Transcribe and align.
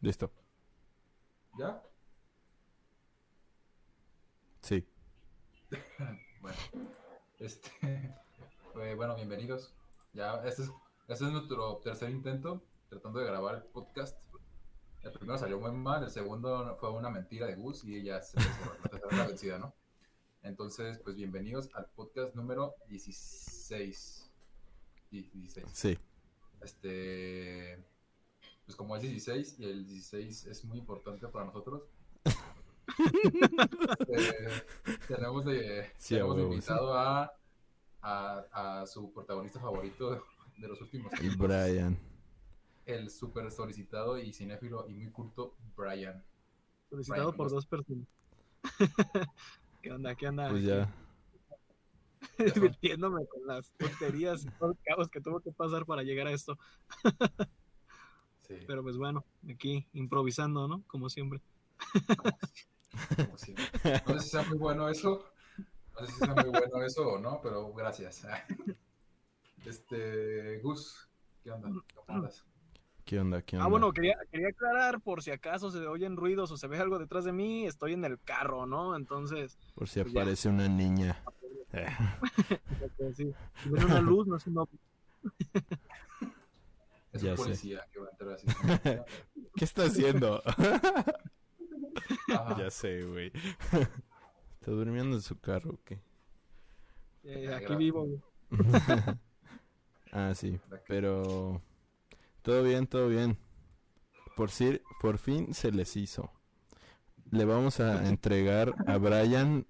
Listo. 0.00 0.30
¿Ya? 1.58 1.82
Sí. 4.62 4.86
bueno, 6.40 6.58
este, 7.40 8.16
pues, 8.72 8.96
bueno, 8.96 9.16
bienvenidos. 9.16 9.74
Ya, 10.12 10.36
este 10.44 10.62
es, 10.62 10.70
este 11.08 11.24
es 11.24 11.32
nuestro 11.32 11.78
tercer 11.78 12.10
intento 12.10 12.62
tratando 12.88 13.18
de 13.18 13.26
grabar 13.26 13.56
el 13.56 13.62
podcast. 13.64 14.16
El 15.02 15.12
primero 15.12 15.36
salió 15.36 15.58
muy 15.58 15.72
mal, 15.72 16.04
el 16.04 16.10
segundo 16.10 16.76
fue 16.78 16.92
una 16.92 17.10
mentira 17.10 17.46
de 17.46 17.56
Gus 17.56 17.84
y 17.84 18.02
ya 18.04 18.22
se 18.22 18.38
la 18.38 19.16
la 19.16 19.26
vencida, 19.26 19.58
¿no? 19.58 19.74
Entonces, 20.42 20.98
pues 20.98 21.16
bienvenidos 21.16 21.70
al 21.74 21.86
podcast 21.86 22.36
número 22.36 22.76
16. 22.88 24.30
16. 25.10 25.66
Sí. 25.72 25.98
Este, 26.60 27.84
pues 28.68 28.76
como 28.76 28.94
es 28.96 29.00
16 29.02 29.60
y 29.60 29.64
el 29.64 29.86
16 29.86 30.44
es 30.44 30.64
muy 30.66 30.76
importante 30.76 31.26
para 31.28 31.46
nosotros, 31.46 31.84
eh, 34.08 34.62
tenemos 35.06 35.42
de, 35.46 35.90
Sí, 35.96 36.16
tenemos 36.16 36.36
de 36.36 36.42
invitado 36.42 36.92
a, 36.92 37.32
a, 38.02 38.80
a 38.82 38.86
su 38.86 39.10
protagonista 39.10 39.58
favorito 39.58 40.22
de 40.58 40.68
los 40.68 40.78
últimos 40.82 41.10
Y 41.14 41.16
tiempos, 41.16 41.48
Brian. 41.48 41.98
el 42.84 43.08
súper 43.10 43.50
solicitado 43.50 44.18
y 44.18 44.34
cinéfilo 44.34 44.86
y 44.86 44.92
muy 44.92 45.10
culto 45.12 45.56
Brian. 45.74 46.22
Solicitado 46.90 47.32
Brian, 47.32 47.36
por 47.38 47.48
¿cómo 47.48 47.54
dos 47.54 47.64
personas. 47.64 48.06
¿Qué 49.80 49.92
onda? 49.92 50.14
¿Qué 50.14 50.28
onda? 50.28 50.50
Pues 50.50 50.62
ya. 50.64 50.94
Divirtiéndome 52.54 53.26
con 53.28 53.46
las 53.46 53.72
tonterías 53.78 54.44
y 54.44 54.50
todo 54.58 54.72
el 54.72 54.78
caos 54.84 55.08
que 55.08 55.22
tuvo 55.22 55.40
que 55.40 55.52
pasar 55.52 55.86
para 55.86 56.02
llegar 56.02 56.26
a 56.26 56.32
esto. 56.32 56.58
Sí, 58.48 58.54
Pero 58.66 58.82
pues 58.82 58.96
bueno, 58.96 59.24
aquí 59.48 59.86
improvisando, 59.92 60.66
¿no? 60.66 60.82
Como 60.86 61.10
siempre. 61.10 61.40
como 63.16 63.36
siempre. 63.36 63.64
No 64.06 64.14
sé 64.14 64.20
si 64.20 64.28
sea 64.30 64.42
muy 64.44 64.56
bueno 64.56 64.88
eso, 64.88 65.24
no 65.92 66.06
sé 66.06 66.12
si 66.12 66.18
sea 66.18 66.34
muy 66.34 66.48
bueno 66.50 66.82
eso 66.82 67.06
o 67.06 67.18
no, 67.18 67.40
pero 67.42 67.72
gracias. 67.72 68.26
Este, 69.66 70.60
Gus, 70.60 71.10
¿qué 71.42 71.50
onda? 71.50 71.68
¿Cómo 71.68 72.04
andas? 72.06 72.46
¿Qué 73.04 73.18
onda? 73.18 73.42
¿Qué 73.42 73.56
onda? 73.56 73.66
Ah, 73.66 73.68
bueno, 73.68 73.92
quería, 73.92 74.16
quería 74.30 74.48
aclarar 74.48 75.00
por 75.00 75.22
si 75.22 75.30
acaso 75.30 75.70
se 75.70 75.86
oyen 75.86 76.16
ruidos 76.16 76.50
o 76.52 76.56
se 76.56 76.68
ve 76.68 76.78
algo 76.78 76.98
detrás 76.98 77.24
de 77.24 77.32
mí, 77.32 77.66
estoy 77.66 77.92
en 77.92 78.04
el 78.04 78.20
carro, 78.20 78.66
¿no? 78.66 78.96
Entonces, 78.96 79.58
Por 79.74 79.88
si 79.88 80.00
pues 80.00 80.12
ya. 80.12 80.20
aparece 80.20 80.48
una 80.48 80.68
niña. 80.68 81.22
Eh, 81.72 81.86
pues, 82.98 83.16
sí, 83.16 83.34
si 83.62 83.68
ven 83.68 83.84
una 83.84 84.00
luz, 84.00 84.26
no 84.26 84.36
es 84.36 84.46
una... 84.46 84.62
Es 87.12 87.22
Ya 87.22 87.30
un 87.32 87.36
sé. 87.38 87.42
policía 87.44 87.86
que 87.92 87.98
va 88.00 88.06
a 88.06 88.10
entrar 88.10 88.32
así. 88.32 88.46
¿Qué 89.56 89.64
está 89.64 89.84
haciendo? 89.84 90.42
Ajá. 92.28 92.56
ya 92.58 92.70
sé, 92.70 93.02
güey. 93.02 93.32
¿Está 94.60 94.70
durmiendo 94.70 95.16
en 95.16 95.22
su 95.22 95.38
carro 95.38 95.70
o 95.72 95.80
qué? 95.84 96.00
Eh, 97.24 97.52
aquí 97.54 97.74
vivo. 97.76 98.04
güey. 98.06 98.20
ah, 100.12 100.32
sí. 100.34 100.58
Pero 100.86 101.62
todo 102.42 102.62
bien, 102.62 102.86
todo 102.86 103.08
bien. 103.08 103.38
Por, 104.36 104.50
si, 104.50 104.80
por 105.00 105.18
fin 105.18 105.52
se 105.54 105.72
les 105.72 105.96
hizo. 105.96 106.30
Le 107.30 107.44
vamos 107.44 107.80
a 107.80 108.08
entregar 108.08 108.74
a 108.86 108.96
Brian 108.98 109.66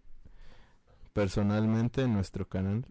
personalmente 1.13 2.03
en 2.03 2.13
nuestro 2.13 2.49
canal. 2.49 2.85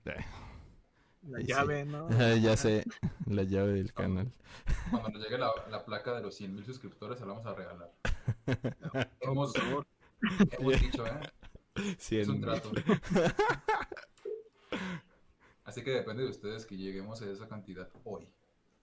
La 1.28 1.40
Sí, 1.40 1.54
sí. 1.54 1.54
llave, 1.54 1.86
¿no? 1.86 2.10
ya 2.42 2.56
sé, 2.58 2.86
la 3.26 3.44
llave 3.44 3.74
del 3.74 3.94
canal. 3.94 4.32
Cuando 4.90 5.10
nos 5.10 5.22
llegue 5.22 5.38
la, 5.38 5.52
la 5.70 5.86
placa 5.86 6.14
de 6.16 6.22
los 6.22 6.36
100 6.36 6.56
mil 6.56 6.66
suscriptores, 6.66 7.20
se 7.20 7.26
la 7.26 7.34
vamos 7.34 7.46
a 7.46 7.54
regalar. 7.54 7.92
hemos, 9.22 9.54
hemos 9.56 10.82
dicho, 10.82 11.06
¿eh? 11.06 11.20
Sí, 11.98 12.20
Es 12.20 12.28
un 12.28 12.42
trato. 12.42 12.72
Así 15.64 15.84
que 15.84 15.92
depende 15.92 16.24
de 16.24 16.30
ustedes 16.30 16.66
que 16.66 16.78
lleguemos 16.78 17.22
a 17.22 17.30
esa 17.30 17.48
cantidad 17.48 17.90
hoy. 18.04 18.28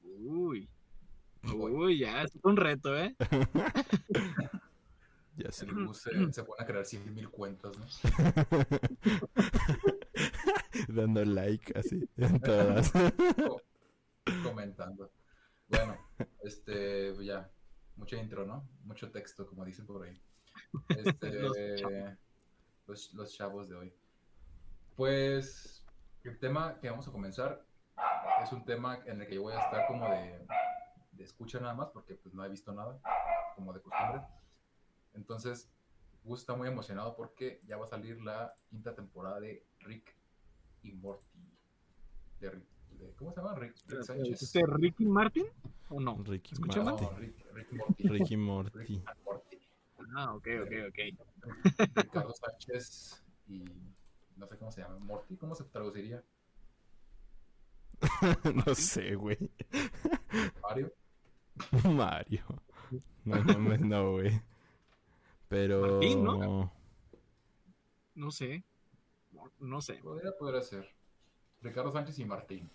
Uy. 0.03 0.69
Uy, 1.53 1.99
ya, 1.99 2.23
es 2.23 2.33
un 2.43 2.57
reto, 2.57 2.97
¿eh? 2.97 3.15
Ya 5.37 5.51
sé. 5.51 5.67
Se, 5.95 6.33
se 6.33 6.45
pone 6.45 6.63
a 6.63 6.67
crear 6.67 6.85
100 6.85 7.13
mil 7.15 7.29
cuentas, 7.31 7.73
¿no? 7.79 7.85
Dando 10.89 11.25
like 11.25 11.77
así 11.79 12.09
en 12.17 12.41
todas. 12.41 12.93
Co- 13.47 13.63
comentando. 14.43 15.11
Bueno, 15.69 15.97
este, 16.43 17.13
pues 17.15 17.27
ya, 17.27 17.51
mucho 17.97 18.17
intro, 18.17 18.47
¿no? 18.47 18.67
Mucho 18.85 19.11
texto, 19.11 19.47
como 19.47 19.65
dicen 19.65 19.87
por 19.87 20.05
ahí. 20.05 20.21
Este, 20.89 21.33
Los 21.43 21.57
chavos. 21.81 22.19
los, 22.87 23.15
los 23.15 23.35
chavos 23.35 23.69
de 23.69 23.77
hoy. 23.77 23.93
Pues, 24.97 25.85
el 26.23 26.39
tema 26.39 26.79
que 26.81 26.91
vamos 26.91 27.09
a 27.09 27.13
comenzar 27.13 27.65
es 28.43 28.53
un 28.53 28.65
tema 28.65 28.99
en 29.07 29.21
el 29.21 29.27
que 29.27 29.35
yo 29.37 29.43
voy 29.43 29.55
a 29.55 29.61
estar 29.61 29.87
como 29.87 30.09
de, 30.09 30.47
de 31.13 31.25
escucha 31.25 31.59
nada 31.61 31.75
más, 31.75 31.89
porque 31.89 32.15
pues 32.15 32.35
no 32.35 32.45
he 32.45 32.49
visto 32.49 32.73
nada, 32.73 33.01
como 33.57 33.73
de 33.73 33.81
costumbre. 33.81 34.21
Entonces, 35.15 35.71
Gus 36.25 36.41
está 36.41 36.55
muy 36.55 36.69
emocionado 36.69 37.15
porque 37.17 37.61
ya 37.67 37.77
va 37.77 37.85
a 37.85 37.89
salir 37.89 38.21
la 38.23 38.55
quinta 38.69 38.95
temporada 38.95 39.41
de 39.41 39.65
Rick 39.81 40.15
y 40.83 40.93
Morty. 40.93 41.39
De 42.41 42.51
Rick, 42.51 42.65
de- 42.99 43.13
¿Cómo 43.17 43.33
se 43.33 43.41
llama? 43.41 43.55
Rick, 43.55 43.75
Rick 43.87 44.03
Sánchez. 44.03 44.43
¿Este 44.43 44.63
Ricky 44.67 45.05
Martin? 45.07 45.45
¿O 45.91 46.01
no? 46.01 46.23
Ricky 46.25 46.55
¿Escucha 46.55 46.83
No. 46.83 46.97
Rick, 47.19 47.35
Rick 47.53 47.69
y 47.73 47.77
Morty. 47.77 48.09
Ricky 48.09 48.37
Morty. 48.37 48.79
Rick 48.79 48.91
Morty. 49.25 49.59
Ah, 50.17 50.35
ok, 50.35 50.47
ok, 50.63 50.73
ok. 50.89 51.97
Ricardo 51.97 52.33
Sánchez 52.33 53.23
y 53.49 53.65
no 54.37 54.47
sé 54.47 54.57
cómo 54.59 54.71
se 54.73 54.81
llama. 54.83 54.99
Morty, 54.99 55.37
¿cómo 55.37 55.55
se 55.55 55.65
traduciría? 55.65 56.23
no 58.67 58.75
sé, 58.75 59.15
güey. 59.15 59.39
Mario. 60.63 60.93
Mario. 61.85 62.45
No 63.25 63.43
mames, 63.43 63.81
no, 63.81 64.13
güey. 64.13 64.41
Pero. 65.55 65.83
Martín, 65.83 66.25
¿no? 66.25 66.73
No 68.17 68.31
sé. 68.33 68.65
No, 69.31 69.53
no 69.61 69.81
sé. 69.81 69.95
Podría 70.03 70.33
poder 70.37 70.61
ser. 70.65 70.93
Ricardo 71.63 71.93
Sánchez 71.93 72.19
y 72.19 72.25
Martín. 72.25 72.69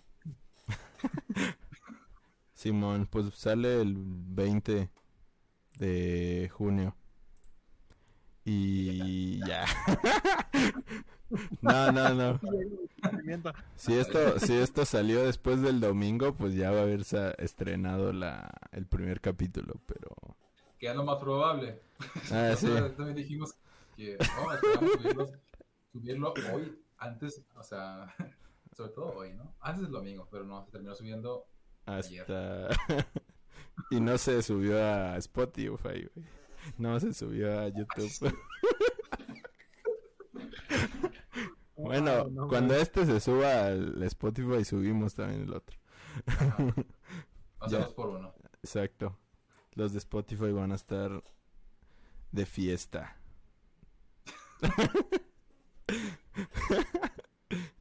Simón, 2.54 3.06
pues 3.06 3.34
sale 3.34 3.82
el 3.82 3.96
20 3.98 4.88
de 5.78 6.50
junio. 6.50 6.96
Y 8.46 9.46
ya. 9.46 9.66
no, 11.60 11.92
no, 11.92 12.14
no. 12.14 12.40
Si 13.76 13.92
esto, 13.92 14.38
si 14.38 14.54
esto 14.54 14.86
salió 14.86 15.22
después 15.22 15.60
del 15.60 15.80
domingo, 15.80 16.34
pues 16.34 16.54
ya 16.54 16.70
va 16.70 16.78
a 16.78 16.82
haberse 16.84 17.34
estrenado 17.36 18.14
la, 18.14 18.50
el 18.72 18.86
primer 18.86 19.20
capítulo, 19.20 19.74
pero... 19.84 20.16
Que 20.80 20.88
es 20.88 20.96
lo 20.96 21.04
más 21.04 21.18
probable. 21.18 21.80
Ah, 22.32 22.54
sí. 22.58 22.66
También 22.96 23.14
dijimos 23.14 23.54
que 23.96 24.16
no, 24.18 24.52
esperamos 24.52 24.90
subirlos- 24.96 25.38
subirlo 25.92 26.34
hoy, 26.52 26.76
antes, 26.98 27.44
o 27.54 27.62
sea, 27.62 28.12
sobre 28.76 28.90
todo 28.92 29.12
hoy, 29.14 29.34
¿no? 29.34 29.54
Antes 29.60 29.82
del 29.82 29.92
domingo, 29.92 30.26
pero 30.30 30.44
no, 30.44 30.64
se 30.64 30.72
terminó 30.72 30.94
subiendo 30.94 31.44
Hasta... 31.86 32.68
y 33.90 34.00
no 34.00 34.16
se 34.18 34.42
subió 34.42 34.82
a 34.82 35.16
Spotify, 35.18 36.08
güey. 36.14 36.26
No 36.78 36.98
se 36.98 37.12
subió 37.14 37.58
a 37.60 37.68
YouTube. 37.68 38.34
bueno, 41.76 42.28
no, 42.28 42.48
cuando 42.48 42.74
este 42.74 43.06
se 43.06 43.20
suba 43.20 43.66
al 43.66 44.02
Spotify, 44.04 44.64
subimos 44.64 45.14
también 45.14 45.42
el 45.42 45.54
otro. 45.54 45.76
Ajá. 46.26 46.56
O 47.60 47.68
sea, 47.68 47.78
Ya. 47.80 47.84
dos 47.84 47.94
por 47.94 48.08
uno. 48.10 48.34
Exacto. 48.62 49.18
Los 49.80 49.92
de 49.94 49.98
Spotify 49.98 50.52
van 50.52 50.72
a 50.72 50.74
estar 50.74 51.22
de 52.32 52.44
fiesta. 52.44 53.16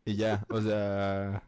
y 0.06 0.16
ya, 0.16 0.46
o 0.50 0.62
sea... 0.62 1.44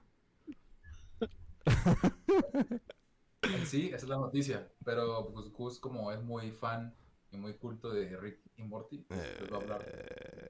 Sí, 3.65 3.88
esa 3.88 3.98
es 3.98 4.07
la 4.09 4.18
noticia. 4.18 4.71
Pero 4.83 5.31
pues 5.33 5.50
Gus, 5.51 5.80
como 5.80 6.12
es 6.12 6.21
muy 6.21 6.51
fan 6.51 6.94
y 7.31 7.38
muy 7.38 7.53
culto 7.57 7.92
de 7.92 8.18
Rick 8.18 8.39
y 8.57 8.63
Morty, 8.63 9.00
pues, 9.00 9.19
les 9.39 9.51
va 9.51 9.57
a 9.57 9.59
hablar. 9.62 9.86
eh, 9.86 10.50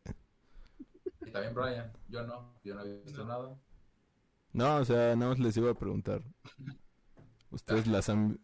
Y 1.25 1.31
también 1.31 1.53
Brian. 1.55 1.91
Yo 2.09 2.25
no, 2.25 2.53
yo 2.63 2.75
no 2.75 2.83
he 2.83 3.01
visto 3.03 3.23
nada. 3.25 3.57
No, 4.53 4.77
o 4.77 4.85
sea, 4.85 5.15
no 5.15 5.33
les 5.35 5.57
iba 5.57 5.71
a 5.71 5.73
preguntar. 5.73 6.23
¿Ustedes 7.51 7.87
las 7.87 8.09
han... 8.09 8.39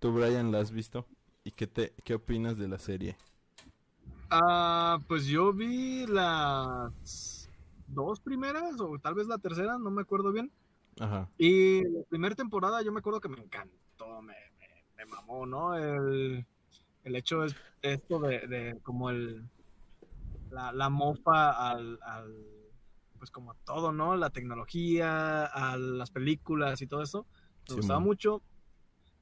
¿Tú, 0.00 0.12
Brian, 0.12 0.50
la 0.50 0.58
has 0.60 0.72
visto? 0.72 1.06
¿Y 1.44 1.52
qué, 1.52 1.68
te, 1.68 1.94
qué 2.04 2.14
opinas 2.14 2.58
de 2.58 2.66
la 2.68 2.78
serie? 2.80 3.16
Ah, 4.30 4.98
pues 5.08 5.26
yo 5.26 5.52
vi 5.52 6.06
las 6.06 7.48
dos 7.86 8.20
primeras 8.20 8.80
o 8.80 8.98
tal 9.00 9.14
vez 9.14 9.26
la 9.26 9.38
tercera, 9.38 9.78
no 9.78 9.90
me 9.90 10.02
acuerdo 10.02 10.32
bien. 10.32 10.52
Ajá. 11.00 11.30
Y 11.38 11.84
la 11.84 12.04
primera 12.10 12.36
temporada 12.36 12.82
yo 12.82 12.92
me 12.92 13.00
acuerdo 13.00 13.20
que 13.20 13.28
me 13.30 13.40
encantó, 13.40 14.22
me, 14.22 14.34
me, 14.58 14.68
me 14.96 15.06
mamó, 15.06 15.46
¿no? 15.46 15.76
El, 15.76 16.46
El 17.04 17.16
hecho 17.16 17.44
es 17.44 17.56
esto 17.82 18.20
de, 18.20 18.46
de 18.48 18.80
como 18.82 19.10
el 19.10 19.48
la, 20.50 20.72
la 20.72 20.88
mofa 20.90 21.70
al, 21.70 21.98
al, 22.02 22.34
pues 23.18 23.30
como 23.30 23.52
a 23.52 23.56
todo, 23.64 23.92
¿no? 23.92 24.16
La 24.16 24.30
tecnología, 24.30 25.44
a 25.46 25.76
las 25.76 26.10
películas 26.10 26.82
y 26.82 26.86
todo 26.86 27.02
eso. 27.02 27.26
Me 27.68 27.74
Sí, 27.74 27.76
gustaba 27.76 28.00
man. 28.00 28.04
mucho. 28.04 28.42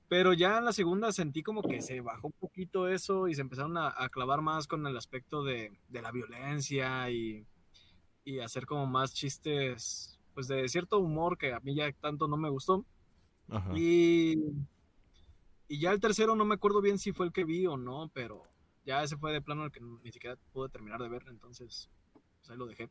Pero 0.08 0.32
ya 0.32 0.58
en 0.58 0.64
la 0.64 0.72
segunda 0.72 1.12
sentí 1.12 1.42
como 1.42 1.62
que 1.62 1.82
se 1.82 2.00
bajó 2.00 2.28
un 2.28 2.32
poquito 2.32 2.88
eso 2.88 3.28
y 3.28 3.34
se 3.34 3.42
empezaron 3.42 3.76
a, 3.76 3.92
a 3.94 4.08
clavar 4.08 4.40
más 4.40 4.66
con 4.66 4.86
el 4.86 4.96
aspecto 4.96 5.44
de, 5.44 5.70
de 5.88 6.02
la 6.02 6.10
violencia 6.10 7.10
y, 7.10 7.46
y 8.24 8.38
hacer 8.40 8.64
como 8.64 8.86
más 8.86 9.12
chistes, 9.12 10.18
pues 10.32 10.48
de 10.48 10.66
cierto 10.68 10.98
humor 10.98 11.36
que 11.36 11.52
a 11.52 11.60
mí 11.60 11.74
ya 11.74 11.92
tanto 11.92 12.26
no 12.26 12.38
me 12.38 12.48
gustó. 12.48 12.86
Ajá. 13.50 13.70
Y, 13.76 14.36
y 15.68 15.78
ya 15.78 15.92
el 15.92 16.00
tercero 16.00 16.34
no 16.34 16.46
me 16.46 16.54
acuerdo 16.54 16.80
bien 16.80 16.98
si 16.98 17.12
fue 17.12 17.26
el 17.26 17.32
que 17.32 17.44
vi 17.44 17.66
o 17.66 17.76
no, 17.76 18.10
pero 18.14 18.44
ya 18.86 19.02
ese 19.02 19.18
fue 19.18 19.32
de 19.32 19.42
plano 19.42 19.66
el 19.66 19.70
que 19.70 19.80
ni 19.80 20.10
siquiera 20.10 20.38
pude 20.52 20.70
terminar 20.70 21.02
de 21.02 21.10
ver, 21.10 21.26
entonces 21.28 21.90
pues 22.38 22.50
ahí 22.50 22.56
lo 22.56 22.66
dejé. 22.66 22.88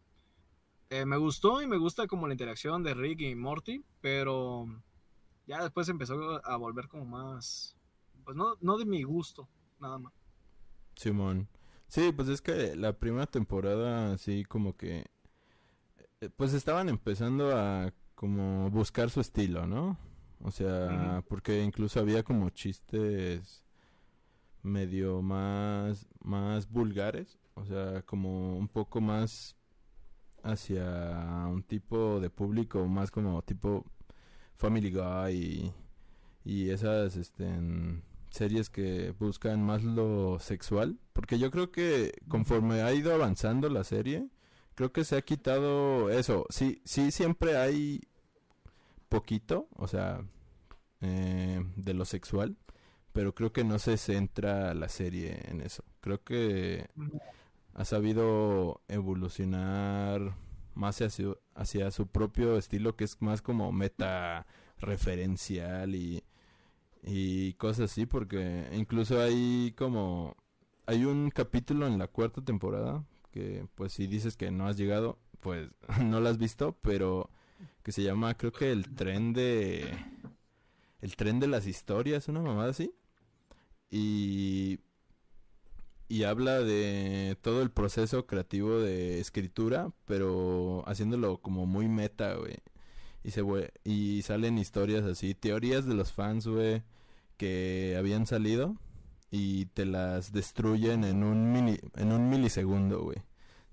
Eh, 0.91 1.05
me 1.05 1.17
gustó 1.17 1.61
y 1.63 1.67
me 1.67 1.77
gusta 1.77 2.05
como 2.05 2.27
la 2.27 2.33
interacción 2.35 2.83
de 2.83 2.93
Rick 2.93 3.21
y 3.21 3.35
Morty, 3.35 3.83
pero 4.01 4.67
ya 5.47 5.63
después 5.63 5.89
empezó 5.89 6.45
a 6.45 6.57
volver 6.57 6.87
como 6.87 7.05
más, 7.05 7.75
pues 8.23 8.35
no, 8.35 8.55
no 8.61 8.77
de 8.77 8.85
mi 8.85 9.03
gusto, 9.03 9.47
nada 9.79 9.97
más. 9.97 10.13
Simón. 10.95 11.47
Sí, 11.87 12.11
pues 12.11 12.27
es 12.27 12.41
que 12.41 12.75
la 12.75 12.93
primera 12.93 13.27
temporada 13.27 14.11
así 14.11 14.43
como 14.43 14.75
que 14.75 15.05
eh, 16.19 16.29
pues 16.35 16.53
estaban 16.53 16.89
empezando 16.89 17.55
a 17.55 17.93
como 18.15 18.69
buscar 18.71 19.09
su 19.09 19.21
estilo, 19.21 19.67
¿no? 19.67 19.97
O 20.43 20.51
sea, 20.51 21.23
porque 21.29 21.63
incluso 21.63 21.99
había 21.99 22.23
como 22.23 22.49
chistes 22.49 23.63
medio 24.63 25.21
más 25.21 26.07
más 26.23 26.69
vulgares, 26.69 27.39
o 27.55 27.65
sea, 27.65 28.01
como 28.03 28.57
un 28.57 28.67
poco 28.67 29.01
más 29.01 29.55
hacia 30.43 31.47
un 31.47 31.63
tipo 31.63 32.19
de 32.19 32.29
público 32.29 32.85
más 32.87 33.11
como 33.11 33.41
tipo 33.43 33.85
Family 34.57 34.91
Guy 34.91 35.33
y, 35.33 35.73
y 36.43 36.69
esas 36.71 37.15
este 37.15 37.47
series 38.29 38.69
que 38.69 39.11
buscan 39.19 39.63
más 39.63 39.83
lo 39.83 40.39
sexual, 40.39 40.99
porque 41.13 41.39
yo 41.39 41.49
creo 41.51 41.71
que 41.71 42.13
conforme 42.27 42.81
ha 42.81 42.93
ido 42.93 43.13
avanzando 43.13 43.69
la 43.69 43.83
serie, 43.83 44.27
creo 44.75 44.91
que 44.91 45.03
se 45.03 45.17
ha 45.17 45.21
quitado 45.21 46.09
eso. 46.09 46.45
Sí, 46.49 46.81
sí 46.85 47.11
siempre 47.11 47.57
hay 47.57 48.01
poquito, 49.09 49.67
o 49.75 49.87
sea, 49.87 50.21
eh, 51.01 51.63
de 51.75 51.93
lo 51.93 52.05
sexual, 52.05 52.57
pero 53.13 53.33
creo 53.33 53.51
que 53.53 53.63
no 53.63 53.79
se 53.79 53.97
centra 53.97 54.73
la 54.73 54.89
serie 54.89 55.39
en 55.49 55.61
eso. 55.61 55.83
Creo 56.01 56.23
que 56.23 56.87
ha 57.73 57.85
sabido 57.85 58.81
evolucionar 58.87 60.35
más 60.77 61.01
hacia 61.01 61.09
su, 61.09 61.37
hacia 61.55 61.91
su 61.91 62.07
propio 62.07 62.57
estilo, 62.57 62.95
que 62.95 63.03
es 63.03 63.21
más 63.21 63.41
como 63.41 63.71
meta 63.71 64.45
referencial 64.79 65.95
y, 65.95 66.23
y 67.03 67.53
cosas 67.53 67.91
así, 67.91 68.05
porque 68.05 68.67
incluso 68.73 69.21
hay 69.21 69.73
como... 69.77 70.35
Hay 70.85 71.03
un 71.03 71.31
capítulo 71.31 71.85
en 71.85 71.97
la 71.97 72.07
cuarta 72.07 72.41
temporada 72.41 73.03
que 73.31 73.67
pues 73.75 73.91
si 73.91 74.07
dices 74.07 74.37
que 74.37 74.51
no 74.51 74.67
has 74.67 74.77
llegado, 74.77 75.19
pues 75.41 75.75
no 76.03 76.21
lo 76.21 76.29
has 76.29 76.37
visto, 76.37 76.77
pero 76.81 77.29
que 77.83 77.91
se 77.91 78.03
llama 78.03 78.35
creo 78.35 78.51
que 78.51 78.71
el 78.71 78.95
tren 78.95 79.33
de... 79.33 79.93
El 81.01 81.15
tren 81.15 81.39
de 81.39 81.47
las 81.47 81.67
historias, 81.67 82.27
una 82.27 82.41
mamada 82.41 82.71
así. 82.71 82.91
Y 83.91 84.79
y 86.09 86.23
habla 86.23 86.59
de 86.59 87.37
todo 87.41 87.61
el 87.61 87.69
proceso 87.71 88.25
creativo 88.25 88.79
de 88.79 89.19
escritura, 89.19 89.91
pero 90.05 90.83
haciéndolo 90.87 91.37
como 91.39 91.65
muy 91.65 91.87
meta, 91.89 92.35
güey. 92.35 92.55
Y 93.23 93.31
se 93.31 93.43
y 93.83 94.21
salen 94.21 94.57
historias 94.57 95.03
así, 95.03 95.33
teorías 95.35 95.85
de 95.85 95.93
los 95.95 96.13
fans, 96.13 96.47
güey, 96.47 96.83
que 97.37 97.95
habían 97.97 98.25
salido 98.25 98.75
y 99.31 99.65
te 99.67 99.85
las 99.85 100.31
destruyen 100.31 101.03
en 101.03 101.23
un 101.23 101.51
mini 101.51 101.77
en 101.95 102.13
un 102.13 102.29
milisegundo, 102.29 103.01
güey. 103.03 103.17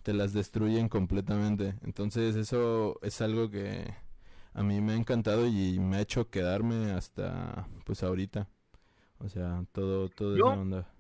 Te 0.02 0.12
las 0.12 0.32
destruyen 0.32 0.88
completamente. 0.88 1.76
Entonces, 1.84 2.34
eso 2.37 2.98
es 3.02 3.20
algo 3.20 3.48
que 3.50 3.94
a 4.52 4.62
mí 4.62 4.80
me 4.80 4.92
ha 4.92 4.96
encantado 4.96 5.46
y 5.46 5.78
me 5.78 5.96
ha 5.96 6.00
hecho 6.00 6.28
quedarme 6.30 6.90
hasta 6.92 7.69
pues 7.84 8.02
ahorita. 8.02 8.48
O 9.19 9.28
sea, 9.28 9.64
todo 9.72 10.08
todo 10.08 10.37
Yo- 10.37 10.50
esa 10.52 10.60
onda. 10.60 10.94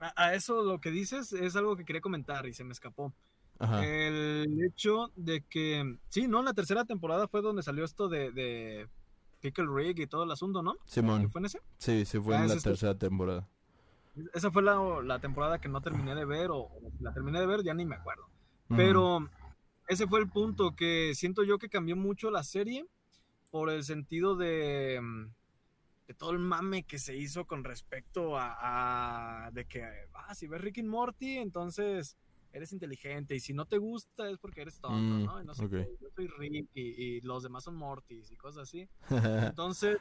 A, 0.00 0.12
a 0.26 0.34
eso 0.34 0.62
lo 0.62 0.80
que 0.80 0.90
dices 0.90 1.32
es 1.32 1.56
algo 1.56 1.76
que 1.76 1.84
quería 1.84 2.00
comentar 2.00 2.46
y 2.46 2.54
se 2.54 2.64
me 2.64 2.72
escapó. 2.72 3.12
Ajá. 3.58 3.84
El 3.84 4.62
hecho 4.64 5.10
de 5.16 5.42
que, 5.42 5.98
sí, 6.08 6.28
¿no? 6.28 6.42
La 6.42 6.54
tercera 6.54 6.84
temporada 6.84 7.26
fue 7.26 7.42
donde 7.42 7.62
salió 7.62 7.84
esto 7.84 8.08
de, 8.08 8.30
de 8.30 8.88
Pickle 9.40 9.66
Rick 9.68 9.98
y 9.98 10.06
todo 10.06 10.22
el 10.24 10.30
asunto, 10.30 10.62
¿no? 10.62 10.76
Simón. 10.86 11.28
¿Fue 11.30 11.40
en 11.40 11.46
ese? 11.46 11.60
Sí, 11.78 12.04
sí 12.04 12.18
fue 12.20 12.36
Ah, 12.36 12.42
en 12.42 12.48
la 12.48 12.56
tercera 12.56 12.96
temporada. 12.96 13.48
Esa 14.34 14.50
fue 14.50 14.62
la, 14.62 14.78
la 15.02 15.20
temporada 15.20 15.60
que 15.60 15.68
no 15.68 15.80
terminé 15.80 16.14
de 16.14 16.24
ver, 16.24 16.50
o, 16.52 16.68
la 17.00 17.12
terminé 17.12 17.40
de 17.40 17.46
ver, 17.46 17.62
ya 17.62 17.74
ni 17.74 17.84
me 17.84 17.96
acuerdo. 17.96 18.28
Pero 18.68 19.28
ese 19.86 20.06
fue 20.06 20.20
el 20.20 20.28
punto 20.28 20.76
que 20.76 21.12
siento 21.14 21.42
yo 21.42 21.58
que 21.58 21.70
cambió 21.70 21.96
mucho 21.96 22.30
la 22.30 22.44
serie 22.44 22.86
por 23.50 23.70
el 23.70 23.82
sentido 23.82 24.36
de, 24.36 25.00
de 26.08 26.14
todo 26.14 26.30
el 26.32 26.38
mame 26.40 26.82
que 26.84 26.98
se 26.98 27.14
hizo 27.16 27.44
con 27.46 27.62
respecto 27.64 28.36
a, 28.38 29.46
a- 29.46 29.50
de 29.52 29.66
que, 29.66 29.84
ah, 30.14 30.34
si 30.34 30.48
ves 30.48 30.60
Rick 30.60 30.78
y 30.78 30.82
Morty, 30.82 31.36
entonces 31.38 32.16
eres 32.50 32.72
inteligente 32.72 33.34
y 33.36 33.40
si 33.40 33.52
no 33.52 33.66
te 33.66 33.76
gusta 33.76 34.28
es 34.30 34.38
porque 34.38 34.62
eres 34.62 34.80
tonto, 34.80 34.96
Mm, 34.98 35.24
¿no? 35.26 35.40
Y 35.42 35.44
no 35.44 35.54
sé 35.54 35.68
qué, 35.68 35.86
yo 36.00 36.08
soy 36.16 36.26
Rick 36.38 36.66
y, 36.74 36.80
y 36.80 37.20
los 37.20 37.42
demás 37.42 37.64
son 37.64 37.76
Mortys 37.76 38.30
y 38.32 38.36
cosas 38.36 38.62
así. 38.64 38.88
Entonces, 39.54 39.98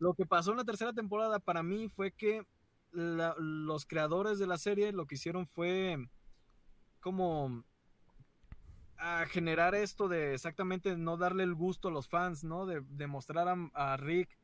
lo 0.00 0.14
que 0.14 0.26
pasó 0.26 0.50
en 0.50 0.56
la 0.58 0.64
tercera 0.64 0.92
temporada 0.92 1.38
para 1.38 1.62
mí 1.62 1.88
fue 1.88 2.10
que 2.10 2.42
la- 2.90 3.36
los 3.38 3.86
creadores 3.86 4.38
de 4.40 4.48
la 4.48 4.58
serie 4.58 4.92
lo 4.92 5.06
que 5.06 5.14
hicieron 5.14 5.46
fue 5.46 5.96
como 7.00 7.62
a 8.98 9.26
generar 9.26 9.74
esto 9.74 10.08
de 10.08 10.34
exactamente 10.34 10.96
no 10.96 11.16
darle 11.16 11.42
el 11.44 11.54
gusto 11.54 11.88
a 11.88 11.90
los 11.92 12.08
fans, 12.08 12.42
¿no? 12.44 12.66
De, 12.66 12.80
de 12.88 13.06
mostrar 13.06 13.46
a, 13.48 13.54
a 13.74 13.96
Rick 13.96 14.36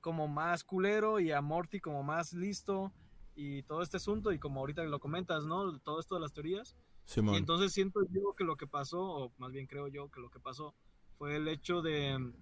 como 0.00 0.28
más 0.28 0.64
culero 0.64 1.20
y 1.20 1.32
a 1.32 1.40
Morty 1.40 1.80
como 1.80 2.02
más 2.02 2.32
listo 2.32 2.92
y 3.34 3.62
todo 3.62 3.82
este 3.82 3.98
asunto 3.98 4.32
y 4.32 4.38
como 4.38 4.60
ahorita 4.60 4.82
lo 4.84 4.98
comentas, 4.98 5.44
¿no? 5.44 5.78
Todo 5.80 6.00
esto 6.00 6.14
de 6.14 6.20
las 6.20 6.32
teorías. 6.32 6.74
Y 7.06 7.12
Simón. 7.12 7.34
entonces 7.34 7.72
siento 7.72 8.00
yo 8.10 8.34
que 8.34 8.44
lo 8.44 8.56
que 8.56 8.66
pasó, 8.66 9.00
o 9.00 9.32
más 9.38 9.50
bien 9.52 9.66
creo 9.66 9.88
yo 9.88 10.10
que 10.10 10.20
lo 10.20 10.30
que 10.30 10.38
pasó, 10.38 10.74
fue 11.18 11.36
el 11.36 11.48
hecho 11.48 11.82
de, 11.82 12.32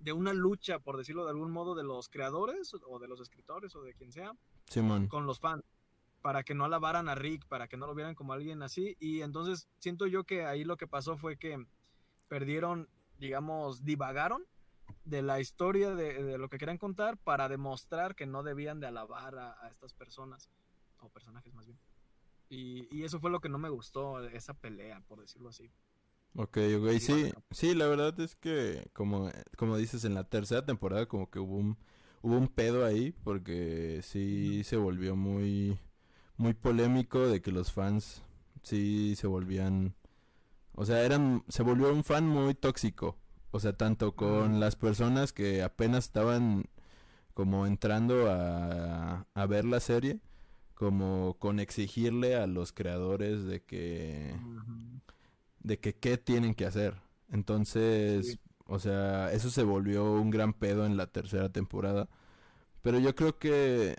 de 0.00 0.12
una 0.12 0.32
lucha, 0.32 0.78
por 0.78 0.96
decirlo 0.96 1.24
de 1.24 1.30
algún 1.30 1.50
modo, 1.50 1.74
de 1.74 1.82
los 1.82 2.08
creadores 2.08 2.72
o 2.74 2.98
de 2.98 3.08
los 3.08 3.20
escritores 3.20 3.74
o 3.74 3.82
de 3.82 3.94
quien 3.94 4.12
sea, 4.12 4.34
Simón. 4.66 5.08
con 5.08 5.26
los 5.26 5.40
fans, 5.40 5.62
para 6.22 6.42
que 6.42 6.54
no 6.54 6.64
alabaran 6.64 7.08
a 7.08 7.14
Rick, 7.14 7.46
para 7.46 7.68
que 7.68 7.76
no 7.76 7.86
lo 7.86 7.94
vieran 7.94 8.14
como 8.14 8.32
alguien 8.32 8.62
así. 8.62 8.96
Y 9.00 9.22
entonces 9.22 9.68
siento 9.78 10.06
yo 10.06 10.24
que 10.24 10.44
ahí 10.44 10.64
lo 10.64 10.76
que 10.76 10.86
pasó 10.86 11.16
fue 11.16 11.36
que 11.36 11.64
perdieron, 12.28 12.88
digamos, 13.18 13.84
divagaron 13.84 14.44
de 15.04 15.22
la 15.22 15.40
historia 15.40 15.94
de, 15.94 16.22
de 16.22 16.38
lo 16.38 16.48
que 16.48 16.58
querían 16.58 16.78
contar 16.78 17.18
para 17.18 17.48
demostrar 17.48 18.14
que 18.14 18.26
no 18.26 18.42
debían 18.42 18.80
de 18.80 18.86
alabar 18.88 19.36
a, 19.38 19.64
a 19.64 19.68
estas 19.68 19.94
personas, 19.94 20.50
o 21.00 21.08
personajes 21.08 21.52
más 21.54 21.66
bien. 21.66 21.78
Y, 22.48 22.88
y 22.96 23.04
eso 23.04 23.20
fue 23.20 23.30
lo 23.30 23.40
que 23.40 23.48
no 23.48 23.58
me 23.58 23.68
gustó, 23.70 24.20
esa 24.28 24.54
pelea, 24.54 25.00
por 25.06 25.20
decirlo 25.20 25.50
así. 25.50 25.70
Ok, 26.34 26.58
ok, 26.78 26.90
Sí, 27.00 27.32
sí, 27.50 27.74
la 27.74 27.86
verdad 27.86 28.18
es 28.20 28.36
que 28.36 28.88
como, 28.92 29.30
como 29.56 29.76
dices, 29.76 30.04
en 30.04 30.14
la 30.14 30.24
tercera 30.24 30.64
temporada 30.64 31.06
como 31.06 31.28
que 31.28 31.40
hubo 31.40 31.56
un, 31.56 31.76
hubo 32.22 32.36
un 32.36 32.48
pedo 32.48 32.84
ahí 32.86 33.12
porque 33.24 34.00
sí 34.02 34.62
se 34.64 34.76
volvió 34.76 35.16
muy, 35.16 35.78
muy 36.36 36.54
polémico 36.54 37.26
de 37.28 37.42
que 37.42 37.50
los 37.52 37.72
fans 37.72 38.22
sí 38.62 39.16
se 39.16 39.26
volvían, 39.26 39.94
o 40.74 40.84
sea, 40.86 41.02
eran, 41.04 41.44
se 41.48 41.62
volvió 41.64 41.92
un 41.92 42.04
fan 42.04 42.26
muy 42.28 42.54
tóxico, 42.54 43.18
o 43.52 43.60
sea, 43.60 43.72
tanto 43.74 44.14
con 44.16 44.60
las 44.60 44.76
personas 44.76 45.32
que 45.32 45.62
apenas 45.62 46.06
estaban 46.06 46.64
como 47.34 47.66
entrando 47.66 48.30
a, 48.30 49.26
a 49.34 49.46
ver 49.46 49.64
la 49.64 49.80
serie, 49.80 50.20
como 50.74 51.36
con 51.38 51.60
exigirle 51.60 52.36
a 52.36 52.46
los 52.46 52.72
creadores 52.72 53.44
de 53.46 53.62
que 53.64 54.34
de 55.60 55.78
que 55.78 55.94
qué 55.94 56.16
tienen 56.18 56.54
que 56.54 56.66
hacer. 56.66 56.96
Entonces, 57.30 58.26
Sí. 58.26 58.40
o 58.66 58.78
sea, 58.78 59.32
eso 59.32 59.50
se 59.50 59.62
volvió 59.62 60.12
un 60.12 60.30
gran 60.30 60.52
pedo 60.54 60.86
en 60.86 60.96
la 60.96 61.06
tercera 61.06 61.50
temporada. 61.50 62.08
Pero 62.82 62.98
yo 62.98 63.14
creo 63.14 63.38
que 63.38 63.96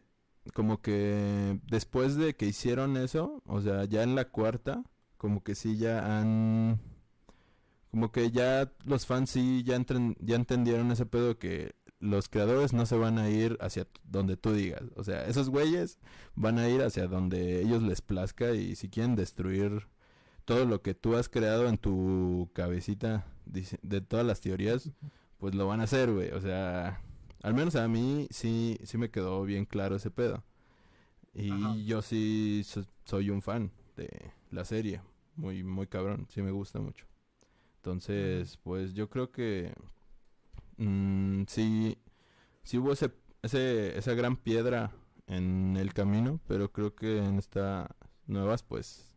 como 0.53 0.81
que 0.81 1.60
después 1.67 2.15
de 2.17 2.36
que 2.36 2.48
hicieron 2.48 2.98
eso, 2.98 3.43
o 3.48 3.62
sea, 3.62 3.86
ya 3.86 4.03
en 4.03 4.15
la 4.15 4.25
cuarta, 4.29 4.84
como 5.17 5.43
que 5.43 5.55
sí 5.55 5.77
ya 5.77 6.20
han 6.20 6.81
como 7.91 8.12
que 8.12 8.31
ya 8.31 8.71
los 8.86 9.05
fans 9.05 9.29
sí 9.29 9.63
ya 9.63 9.75
entren- 9.77 10.15
ya 10.19 10.36
entendieron 10.36 10.91
ese 10.91 11.05
pedo 11.05 11.38
que 11.38 11.75
los 12.00 12.29
creadores 12.29 12.74
no 12.74 12.86
se 12.88 12.95
van 12.95 13.19
a 13.19 13.29
ir 13.29 13.57
hacia 13.62 13.88
donde 14.05 14.36
tú 14.38 14.53
digas. 14.53 14.81
O 14.95 15.03
sea, 15.03 15.25
esos 15.27 15.50
güeyes 15.50 16.00
van 16.36 16.57
a 16.57 16.67
ir 16.67 16.81
hacia 16.81 17.07
donde 17.07 17.62
ellos 17.62 17.83
les 17.83 18.01
plazca 18.01 18.53
y 18.55 18.75
si 18.75 18.89
quieren 18.89 19.15
destruir 19.15 19.88
todo 20.45 20.65
lo 20.65 20.81
que 20.81 20.95
tú 20.95 21.15
has 21.15 21.29
creado 21.29 21.67
en 21.67 21.77
tu 21.77 22.50
cabecita 22.53 23.27
de 23.45 24.01
todas 24.01 24.25
las 24.25 24.41
teorías, 24.41 24.89
pues 25.38 25.53
lo 25.53 25.67
van 25.67 25.81
a 25.81 25.83
hacer, 25.83 26.12
güey. 26.12 26.31
O 26.31 26.41
sea, 26.41 27.01
al 27.43 27.53
menos 27.53 27.75
a 27.75 27.88
mí 27.88 28.27
sí, 28.31 28.79
sí 28.83 28.98
me 28.98 29.12
quedó 29.12 29.43
bien 29.43 29.65
claro 29.65 29.95
ese 29.98 30.10
pedo. 30.10 30.43
Y 31.36 31.51
Ajá. 31.51 31.75
yo 31.86 32.01
sí 32.01 32.63
so- 32.65 32.86
soy 33.05 33.29
un 33.29 33.41
fan 33.43 33.71
de 33.95 34.10
la 34.50 34.65
serie. 34.65 35.01
Muy, 35.36 35.63
muy 35.63 35.86
cabrón. 35.88 36.25
Sí 36.29 36.41
me 36.41 36.51
gusta 36.51 36.79
mucho. 36.79 37.05
Entonces, 37.81 38.59
pues 38.61 38.93
yo 38.93 39.09
creo 39.09 39.31
que 39.31 39.73
mm, 40.77 41.45
sí, 41.47 41.97
sí 42.61 42.77
hubo 42.77 42.91
ese, 42.91 43.11
ese, 43.41 43.97
esa 43.97 44.13
gran 44.13 44.38
piedra 44.38 44.91
en 45.25 45.75
el 45.77 45.91
camino, 45.91 46.39
pero 46.47 46.71
creo 46.71 46.93
que 46.93 47.17
en 47.17 47.39
estas 47.39 47.89
nuevas, 48.27 48.61
pues 48.61 49.11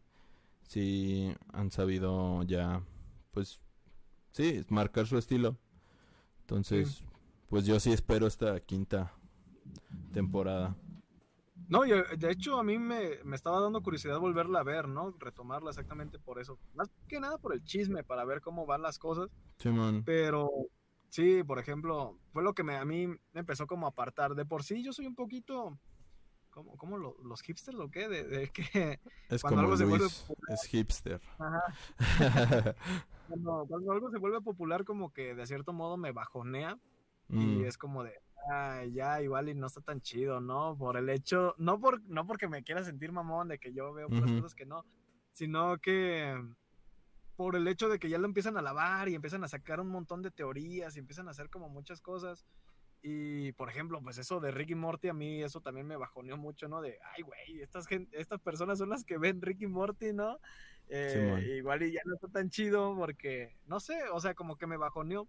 sí 0.62 1.30
han 1.52 1.70
sabido 1.72 2.42
ya, 2.44 2.82
pues 3.32 3.60
sí, 4.30 4.64
marcar 4.70 5.06
su 5.06 5.18
estilo. 5.18 5.58
Entonces, 6.40 7.04
pues 7.50 7.66
yo 7.66 7.78
sí 7.80 7.92
espero 7.92 8.26
esta 8.26 8.60
quinta 8.60 9.12
temporada. 10.14 10.74
No, 11.68 11.84
y 11.84 11.92
eh, 11.92 12.04
de 12.18 12.30
hecho 12.30 12.58
a 12.58 12.62
mí 12.64 12.78
me, 12.78 13.22
me 13.24 13.36
estaba 13.36 13.60
dando 13.60 13.82
curiosidad 13.82 14.18
volverla 14.18 14.60
a 14.60 14.64
ver, 14.64 14.88
¿no? 14.88 15.14
Retomarla 15.18 15.70
exactamente 15.70 16.18
por 16.18 16.38
eso. 16.38 16.58
Más 16.74 16.90
que 17.08 17.20
nada 17.20 17.38
por 17.38 17.54
el 17.54 17.64
chisme, 17.64 18.04
para 18.04 18.24
ver 18.24 18.40
cómo 18.40 18.66
van 18.66 18.82
las 18.82 18.98
cosas. 18.98 19.30
Simón. 19.58 20.02
Pero 20.04 20.50
sí, 21.10 21.42
por 21.44 21.58
ejemplo, 21.58 22.18
fue 22.32 22.42
lo 22.42 22.54
que 22.54 22.62
me, 22.64 22.76
a 22.76 22.84
mí 22.84 23.06
me 23.08 23.18
empezó 23.40 23.66
como 23.66 23.86
a 23.86 23.90
apartar. 23.90 24.34
De 24.34 24.44
por 24.44 24.62
sí 24.62 24.82
yo 24.82 24.92
soy 24.92 25.06
un 25.06 25.14
poquito... 25.14 25.78
¿Cómo, 26.50 26.76
cómo 26.76 26.98
lo- 26.98 27.16
los 27.24 27.42
hipsters 27.42 27.78
o 27.78 27.90
qué? 27.90 28.08
De, 28.08 28.24
de 28.24 28.48
que 28.50 29.00
Es 29.28 29.42
cuando 29.42 29.60
como 29.60 29.60
algo 29.62 29.76
se 29.76 29.84
vuelve 29.84 30.04
Luis, 30.04 30.26
es 30.48 30.62
hipster. 30.66 31.20
ajá, 31.38 31.62
cuando, 33.26 33.66
cuando 33.66 33.92
algo 33.92 34.10
se 34.10 34.18
vuelve 34.18 34.40
popular 34.40 34.84
como 34.84 35.12
que 35.12 35.34
de 35.34 35.46
cierto 35.46 35.72
modo 35.72 35.96
me 35.96 36.12
bajonea 36.12 36.78
y 37.28 37.62
Mm, 37.62 37.64
es 37.64 37.78
como 37.78 38.04
de 38.04 38.20
"Ay, 38.50 38.92
ya 38.92 39.20
igual 39.22 39.48
y 39.48 39.54
no 39.54 39.66
está 39.66 39.80
tan 39.80 40.00
chido, 40.00 40.40
¿no? 40.40 40.76
Por 40.76 40.96
el 40.96 41.08
hecho, 41.08 41.54
no 41.58 41.80
por 41.80 42.02
no 42.02 42.26
porque 42.26 42.48
me 42.48 42.62
quiera 42.62 42.82
sentir 42.84 43.12
mamón 43.12 43.48
de 43.48 43.58
que 43.58 43.72
yo 43.72 43.92
veo 43.92 44.08
puras 44.08 44.30
Ujú. 44.30 44.42
cosas 44.42 44.54
que 44.54 44.66
no, 44.66 44.84
sino 45.32 45.78
que 45.78 46.36
por 47.36 47.56
el 47.56 47.66
hecho 47.68 47.88
de 47.88 47.98
que 47.98 48.08
ya 48.08 48.18
lo 48.18 48.26
empiezan 48.26 48.56
a 48.56 48.62
lavar 48.62 49.08
y 49.08 49.14
empiezan 49.14 49.42
a 49.44 49.48
sacar 49.48 49.80
un 49.80 49.88
montón 49.88 50.22
de 50.22 50.30
teorías 50.30 50.96
y 50.96 51.00
empiezan 51.00 51.26
a 51.28 51.32
hacer 51.32 51.50
como 51.50 51.68
muchas 51.68 52.00
cosas. 52.00 52.46
Y 53.02 53.52
por 53.52 53.68
ejemplo, 53.68 54.00
pues 54.02 54.16
eso 54.18 54.40
de 54.40 54.50
Ricky 54.50 54.74
Morty, 54.74 55.08
a 55.08 55.12
mí 55.14 55.42
eso 55.42 55.60
también 55.60 55.86
me 55.86 55.96
bajoneó 55.96 56.36
mucho, 56.38 56.68
¿no? 56.68 56.80
De, 56.80 56.98
ay, 57.16 57.22
güey, 57.22 57.60
estas, 57.60 57.86
gen- 57.86 58.08
estas 58.12 58.40
personas 58.40 58.78
son 58.78 58.88
las 58.90 59.04
que 59.04 59.18
ven 59.18 59.42
Ricky 59.42 59.66
Morty, 59.66 60.12
¿no? 60.14 60.38
Eh, 60.88 61.08
Simón. 61.12 61.40
igual 61.42 61.82
y 61.82 61.92
ya 61.92 62.00
no 62.06 62.14
está 62.14 62.28
tan 62.28 62.48
chido 62.50 62.94
porque, 62.96 63.56
no 63.66 63.78
sé, 63.80 64.08
o 64.12 64.20
sea, 64.20 64.34
como 64.34 64.56
que 64.56 64.66
me 64.66 64.76
bajoneó. 64.78 65.28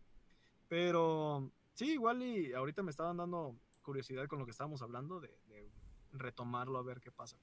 Pero 0.68 1.52
sí, 1.76 1.92
igual 1.94 2.24
y 2.24 2.54
ahorita 2.54 2.82
me 2.82 2.90
estaban 2.92 3.18
dando 3.18 3.56
curiosidad 3.84 4.28
con 4.28 4.40
lo 4.40 4.46
que 4.46 4.52
estábamos 4.52 4.82
hablando 4.82 5.20
de, 5.20 5.30
de 5.48 5.70
retomarlo 6.12 6.80
a 6.80 6.84
ver 6.84 7.00
qué 7.00 7.12
pasa. 7.12 7.38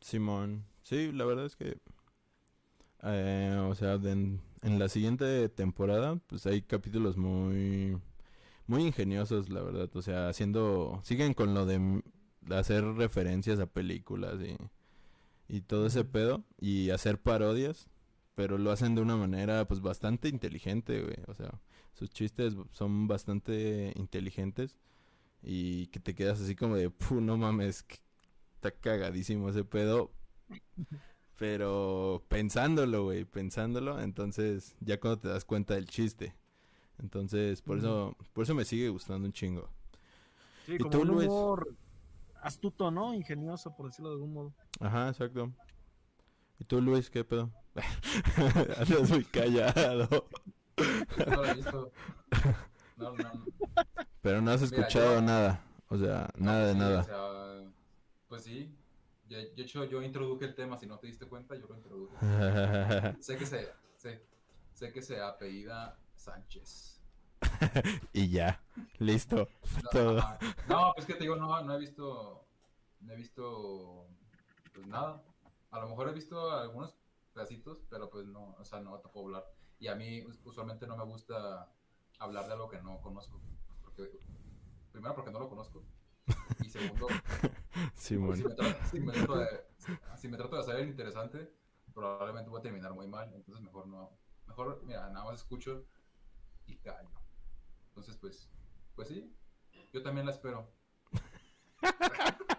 Simón. 0.00 0.64
Sí, 0.82 1.12
la 1.12 1.24
verdad 1.24 1.46
es 1.46 1.56
que. 1.56 1.78
eh, 3.02 3.66
o 3.68 3.74
sea, 3.74 3.94
en, 3.94 4.40
en 4.62 4.78
la 4.78 4.88
siguiente 4.88 5.48
temporada, 5.48 6.16
pues 6.26 6.46
hay 6.46 6.62
capítulos 6.62 7.16
muy. 7.16 7.98
Muy 8.66 8.82
ingeniosos, 8.82 9.48
la 9.48 9.62
verdad. 9.62 9.88
O 9.94 10.02
sea, 10.02 10.28
haciendo. 10.28 11.00
Siguen 11.02 11.32
con 11.34 11.54
lo 11.54 11.64
de 11.64 12.02
hacer 12.50 12.84
referencias 12.84 13.60
a 13.60 13.66
películas 13.66 14.40
y. 14.42 14.56
Y 15.50 15.62
todo 15.62 15.86
ese 15.86 16.04
pedo. 16.04 16.44
Y 16.60 16.90
hacer 16.90 17.20
parodias. 17.20 17.88
Pero 18.34 18.58
lo 18.58 18.70
hacen 18.70 18.94
de 18.94 19.00
una 19.00 19.16
manera, 19.16 19.66
pues 19.66 19.80
bastante 19.80 20.28
inteligente, 20.28 21.02
güey. 21.02 21.16
O 21.26 21.34
sea, 21.34 21.58
sus 21.98 22.10
chistes 22.10 22.54
son 22.70 23.08
bastante 23.08 23.92
inteligentes. 23.96 24.76
Y 25.42 25.86
que 25.88 26.00
te 26.00 26.14
quedas 26.14 26.40
así 26.40 26.56
como 26.56 26.76
de, 26.76 26.90
"Pu, 26.90 27.20
no 27.20 27.36
mames, 27.36 27.82
que 27.82 27.96
está 28.56 28.70
cagadísimo 28.72 29.50
ese 29.50 29.64
pedo. 29.64 30.10
Pero 31.38 32.24
pensándolo, 32.28 33.04
güey, 33.04 33.24
pensándolo, 33.24 34.00
entonces 34.00 34.74
ya 34.80 34.98
cuando 34.98 35.20
te 35.20 35.28
das 35.28 35.44
cuenta 35.44 35.74
del 35.74 35.86
chiste. 35.86 36.34
Entonces, 36.98 37.62
por 37.62 37.78
eso, 37.78 38.16
por 38.32 38.42
eso 38.42 38.54
me 38.54 38.64
sigue 38.64 38.88
gustando 38.88 39.26
un 39.26 39.32
chingo. 39.32 39.68
Sí, 40.66 40.74
¿Y 40.74 40.78
como 40.78 40.90
tú, 40.90 41.02
un 41.02 41.08
Luis? 41.08 41.28
humor 41.28 41.76
astuto, 42.42 42.90
¿no? 42.90 43.14
Ingenioso, 43.14 43.74
por 43.76 43.86
decirlo 43.86 44.10
de 44.10 44.14
algún 44.16 44.32
modo. 44.32 44.54
Ajá, 44.80 45.08
exacto. 45.08 45.52
¿Y 46.58 46.64
tú, 46.64 46.80
Luis, 46.80 47.08
qué 47.08 47.24
pedo? 47.24 47.50
Andas 48.78 49.10
muy 49.10 49.24
callado. 49.24 50.28
No 51.26 51.36
lo 51.36 51.44
he 51.46 51.54
visto. 51.54 51.92
No, 52.96 53.12
no, 53.12 53.32
no. 53.34 53.44
Pero 54.22 54.40
no 54.40 54.50
has 54.50 54.62
Mira, 54.62 54.76
escuchado 54.82 55.14
yo- 55.16 55.22
nada. 55.22 55.64
O 55.88 55.96
sea, 55.96 56.28
nada 56.36 56.66
de 56.66 56.72
Sí, 56.72 56.78
nada. 56.78 57.00
o 57.00 57.04
sea, 57.04 57.70
pues 58.28 58.44
sí. 58.44 58.74
De 59.28 59.52
hecho, 59.56 59.84
yo 59.84 60.02
introduje 60.02 60.46
el 60.46 60.54
tema, 60.54 60.78
si 60.78 60.86
no 60.86 60.98
te 60.98 61.06
diste 61.06 61.26
cuenta, 61.26 61.54
yo 61.54 61.66
lo 61.66 61.74
introduje. 61.76 62.14
Sé 63.22 63.36
que 63.36 63.46
se, 63.46 63.72
sé, 63.96 64.22
sé 64.72 64.92
que 64.92 65.02
se 65.02 65.20
apellida 65.20 65.98
Sánchez. 66.16 67.00
y 68.12 68.28
ya, 68.30 68.60
listo. 68.98 69.48
No, 69.84 69.90
Todo. 69.90 70.22
No, 70.66 70.92
pues 70.94 71.06
que 71.06 71.14
te 71.14 71.20
digo, 71.24 71.36
no, 71.36 71.62
no 71.62 71.74
he 71.74 71.78
visto, 71.78 72.44
no 73.00 73.12
he 73.12 73.16
visto, 73.16 74.06
pues 74.74 74.86
nada. 74.86 75.22
A 75.70 75.80
lo 75.80 75.88
mejor 75.88 76.08
he 76.08 76.12
visto 76.12 76.50
algunos 76.50 76.94
pedacitos, 77.34 77.82
pero 77.90 78.08
pues 78.10 78.26
no, 78.26 78.56
o 78.58 78.64
sea, 78.64 78.80
no 78.80 78.98
te 78.98 79.08
puedo 79.08 79.26
hablar. 79.26 79.44
Y 79.78 79.88
a 79.88 79.94
mí 79.94 80.22
us- 80.24 80.40
usualmente 80.44 80.86
no 80.86 80.96
me 80.96 81.04
gusta 81.04 81.72
hablar 82.18 82.46
de 82.46 82.52
algo 82.54 82.68
que 82.68 82.80
no 82.82 83.00
conozco. 83.00 83.40
Porque, 83.82 84.10
primero 84.92 85.14
porque 85.14 85.30
no 85.30 85.38
lo 85.40 85.48
conozco. 85.48 85.84
Y 86.60 86.68
segundo, 86.68 87.06
si 87.94 88.16
me, 88.18 88.36
trato, 88.36 88.64
si, 88.90 89.00
me 89.00 89.12
trato 89.12 89.38
de, 89.38 89.46
si 90.16 90.28
me 90.28 90.36
trato 90.36 90.56
de 90.56 90.62
hacer 90.62 90.76
el 90.76 90.88
interesante, 90.88 91.52
probablemente 91.94 92.50
voy 92.50 92.58
a 92.60 92.62
terminar 92.62 92.92
muy 92.92 93.06
mal. 93.06 93.32
Entonces 93.34 93.62
mejor 93.64 93.86
no. 93.86 94.18
Mejor, 94.46 94.82
mira, 94.84 95.08
nada 95.10 95.24
más 95.24 95.36
escucho 95.36 95.86
y 96.66 96.76
callo. 96.78 97.10
Entonces, 97.88 98.16
pues, 98.16 98.50
pues 98.94 99.08
sí, 99.08 99.34
yo 99.92 100.02
también 100.02 100.26
la 100.26 100.32
espero. 100.32 100.70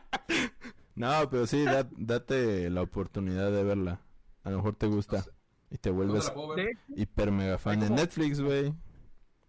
No, 0.96 1.30
pero 1.30 1.48
sí, 1.48 1.64
da- 1.64 1.88
date 1.98 2.70
la 2.70 2.82
oportunidad 2.82 3.52
de 3.52 3.64
verla. 3.64 4.02
A 4.44 4.50
lo 4.50 4.58
mejor 4.58 4.76
te 4.76 4.88
gusta. 4.88 5.26
Y 5.72 5.78
te 5.78 5.90
¿Dónde 5.92 6.06
vuelves? 6.14 6.34
De- 6.56 6.78
hiper 7.02 7.32
mega 7.32 7.58
fan. 7.58 7.80
Como- 7.80 7.96
Netflix, 7.96 8.42
güey. 8.42 8.74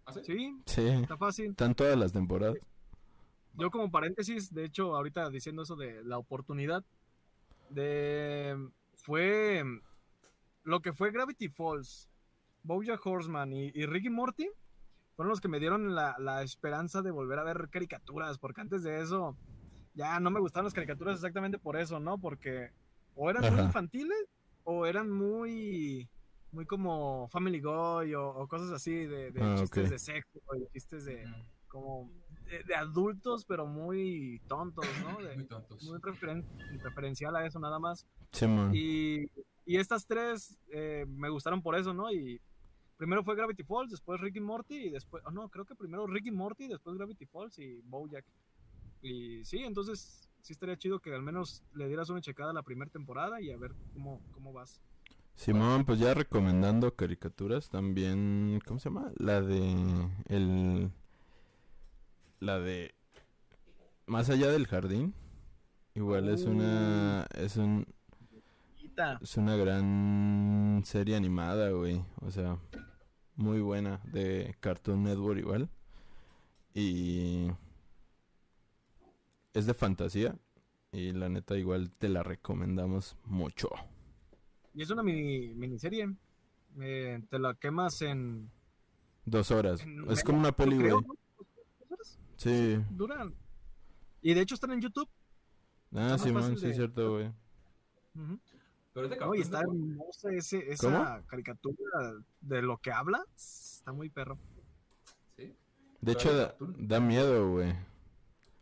¿Ah, 0.05 0.13
sí? 0.13 0.21
sí, 0.25 0.53
Sí. 0.65 0.87
está 0.87 1.17
fácil. 1.17 1.51
Están 1.51 1.73
todas 1.75 1.97
las 1.97 2.11
temporadas. 2.13 2.57
Yo 3.53 3.69
como 3.71 3.91
paréntesis, 3.91 4.53
de 4.53 4.65
hecho, 4.65 4.95
ahorita 4.95 5.29
diciendo 5.29 5.63
eso 5.63 5.75
de 5.75 6.03
la 6.03 6.17
oportunidad, 6.17 6.83
de 7.69 8.57
fue 8.95 9.63
lo 10.63 10.79
que 10.81 10.93
fue 10.93 11.11
Gravity 11.11 11.49
Falls, 11.49 12.07
Bojack 12.63 13.05
Horseman 13.05 13.51
y, 13.53 13.71
y 13.73 13.85
Ricky 13.85 14.09
Morty 14.09 14.49
fueron 15.15 15.29
los 15.29 15.41
que 15.41 15.47
me 15.47 15.59
dieron 15.59 15.95
la, 15.95 16.15
la 16.19 16.43
esperanza 16.43 17.01
de 17.01 17.11
volver 17.11 17.39
a 17.39 17.43
ver 17.43 17.69
caricaturas, 17.69 18.37
porque 18.37 18.61
antes 18.61 18.83
de 18.83 19.01
eso 19.01 19.35
ya 19.93 20.19
no 20.19 20.29
me 20.31 20.39
gustaban 20.39 20.65
las 20.65 20.73
caricaturas 20.73 21.15
exactamente 21.15 21.57
por 21.57 21.77
eso, 21.77 21.99
¿no? 21.99 22.17
Porque 22.17 22.69
o 23.15 23.29
eran 23.29 23.41
muy 23.43 23.51
Ajá. 23.59 23.63
infantiles 23.63 24.25
o 24.63 24.85
eran 24.85 25.09
muy 25.09 26.07
muy 26.51 26.65
como 26.65 27.29
Family 27.29 27.59
Guy 27.61 28.13
o, 28.15 28.27
o 28.29 28.47
cosas 28.47 28.71
así 28.71 28.91
de, 28.93 29.31
de 29.31 29.41
Ah, 29.41 29.55
chistes 29.57 29.89
de 29.89 29.99
sexo 29.99 30.39
y 30.59 30.67
chistes 30.73 31.05
de 31.05 31.25
Mm, 31.25 31.45
como 31.69 32.11
de, 32.49 32.63
de 32.63 32.75
adultos, 32.75 33.45
pero 33.45 33.65
muy 33.65 34.41
tontos, 34.49 34.85
¿no? 35.01 35.17
De- 35.21 35.35
Muy 35.37 35.45
tontos. 35.45 35.81
muy 35.83 35.97
referen- 35.99 36.43
referencial 36.83 37.35
a 37.37 37.45
eso 37.45 37.59
nada 37.59 37.79
más. 37.79 38.05
Y, 38.73 39.29
y 39.65 39.77
estas 39.77 40.05
tres 40.05 40.57
eh, 40.69 41.05
me 41.07 41.29
gustaron 41.29 41.61
por 41.61 41.75
eso, 41.77 41.93
¿no? 41.93 42.11
Y 42.11 42.41
primero 42.97 43.23
fue 43.23 43.35
Gravity 43.37 43.63
Falls, 43.63 43.89
después 43.91 44.19
Ricky 44.19 44.41
Morty 44.41 44.75
y 44.75 44.89
después, 44.89 45.23
oh 45.25 45.31
no, 45.31 45.47
creo 45.47 45.63
que 45.63 45.75
primero 45.75 46.05
Ricky 46.07 46.31
Morty, 46.31 46.67
después 46.67 46.97
Gravity 46.97 47.25
Falls 47.27 47.57
y 47.59 47.79
Bojack. 47.85 48.25
Y 49.01 49.43
sí, 49.45 49.59
entonces 49.59 50.27
sí 50.41 50.53
estaría 50.53 50.77
chido 50.77 50.99
que 50.99 51.13
al 51.13 51.21
menos 51.21 51.63
le 51.73 51.87
dieras 51.87 52.09
una 52.09 52.21
checada 52.21 52.51
a 52.51 52.53
la 52.53 52.63
primera 52.63 52.91
temporada 52.91 53.41
y 53.41 53.51
a 53.51 53.57
ver 53.57 53.73
cómo, 53.93 54.21
cómo 54.31 54.53
vas. 54.53 54.81
Simón, 55.35 55.85
pues 55.85 55.99
ya 55.99 56.13
recomendando 56.13 56.95
caricaturas 56.95 57.69
también. 57.69 58.61
¿Cómo 58.65 58.79
se 58.79 58.89
llama? 58.89 59.11
La 59.17 59.41
de. 59.41 60.09
El. 60.27 60.91
La 62.39 62.59
de. 62.59 62.93
Más 64.05 64.29
allá 64.29 64.49
del 64.49 64.67
jardín. 64.67 65.15
Igual 65.95 66.29
es 66.29 66.45
una. 66.45 67.25
Es 67.35 67.57
un. 67.57 67.87
Es 69.21 69.37
una 69.37 69.55
gran 69.55 70.83
serie 70.85 71.15
animada, 71.15 71.71
güey. 71.71 72.03
O 72.21 72.29
sea, 72.29 72.59
muy 73.35 73.61
buena. 73.61 73.99
De 74.03 74.55
Cartoon 74.59 75.03
Network 75.03 75.39
igual. 75.39 75.69
Y 76.73 77.47
es 79.53 79.65
de 79.65 79.73
fantasía. 79.73 80.35
Y 80.91 81.13
la 81.13 81.29
neta, 81.29 81.57
igual 81.57 81.89
te 81.91 82.09
la 82.09 82.21
recomendamos 82.23 83.15
mucho. 83.25 83.69
Y 84.73 84.81
es 84.81 84.89
una 84.89 85.03
mini, 85.03 85.53
miniserie. 85.53 86.13
Eh, 86.79 87.21
te 87.29 87.39
la 87.39 87.53
quemas 87.55 88.01
en. 88.01 88.49
Dos 89.25 89.51
horas. 89.51 89.81
en 89.81 90.09
es 90.11 90.23
como 90.23 90.39
una 90.39 90.51
peli, 90.51 90.77
güey. 90.77 90.89
¿no? 90.89 91.01
¿Dos 91.01 91.47
horas? 91.91 92.19
Sí. 92.37 92.77
Duran. 92.89 93.33
Y 94.21 94.33
de 94.33 94.41
hecho 94.41 94.55
están 94.55 94.71
en 94.71 94.81
YouTube. 94.81 95.07
Ah, 95.93 96.17
Simón, 96.17 96.41
fácil 96.43 96.57
sí, 96.57 96.65
de- 96.65 96.71
es 96.71 96.77
cierto, 96.77 97.11
güey. 97.13 97.31
Pero 98.93 99.05
es 99.05 99.09
de 99.11 99.15
No, 99.15 99.19
Cartoon 99.19 99.37
y 99.37 99.41
está 99.41 99.59
hermosa 99.61 100.33
ese, 100.33 100.69
esa 100.71 101.23
caricatura 101.27 101.77
de 102.41 102.61
lo 102.61 102.77
que 102.77 102.91
habla. 102.91 103.23
Está 103.35 103.93
muy 103.93 104.09
perro. 104.09 104.37
Sí. 105.37 105.43
De 105.43 105.55
Pero 106.01 106.11
hecho, 106.19 106.55
da 106.77 106.99
miedo, 106.99 107.51
güey. 107.51 107.73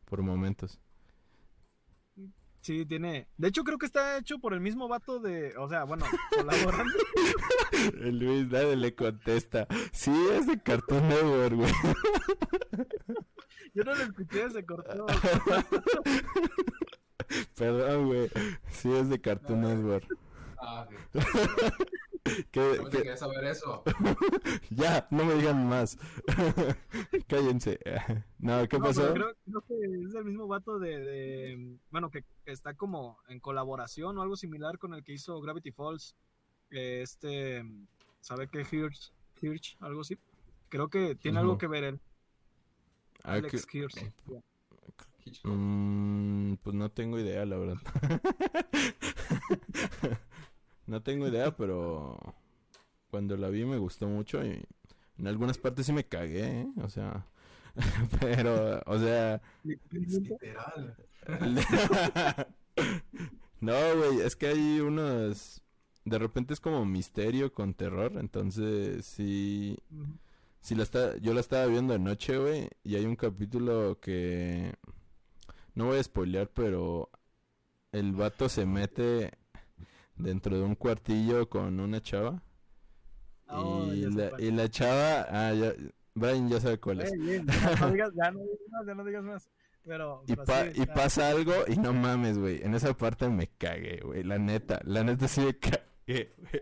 Por 0.10 0.24
momentos. 0.24 0.80
Sí, 2.62 2.86
tiene. 2.86 3.28
De 3.38 3.48
hecho, 3.48 3.64
creo 3.64 3.78
que 3.78 3.86
está 3.86 4.18
hecho 4.18 4.40
por 4.40 4.54
el 4.54 4.60
mismo 4.60 4.88
vato 4.88 5.20
de. 5.20 5.56
O 5.58 5.70
sea, 5.70 5.86
bueno, 5.86 6.06
colaborando. 6.36 6.94
El 8.02 8.20
Luis 8.20 8.50
nadie 8.50 8.76
le 8.76 8.96
contesta. 8.96 9.68
Sí, 9.94 10.12
es 10.34 10.48
de 10.48 10.62
Cartoon 10.62 11.08
Network, 11.08 11.56
güey. 11.56 11.72
Yo 13.74 13.84
no 13.84 13.96
lo 13.96 14.04
escuché, 14.04 14.50
se 14.50 14.66
cortó. 14.66 15.06
Perdón, 17.56 18.08
güey. 18.08 18.30
Sí, 18.72 18.92
es 18.92 19.10
de 19.10 19.22
Cartoon 19.22 19.62
No. 19.62 19.70
Network. 19.70 20.18
Ah, 20.60 20.88
sí. 22.30 22.44
¿Qué- 22.52 22.74
¿Cómo 22.78 22.90
qué- 22.90 22.98
te 22.98 22.98
querías 23.04 23.20
saber 23.20 23.44
eso? 23.46 23.84
Ya, 24.70 25.08
no 25.12 25.26
me 25.26 25.34
digan 25.36 25.68
más. 25.68 25.98
Cállense. 27.28 27.80
No, 28.40 28.68
¿qué 28.68 28.78
No, 28.78 28.86
pasó? 28.86 29.14
creo, 29.14 29.34
creo 29.46 29.62
que 29.68 29.76
es 30.08 30.16
el 30.16 30.26
mismo 30.26 30.48
vato 30.48 30.80
de, 30.80 31.00
de- 31.00 31.78
bueno, 31.92 32.10
que, 32.12 32.24
que 32.46 32.52
está 32.52 32.74
como 32.76 33.18
en 33.28 33.40
colaboración 33.40 34.18
o 34.18 34.22
algo 34.22 34.36
similar 34.36 34.78
con 34.78 34.94
el 34.94 35.04
que 35.04 35.14
hizo 35.14 35.40
Gravity 35.42 35.72
Falls. 35.72 36.16
eh, 36.72 37.02
Este, 37.04 37.66
¿sabe 38.22 38.48
qué? 38.48 38.60
Hirsch, 38.70 39.12
Hirsch, 39.42 39.76
algo 39.80 40.02
así. 40.02 40.18
Creo 40.70 40.88
que 40.90 41.16
tiene 41.16 41.40
algo 41.40 41.58
que 41.58 41.68
ver 41.68 41.84
él. 41.84 42.00
Ah, 43.24 43.34
Alex 43.34 43.66
que- 43.66 43.80
Hirsch. 43.80 44.12
Mm, 45.44 46.54
pues 46.64 46.76
no 46.76 46.90
tengo 46.90 47.20
idea, 47.20 47.46
la 47.46 47.58
verdad. 47.58 47.78
No 50.90 51.02
tengo 51.04 51.28
idea, 51.28 51.56
pero 51.56 52.18
cuando 53.12 53.38
la 53.38 53.50
vi 53.50 53.64
me 53.64 53.78
gustó 53.78 54.08
mucho 54.08 54.44
y 54.44 54.62
en 55.18 55.28
algunas 55.28 55.58
partes 55.58 55.86
sí 55.86 55.94
me 55.94 56.04
cagué, 56.04 56.62
¿eh? 56.62 56.68
O 56.84 56.90
sea, 56.90 57.26
pero, 58.20 58.82
o 58.86 59.00
sea, 59.00 59.42
Literal. 59.64 60.96
no, 63.62 63.74
güey, 63.98 64.22
es 64.22 64.36
que 64.36 64.48
hay 64.48 64.80
unos, 64.80 65.62
de 66.06 66.18
repente 66.18 66.54
es 66.54 66.60
como 66.60 66.84
misterio 66.86 67.54
con 67.54 67.74
terror, 67.74 68.14
entonces 68.18 69.06
sí. 69.06 69.78
Sí, 70.62 70.76
la 70.76 70.84
está, 70.84 71.16
yo 71.18 71.34
la 71.34 71.40
estaba 71.40 71.68
viendo 71.68 71.94
anoche, 71.94 72.38
güey, 72.38 72.68
y 72.84 72.96
hay 72.96 73.06
un 73.06 73.16
capítulo 73.16 73.98
que... 74.02 74.74
No 75.74 75.86
voy 75.86 76.00
a 76.00 76.04
spoilear, 76.04 76.50
pero 76.50 77.10
el 77.94 78.12
vato 78.12 78.50
se 78.50 78.66
mete 78.66 79.32
dentro 80.20 80.56
de 80.58 80.64
un 80.64 80.76
cuartillo 80.76 81.50
con 81.50 81.80
una 81.80 82.02
chava. 82.02 82.42
Oh, 83.48 83.92
y, 83.92 84.02
la, 84.12 84.32
y 84.40 84.52
la 84.52 84.70
chava... 84.70 85.26
Ah, 85.30 85.54
ya, 85.54 85.74
Brian 86.14 86.50
ya 86.50 86.60
sabe 86.62 86.80
cuál 86.80 87.02
es. 87.02 87.12
Ya 87.12 87.16
no 87.80 87.92
digas, 87.94 88.12
ya 88.16 88.32
no 88.32 88.40
digas 88.40 88.60
más, 88.72 88.86
ya 88.86 88.94
no 88.96 89.04
digas 89.06 89.24
más. 89.24 89.50
Pero, 89.86 90.24
Y, 90.28 90.34
pero 90.36 90.44
pa- 90.46 90.64
sí, 90.66 90.72
y 90.76 90.82
está- 90.82 90.94
pasa 90.94 91.30
algo 91.30 91.54
y 91.68 91.78
no 91.78 91.94
mames, 91.94 92.38
güey. 92.38 92.62
En 92.62 92.76
esa 92.76 92.94
parte 92.96 93.28
me 93.30 93.48
cagué, 93.48 94.02
güey. 94.04 94.24
La 94.24 94.38
neta, 94.38 94.80
la 94.84 95.04
neta 95.04 95.28
sí 95.28 95.42
me 95.42 95.58
cagué, 95.58 96.36
güey. 96.38 96.62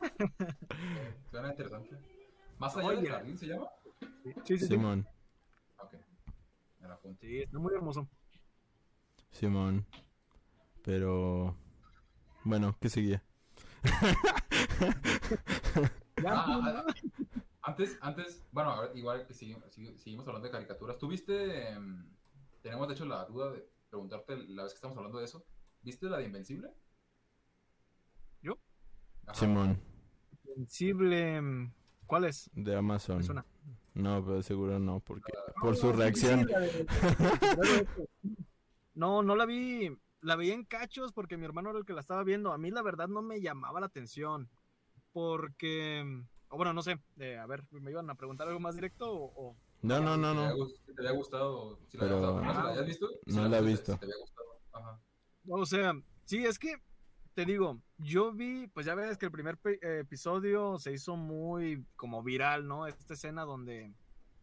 Suena 1.30 1.48
interesante. 1.50 1.96
¿Más 2.58 2.76
allá 2.76 2.86
Oye. 2.88 3.00
del 3.02 3.08
jardín 3.10 3.38
se 3.38 3.46
llama? 3.46 3.66
Sí, 4.22 4.32
sí, 4.44 4.58
sí. 4.58 4.66
Simón, 4.68 5.06
Ok. 5.78 5.94
Me 6.80 6.88
la. 6.88 6.98
Sí, 7.20 7.38
está 7.42 7.58
muy 7.58 7.74
hermoso. 7.74 8.08
Simón. 9.30 9.86
Pero... 10.82 11.56
Bueno, 12.46 12.76
¿qué 12.80 12.88
seguía? 12.88 13.22
Ah, 16.24 16.46
¿no? 16.48 16.62
ah, 16.64 16.84
Antes, 17.62 17.98
antes, 18.00 18.42
bueno, 18.50 18.70
a 18.70 18.80
ver, 18.82 18.96
igual 18.96 19.26
que 19.26 19.34
seguimos 19.34 20.26
hablando 20.26 20.46
de 20.46 20.50
caricaturas. 20.50 20.96
¿Tú 20.96 21.08
viste, 21.08 21.68
em, 21.70 22.08
tenemos 22.62 22.88
de 22.88 22.94
hecho 22.94 23.04
la 23.04 23.26
duda 23.26 23.52
de 23.52 23.68
preguntarte 23.90 24.36
la 24.48 24.62
vez 24.62 24.72
que 24.72 24.76
estamos 24.76 24.96
hablando 24.96 25.18
de 25.18 25.26
eso, 25.26 25.44
¿viste 25.82 26.06
la 26.06 26.16
de 26.18 26.24
Invencible? 26.24 26.70
¿Yo? 28.40 28.58
Ajá. 29.26 29.38
Simón, 29.40 29.78
Sensible. 30.42 31.40
mm, 31.42 31.72
¿Cuál 32.06 32.24
es? 32.24 32.50
de 32.54 32.76
Amazon. 32.76 33.44
No, 33.94 34.24
pero 34.24 34.42
seguro 34.42 34.78
no, 34.78 35.00
porque 35.00 35.32
por 35.60 35.76
su 35.76 35.90
sí, 35.90 35.96
reacción. 35.96 36.48
No, 38.94 39.22
no 39.22 39.36
la 39.36 39.44
vi. 39.44 39.94
La 40.20 40.36
vi 40.36 40.50
en 40.50 40.64
cachos 40.64 41.12
porque 41.12 41.36
mi 41.36 41.44
hermano 41.44 41.70
era 41.70 41.78
el 41.78 41.84
que 41.84 41.92
la 41.92 42.00
estaba 42.00 42.24
viendo. 42.24 42.52
A 42.52 42.58
mí 42.58 42.70
la 42.70 42.82
verdad 42.82 43.08
no 43.08 43.22
me 43.22 43.40
llamaba 43.40 43.80
la 43.80 43.86
atención. 43.86 44.48
Porque. 45.12 46.04
O 46.48 46.56
bueno, 46.56 46.72
no 46.72 46.82
sé. 46.82 46.98
eh, 47.18 47.38
a 47.38 47.46
ver, 47.46 47.64
¿me 47.70 47.90
iban 47.90 48.08
a 48.10 48.14
preguntar 48.14 48.46
algo 48.48 48.60
más 48.60 48.74
directo 48.74 49.10
o.? 49.12 49.48
o- 49.50 49.56
No, 49.82 50.00
no, 50.00 50.16
no, 50.16 50.32
Si 50.32 50.34
te 50.36 50.40
había 50.42 50.56
no. 50.56 50.66
si 50.68 50.94
te 50.94 51.00
había 51.00 51.12
gustado, 51.12 51.80
si 51.88 51.96
la 51.96 52.02
Pero- 52.04 52.16
había 52.16 52.28
gustado. 52.30 52.44
¿No? 52.44 52.50
¿Si 52.54 52.62
la 52.64 52.68
habías 52.70 52.86
visto? 52.86 53.08
Si 53.26 53.36
No 53.36 53.48
la 53.48 53.58
he 53.58 53.62
visto. 53.62 53.92
si 53.92 53.98
te 53.98 54.04
había 54.04 54.16
gustado. 54.18 54.60
Ajá. 54.72 55.00
O 55.48 55.66
sea, 55.66 55.92
sí, 56.24 56.44
es 56.44 56.58
que. 56.58 56.76
Te 57.34 57.44
digo, 57.44 57.78
yo 57.98 58.32
vi, 58.32 58.66
pues 58.68 58.86
ya 58.86 58.94
ves 58.94 59.18
que 59.18 59.26
el 59.26 59.30
primer 59.32 59.58
episodio 59.82 60.78
se 60.78 60.92
hizo 60.94 61.16
muy 61.16 61.84
como 61.94 62.22
viral, 62.22 62.66
¿no? 62.66 62.86
Esta 62.86 63.12
escena 63.12 63.44
donde 63.44 63.92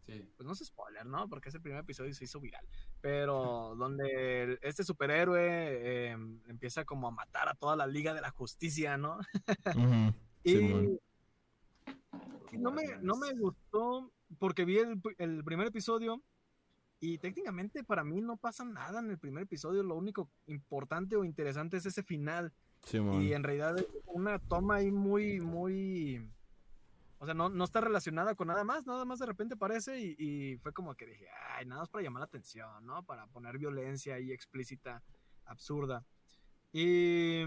Sí. 0.06 0.28
pues 0.36 0.46
no 0.46 0.52
es 0.52 0.58
spoiler, 0.58 1.06
¿no? 1.06 1.28
Porque 1.28 1.48
es 1.48 1.54
el 1.54 1.62
primer 1.62 1.80
episodio 1.80 2.10
y 2.10 2.14
se 2.14 2.24
hizo 2.24 2.40
viral. 2.40 2.66
Pero 3.00 3.74
donde 3.78 4.42
el- 4.42 4.58
este 4.62 4.84
superhéroe 4.84 5.40
eh, 5.42 6.10
empieza 6.48 6.84
como 6.84 7.08
a 7.08 7.10
matar 7.10 7.48
a 7.48 7.54
toda 7.54 7.74
la 7.76 7.86
Liga 7.86 8.12
de 8.14 8.20
la 8.20 8.30
Justicia, 8.30 8.96
¿no? 8.96 9.18
Y 12.52 12.58
no, 12.58 12.70
me, 12.70 12.82
no 13.00 13.16
me 13.16 13.32
gustó 13.32 14.12
porque 14.38 14.64
vi 14.64 14.78
el, 14.78 15.00
el 15.18 15.42
primer 15.44 15.66
episodio 15.68 16.22
y 17.00 17.18
técnicamente 17.18 17.82
para 17.84 18.04
mí 18.04 18.20
no 18.20 18.36
pasa 18.36 18.64
nada 18.64 19.00
en 19.00 19.10
el 19.10 19.18
primer 19.18 19.44
episodio. 19.44 19.82
Lo 19.82 19.96
único 19.96 20.30
importante 20.46 21.16
o 21.16 21.24
interesante 21.24 21.76
es 21.78 21.86
ese 21.86 22.02
final. 22.02 22.52
Simón. 22.84 23.22
Y 23.22 23.32
en 23.32 23.42
realidad 23.42 23.78
es 23.78 23.86
una 24.06 24.38
toma 24.38 24.76
ahí 24.76 24.90
muy, 24.92 25.40
muy... 25.40 26.30
O 27.24 27.26
sea, 27.26 27.32
no, 27.32 27.48
no 27.48 27.64
está 27.64 27.80
relacionada 27.80 28.34
con 28.34 28.48
nada 28.48 28.64
más, 28.64 28.84
nada 28.84 29.06
más 29.06 29.18
de 29.18 29.24
repente 29.24 29.54
aparece 29.54 29.98
y, 29.98 30.58
fue 30.58 30.74
como 30.74 30.94
que 30.94 31.06
dije, 31.06 31.26
ay, 31.56 31.64
nada 31.64 31.80
más 31.80 31.88
para 31.88 32.04
llamar 32.04 32.20
la 32.20 32.26
atención, 32.26 32.84
¿no? 32.84 33.02
Para 33.02 33.26
poner 33.28 33.56
violencia 33.56 34.16
ahí 34.16 34.30
explícita, 34.30 35.02
absurda. 35.46 36.04
Y, 36.70 37.40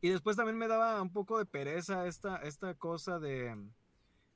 y 0.00 0.08
después 0.08 0.34
también 0.38 0.56
me 0.56 0.66
daba 0.66 1.02
un 1.02 1.12
poco 1.12 1.36
de 1.36 1.44
pereza 1.44 2.06
esta, 2.06 2.36
esta 2.36 2.72
cosa 2.72 3.18
de, 3.18 3.54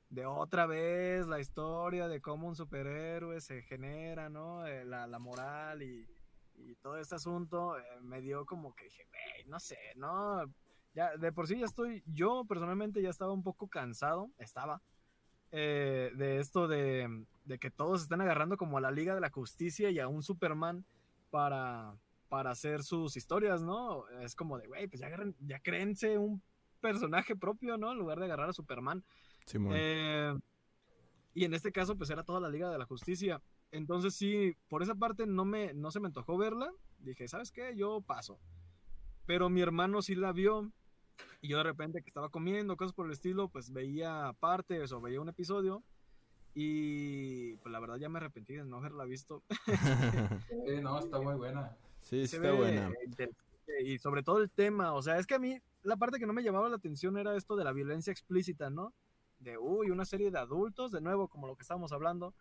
de 0.09 0.27
otra 0.27 0.67
vez 0.67 1.25
la 1.25 1.39
historia 1.39 2.07
de 2.07 2.21
cómo 2.21 2.47
un 2.47 2.55
superhéroe 2.55 3.41
se 3.41 3.63
genera, 3.63 4.29
¿no? 4.29 4.67
Eh, 4.67 4.85
La, 4.85 5.07
la 5.07 5.17
moral 5.17 5.81
y, 5.81 6.07
y 6.53 6.75
todo 6.75 6.97
este 6.97 7.15
asunto 7.15 7.79
eh, 7.79 7.83
me 8.01 8.21
dio 8.21 8.45
como 8.45 8.75
que 8.75 8.83
dije, 8.83 9.07
güey, 9.09 9.45
no 9.47 9.59
sé, 9.59 9.79
¿no? 9.95 10.43
Ya, 10.95 11.15
de 11.17 11.31
por 11.31 11.47
sí 11.47 11.59
ya 11.59 11.65
estoy, 11.65 12.03
yo 12.07 12.45
personalmente 12.45 13.01
ya 13.01 13.09
estaba 13.09 13.33
un 13.33 13.43
poco 13.43 13.67
cansado, 13.67 14.31
estaba, 14.39 14.81
eh, 15.51 16.11
de 16.15 16.39
esto 16.39 16.67
de, 16.67 17.25
de 17.43 17.59
que 17.59 17.69
todos 17.69 18.01
están 18.01 18.21
agarrando 18.21 18.57
como 18.57 18.77
a 18.77 18.81
la 18.81 18.91
Liga 18.91 19.13
de 19.13 19.21
la 19.21 19.29
Justicia 19.29 19.91
y 19.91 19.99
a 19.99 20.07
un 20.07 20.23
Superman 20.23 20.85
para, 21.29 21.97
para 22.29 22.51
hacer 22.51 22.83
sus 22.83 23.17
historias, 23.17 23.61
¿no? 23.61 24.07
Es 24.21 24.35
como 24.35 24.57
de, 24.57 24.67
güey, 24.67 24.87
pues 24.87 25.01
ya, 25.01 25.07
agarren, 25.07 25.35
ya 25.41 25.59
créense 25.59 26.17
un 26.17 26.41
personaje 26.79 27.35
propio, 27.35 27.77
¿no? 27.77 27.91
En 27.91 27.97
lugar 27.97 28.19
de 28.19 28.25
agarrar 28.25 28.49
a 28.49 28.53
Superman. 28.53 29.03
Simón. 29.45 29.73
Eh, 29.75 30.33
y 31.33 31.43
en 31.43 31.53
este 31.53 31.71
caso, 31.71 31.97
pues 31.97 32.09
era 32.09 32.23
toda 32.23 32.39
la 32.39 32.49
Liga 32.49 32.69
de 32.69 32.77
la 32.77 32.85
Justicia. 32.85 33.41
Entonces 33.71 34.15
sí, 34.15 34.55
por 34.69 34.81
esa 34.81 34.95
parte 34.95 35.25
no, 35.25 35.43
me, 35.43 35.73
no 35.73 35.91
se 35.91 35.99
me 35.99 36.07
antojó 36.07 36.37
verla. 36.37 36.71
Dije, 36.99 37.27
¿sabes 37.27 37.51
qué? 37.51 37.75
Yo 37.75 38.01
paso. 38.01 38.39
Pero 39.25 39.49
mi 39.49 39.61
hermano 39.61 40.01
sí 40.01 40.15
la 40.15 40.31
vio. 40.31 40.71
Y 41.41 41.47
yo 41.49 41.57
de 41.57 41.63
repente 41.63 42.01
que 42.01 42.09
estaba 42.09 42.29
comiendo, 42.29 42.75
cosas 42.77 42.93
por 42.93 43.05
el 43.05 43.11
estilo, 43.11 43.47
pues 43.49 43.71
veía 43.71 44.33
partes 44.39 44.91
o 44.91 45.01
veía 45.01 45.21
un 45.21 45.29
episodio. 45.29 45.83
Y 46.53 47.57
pues 47.57 47.71
la 47.71 47.79
verdad 47.79 47.97
ya 47.97 48.07
me 48.09 48.17
arrepentí 48.17 48.53
de 48.55 48.63
no 48.63 48.77
haberla 48.77 49.05
visto. 49.05 49.43
Eh, 50.67 50.81
no, 50.81 50.99
está 50.99 51.19
muy 51.19 51.35
buena. 51.35 51.75
sí, 52.01 52.27
sí 52.27 52.35
está 52.37 52.39
ve 52.49 52.57
buena. 52.57 52.91
Y 53.83 53.97
sobre 53.99 54.23
todo 54.23 54.39
el 54.39 54.49
tema, 54.49 54.93
o 54.93 55.01
sea, 55.01 55.17
es 55.19 55.27
que 55.27 55.35
a 55.35 55.39
mí 55.39 55.59
la 55.83 55.97
parte 55.97 56.17
que 56.19 56.25
no 56.25 56.33
me 56.33 56.43
llamaba 56.43 56.69
la 56.69 56.77
atención 56.77 57.17
era 57.17 57.35
esto 57.35 57.55
de 57.55 57.63
la 57.63 57.71
violencia 57.73 58.11
explícita, 58.11 58.69
¿no? 58.69 58.93
De, 59.39 59.57
uy, 59.57 59.89
una 59.91 60.05
serie 60.05 60.31
de 60.31 60.39
adultos, 60.39 60.91
de 60.91 61.01
nuevo, 61.01 61.27
como 61.27 61.45
lo 61.47 61.55
que 61.55 61.61
estábamos 61.63 61.91
hablando. 61.91 62.33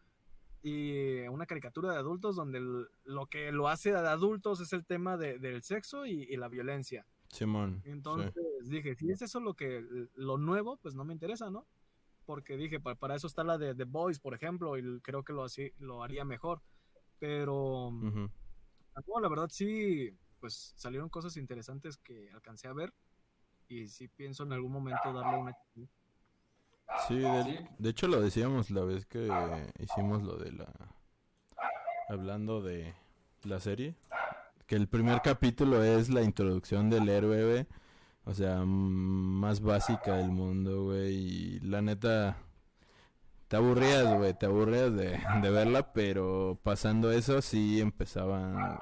y 0.67 1.27
una 1.29 1.45
caricatura 1.45 1.93
de 1.93 1.99
adultos 1.99 2.37
donde 2.37 2.57
el- 2.57 2.89
lo 3.05 3.27
que 3.27 3.53
lo 3.53 3.69
hace 3.69 3.93
de 3.93 3.99
adultos 3.99 4.61
es 4.61 4.73
el 4.73 4.87
tema 4.87 5.19
de- 5.19 5.39
del 5.39 5.63
sexo 5.63 6.07
y, 6.07 6.23
y 6.23 6.37
la 6.39 6.49
violencia. 6.49 7.05
Simón. 7.29 7.81
sí. 7.85 7.91
Entonces 7.91 8.35
dije, 8.69 8.95
si 8.95 9.11
es 9.11 9.23
eso 9.23 9.41
lo 9.41 9.55
que 9.55 9.85
lo 10.15 10.39
nuevo, 10.39 10.77
pues 10.77 10.95
no 10.95 11.05
me 11.05 11.13
interesa, 11.13 11.51
¿no? 11.51 11.67
Porque 12.27 12.57
dije, 12.57 12.81
para, 12.81 12.97
para 12.97 13.15
eso 13.17 13.27
está 13.27 13.45
la 13.45 13.59
de 13.59 13.75
The 13.75 13.85
Boys, 13.85 14.19
por 14.21 14.35
ejemplo, 14.35 14.79
y 14.79 15.01
creo 15.01 15.25
que 15.25 15.33
lo, 15.33 15.45
así, 15.45 15.73
lo 15.79 16.03
haría 16.03 16.25
mejor. 16.25 16.63
Pero 17.19 17.89
Ujú. 17.89 18.31
no, 19.07 19.21
la 19.21 19.29
verdad 19.29 19.49
sí, 19.51 20.17
pues 20.41 20.75
salieron 20.77 21.09
cosas 21.09 21.37
interesantes 21.37 21.97
que 21.99 22.31
alcancé 22.33 22.69
a 22.69 22.73
ver 22.73 22.93
y 23.69 23.89
sí 23.89 24.09
pienso 24.09 24.43
en 24.45 24.53
algún 24.53 24.73
momento 24.73 25.13
darle 25.13 25.39
una... 25.39 25.57
Sí, 27.09 27.19
de, 27.19 27.43
Sí. 27.45 27.59
de 27.79 27.89
hecho 27.91 28.09
lo 28.09 28.21
decíamos 28.21 28.71
la 28.71 28.85
vez 28.85 29.07
que 29.07 29.29
hicimos 29.79 30.23
lo 30.23 30.37
de 30.37 30.53
la... 30.53 30.73
Hablando 32.09 32.61
de 32.61 32.95
la 33.45 33.59
serie. 33.61 33.95
Que 34.67 34.77
el 34.77 34.89
primer 34.89 35.21
capítulo 35.23 35.83
es 35.85 36.09
la 36.09 36.23
introducción 36.23 36.89
del 36.89 37.09
héroe, 37.09 37.45
güey. 37.45 37.67
O 38.25 38.33
sea, 38.33 38.65
más 38.65 39.61
básica 39.61 40.17
del 40.17 40.31
mundo, 40.31 40.85
güey. 40.85 41.15
Y 41.15 41.61
la 41.61 41.83
neta... 41.83 42.39
Te 43.49 43.57
aburrías, 43.57 44.17
güey. 44.17 44.33
Te 44.39 44.47
aburrías 44.47 44.95
de, 44.95 45.19
de 45.43 45.51
verla, 45.51 45.93
pero 45.93 46.59
pasando 46.63 47.13
eso 47.13 47.43
sí 47.43 47.81
empezaban 47.81 48.81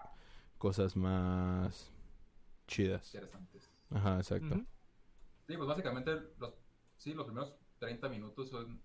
cosas 0.59 0.97
más 0.97 1.92
chidas. 2.68 3.12
Interesantes. 3.14 3.71
Ajá, 3.90 4.16
exacto. 4.16 4.64
Sí, 5.47 5.57
pues 5.57 5.66
básicamente 5.68 6.12
los, 6.38 6.55
sí, 6.97 7.12
los 7.14 7.27
primeros 7.27 7.57
30 7.81 8.09
minutos 8.09 8.49
son 8.49 8.81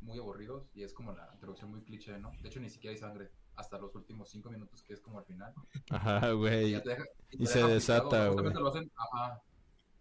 muy 0.00 0.18
aburridos 0.18 0.68
y 0.74 0.82
es 0.82 0.92
como 0.92 1.12
la 1.12 1.30
introducción 1.32 1.70
muy 1.70 1.82
cliché, 1.82 2.18
¿no? 2.18 2.32
De 2.42 2.48
hecho, 2.48 2.60
ni 2.60 2.68
siquiera 2.68 2.92
hay 2.92 2.98
sangre 2.98 3.30
hasta 3.56 3.78
los 3.78 3.94
últimos 3.94 4.28
5 4.30 4.50
minutos, 4.50 4.82
que 4.82 4.94
es 4.94 5.00
como 5.00 5.18
al 5.18 5.24
final. 5.24 5.52
Ajá, 5.90 6.30
Y, 6.30 6.34
güey. 6.34 6.72
deja- 6.82 7.04
y 7.30 7.46
se 7.46 7.62
desata, 7.64 8.18
güey. 8.28 8.28
justamente 8.28 8.60
lo 8.60 8.68
hacen, 8.68 8.90
ajá. 8.96 9.40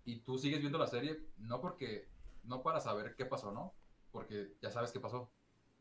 Y 0.06 0.20
tú 0.22 0.38
sigues 0.38 0.60
viendo 0.62 0.78
la 0.80 0.88
serie, 0.88 1.20
no 1.38 1.62
porque, 1.62 2.08
no 2.44 2.62
para 2.64 2.80
saber 2.80 3.16
qué 3.16 3.26
pasó, 3.26 3.52
¿no? 3.52 3.74
Porque 4.12 4.56
ya 4.62 4.72
sabes 4.72 4.92
qué 4.92 5.00
pasó, 5.00 5.32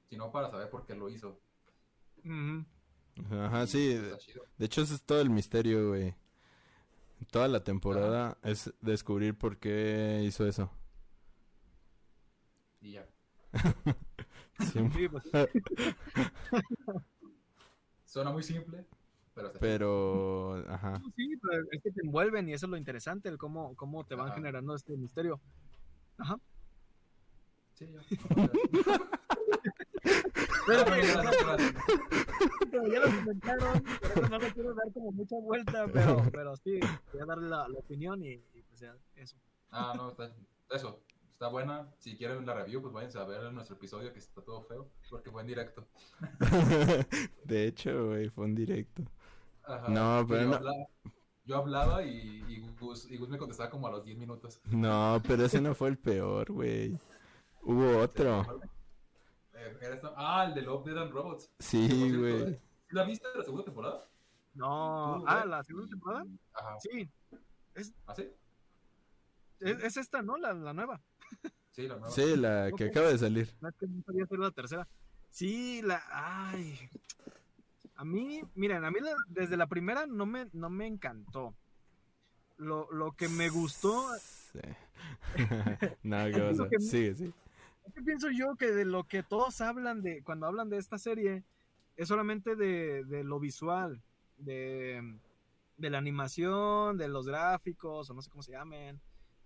sino 0.08 0.30
para 0.30 0.50
saber 0.50 0.68
por 0.70 0.84
qué 0.86 0.94
lo 0.94 1.08
hizo. 1.08 1.40
Ajá, 3.30 3.64
Y 3.64 3.66
sí. 3.66 3.94
De 4.58 4.66
hecho, 4.66 4.82
ese 4.82 4.94
es 4.94 5.02
todo 5.02 5.20
el 5.20 5.30
misterio, 5.30 5.88
güey. 5.88 6.14
Toda 7.30 7.48
la 7.48 7.62
temporada 7.64 8.38
es 8.42 8.72
descubrir 8.80 9.36
por 9.36 9.58
qué 9.58 10.22
hizo 10.24 10.46
eso. 10.46 10.70
Y 12.80 12.92
ya. 12.92 13.06
Sí, 14.60 14.78
Sí, 14.94 15.08
pues, 15.08 15.24
Suena 18.10 18.32
muy 18.32 18.42
simple, 18.42 18.84
pero 19.34 19.52
pero, 19.60 20.64
ajá. 20.68 21.00
sí, 21.14 21.36
pero 21.40 21.62
es 21.70 21.80
que 21.80 21.92
te 21.92 22.00
envuelven 22.04 22.48
y 22.48 22.54
eso 22.54 22.66
es 22.66 22.70
lo 22.70 22.76
interesante, 22.76 23.28
el 23.28 23.38
cómo, 23.38 23.76
cómo 23.76 24.02
te 24.04 24.16
van 24.16 24.26
Ajá. 24.26 24.34
generando 24.34 24.74
este 24.74 24.96
misterio. 24.96 25.40
Ajá. 26.18 26.36
Sí, 27.74 27.86
ya. 27.86 28.00
No, 28.34 28.50
Pero, 30.66 30.84
pero 32.70 32.88
ya 32.88 33.00
lo 33.00 33.06
comentaron, 33.16 33.82
por 33.82 34.10
eso 34.10 34.28
no 34.28 34.38
le 34.38 34.52
quiero 34.52 34.74
dar 34.74 34.92
como 34.92 35.12
mucha 35.12 35.36
vuelta, 35.36 35.86
pero, 35.92 36.22
pero 36.32 36.56
sí, 36.56 36.80
voy 37.12 37.22
a 37.22 37.26
darle 37.26 37.48
la, 37.48 37.68
la 37.68 37.78
opinión 37.78 38.22
y, 38.24 38.32
y 38.54 38.62
pues 38.68 38.80
ya, 38.80 38.96
eso. 39.14 39.36
Ah, 39.70 39.92
no, 39.96 40.10
está, 40.10 40.32
eso. 40.70 41.00
Está 41.40 41.48
buena. 41.48 41.88
Si 42.00 42.18
quieren 42.18 42.44
la 42.44 42.52
review, 42.52 42.82
pues 42.82 42.92
váyanse 42.92 43.18
a 43.18 43.24
ver 43.24 43.50
nuestro 43.50 43.74
episodio 43.74 44.12
que 44.12 44.18
está 44.18 44.42
todo 44.42 44.60
feo, 44.60 44.90
porque 45.08 45.30
fue 45.30 45.40
en 45.40 45.46
directo. 45.46 45.86
De 47.44 47.66
hecho, 47.66 48.08
güey, 48.08 48.28
fue 48.28 48.44
un 48.44 48.54
directo. 48.54 49.02
Ajá. 49.64 49.88
No, 49.88 50.22
pero 50.28 50.42
yo 50.42 50.48
no- 50.48 50.56
Hablaba, 50.56 50.76
yo 51.46 51.56
hablaba 51.56 52.02
y, 52.02 52.44
y, 52.46 52.60
Gus, 52.78 53.10
y 53.10 53.16
Gus 53.16 53.30
me 53.30 53.38
contestaba 53.38 53.70
como 53.70 53.86
a 53.86 53.90
los 53.90 54.04
10 54.04 54.18
minutos. 54.18 54.60
No, 54.66 55.18
pero 55.26 55.46
ese 55.46 55.62
no 55.62 55.74
fue 55.74 55.88
el 55.88 55.96
peor, 55.96 56.52
güey. 56.52 56.98
Hubo 57.62 58.00
otro. 58.00 58.42
Eh, 59.54 60.00
Ah, 60.16 60.44
el 60.46 60.52
de 60.52 60.60
Love, 60.60 60.84
Dead 60.84 60.98
and 60.98 61.10
Robots. 61.10 61.50
Sí, 61.58 62.18
güey. 62.18 62.48
¿sí 62.52 62.58
¿La 62.90 63.04
viste 63.04 63.26
la 63.34 63.44
segunda 63.44 63.64
temporada? 63.64 64.06
No, 64.52 65.24
ah, 65.26 65.46
la 65.46 65.64
segunda 65.64 65.88
temporada, 65.88 66.26
Ajá. 66.52 66.76
sí, 66.80 67.08
¿Ah, 68.06 68.14
sí? 68.14 68.28
es, 69.60 69.82
es 69.84 69.96
esta, 69.96 70.20
¿no? 70.20 70.36
La, 70.36 70.52
la 70.52 70.74
nueva. 70.74 71.00
Sí, 71.70 71.82
la 71.88 71.94
nueva. 71.96 72.10
Sí, 72.10 72.36
la 72.36 72.70
que 72.76 72.84
acaba 72.86 73.08
de 73.08 73.18
salir. 73.18 73.48
No 73.60 73.70
que 73.72 73.86
no 73.86 74.02
sabía 74.04 74.26
la 74.30 74.50
tercera. 74.50 74.88
Sí, 75.30 75.80
la. 75.82 76.02
Ay. 76.10 76.78
A 77.96 78.04
mí, 78.04 78.40
miren, 78.54 78.84
a 78.84 78.90
mí 78.90 78.98
la- 79.00 79.14
desde 79.28 79.56
la 79.56 79.66
primera 79.66 80.06
no 80.06 80.26
me, 80.26 80.48
no 80.52 80.70
me 80.70 80.86
encantó. 80.86 81.54
Lo, 82.56 82.90
lo 82.92 83.12
que 83.12 83.28
me 83.28 83.48
gustó, 83.48 84.06
Sí. 84.52 84.58
no, 86.02 86.24
¿qué 86.26 86.40
pasa? 86.56 86.68
que- 86.68 86.80
sí. 86.80 87.04
es 87.06 87.94
que 87.94 88.02
pienso 88.02 88.30
yo 88.30 88.56
que 88.56 88.70
de 88.72 88.84
lo 88.84 89.04
que 89.04 89.22
todos 89.22 89.60
hablan 89.60 90.02
de 90.02 90.22
cuando 90.22 90.46
hablan 90.46 90.68
de 90.70 90.78
esta 90.78 90.98
serie 90.98 91.44
es 91.96 92.08
solamente 92.08 92.56
de, 92.56 93.04
de 93.04 93.24
lo 93.24 93.38
visual, 93.40 94.00
de, 94.38 95.18
de 95.76 95.90
la 95.90 95.98
animación, 95.98 96.96
de 96.98 97.08
los 97.08 97.26
gráficos, 97.26 98.08
o 98.10 98.14
no 98.14 98.22
sé 98.22 98.30
cómo 98.30 98.42
se 98.42 98.52
llamen, 98.52 99.00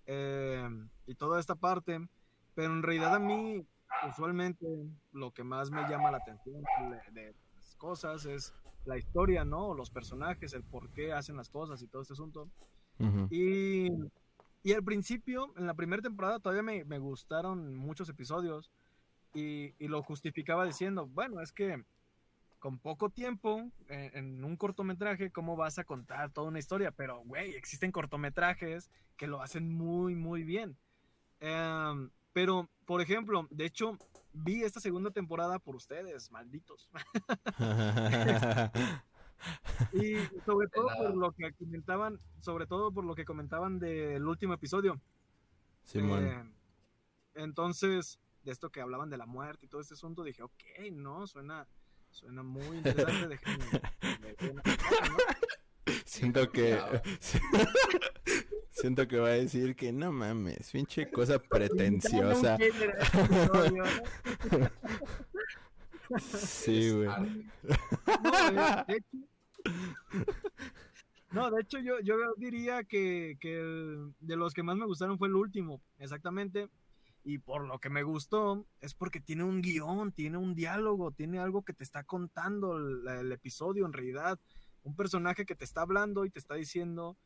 eh, 0.07 0.69
y 1.07 1.15
toda 1.15 1.41
esta 1.41 1.55
parte. 1.55 2.07
Pero 2.55 2.73
en 2.73 2.83
realidad 2.83 3.15
a 3.15 3.19
mí, 3.19 3.67
usualmente, 4.09 4.67
lo 5.13 5.33
que 5.33 5.43
más 5.43 5.71
me 5.71 5.83
llama 5.89 6.11
la 6.11 6.19
atención 6.19 6.63
de, 6.91 7.21
de 7.21 7.35
las 7.57 7.75
cosas 7.77 8.25
es 8.27 8.55
la 8.85 8.99
historia, 8.99 9.45
¿no? 9.45 9.75
Los 9.75 9.91
personajes, 9.91 10.53
el 10.53 10.63
por 10.63 10.91
qué 10.91 11.13
hacen 11.13 11.37
las 11.37 11.49
cosas 11.49 11.83
y 11.83 11.89
todo 11.89 12.03
este 12.03 12.15
asunto. 12.15 12.49
Y, 13.29 13.89
y 14.63 14.73
al 14.73 14.85
principio, 14.85 15.53
en 15.57 15.67
la 15.67 15.75
primera 15.75 16.01
temporada, 16.01 16.39
todavía 16.39 16.63
me, 16.63 16.85
me 16.85 16.99
gustaron 16.99 17.75
muchos 17.75 18.09
episodios 18.09 18.71
y, 19.35 19.75
y 19.79 19.89
lo 19.89 20.03
justificaba 20.03 20.65
diciendo, 20.65 21.07
bueno, 21.09 21.41
es 21.41 21.51
que 21.51 21.85
con 22.65 22.79
poco 22.79 23.11
tiempo, 23.11 23.71
en, 23.89 24.17
en 24.17 24.43
un 24.43 24.57
cortometraje, 24.57 25.31
¿cómo 25.31 25.55
vas 25.55 25.79
a 25.79 25.85
contar 25.85 26.33
toda 26.33 26.49
una 26.49 26.59
historia? 26.59 26.93
Pero, 26.93 27.19
güey, 27.19 27.55
existen 27.57 27.93
cortometrajes 27.93 28.91
que 29.19 29.27
lo 29.27 29.43
hacen 29.43 29.69
muy, 29.69 30.15
muy 30.15 30.45
bien. 30.45 30.79
Em, 31.41 32.09
pero, 32.33 32.71
por 32.87 33.03
ejemplo, 33.03 33.47
de 33.51 33.67
hecho, 33.67 33.99
vi 34.33 34.63
esta 34.63 34.81
segunda 34.81 35.11
temporada 35.11 35.59
por 35.59 35.77
ustedes, 35.77 36.31
malditos. 36.31 36.89
Y 39.93 40.17
sobre 40.47 40.69
todo 40.69 40.89
por 40.97 41.15
lo 41.15 41.33
que 41.33 41.53
comentaban, 41.53 42.19
sobre 42.41 42.67
todo 42.67 42.93
por 42.93 43.05
lo 43.05 43.15
que 43.15 43.27
comentaban 43.27 43.79
del 43.79 44.27
último 44.27 44.55
episodio. 44.55 44.99
Simón. 45.83 46.25
Eh, 46.25 46.51
entonces, 47.35 48.19
de 48.43 48.53
esto 48.53 48.71
que 48.71 48.81
hablaban 48.81 49.11
de 49.11 49.19
la 49.19 49.27
muerte 49.27 49.67
y 49.67 49.69
todo 49.69 49.83
este 49.83 49.93
asunto, 49.93 50.25
dije, 50.25 50.43
ok, 50.43 50.63
no, 50.93 51.27
suena, 51.27 51.69
suena 52.15 52.43
muy 52.43 52.79
interesante. 52.79 53.37
déjenme- 53.37 54.55
¿no? 54.55 54.63
Siento 56.05 56.51
que. 56.51 56.79
Siento 58.71 59.07
que 59.07 59.19
va 59.19 59.29
a 59.29 59.33
decir 59.33 59.77
que 59.77 59.93
no 59.93 60.11
mames, 60.13 60.71
pinche 60.73 61.09
cosa 61.11 61.39
pretenciosa. 61.39 62.57
Este. 62.57 62.93
Sí, 66.37 66.91
güey. 66.91 67.09
No, 67.09 68.85
de, 68.87 68.97
hecho, 68.97 69.17
no, 71.33 71.51
de 71.51 71.61
hecho 71.63 71.79
yo, 71.81 72.01
yo 72.01 72.17
diría 72.37 72.85
que, 72.85 73.37
que 73.41 73.59
el- 73.61 74.13
de 74.21 74.37
los 74.37 74.55
que 74.55 74.63
más 74.63 74.77
me 74.77 74.87
gustaron 74.87 75.19
fue 75.19 75.29
el 75.29 75.35
último, 75.37 75.81
exactamente. 75.99 76.69
Y 77.25 77.39
por 77.39 77.67
lo 77.67 77.79
que 77.79 77.89
me 77.89 78.03
gustó 78.03 78.67
es 78.81 78.95
porque 78.95 79.19
tiene 79.19 79.45
un 79.45 79.63
guion, 79.63 80.13
tiene 80.13 80.37
un 80.37 80.55
diálogo, 80.55 81.11
tiene 81.11 81.39
algo 81.39 81.65
que 81.65 81.73
te 81.73 81.83
está 81.83 82.05
contando 82.05 82.77
el, 82.77 83.09
el 83.09 83.33
episodio 83.33 83.87
en 83.87 83.93
realidad. 83.95 84.39
Un 84.83 84.95
personaje 84.95 85.47
que 85.47 85.55
te 85.55 85.65
está 85.65 85.81
hablando 85.81 86.27
y 86.27 86.31
te 86.31 86.39
está 86.39 86.55
diciendo 86.55 87.17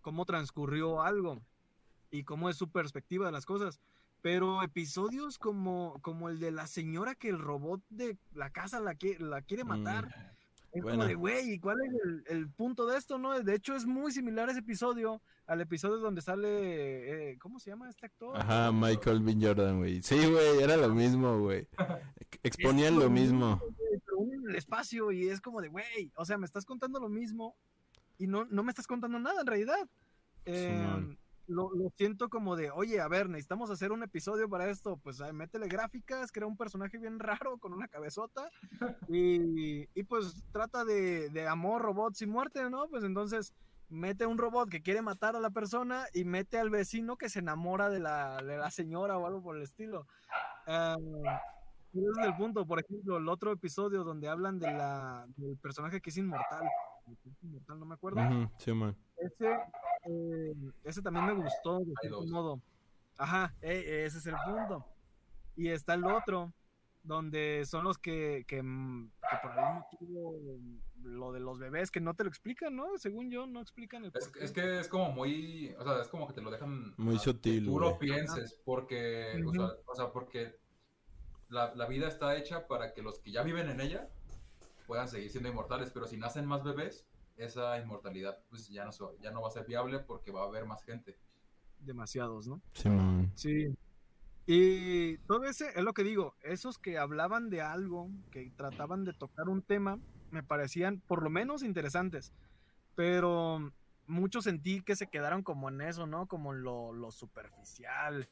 cómo 0.00 0.24
transcurrió 0.24 1.02
algo 1.02 1.42
y 2.10 2.22
cómo 2.22 2.48
es 2.48 2.56
su 2.56 2.70
perspectiva 2.70 3.26
de 3.26 3.32
las 3.32 3.44
cosas. 3.44 3.80
Pero 4.22 4.62
episodios 4.62 5.38
como, 5.38 5.98
como 6.00 6.28
el 6.28 6.38
de 6.38 6.52
la 6.52 6.66
señora 6.66 7.14
que 7.14 7.28
el 7.28 7.38
robot 7.38 7.82
de 7.90 8.16
la 8.32 8.50
casa 8.50 8.80
la, 8.80 8.94
que, 8.94 9.18
la 9.18 9.42
quiere 9.42 9.64
Mm. 9.64 10.33
Matar. 10.74 10.78
Es 10.78 10.82
Bueno. 10.82 10.96
como 10.98 11.08
de, 11.08 11.14
güey, 11.14 11.52
¿y 11.52 11.58
cuál 11.58 11.76
es 11.86 11.92
el, 12.04 12.24
el 12.36 12.50
punto 12.50 12.86
de 12.86 12.98
esto, 12.98 13.18
no? 13.18 13.38
De 13.40 13.54
hecho, 13.54 13.74
es 13.74 13.86
muy 13.86 14.12
similar 14.12 14.48
ese 14.50 14.60
episodio 14.60 15.22
al 15.46 15.60
episodio 15.60 15.98
donde 15.98 16.22
sale, 16.22 17.32
eh, 17.32 17.38
¿cómo 17.38 17.58
se 17.60 17.70
llama 17.70 17.88
este 17.90 18.06
actor? 18.06 18.36
Ajá, 18.36 18.72
Michael 18.72 19.20
B. 19.20 19.36
Jordan, 19.40 19.78
güey. 19.78 20.02
Sí, 20.02 20.16
güey, 20.26 20.62
era 20.62 20.76
lo 20.76 20.88
mismo, 20.94 21.38
güey. 21.40 21.68
Exponían 22.42 22.98
lo 22.98 23.10
mismo. 23.10 23.60
en 24.18 24.50
el 24.50 24.56
espacio 24.56 25.12
y 25.12 25.28
es 25.28 25.40
como 25.40 25.60
de, 25.60 25.68
güey, 25.68 26.12
o 26.16 26.24
sea, 26.24 26.38
me 26.38 26.46
estás 26.46 26.64
contando 26.64 26.98
lo 27.00 27.08
mismo 27.08 27.56
y 28.18 28.26
no, 28.26 28.44
no 28.46 28.62
me 28.62 28.70
estás 28.70 28.86
contando 28.86 29.18
nada 29.18 29.40
en 29.40 29.46
realidad. 29.46 29.88
Eh. 30.46 31.16
Lo, 31.46 31.70
lo, 31.74 31.90
siento 31.96 32.28
como 32.28 32.56
de, 32.56 32.70
oye, 32.70 33.00
a 33.00 33.08
ver, 33.08 33.28
necesitamos 33.28 33.70
hacer 33.70 33.92
un 33.92 34.02
episodio 34.02 34.48
para 34.48 34.68
esto, 34.68 34.96
pues 34.96 35.20
ay, 35.20 35.32
métele 35.32 35.68
gráficas, 35.68 36.32
crea 36.32 36.46
un 36.46 36.56
personaje 36.56 36.98
bien 36.98 37.18
raro 37.18 37.58
con 37.58 37.72
una 37.72 37.88
cabezota 37.88 38.50
y, 39.08 39.88
y 39.98 40.02
pues 40.04 40.44
trata 40.52 40.84
de, 40.84 41.28
de, 41.30 41.46
amor, 41.46 41.82
robots 41.82 42.22
y 42.22 42.26
muerte, 42.26 42.68
¿no? 42.70 42.88
Pues 42.88 43.04
entonces 43.04 43.54
mete 43.88 44.26
un 44.26 44.38
robot 44.38 44.68
que 44.68 44.82
quiere 44.82 45.02
matar 45.02 45.36
a 45.36 45.40
la 45.40 45.50
persona 45.50 46.04
y 46.12 46.24
mete 46.24 46.58
al 46.58 46.70
vecino 46.70 47.16
que 47.16 47.28
se 47.28 47.40
enamora 47.40 47.90
de 47.90 48.00
la, 48.00 48.42
de 48.42 48.56
la 48.56 48.70
señora 48.70 49.18
o 49.18 49.26
algo 49.26 49.42
por 49.42 49.56
el 49.56 49.62
estilo. 49.62 50.06
Um, 50.66 51.22
ese 51.94 52.10
es 52.10 52.26
el 52.26 52.34
punto, 52.34 52.66
por 52.66 52.80
ejemplo, 52.80 53.18
el 53.18 53.28
otro 53.28 53.52
episodio 53.52 54.02
donde 54.02 54.28
hablan 54.28 54.58
de 54.58 54.66
la, 54.66 55.26
del 55.36 55.56
personaje 55.58 56.00
que 56.00 56.10
es 56.10 56.16
inmortal, 56.16 56.68
inmortal 57.42 57.78
no 57.78 57.86
me 57.86 57.94
acuerdo. 57.94 58.20
Uh 58.20 58.24
-huh, 58.24 58.50
sí, 58.58 58.72
man. 58.72 58.96
Ese, 59.16 59.50
eh, 60.06 60.54
ese 60.84 61.02
también 61.02 61.26
me 61.26 61.34
gustó 61.34 61.80
de 61.80 62.08
algún 62.08 62.30
modo. 62.30 62.60
Ajá, 63.16 63.54
eh, 63.60 64.04
ese 64.06 64.18
es 64.18 64.26
el 64.26 64.34
punto. 64.44 64.84
Y 65.56 65.68
está 65.68 65.94
el 65.94 66.04
otro, 66.04 66.52
donde 67.02 67.64
son 67.66 67.84
los 67.84 67.98
que, 67.98 68.44
que, 68.48 68.56
que, 68.56 68.62
por 69.42 69.52
algún 69.52 69.74
motivo 69.78 70.34
lo 71.02 71.32
de 71.32 71.40
los 71.40 71.58
bebés 71.58 71.90
que 71.90 72.00
no 72.00 72.14
te 72.14 72.24
lo 72.24 72.30
explican, 72.30 72.74
¿no? 72.74 72.96
Según 72.96 73.30
yo, 73.30 73.46
no 73.46 73.60
explican 73.60 74.04
el 74.04 74.12
es, 74.14 74.32
es, 74.40 74.52
que 74.52 74.80
es 74.80 74.88
como 74.88 75.12
muy, 75.12 75.74
o 75.78 75.84
sea, 75.84 76.00
es 76.00 76.08
como 76.08 76.26
que 76.26 76.32
te 76.32 76.40
lo 76.40 76.50
dejan 76.50 76.94
muy 76.96 77.18
sutil. 77.18 77.66
Tú 77.66 77.78
lo 77.78 77.98
pienses, 77.98 78.60
porque, 78.64 79.34
uh 79.36 79.38
-huh. 79.38 79.48
o, 79.48 79.52
sea, 79.52 79.76
o, 79.86 79.94
sea, 79.94 80.12
porque 80.12 80.58
la, 81.50 81.74
la, 81.74 81.86
vida 81.86 82.08
está 82.08 82.36
hecha 82.36 82.66
para 82.66 82.94
que 82.94 83.02
los 83.02 83.18
que 83.18 83.30
ya 83.32 83.42
viven 83.42 83.68
en 83.68 83.80
ella 83.80 84.08
puedan 84.86 85.08
seguir 85.08 85.30
siendo 85.30 85.48
inmortales, 85.48 85.90
pero 85.90 86.06
si 86.06 86.16
nacen 86.16 86.46
más 86.46 86.62
bebés, 86.62 87.06
esa 87.36 87.78
inmortalidad 87.78 88.38
pues 88.48 88.68
ya 88.68 88.84
no, 88.84 88.90
ya 89.20 89.30
no 89.30 89.42
va 89.42 89.48
a 89.48 89.52
ser 89.52 89.66
viable 89.66 89.98
porque 89.98 90.30
va 90.30 90.42
a 90.42 90.46
haber 90.46 90.66
más 90.66 90.82
gente. 90.84 91.18
Demasiados, 91.80 92.46
¿no? 92.46 92.60
Sí, 92.72 92.88
man. 92.88 93.32
Sí. 93.34 93.76
Y 94.46 95.18
todo 95.18 95.44
ese, 95.44 95.68
es 95.74 95.82
lo 95.82 95.94
que 95.94 96.04
digo, 96.04 96.34
esos 96.42 96.78
que 96.78 96.98
hablaban 96.98 97.48
de 97.50 97.62
algo, 97.62 98.10
que 98.30 98.50
trataban 98.56 99.04
de 99.04 99.14
tocar 99.14 99.48
un 99.48 99.62
tema, 99.62 99.98
me 100.30 100.42
parecían 100.42 101.00
por 101.00 101.22
lo 101.22 101.30
menos 101.30 101.62
interesantes, 101.62 102.32
pero 102.94 103.72
muchos 104.06 104.44
sentí 104.44 104.82
que 104.82 104.96
se 104.96 105.06
quedaron 105.06 105.42
como 105.42 105.70
en 105.70 105.80
eso, 105.80 106.06
¿no? 106.06 106.26
Como 106.26 106.52
en 106.52 106.62
lo, 106.62 106.92
lo 106.92 107.10
superficial. 107.10 108.28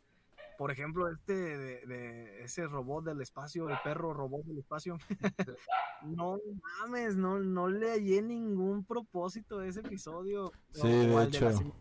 Por 0.63 0.71
ejemplo, 0.71 1.09
este 1.09 1.33
de, 1.35 1.87
de, 1.87 2.45
ese 2.45 2.69
robot 2.69 3.05
del 3.05 3.21
espacio, 3.21 3.69
el 3.69 3.77
perro 3.83 4.15
robot 4.15 4.45
del 4.45 4.59
espacio. 4.59 4.97
no 6.03 6.39
mames, 6.79 7.17
no, 7.17 7.41
no 7.41 7.67
le 7.67 7.91
hallé 7.91 8.23
ningún 8.23 8.85
propósito 8.85 9.59
a 9.59 9.67
ese 9.67 9.81
episodio. 9.81 10.53
Sí, 10.71 10.87
de 10.87 11.25
hecho. 11.25 11.49
De 11.49 11.73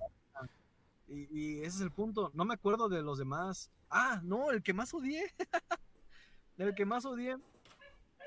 y, 1.09 1.27
y, 1.29 1.57
ese 1.59 1.67
es 1.67 1.81
el 1.81 1.91
punto. 1.91 2.31
No 2.33 2.43
me 2.43 2.55
acuerdo 2.55 2.89
de 2.89 3.03
los 3.03 3.19
demás. 3.19 3.69
Ah, 3.87 4.19
no, 4.23 4.49
el 4.49 4.63
que 4.63 4.73
más 4.73 4.91
odié. 4.95 5.31
el 6.57 6.73
que 6.73 6.85
más 6.85 7.05
odié. 7.05 7.37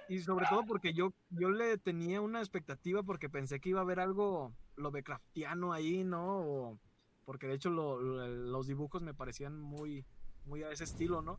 Y 0.08 0.20
sobre 0.20 0.46
todo 0.46 0.64
porque 0.64 0.94
yo, 0.94 1.12
yo 1.30 1.50
le 1.50 1.78
tenía 1.78 2.20
una 2.20 2.38
expectativa 2.38 3.02
porque 3.02 3.28
pensé 3.28 3.58
que 3.58 3.70
iba 3.70 3.80
a 3.80 3.82
haber 3.82 3.98
algo 3.98 4.54
Lovecraftiano 4.76 5.72
ahí, 5.72 6.04
¿no? 6.04 6.38
O, 6.38 6.78
porque 7.24 7.48
de 7.48 7.54
hecho 7.54 7.70
lo, 7.70 8.00
lo, 8.00 8.28
los 8.28 8.68
dibujos 8.68 9.02
me 9.02 9.14
parecían 9.14 9.58
muy, 9.58 10.06
muy 10.46 10.62
a 10.62 10.70
ese 10.70 10.84
estilo, 10.84 11.22
¿no? 11.22 11.38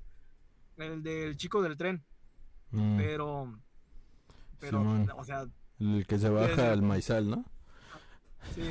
El 0.78 1.04
del 1.04 1.38
chico 1.38 1.62
del 1.62 1.78
tren. 1.78 2.04
Mm. 2.72 2.98
Pero, 2.98 3.60
pero, 4.60 4.84
o 5.16 5.24
sea. 5.24 5.46
El 5.80 6.06
que 6.08 6.18
se 6.18 6.30
baja 6.30 6.72
al 6.72 6.82
maizal, 6.82 7.30
¿no? 7.30 7.46
Sí. 8.54 8.70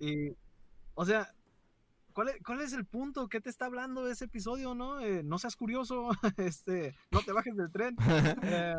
y, 0.00 0.36
o 0.94 1.04
sea, 1.04 1.32
¿cuál 2.12 2.30
es, 2.30 2.42
¿cuál 2.44 2.60
es, 2.60 2.72
el 2.72 2.86
punto? 2.86 3.28
¿Qué 3.28 3.40
te 3.40 3.50
está 3.50 3.66
hablando 3.66 4.04
de 4.04 4.12
ese 4.12 4.26
episodio, 4.26 4.74
no? 4.74 5.00
Eh, 5.00 5.22
no 5.22 5.38
seas 5.38 5.56
curioso, 5.56 6.08
este, 6.38 6.94
no 7.10 7.20
te 7.20 7.32
bajes 7.32 7.56
del 7.56 7.70
tren. 7.70 7.96
eh, 8.42 8.74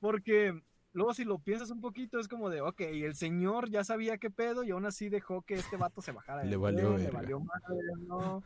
porque 0.00 0.60
luego 0.92 1.14
si 1.14 1.24
lo 1.24 1.38
piensas 1.38 1.70
un 1.70 1.80
poquito 1.80 2.18
es 2.18 2.28
como 2.28 2.50
de, 2.50 2.60
ok, 2.60 2.80
el 2.80 3.14
señor 3.14 3.70
ya 3.70 3.84
sabía 3.84 4.18
qué 4.18 4.30
pedo 4.30 4.64
y 4.64 4.70
aún 4.72 4.84
así 4.84 5.08
dejó 5.08 5.42
que 5.42 5.54
este 5.54 5.76
vato 5.76 6.02
se 6.02 6.12
bajara. 6.12 6.44
Le 6.44 6.56
valió, 6.56 6.94
tren, 6.94 7.04
le 7.04 7.10
valió 7.10 7.40
madre, 7.40 7.78
¿no? 8.06 8.42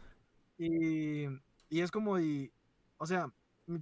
Y, 0.59 1.27
y, 1.69 1.81
es 1.81 1.91
como, 1.91 2.19
y, 2.19 2.53
o 2.99 3.07
sea, 3.07 3.31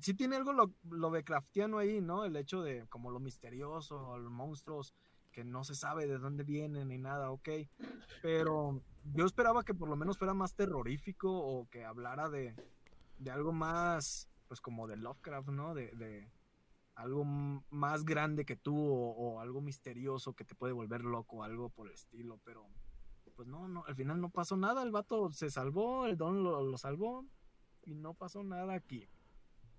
sí 0.01 0.15
tiene 0.15 0.37
algo 0.37 0.53
lo, 0.53 0.73
lo 0.91 1.11
de 1.11 1.25
craftiano 1.25 1.79
ahí, 1.79 2.01
¿no? 2.01 2.25
El 2.25 2.37
hecho 2.37 2.63
de 2.63 2.87
como 2.89 3.11
lo 3.11 3.21
misterioso, 3.21 4.19
los 4.19 4.31
monstruos 4.31 4.95
que 5.33 5.45
no 5.45 5.65
se 5.65 5.75
sabe 5.75 6.07
de 6.07 6.19
dónde 6.19 6.45
vienen 6.45 6.89
ni 6.89 6.99
nada, 6.99 7.31
ok. 7.31 7.49
Pero 8.23 8.81
yo 9.15 9.27
esperaba 9.27 9.65
que 9.65 9.75
por 9.75 9.89
lo 9.89 9.97
menos 9.97 10.17
fuera 10.17 10.33
más 10.33 10.55
terrorífico 10.55 11.31
o 11.31 11.69
que 11.71 11.85
hablara 11.85 12.31
de, 12.31 12.55
de 13.19 13.31
algo 13.31 13.53
más, 13.53 14.29
pues 14.49 14.61
como 14.61 14.87
de 14.87 14.97
Lovecraft, 14.97 15.49
¿no? 15.49 15.75
De, 15.75 15.91
de 15.93 16.31
algo 16.95 17.25
más 17.25 18.05
grande 18.05 18.45
que 18.45 18.57
tú 18.57 18.77
o, 18.77 19.11
o, 19.11 19.41
algo 19.41 19.61
misterioso 19.61 20.35
que 20.35 20.45
te 20.45 20.55
puede 20.55 20.73
volver 20.73 21.03
loco, 21.03 21.43
algo 21.43 21.69
por 21.69 21.89
el 21.89 21.95
estilo, 21.95 22.39
pero 22.45 22.67
pues 23.35 23.49
no, 23.49 23.69
no, 23.69 23.85
al 23.87 23.95
final 23.95 24.21
no 24.21 24.31
pasó 24.31 24.57
nada, 24.57 24.83
el 24.83 24.91
vato 24.91 25.31
se 25.33 25.51
salvó, 25.51 26.07
el 26.07 26.17
don 26.17 26.43
lo, 26.43 26.63
lo 26.63 26.79
salvó 26.79 27.27
y 27.85 27.95
no 27.95 28.15
pasó 28.15 28.43
nada 28.43 28.75
aquí. 28.75 29.09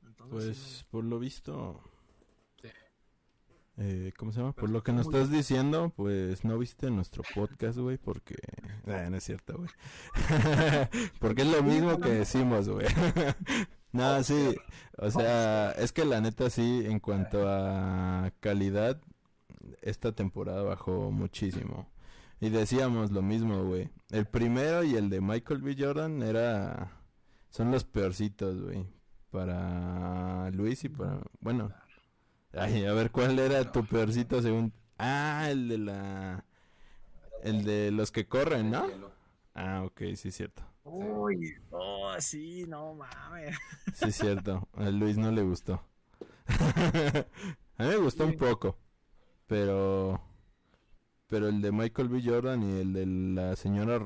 Entonces, 0.06 0.46
pues 0.46 0.58
sí, 0.58 0.86
por 0.90 1.04
lo 1.04 1.20
visto, 1.20 1.82
sí. 2.62 2.68
eh, 3.78 4.14
¿cómo 4.18 4.32
se 4.32 4.40
llama? 4.40 4.54
Pero 4.54 4.62
por 4.62 4.70
lo 4.70 4.84
que 4.84 4.94
nos 4.94 5.08
estás 5.08 5.30
bien. 5.30 5.40
diciendo, 5.42 5.94
pues 5.96 6.44
no 6.46 6.58
viste 6.58 6.92
nuestro 6.92 7.24
podcast, 7.34 7.78
güey, 7.78 7.98
porque... 7.98 8.36
Eh, 8.88 9.08
no 9.10 9.18
es 9.18 9.24
cierto, 9.24 9.58
güey. 9.58 9.70
porque 11.20 11.42
es 11.42 11.48
lo 11.48 11.64
mismo 11.64 12.00
que 12.00 12.10
decimos, 12.10 12.70
güey. 12.70 12.86
no, 13.92 14.22
sí, 14.22 14.56
o 15.00 15.10
sea, 15.10 15.72
es 15.72 15.92
que 15.92 16.06
la 16.06 16.22
neta 16.22 16.52
sí, 16.52 16.84
en 16.86 17.00
cuanto 17.00 17.50
a 17.50 18.32
calidad, 18.42 19.02
esta 19.82 20.12
temporada 20.12 20.62
bajó 20.62 21.10
muchísimo. 21.10 21.90
Y 22.46 22.52
decíamos 22.52 23.12
lo 23.12 23.24
mismo, 23.24 23.64
güey. 23.64 23.90
El 24.12 24.28
primero 24.28 24.84
y 24.84 24.96
el 24.96 25.10
de 25.10 25.20
Michael 25.20 25.64
B. 25.64 25.76
Jordan 25.80 26.22
era... 26.22 26.92
Son 27.50 27.72
los 27.72 27.86
peorcitos, 27.86 28.62
güey. 28.62 28.86
Para 29.32 30.52
Luis 30.52 30.84
y 30.84 30.90
para... 30.90 31.22
Bueno. 31.40 31.74
Ay, 32.54 32.86
a 32.86 32.94
ver, 32.94 33.10
¿cuál 33.10 33.40
era 33.40 33.72
tu 33.72 33.84
peorcito 33.84 34.44
según... 34.44 34.72
Ah, 35.00 35.48
el 35.50 35.68
de 35.70 35.78
la... 35.80 36.46
El 37.42 37.66
de 37.66 37.90
los 37.90 38.12
que 38.12 38.28
corren, 38.28 38.70
¿no? 38.70 38.86
Ah, 39.56 39.82
ok, 39.84 40.02
sí 40.16 40.28
es 40.28 40.36
cierto. 40.36 40.62
Uy, 40.84 41.52
oh, 41.72 42.14
sí, 42.20 42.66
no 42.68 42.94
mames. 42.94 43.58
Sí 43.96 44.10
es 44.10 44.18
cierto. 44.18 44.68
A 44.76 44.92
Luis 44.92 45.18
no 45.18 45.32
le 45.32 45.42
gustó. 45.42 45.84
a 46.48 47.84
mí 47.84 47.88
me 47.88 47.98
gustó 47.98 48.24
un 48.24 48.38
poco. 48.38 48.78
Pero 49.48 50.22
pero 51.28 51.48
el 51.48 51.62
de 51.62 51.72
Michael 51.72 52.10
B. 52.10 52.22
Jordan 52.24 52.64
y 52.64 52.80
el 52.80 52.94
de 52.94 53.06
la 53.06 53.56
señora 53.56 54.00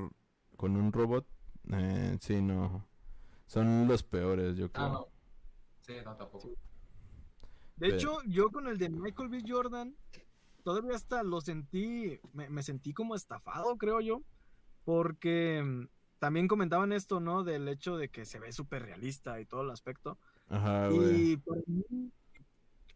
con 0.55 0.75
un 0.75 0.91
robot, 0.91 1.25
eh, 1.71 2.17
sí, 2.21 2.41
no. 2.41 2.85
Son 3.45 3.87
los 3.87 4.03
peores, 4.03 4.57
yo 4.57 4.71
creo. 4.71 4.85
Ah, 4.85 4.89
no. 4.89 5.07
Sí, 5.81 5.93
no, 6.03 6.15
tampoco. 6.15 6.49
De 6.49 6.55
pero... 7.77 7.95
hecho, 7.95 8.17
yo 8.27 8.49
con 8.51 8.67
el 8.67 8.77
de 8.77 8.89
Michael 8.89 9.29
B. 9.29 9.43
Jordan, 9.47 9.95
todavía 10.63 10.95
hasta 10.95 11.23
lo 11.23 11.41
sentí, 11.41 12.19
me, 12.33 12.49
me 12.49 12.61
sentí 12.61 12.93
como 12.93 13.15
estafado, 13.15 13.77
creo 13.77 14.01
yo, 14.01 14.21
porque 14.83 15.63
mm, 15.63 15.87
también 16.19 16.47
comentaban 16.47 16.91
esto, 16.91 17.19
¿no? 17.19 17.43
Del 17.43 17.67
hecho 17.67 17.97
de 17.97 18.09
que 18.09 18.25
se 18.25 18.39
ve 18.39 18.51
súper 18.51 18.83
realista 18.83 19.39
y 19.39 19.45
todo 19.45 19.61
el 19.61 19.71
aspecto. 19.71 20.19
Ajá, 20.49 20.89
y 20.91 21.37
por 21.37 21.63
mí, 21.67 22.11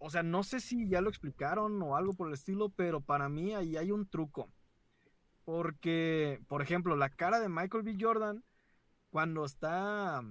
o 0.06 0.10
sea, 0.10 0.22
no 0.22 0.44
sé 0.44 0.60
si 0.60 0.90
ya 0.90 1.00
lo 1.00 1.08
explicaron 1.08 1.82
o 1.82 1.96
algo 1.96 2.14
por 2.14 2.28
el 2.28 2.34
estilo, 2.34 2.68
pero 2.68 3.00
para 3.00 3.30
mí 3.30 3.56
ahí 3.56 3.78
hay 3.78 3.90
un 3.90 4.06
truco. 4.06 4.50
Porque, 5.46 6.42
por 6.50 6.62
ejemplo, 6.62 6.98
la 6.98 7.10
cara 7.10 7.40
de 7.40 7.48
Michael 7.48 7.84
B. 7.84 7.96
Jordan, 7.98 8.44
cuando 9.12 9.46
está, 9.46 10.22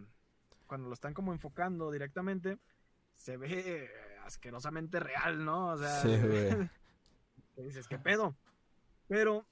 cuando 0.66 0.88
lo 0.88 0.92
están 0.92 1.14
como 1.14 1.32
enfocando 1.32 1.90
directamente, 1.90 2.58
se 3.14 3.38
ve 3.38 3.90
asquerosamente 4.26 5.00
real, 5.00 5.42
¿no? 5.42 5.68
O 5.70 5.78
sea, 5.78 6.02
sí, 6.02 6.18
güey. 6.18 6.68
dices, 7.56 7.88
¿qué 7.88 7.98
pedo? 7.98 8.36
Pero 9.08 9.46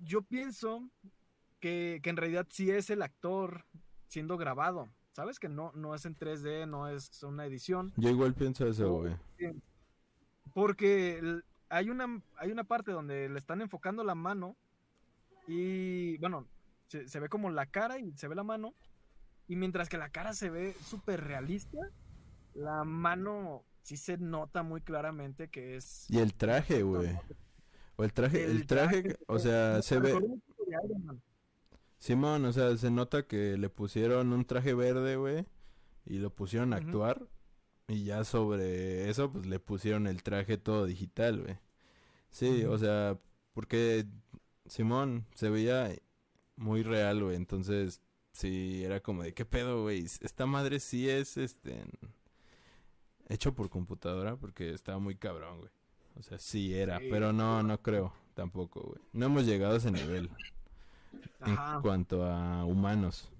yo 0.00 0.22
pienso 0.22 0.82
que, 1.60 2.00
que 2.02 2.10
en 2.10 2.16
realidad 2.16 2.48
sí 2.50 2.72
es 2.72 2.90
el 2.90 3.02
actor 3.02 3.66
siendo 4.08 4.36
grabado. 4.36 4.88
¿Sabes? 5.16 5.40
Que 5.40 5.48
no, 5.48 5.72
no 5.74 5.94
es 5.94 6.04
en 6.04 6.14
3D, 6.14 6.68
no 6.68 6.88
es 6.88 7.22
una 7.22 7.46
edición. 7.46 7.90
Yo 7.96 8.10
igual 8.10 8.34
pienso 8.34 8.66
eso, 8.66 8.92
güey. 8.92 9.16
Porque 10.52 11.40
hay 11.70 11.88
una, 11.88 12.22
hay 12.36 12.52
una 12.52 12.64
parte 12.64 12.92
donde 12.92 13.30
le 13.30 13.38
están 13.38 13.62
enfocando 13.62 14.04
la 14.04 14.14
mano 14.14 14.58
y, 15.48 16.18
bueno, 16.18 16.46
se, 16.88 17.08
se, 17.08 17.18
ve 17.18 17.30
como 17.30 17.48
la 17.48 17.64
cara 17.64 17.98
y 17.98 18.12
se 18.12 18.28
ve 18.28 18.34
la 18.34 18.42
mano. 18.42 18.74
Y 19.48 19.56
mientras 19.56 19.88
que 19.88 19.96
la 19.96 20.10
cara 20.10 20.34
se 20.34 20.50
ve 20.50 20.76
súper 20.84 21.24
realista, 21.24 21.78
la 22.52 22.84
mano 22.84 23.64
sí 23.84 23.96
se 23.96 24.18
nota 24.18 24.62
muy 24.62 24.82
claramente 24.82 25.48
que 25.48 25.76
es... 25.76 26.10
Y 26.10 26.18
el 26.18 26.34
traje, 26.34 26.82
güey. 26.82 27.08
O 27.98 28.04
el 28.04 28.12
traje, 28.12 28.44
el, 28.44 28.50
el 28.50 28.66
traje, 28.66 29.02
traje, 29.02 29.18
o 29.26 29.38
sea, 29.38 29.80
se 29.80 29.98
ve... 29.98 30.12
Simón, 31.98 32.44
o 32.44 32.52
sea, 32.52 32.76
se 32.76 32.90
nota 32.90 33.26
que 33.26 33.56
le 33.56 33.68
pusieron 33.68 34.32
un 34.32 34.44
traje 34.44 34.74
verde, 34.74 35.16
güey, 35.16 35.46
y 36.04 36.18
lo 36.18 36.30
pusieron 36.30 36.72
a 36.72 36.76
actuar. 36.76 37.26
Y 37.88 38.04
ya 38.04 38.24
sobre 38.24 39.08
eso, 39.08 39.30
pues 39.32 39.46
le 39.46 39.60
pusieron 39.60 40.06
el 40.06 40.22
traje 40.22 40.58
todo 40.58 40.86
digital, 40.86 41.42
güey. 41.42 41.58
Sí, 42.30 42.64
o 42.64 42.76
sea, 42.78 43.18
porque 43.52 44.04
Simón 44.66 45.24
se 45.34 45.48
veía 45.50 45.90
muy 46.56 46.82
real, 46.82 47.22
güey. 47.22 47.36
Entonces, 47.36 48.02
sí, 48.32 48.82
era 48.84 49.00
como 49.00 49.22
de, 49.22 49.32
¿qué 49.34 49.44
pedo, 49.44 49.82
güey? 49.82 50.04
Esta 50.20 50.46
madre 50.46 50.80
sí 50.80 51.08
es, 51.08 51.36
este, 51.36 51.84
hecho 53.28 53.54
por 53.54 53.70
computadora 53.70 54.36
porque 54.36 54.72
estaba 54.72 54.98
muy 54.98 55.16
cabrón, 55.16 55.58
güey. 55.58 55.70
O 56.16 56.22
sea, 56.22 56.38
sí 56.38 56.74
era, 56.74 56.98
Sí. 56.98 57.06
pero 57.10 57.32
no, 57.32 57.62
no 57.62 57.80
creo 57.82 58.12
tampoco, 58.34 58.80
güey. 58.80 59.00
No 59.12 59.26
hemos 59.26 59.46
llegado 59.46 59.74
a 59.74 59.78
ese 59.78 59.90
nivel 59.90 60.30
Ajá. 61.40 61.76
en 61.76 61.82
cuanto 61.82 62.24
a 62.24 62.64
humanos. 62.64 63.30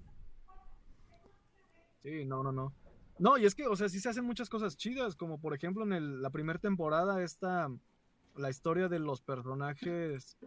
Sí, 2.03 2.25
no, 2.25 2.43
no, 2.43 2.51
no. 2.51 2.73
No, 3.19 3.37
y 3.37 3.45
es 3.45 3.55
que, 3.55 3.65
o 3.67 3.75
sea, 3.75 3.89
sí 3.89 3.99
se 3.99 4.09
hacen 4.09 4.23
muchas 4.25 4.49
cosas 4.49 4.77
chidas, 4.77 5.15
como 5.15 5.39
por 5.39 5.53
ejemplo 5.53 5.83
en 5.83 5.93
el- 5.93 6.21
la 6.21 6.29
primera 6.29 6.59
temporada 6.59 7.23
esta, 7.23 7.67
la 8.35 8.49
historia 8.49 8.87
de 8.87 8.99
los 8.99 9.21
personajes 9.21 10.37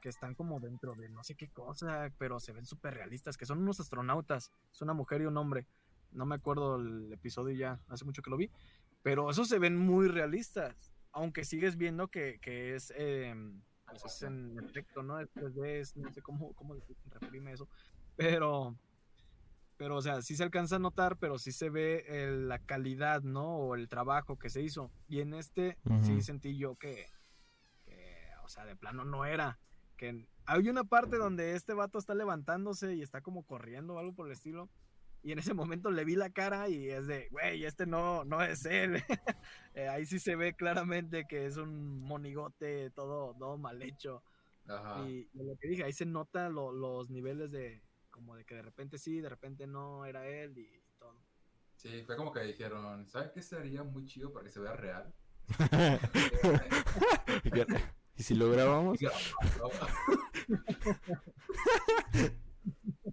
que 0.00 0.08
están 0.08 0.34
como 0.36 0.60
dentro 0.60 0.94
de 0.94 1.08
no 1.08 1.24
sé 1.24 1.34
qué 1.34 1.48
cosa, 1.48 2.08
pero 2.18 2.38
se 2.38 2.52
ven 2.52 2.64
súper 2.66 2.94
realistas, 2.94 3.36
que 3.36 3.46
son 3.46 3.58
unos 3.58 3.80
astronautas, 3.80 4.52
es 4.72 4.80
una 4.80 4.94
mujer 4.94 5.22
y 5.22 5.26
un 5.26 5.36
hombre. 5.36 5.66
No 6.12 6.24
me 6.24 6.36
acuerdo 6.36 6.76
el 6.76 7.12
episodio 7.12 7.56
ya, 7.56 7.80
hace 7.88 8.04
mucho 8.04 8.22
que 8.22 8.30
lo 8.30 8.36
vi, 8.36 8.48
pero 9.02 9.28
esos 9.28 9.48
se 9.48 9.58
ven 9.58 9.76
muy 9.76 10.06
realistas, 10.06 10.92
aunque 11.12 11.44
sigues 11.44 11.76
viendo 11.76 12.06
que, 12.08 12.38
que 12.40 12.76
es, 12.76 12.92
eh, 12.96 13.34
pues 13.90 14.04
es 14.04 14.22
en 14.22 14.58
efecto, 14.64 15.02
¿no? 15.02 15.18
Es 15.20 15.28
3D, 15.32 15.80
es- 15.80 15.96
no 15.96 16.12
sé 16.12 16.22
cómo, 16.22 16.52
cómo 16.54 16.74
decir- 16.74 16.96
referirme 17.10 17.50
a 17.50 17.54
eso, 17.54 17.68
pero 18.16 18.76
pero 19.76 19.96
o 19.96 20.02
sea, 20.02 20.22
sí 20.22 20.34
se 20.34 20.42
alcanza 20.42 20.74
a 20.76 20.80
notar, 20.80 21.16
pero 21.18 21.38
sí 21.38 21.52
se 21.52 21.70
ve 21.70 22.04
eh, 22.08 22.30
la 22.32 22.58
calidad, 22.58 23.22
¿no? 23.22 23.58
O 23.58 23.74
el 23.76 23.88
trabajo 23.88 24.36
que 24.36 24.50
se 24.50 24.60
hizo. 24.60 24.90
Y 25.06 25.20
en 25.20 25.34
este 25.34 25.78
sí 26.02 26.20
sentí 26.20 26.56
yo 26.58 26.74
que, 26.74 27.06
que, 27.84 28.26
o 28.44 28.48
sea, 28.48 28.64
de 28.64 28.74
plano 28.74 29.04
no 29.04 29.24
era. 29.24 29.60
Que 29.96 30.26
hay 30.46 30.68
una 30.68 30.82
parte 30.82 31.16
donde 31.16 31.54
este 31.54 31.74
vato 31.74 31.98
está 31.98 32.14
levantándose 32.16 32.96
y 32.96 33.02
está 33.02 33.20
como 33.20 33.44
corriendo 33.44 33.94
o 33.94 33.98
algo 34.00 34.14
por 34.14 34.26
el 34.26 34.32
estilo. 34.32 34.68
Y 35.22 35.32
en 35.32 35.38
ese 35.40 35.52
momento 35.54 35.90
le 35.90 36.04
vi 36.04 36.14
la 36.16 36.30
cara 36.30 36.68
y 36.68 36.88
es 36.88 37.06
de, 37.06 37.28
güey, 37.30 37.64
este 37.64 37.86
no, 37.86 38.24
no 38.24 38.42
es 38.42 38.64
él. 38.66 39.02
Eh, 39.74 39.88
ahí 39.88 40.06
sí 40.06 40.18
se 40.18 40.34
ve 40.34 40.56
claramente 40.56 41.26
que 41.28 41.46
es 41.46 41.56
un 41.56 42.00
monigote 42.00 42.90
todo, 42.90 43.36
todo 43.38 43.56
mal 43.58 43.80
hecho. 43.80 44.24
Ajá. 44.66 45.08
Y, 45.08 45.28
y 45.32 45.44
lo 45.44 45.56
que 45.56 45.68
dije, 45.68 45.84
ahí 45.84 45.92
se 45.92 46.04
nota 46.04 46.48
lo- 46.48 46.72
los 46.72 47.10
niveles 47.10 47.52
de, 47.52 47.84
como 48.10 48.34
de 48.34 48.44
que 48.44 48.56
de 48.56 48.62
repente 48.62 48.98
sí, 48.98 49.20
de 49.20 49.28
repente 49.28 49.68
no 49.68 50.04
era 50.04 50.26
él 50.26 50.58
y, 50.58 50.62
y 50.62 50.92
todo. 50.98 51.14
Sí, 51.76 52.02
fue 52.04 52.16
como 52.16 52.32
que 52.32 52.40
dijeron, 52.40 53.06
¿saben 53.08 53.30
qué 53.32 53.40
sería 53.40 53.84
muy 53.84 54.04
chido 54.04 54.32
para 54.32 54.46
que 54.46 54.50
se 54.50 54.58
vea 54.58 54.72
real? 54.74 55.14
¿Y 58.16 58.22
si 58.24 58.34
lo 58.34 58.50
grabamos? 58.50 58.98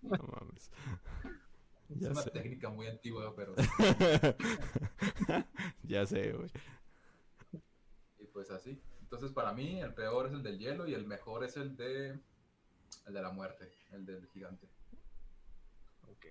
No 0.02 0.18
mames. 0.18 0.70
Es 2.02 2.10
una 2.10 2.22
sé. 2.22 2.32
técnica 2.32 2.70
muy 2.70 2.88
antigua, 2.88 3.34
pero... 3.36 3.56
ya 5.84 6.06
sé, 6.06 6.34
güey. 6.34 6.50
Y 8.20 8.26
pues 8.28 8.52
así. 8.52 8.82
Entonces 9.02 9.32
para 9.32 9.54
mí 9.54 9.82
el 9.82 9.94
peor 9.94 10.28
es 10.28 10.34
el 10.34 10.44
del 10.44 10.60
hielo 10.60 10.88
y 10.88 10.94
el 10.94 11.06
mejor 11.06 11.44
es 11.44 11.58
el 11.58 11.76
de... 11.78 12.20
El 13.06 13.14
de 13.14 13.22
la 13.22 13.32
muerte, 13.32 13.72
el 13.92 14.06
del 14.06 14.26
gigante. 14.28 14.68
Ok. 16.04 16.26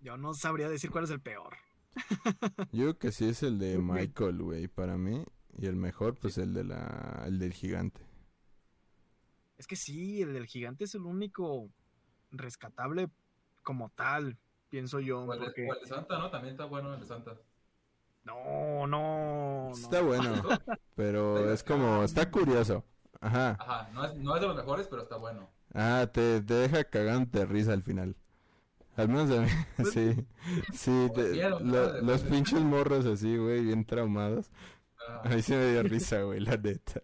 Yo 0.00 0.16
no 0.16 0.34
sabría 0.34 0.68
decir 0.68 0.90
cuál 0.90 1.04
es 1.04 1.10
el 1.10 1.20
peor. 1.20 1.56
Yo 2.72 2.84
creo 2.84 2.98
que 2.98 3.12
sí 3.12 3.28
es 3.28 3.42
el 3.42 3.58
de. 3.58 3.78
Michael, 3.78 4.42
güey, 4.42 4.68
para 4.68 4.98
mí. 4.98 5.24
Y 5.56 5.66
el 5.66 5.76
mejor, 5.76 6.18
pues 6.18 6.38
el 6.38 6.52
de 6.52 6.64
la, 6.64 7.24
el 7.26 7.38
del 7.38 7.52
gigante. 7.52 8.00
Es 9.56 9.66
que 9.66 9.76
sí, 9.76 10.20
el 10.20 10.34
del 10.34 10.46
gigante 10.46 10.84
es 10.84 10.94
el 10.94 11.02
único 11.02 11.70
rescatable 12.30 13.08
como 13.68 13.90
tal, 13.90 14.38
pienso 14.70 14.98
yo. 14.98 15.24
O 15.24 15.34
el, 15.34 15.40
de, 15.40 15.44
Porque... 15.44 15.68
o 15.68 15.74
el 15.74 15.80
de 15.80 15.86
Santa, 15.86 16.18
¿no? 16.18 16.30
También 16.30 16.52
está 16.52 16.64
bueno 16.64 16.94
el 16.94 17.00
de 17.00 17.04
Santa. 17.04 17.36
No, 18.24 18.86
no, 18.86 19.68
no. 19.68 19.70
Está 19.74 20.00
bueno, 20.00 20.42
pero 20.94 21.52
es 21.52 21.62
como, 21.62 22.02
está 22.02 22.30
curioso. 22.30 22.82
Ajá. 23.20 23.58
Ajá, 23.60 23.90
no 23.92 24.06
es, 24.06 24.14
no 24.16 24.34
es 24.36 24.40
de 24.40 24.46
los 24.48 24.56
mejores, 24.56 24.86
pero 24.88 25.02
está 25.02 25.16
bueno. 25.16 25.50
Ah, 25.74 26.08
te, 26.10 26.40
te 26.40 26.54
deja 26.54 26.84
cagando 26.84 27.38
de 27.38 27.44
risa 27.44 27.74
al 27.74 27.82
final. 27.82 28.16
Al 28.96 29.08
menos 29.08 29.30
a 29.30 29.42
mí, 29.42 29.48
sí. 29.92 30.26
Sí, 30.72 31.10
te- 31.14 31.50
los 32.02 32.22
pinches 32.22 32.62
morros 32.62 33.04
así, 33.04 33.36
güey, 33.36 33.64
bien 33.64 33.84
traumados. 33.84 34.50
A 35.24 35.28
mí 35.28 35.42
sí 35.42 35.52
me 35.52 35.72
dio 35.72 35.82
risa, 35.82 36.22
güey, 36.22 36.40
la 36.40 36.56
neta. 36.56 37.02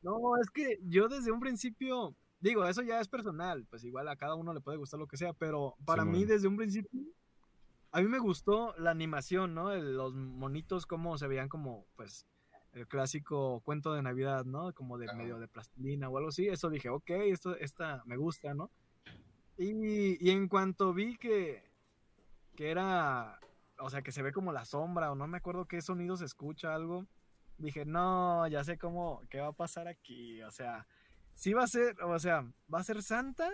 No, 0.00 0.36
es 0.38 0.48
que 0.50 0.78
yo 0.84 1.08
desde 1.08 1.32
un 1.32 1.40
principio, 1.40 2.14
digo, 2.44 2.66
eso 2.66 2.82
ya 2.82 3.00
es 3.00 3.08
personal, 3.08 3.66
pues 3.70 3.84
igual 3.84 4.06
a 4.06 4.16
cada 4.16 4.34
uno 4.34 4.52
le 4.52 4.60
puede 4.60 4.76
gustar 4.76 5.00
lo 5.00 5.06
que 5.06 5.16
sea, 5.16 5.32
pero 5.32 5.76
para 5.86 6.04
mí 6.04 6.18
Simón. 6.18 6.28
desde 6.28 6.48
un 6.48 6.56
principio, 6.56 7.00
a 7.90 8.00
mí 8.02 8.08
me 8.08 8.18
gustó 8.18 8.74
la 8.76 8.90
animación, 8.90 9.54
¿no? 9.54 9.72
El- 9.72 9.96
los 9.96 10.14
monitos 10.14 10.84
como 10.84 11.16
se 11.16 11.26
veían 11.26 11.48
como, 11.48 11.86
pues, 11.96 12.26
el 12.72 12.86
clásico 12.86 13.60
cuento 13.64 13.94
de 13.94 14.02
Navidad, 14.02 14.44
¿no? 14.44 14.72
Como 14.74 14.98
de 14.98 15.06
Ajá. 15.06 15.16
medio 15.16 15.38
de 15.38 15.48
plastilina 15.48 16.08
o 16.08 16.18
algo 16.18 16.28
así, 16.28 16.46
eso 16.48 16.68
dije, 16.68 16.90
ok, 16.90 17.08
esto, 17.10 17.56
esta 17.56 18.02
me 18.04 18.16
gusta, 18.16 18.52
¿no? 18.52 18.70
Y, 19.56 20.18
y 20.22 20.30
en 20.30 20.48
cuanto 20.48 20.92
vi 20.92 21.16
que, 21.16 21.62
que 22.56 22.70
era, 22.70 23.38
o 23.78 23.88
sea, 23.88 24.02
que 24.02 24.12
se 24.12 24.22
ve 24.22 24.32
como 24.32 24.52
la 24.52 24.64
sombra, 24.66 25.10
o 25.10 25.14
no 25.14 25.26
me 25.28 25.38
acuerdo 25.38 25.64
qué 25.66 25.80
sonido 25.80 26.16
se 26.16 26.24
escucha, 26.26 26.74
algo, 26.74 27.06
dije, 27.56 27.86
no, 27.86 28.46
ya 28.48 28.64
sé 28.64 28.76
cómo, 28.76 29.22
qué 29.30 29.40
va 29.40 29.46
a 29.48 29.52
pasar 29.52 29.86
aquí, 29.88 30.42
o 30.42 30.50
sea, 30.50 30.86
sí 31.34 31.52
va 31.52 31.64
a 31.64 31.68
ser, 31.68 32.00
o 32.02 32.18
sea, 32.18 32.42
va 32.72 32.80
a 32.80 32.84
ser 32.84 33.02
Santa 33.02 33.50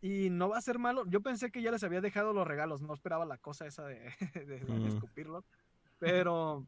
y 0.00 0.30
no 0.30 0.48
va 0.48 0.58
a 0.58 0.62
ser 0.62 0.78
malo. 0.78 1.04
Yo 1.06 1.20
pensé 1.20 1.50
que 1.50 1.62
ya 1.62 1.70
les 1.70 1.82
había 1.82 2.00
dejado 2.00 2.32
los 2.32 2.46
regalos, 2.46 2.82
no 2.82 2.94
esperaba 2.94 3.24
la 3.24 3.38
cosa 3.38 3.66
esa 3.66 3.84
de, 3.86 3.98
de, 4.34 4.46
de 4.60 4.64
Mm. 4.64 4.86
escupirlos, 4.86 5.44
pero 5.98 6.66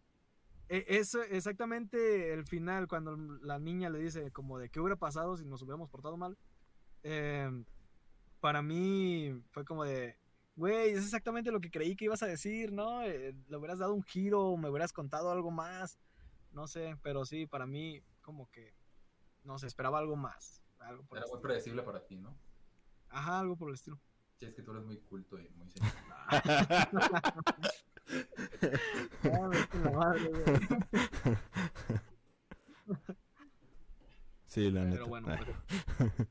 e- 0.68 0.84
eso 0.88 1.22
exactamente 1.22 2.32
el 2.32 2.44
final, 2.46 2.88
cuando 2.88 3.16
la 3.16 3.58
niña 3.58 3.90
le 3.90 3.98
dice 4.00 4.30
como 4.32 4.58
de 4.58 4.68
qué 4.68 4.80
hubiera 4.80 4.96
pasado 4.96 5.36
si 5.36 5.44
nos 5.44 5.62
hubiéramos 5.62 5.88
portado 5.90 6.16
mal, 6.16 6.36
em, 7.02 7.64
para 8.40 8.62
mí 8.62 9.32
fue 9.50 9.64
como 9.64 9.84
de, 9.84 10.16
güey, 10.56 10.90
es 10.90 11.04
exactamente 11.04 11.50
lo 11.52 11.60
que 11.60 11.70
creí 11.70 11.94
que 11.96 12.06
ibas 12.06 12.22
a 12.22 12.26
decir, 12.26 12.72
¿no? 12.72 13.02
Eh, 13.04 13.34
le 13.48 13.56
hubieras 13.56 13.78
dado 13.78 13.94
un 13.94 14.02
giro, 14.02 14.56
me 14.56 14.68
hubieras 14.70 14.92
contado 14.92 15.30
algo 15.30 15.50
más, 15.50 15.98
no 16.52 16.66
sé, 16.66 16.96
pero 17.02 17.24
sí, 17.24 17.46
para 17.46 17.66
mí 17.66 18.02
como 18.22 18.50
que, 18.50 18.74
no 19.44 19.58
sé, 19.58 19.66
esperaba 19.66 19.98
algo 19.98 20.16
más. 20.16 20.60
Algo 20.78 21.02
por 21.04 21.18
el 21.18 21.24
Era 21.24 21.32
muy 21.32 21.40
predecible 21.42 21.82
para 21.82 22.04
ti, 22.06 22.16
¿no? 22.16 22.34
Ajá, 23.10 23.40
algo 23.40 23.56
por 23.56 23.68
el 23.68 23.74
estilo. 23.74 23.98
Sí, 24.38 24.46
es 24.46 24.54
que 24.54 24.62
tú 24.62 24.70
eres 24.72 24.84
muy 24.84 24.98
culto 24.98 25.38
y 25.38 25.48
muy 25.50 25.70
serio. 25.70 25.90
Ah, 29.22 29.48
la. 29.84 31.40
Sí, 34.46 34.70
la 34.70 34.80
neta. 34.84 34.94
Pero 34.96 35.06
bueno, 35.06 35.28
Ah. 35.30 35.38
pues, 36.08 36.28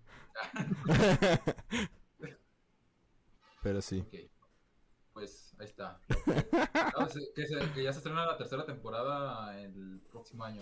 Pero 3.63 3.81
sí. 3.81 4.05
Pues 5.13 5.53
ahí 5.59 5.65
está. 5.65 5.99
No, 6.97 7.07
se- 7.09 7.31
que, 7.33 7.45
se- 7.47 7.71
que 7.73 7.83
ya 7.83 7.91
se 7.93 7.99
estrena 7.99 8.25
la 8.25 8.37
tercera 8.37 8.65
temporada 8.65 9.57
el 9.59 10.01
próximo 10.11 10.43
año. 10.43 10.61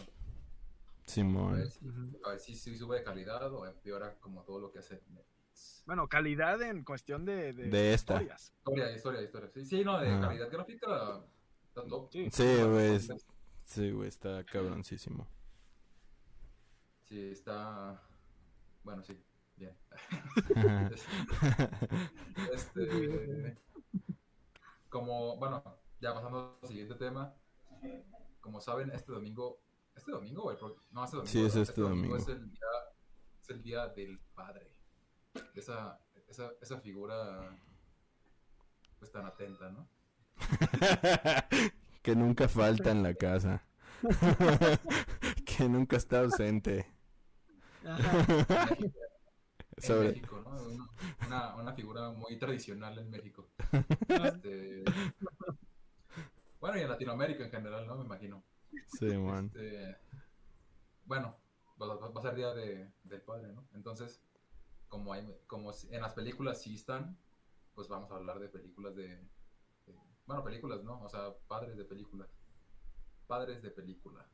A 1.08 1.10
Simón. 1.10 1.56
ver 1.56 1.72
si, 1.72 1.88
Ujú. 1.88 2.20
a 2.26 2.30
ver 2.32 2.39
si, 2.39 2.56
si 2.56 2.78
sube 2.78 2.98
de 2.98 3.04
calidad 3.04 3.52
o 3.54 3.65
empeora 3.65 4.17
como 4.20 4.43
todo 4.43 4.60
lo 4.60 4.72
que 4.72 4.80
hace 4.80 5.02
Netflix. 5.10 5.84
Bueno, 5.86 6.08
calidad 6.10 6.62
en 6.62 6.84
cuestión 6.84 7.24
de, 7.26 7.54
de, 7.54 7.70
De 7.70 7.93
esta. 7.93 8.15
historias. 8.15 8.54
Historia, 8.58 8.91
historia, 8.91 9.22
historia. 9.22 9.50
Sí, 9.54 9.66
sí, 9.66 9.84
no, 9.86 9.99
de 9.99 10.10
Ah. 10.12 10.20
calidad 10.22 10.51
gráfica 10.51 11.24
está 11.64 11.86
top. 11.88 12.12
Sí. 12.12 12.30
Sí, 12.32 12.64
güey. 12.64 12.95
es- 12.95 13.10
Sí, 13.66 13.91
güey, 13.91 14.10
está 14.10 14.43
cabroncísimo. 14.45 15.28
Sí, 17.05 17.30
está. 17.32 18.01
Bueno, 18.84 19.03
sí, 19.03 19.18
bien. 19.55 19.76
Este, 22.53 23.58
como, 24.89 25.38
bueno, 25.38 25.64
ya 25.99 26.14
pasando 26.14 26.60
al 26.62 26.68
siguiente 26.68 26.95
tema. 26.95 27.34
Como 28.41 28.62
saben, 28.62 28.91
este 28.91 29.12
domingo. 29.12 29.60
¿Este 29.98 30.12
domingo 30.12 30.43
o 30.43 30.52
el 30.52 30.58
pro- 30.58 30.84
No, 30.91 31.04
este 31.04 31.18
domingo. 31.18 31.32
Sí, 31.32 31.39
es 31.45 31.54
¿verdad? 31.56 31.62
este 31.70 31.82
domingo. 31.82 32.18
Es 32.18 32.28
el 32.28 32.50
día, 32.50 32.68
es 33.41 33.50
el 33.50 33.64
día 33.64 33.88
del 33.89 34.20
padre. 34.36 34.72
Esa, 35.56 36.00
esa, 36.28 36.52
esa 36.62 36.80
figura. 36.80 37.58
Pues 39.00 39.12
tan 39.12 39.26
atenta, 39.26 39.70
¿no? 39.70 39.89
que 42.02 42.16
nunca 42.16 42.48
falta 42.48 42.91
en 42.91 43.04
la 43.04 43.14
casa. 43.14 43.64
que 45.45 45.68
nunca 45.70 45.98
está 45.98 46.20
ausente. 46.22 46.86
Ajá. 47.86 48.68
Sobre- 49.78 50.10
México, 50.10 50.41
¿no? 50.41 50.50
Una, 50.64 50.89
una, 51.28 51.56
una 51.56 51.74
figura 51.74 52.10
muy 52.12 52.38
tradicional 52.38 52.98
en 53.00 53.10
México. 53.10 53.50
Este, 54.08 54.84
Bueno, 56.60 56.78
y 56.78 56.82
en 56.82 56.89
Latinoamérica 56.89 57.43
en 57.45 57.52
general, 57.52 57.86
¿no? 57.86 57.95
Me 57.98 58.06
imagino. 58.06 58.43
Sí, 58.88 59.05
man. 59.17 59.45
Este, 59.45 59.97
bueno, 61.05 61.38
va, 61.82 61.93
a 61.93 62.21
ser 62.21 62.36
Día 62.36 62.53
de- 62.53 62.91
del 63.03 63.21
Padre, 63.21 63.53
¿no? 63.53 63.67
Entonces, 63.73 64.21
como, 64.88 65.13
hay, 65.13 65.25
como 65.47 65.71
en 65.91 66.01
las 66.01 66.13
películas 66.13 66.61
sí 66.61 66.75
están, 66.75 67.17
pues 67.75 67.88
vamos 67.88 68.11
a 68.11 68.15
hablar 68.15 68.39
de 68.39 68.49
películas 68.49 68.95
de, 68.95 69.07
de- 69.07 69.95
Bueno, 70.25 70.43
películas, 70.43 70.84
¿no? 70.84 71.01
O 71.03 71.09
sea, 71.09 71.34
padres 71.47 71.78
de 71.78 71.86
películas. 71.86 72.30
Padres 73.28 73.61
de 73.61 73.71
película. 73.71 74.25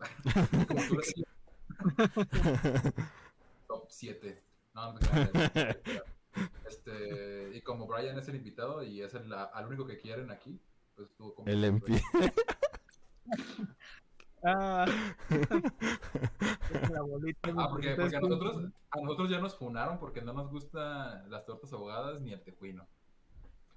Como 0.68 0.82
tú 0.88 0.96
top 3.66 3.86
7. 3.88 4.42
No, 4.74 4.92
no 4.92 4.98
Este, 6.68 7.56
y 7.56 7.60
como 7.62 7.86
Brian 7.86 8.18
es 8.18 8.28
el 8.28 8.36
invitado 8.36 8.82
y 8.82 9.02
es 9.02 9.14
el, 9.14 9.32
al 9.32 9.66
único 9.66 9.86
que 9.86 9.98
quieren 9.98 10.30
aquí, 10.30 10.60
pues 10.96 11.08
como... 11.16 11.46
El 11.46 11.64
MP. 11.64 11.92
Ah. 14.46 14.84
Bolita, 17.08 17.50
Ah, 17.56 17.68
porque, 17.70 17.94
porque 17.96 18.16
a 18.16 18.20
nosotros, 18.20 18.64
a 18.90 19.00
nosotros 19.00 19.30
ya 19.30 19.38
nos 19.40 19.56
funaron 19.56 19.98
porque 19.98 20.20
no 20.20 20.34
nos 20.34 20.50
gustan 20.50 21.30
las 21.30 21.46
tortas 21.46 21.72
ahogadas 21.72 22.20
ni 22.20 22.32
el 22.34 22.42
tejuino. 22.42 22.86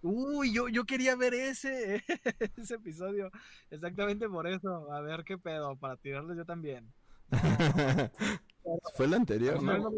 Uy, 0.02 0.54
yo, 0.54 0.68
yo 0.68 0.84
quería 0.86 1.16
ver 1.16 1.34
ese, 1.34 2.04
ese 2.58 2.76
episodio. 2.76 3.32
Exactamente 3.70 4.28
por 4.28 4.46
eso. 4.46 4.92
A 4.92 5.00
ver 5.00 5.24
qué 5.24 5.38
pedo, 5.38 5.78
para 5.78 5.96
tirarles 5.96 6.36
yo 6.38 6.46
también. 6.46 6.92
¿Fue 8.96 9.06
el 9.06 9.14
anterior, 9.14 9.64
No? 9.64 9.90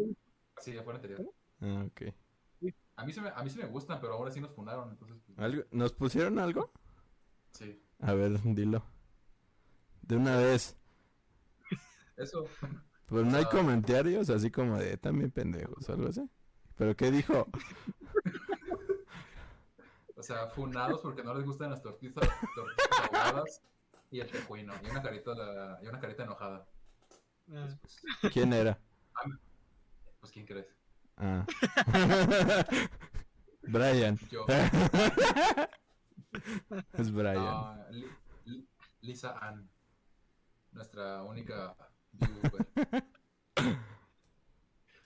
Sí, 0.58 0.72
ya 0.74 0.82
fue 0.84 0.92
el 0.92 0.96
anterior. 0.96 1.20
Ah, 1.62 1.84
ok. 1.86 2.14
A 2.96 3.04
mí, 3.06 3.12
se 3.12 3.20
me, 3.22 3.30
a 3.30 3.42
mí 3.42 3.50
sí 3.50 3.58
me 3.58 3.66
gustan, 3.66 3.98
pero 4.00 4.12
ahora 4.14 4.30
sí 4.30 4.40
nos 4.40 4.52
funaron, 4.54 4.90
entonces... 4.90 5.16
pues, 5.26 5.38
¿Algo- 5.38 5.64
¿Nos 5.72 5.92
pusieron 5.92 6.38
algo? 6.38 6.70
Sí, 7.52 7.82
A 8.00 8.14
ver, 8.14 8.40
dilo. 8.42 8.82
De 10.02 10.16
una 10.16 10.36
vez. 10.36 10.76
eso. 12.16 12.46
Pues 13.06 13.24
no 13.26 13.36
hay 13.36 13.44
Ah. 13.46 13.50
comentarios 13.50 14.30
así 14.30 14.50
como 14.50 14.78
de 14.78 14.96
también 14.96 15.30
pendejos 15.30 15.88
o 15.88 15.92
algo 15.92 16.08
así. 16.08 16.28
¿Pero 16.76 16.96
qué 16.96 17.10
dijo? 17.10 17.46
O 20.16 20.22
sea, 20.22 20.48
funados 20.48 21.00
porque 21.00 21.22
no 21.24 21.32
les 21.34 21.46
gustan 21.46 21.70
las 21.70 21.80
tortitas, 21.82 22.28
tortitas 22.54 23.00
ahogadas 23.10 23.62
y 24.10 24.20
el 24.20 24.30
tejuino. 24.30 24.74
Y 24.84 24.90
una 24.90 25.00
carita, 25.02 25.78
y 25.82 25.86
una 25.86 25.98
carita 25.98 26.24
enojada. 26.24 26.66
Ah, 27.50 27.66
Pues, 27.80 28.02
pues, 28.20 28.32
¿Quién 28.34 28.52
era? 28.52 28.78
pues, 30.20 30.30
¿quién 30.30 30.44
crees? 30.44 30.66
Ah. 31.16 31.46
Brian. 33.62 34.18
Yo. 34.30 34.44
Es 36.92 37.10
Brian. 37.12 37.84
Li- 37.90 38.06
Li- 38.44 38.68
Lisa 39.00 39.36
Ann. 39.38 39.70
Nuestra 40.72 41.22
única 41.24 41.76
viewer. 42.12 42.66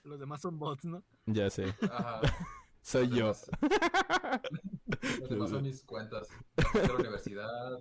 Los 0.03 0.19
demás 0.19 0.41
son 0.41 0.59
bots, 0.59 0.85
¿no? 0.85 1.03
Ya 1.25 1.49
sé. 1.49 1.73
Ajá. 1.91 2.21
Soy 2.81 3.09
yo. 3.09 3.27
Los 3.29 3.41
demás- 3.41 4.41
Los 5.19 5.29
demás 5.29 5.49
son 5.49 5.63
mis 5.63 5.83
cuentas. 5.83 6.27
De 6.73 6.87
la 6.87 6.93
universidad, 6.95 7.79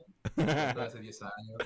hace 0.80 1.00
10 1.00 1.22
años. 1.22 1.58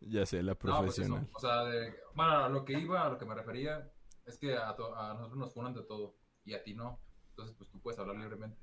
Ya 0.00 0.24
sé, 0.26 0.42
la 0.42 0.52
No, 0.52 0.58
pues 0.58 0.70
eso. 0.70 0.78
profesional. 0.84 1.28
O 1.34 1.38
sea, 1.40 1.64
de, 1.64 1.94
bueno, 2.14 2.32
a 2.44 2.48
lo 2.48 2.64
que 2.64 2.74
iba, 2.78 3.04
a 3.04 3.08
lo 3.10 3.18
que 3.18 3.24
me 3.26 3.34
refería, 3.34 3.90
es 4.24 4.38
que 4.38 4.56
a, 4.56 4.74
to- 4.76 4.94
a 4.96 5.14
nosotros 5.14 5.38
nos 5.38 5.52
funan 5.54 5.74
de 5.74 5.82
todo 5.82 6.16
y 6.44 6.54
a 6.54 6.62
ti 6.62 6.74
no. 6.74 7.00
Entonces, 7.30 7.56
pues 7.56 7.68
tú 7.70 7.80
puedes 7.80 7.98
hablar 7.98 8.16
libremente. 8.16 8.60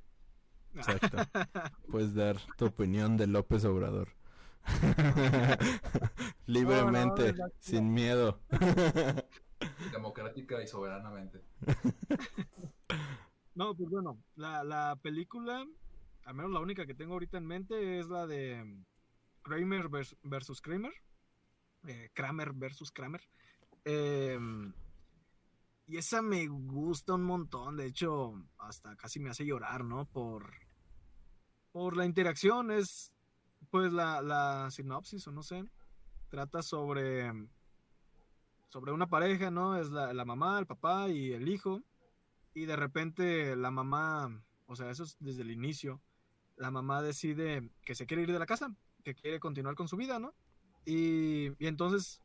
Exacto. 0.75 1.17
Puedes 1.91 2.13
dar 2.13 2.37
tu 2.57 2.65
opinión 2.65 3.17
de 3.17 3.27
López 3.27 3.65
Obrador. 3.65 4.09
Libremente, 6.45 7.33
sin 7.59 7.93
miedo. 7.93 8.39
Democrática 9.91 10.61
y 10.61 10.67
soberanamente. 10.67 11.43
No, 13.55 13.75
pues 13.75 13.89
bueno, 13.89 14.17
la, 14.35 14.63
la 14.63 14.95
película, 15.01 15.65
al 16.25 16.33
menos 16.35 16.51
la 16.51 16.59
única 16.59 16.85
que 16.85 16.93
tengo 16.95 17.13
ahorita 17.13 17.37
en 17.37 17.45
mente 17.45 17.99
es 17.99 18.07
la 18.07 18.25
de 18.27 18.77
Kramer 19.41 19.89
vers- 19.89 20.17
versus 20.23 20.61
Kramer. 20.61 20.93
eh, 21.87 22.09
Kramer 22.13 22.53
versus 22.53 22.91
Kramer. 22.91 23.21
Em, 23.85 24.73
y 25.89 25.97
esa 25.97 26.21
me 26.21 26.45
gusta 26.47 27.15
un 27.15 27.23
montón, 27.23 27.75
de 27.75 27.87
hecho, 27.87 28.35
hasta 28.59 28.95
casi 28.95 29.19
me 29.19 29.31
hace 29.31 29.43
llorar, 29.43 29.83
¿no? 29.83 30.05
Por, 30.05 30.53
por 31.71 31.97
la 31.97 32.05
interacción, 32.05 32.69
es 32.69 33.11
pues 33.71 33.91
la, 33.91 34.21
la 34.21 34.69
sinopsis, 34.69 35.27
o 35.27 35.31
no 35.31 35.41
sé, 35.41 35.63
trata 36.29 36.61
sobre, 36.61 37.31
sobre 38.67 38.91
una 38.91 39.07
pareja, 39.07 39.49
¿no? 39.49 39.77
Es 39.77 39.89
la, 39.89 40.13
la 40.13 40.25
mamá, 40.25 40.59
el 40.59 40.67
papá 40.67 41.09
y 41.09 41.33
el 41.33 41.49
hijo. 41.49 41.81
Y 42.53 42.65
de 42.65 42.75
repente 42.75 43.55
la 43.55 43.71
mamá, 43.71 44.43
o 44.67 44.75
sea, 44.75 44.91
eso 44.91 45.05
es 45.05 45.17
desde 45.19 45.41
el 45.41 45.49
inicio, 45.49 46.03
la 46.55 46.69
mamá 46.69 47.01
decide 47.01 47.67
que 47.81 47.95
se 47.95 48.05
quiere 48.05 48.21
ir 48.21 48.31
de 48.31 48.37
la 48.37 48.45
casa, 48.45 48.75
que 49.03 49.15
quiere 49.15 49.39
continuar 49.39 49.73
con 49.73 49.87
su 49.87 49.97
vida, 49.97 50.19
¿no? 50.19 50.35
Y, 50.85 51.47
y 51.57 51.65
entonces 51.65 52.21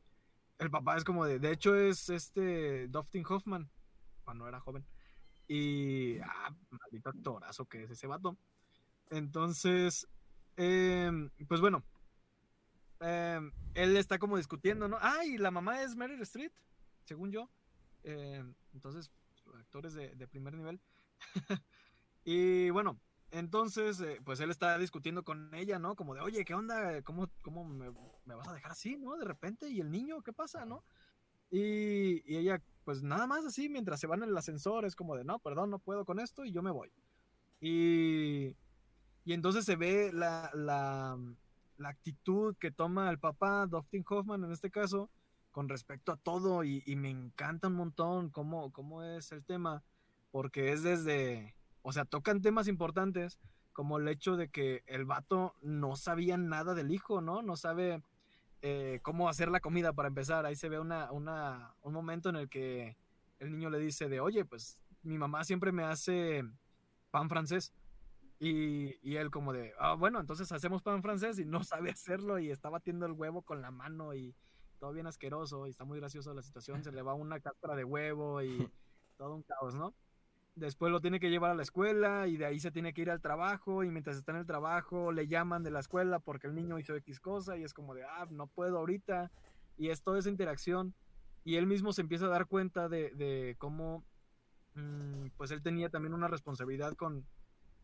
el 0.59 0.70
papá 0.70 0.96
es 0.96 1.05
como 1.05 1.24
de, 1.24 1.38
de 1.38 1.52
hecho 1.52 1.74
es 1.74 2.09
este 2.09 2.88
Dustin 2.88 3.24
Hoffman, 3.28 3.70
cuando 4.24 4.48
era 4.48 4.61
joven. 4.61 4.84
Y, 5.46 6.18
ah, 6.20 6.55
maldito 6.70 7.11
actorazo 7.11 7.66
que 7.66 7.84
es 7.84 7.90
ese 7.90 8.07
vato. 8.07 8.36
Entonces, 9.11 10.09
em, 10.57 11.30
pues 11.46 11.61
bueno, 11.61 11.84
em, 13.00 13.52
él 13.74 13.96
está 13.96 14.18
como 14.18 14.36
discutiendo, 14.36 14.88
¿no? 14.88 14.98
Ah, 15.00 15.24
y 15.24 15.36
la 15.38 15.50
mamá 15.50 15.82
es 15.82 15.96
Meryl 15.96 16.22
Streep, 16.22 16.52
según 17.05 17.30
yo. 17.30 17.50
Em, 18.02 18.55
entonces, 18.72 19.11
actores 19.59 19.94
de, 19.94 20.14
de 20.14 20.26
primer 20.26 20.55
nivel. 20.55 20.80
y 22.24 22.70
bueno, 22.70 22.98
entonces, 23.35 24.01
eh, 24.01 24.20
pues 24.24 24.39
él 24.39 24.51
está 24.51 24.78
discutiendo 24.78 25.24
con 25.24 25.53
ella, 25.55 25.80
¿no? 25.80 25.97
Como 25.97 26.14
de, 26.14 26.20
oye, 26.20 26.45
¿qué 26.45 26.55
onda? 26.55 27.03
¿Cómo, 27.03 27.28
cómo 27.43 27.64
me, 27.64 27.91
me 28.24 28.35
vas 28.35 28.47
a 28.47 28.55
dejar 28.55 28.70
así, 28.70 28.97
¿no? 28.97 29.16
De 29.16 29.24
repente, 29.24 29.68
¿y 29.68 29.80
el 29.80 29.91
niño? 29.91 30.22
¿Qué 30.22 30.32
pasa, 30.32 30.64
no? 30.64 30.85
Y, 31.51 32.22
y 32.32 32.37
ella, 32.37 32.62
pues 32.85 33.03
nada 33.03 33.26
más 33.26 33.45
así, 33.45 33.68
mientras 33.68 33.99
se 33.99 34.07
van 34.07 34.22
en 34.22 34.28
el 34.28 34.37
ascensor, 34.37 34.85
es 34.85 34.95
como 34.95 35.16
de, 35.16 35.24
no, 35.24 35.41
perdón, 35.41 35.70
no 35.70 35.80
puedo 35.80 36.05
con 36.05 36.20
esto 36.20 36.45
y 36.45 36.53
yo 36.53 36.62
me 36.62 36.70
voy. 36.70 36.93
Y, 37.61 38.57
y 39.24 39.32
entonces 39.32 39.64
se 39.64 39.74
ve 39.74 40.12
la, 40.12 40.51
la, 40.55 41.18
la 41.76 41.89
actitud 41.89 42.55
que 42.61 42.70
toma 42.70 43.11
el 43.11 43.18
papá, 43.18 43.66
Dustin 43.66 44.05
Hoffman 44.09 44.45
en 44.45 44.53
este 44.53 44.70
caso, 44.70 45.11
con 45.51 45.68
respecto 45.68 46.12
a 46.12 46.16
todo 46.16 46.62
y, 46.62 46.85
y 46.87 46.95
me 46.95 47.11
encanta 47.11 47.66
un 47.66 47.74
montón 47.74 48.30
cómo, 48.30 48.72
cómo 48.72 49.03
es 49.03 49.32
el 49.32 49.45
tema, 49.45 49.82
porque 50.30 50.72
es 50.72 50.85
desde, 50.85 51.57
o 51.87 51.93
sea, 51.93 52.07
tocan 52.07 52.41
temas 52.41 52.66
importantes 52.66 53.39
como 53.74 53.99
el 53.99 54.09
hecho 54.09 54.37
de 54.37 54.49
que 54.49 54.82
el 54.87 55.05
vato 55.05 55.55
no 55.61 55.97
sabía 55.97 56.39
nada 56.39 56.74
del 56.74 56.91
hijo, 56.91 57.20
¿no? 57.20 57.43
No 57.43 57.57
sabe 57.57 58.03
eh, 58.62 59.01
cómo 59.03 59.28
hacer 59.28 59.51
la 59.51 59.61
comida 59.61 59.93
para 59.93 60.09
empezar. 60.09 60.47
Ahí 60.47 60.57
se 60.57 60.70
ve 60.70 60.78
una, 60.78 61.12
una, 61.12 61.74
un 61.82 61.93
momento 61.93 62.30
en 62.30 62.37
el 62.37 62.49
que 62.49 62.97
el 63.39 63.53
niño 63.53 63.68
le 63.68 63.78
dice 63.78 64.09
de, 64.09 64.20
oye, 64.20 64.47
pues 64.47 64.78
mi 65.03 65.18
mamá 65.18 65.45
siempre 65.45 65.72
me 65.72 65.85
hace 65.85 66.43
pan 67.11 67.28
francés. 67.28 67.74
Y, 68.39 68.97
y 69.03 69.16
él 69.16 69.30
como 69.30 69.53
de, 69.53 69.74
ah, 69.78 69.93
bueno, 69.93 70.20
entonces 70.20 70.51
hacemos 70.53 70.82
pan 70.82 71.03
francés 71.03 71.39
y 71.39 71.45
no 71.45 71.62
sabe 71.64 71.91
hacerlo 71.91 72.39
y 72.39 72.51
está 72.51 72.70
batiendo 72.70 73.05
el 73.05 73.12
huevo 73.12 73.43
con 73.43 73.61
la 73.61 73.70
mano 73.70 74.14
y 74.14 74.35
todo 74.78 74.95
bien 74.95 75.07
asqueroso 75.07 75.66
y 75.66 75.70
está 75.72 75.85
muy 75.85 75.99
gracioso 75.99 76.32
la 76.32 76.43
situación, 76.43 76.82
se 76.82 76.93
le 76.93 77.03
va 77.03 77.12
una 77.12 77.41
cáscara 77.41 77.76
de 77.76 77.85
huevo 77.85 78.43
y 78.43 78.49
todo 79.18 79.35
un 79.35 79.43
caos, 79.43 79.74
¿no? 79.74 79.95
Después 80.57 80.92
lo 80.92 81.00
tiene 81.00 81.18
que 81.18 81.30
llevar 81.30 81.50
a 81.50 81.55
la 81.55 81.62
escuela 81.62 82.28
y 82.28 82.36
de 82.36 82.46
ahí 82.46 82.61
se 82.61 82.70
tiene 82.70 82.92
que 82.94 83.02
ir 83.02 83.11
al 83.11 83.20
trabajo 83.20 83.82
y 83.82 83.90
mientras 83.90 84.16
está 84.16 84.30
en 84.32 84.38
el 84.38 84.46
trabajo 84.46 85.11
le 85.11 85.26
llaman 85.26 85.64
de 85.64 85.72
la 85.72 85.80
escuela 85.80 86.20
porque 86.20 86.46
el 86.46 86.55
niño 86.55 86.78
hizo 86.78 86.94
X 86.94 87.18
cosa 87.18 87.57
y 87.57 87.64
es 87.64 87.74
como 87.74 87.92
de, 87.94 88.05
ah, 88.05 88.26
no 88.30 88.46
puedo 88.46 88.78
ahorita 88.78 89.32
y 89.76 89.88
es 89.90 90.02
toda 90.02 90.20
esa 90.20 90.30
interacción 90.30 90.94
y 91.44 91.57
él 91.57 91.66
mismo 91.66 91.92
se 91.92 92.02
empieza 92.02 92.26
a 92.26 92.28
dar 92.28 92.46
cuenta 92.46 92.88
de, 92.88 93.11
de 93.16 93.57
cómo, 93.59 94.05
mm, 94.74 95.28
pues 95.36 95.50
él 95.52 95.62
tenía 95.62 95.90
también 95.90 96.14
una 96.14 96.28
responsabilidad 96.28 96.94
con, 96.94 97.26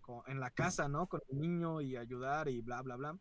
con- 0.02 0.22
en 0.28 0.40
la 0.40 0.50
casa, 0.50 0.88
¿no? 0.88 1.06
Con 1.08 1.20
el 1.30 1.40
niño 1.40 1.80
y 1.82 1.96
ayudar 1.96 2.48
y 2.48 2.60
bla, 2.62 2.82
bla, 2.82 2.96
bla. 2.96 3.18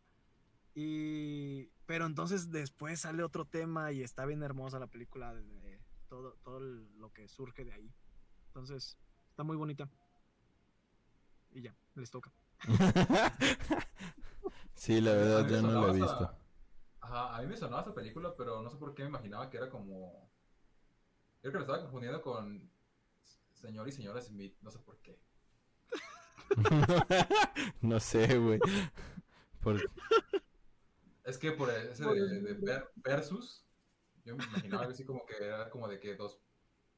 Y, 0.74 1.68
pero 1.86 2.06
entonces 2.06 2.50
después 2.50 3.00
sale 3.00 3.22
otro 3.22 3.44
tema 3.44 3.92
y 3.92 4.02
está 4.02 4.24
bien 4.26 4.42
hermosa 4.42 4.78
la 4.78 4.86
película 4.86 5.34
de, 5.34 5.42
de 5.60 5.80
todo, 6.08 6.36
todo 6.44 6.60
lo 6.60 7.10
que 7.12 7.28
surge 7.28 7.64
de 7.64 7.72
ahí. 7.72 7.92
Entonces, 8.48 8.96
está 9.40 9.44
muy 9.46 9.56
bonita. 9.56 9.88
Y 11.52 11.62
ya, 11.62 11.74
les 11.94 12.10
toca. 12.10 12.30
sí, 14.74 15.00
la 15.00 15.12
A 15.12 15.14
verdad 15.14 15.48
yo 15.48 15.62
no 15.62 15.80
lo 15.80 15.88
he 15.88 15.92
visto. 15.94 16.14
esa- 16.14 16.36
Ajá, 17.00 17.36
a 17.36 17.40
mí 17.40 17.46
me 17.46 17.56
sonaba 17.56 17.80
esa 17.80 17.94
película, 17.94 18.34
pero 18.36 18.60
no 18.60 18.68
sé 18.68 18.76
por 18.76 18.94
qué 18.94 19.02
me 19.04 19.08
imaginaba 19.08 19.48
que 19.48 19.56
era 19.56 19.70
como... 19.70 20.28
Creo 21.40 21.52
que 21.52 21.58
lo 21.58 21.64
estaba 21.64 21.80
confundiendo 21.80 22.20
con 22.20 22.70
señor 23.54 23.88
y 23.88 23.92
señora 23.92 24.20
Smith, 24.20 24.54
no 24.60 24.70
sé 24.70 24.78
por 24.80 24.98
qué. 24.98 25.18
no 27.80 27.98
sé, 27.98 28.36
güey. 28.36 28.60
Por... 29.62 29.80
Es 31.24 31.38
que 31.38 31.52
por 31.52 31.70
ese 31.70 32.04
de, 32.04 32.40
de 32.42 32.54
ver- 32.54 32.90
versus, 32.96 33.64
yo 34.26 34.36
me 34.36 34.44
imaginaba 34.44 34.82
algo 34.82 34.92
así 34.92 35.06
como 35.06 35.24
que 35.24 35.36
era 35.42 35.70
como 35.70 35.88
de 35.88 35.98
que 35.98 36.14
dos, 36.14 36.38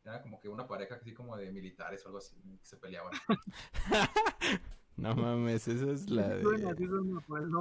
era 0.05 0.21
como 0.23 0.41
que 0.41 0.49
una 0.49 0.67
pareja 0.67 0.97
así 0.97 1.13
como 1.15 1.37
de 1.37 1.51
militares 1.51 2.05
o 2.05 2.09
algo 2.09 2.19
así, 2.19 2.37
que 2.59 2.65
se 2.67 2.77
peleaban. 2.77 3.13
No 4.95 5.15
mames, 5.17 5.67
esa 5.69 5.91
es 5.91 6.11
la 6.11 6.29
de... 6.29 6.43
suena 6.43 6.75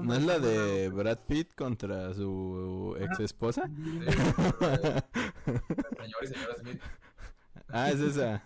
¿No 0.01 0.13
es 0.13 0.23
la 0.23 0.37
de 0.37 0.89
Brad 0.89 1.19
Pitt 1.25 1.55
contra 1.55 2.13
su 2.13 2.95
ex 2.99 3.21
esposa? 3.21 3.67
Sí, 3.67 3.99
pero, 4.05 4.11
eh, 4.61 5.03
señor 5.97 6.23
y 6.23 6.27
señora 6.27 6.55
Smith. 6.57 6.81
Ah, 7.69 7.89
es 7.89 7.99
esa. 8.01 8.43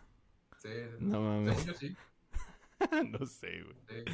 Sí, 0.59 0.69
No 0.99 1.11
según 1.17 1.45
mames. 1.45 1.65
yo 1.65 1.73
sí, 1.73 1.95
No 3.19 3.25
sé, 3.25 3.63
güey. 3.63 3.75
sí. 4.05 4.11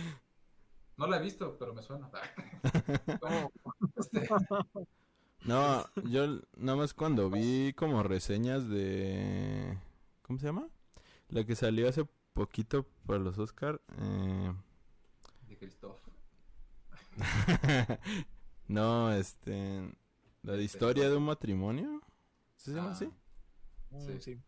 No 0.98 1.08
la 1.08 1.18
he 1.18 1.22
visto, 1.22 1.58
pero 1.58 1.74
me 1.74 1.84
suena. 1.84 2.10
Bueno, 3.20 3.52
este, 3.98 4.28
No, 5.46 5.86
yo 6.04 6.40
nada 6.56 6.78
más 6.78 6.94
cuando 6.94 7.30
vi 7.30 7.74
como 7.74 8.04
reseñas 8.04 8.68
de... 8.70 9.78
¿Cómo 10.22 10.38
se 10.40 10.46
llama? 10.46 10.68
La 11.30 11.44
que 11.46 11.56
salió 11.56 11.90
hace 11.90 12.06
poquito 12.34 12.86
para 13.06 13.20
los 13.20 13.38
Oscar. 13.40 13.82
Eh... 13.98 14.54
de 15.50 15.58
Christoph. 15.58 15.98
no, 18.68 19.12
este... 19.14 19.92
La 20.44 20.54
de 20.54 20.64
historia 20.64 21.10
de 21.10 21.16
un 21.18 21.26
matrimonio. 21.26 22.02
¿Se 22.56 22.72
llama 22.72 22.90
Ah, 22.90 22.92
así? 22.94 23.06
Mm, 23.92 24.06
Sí. 24.08 24.20
sí. 24.22 24.40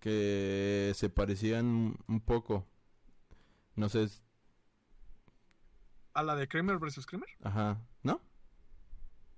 Que 0.00 0.92
se 0.96 1.08
parecían 1.10 1.96
un 2.08 2.20
poco. 2.20 2.66
No 3.76 3.88
sé, 3.88 4.04
es- 4.04 4.24
¿A 6.14 6.22
la 6.22 6.34
de 6.36 6.48
Kramer 6.48 6.78
versus 6.78 7.06
Kramer? 7.06 7.28
ajá. 7.42 7.80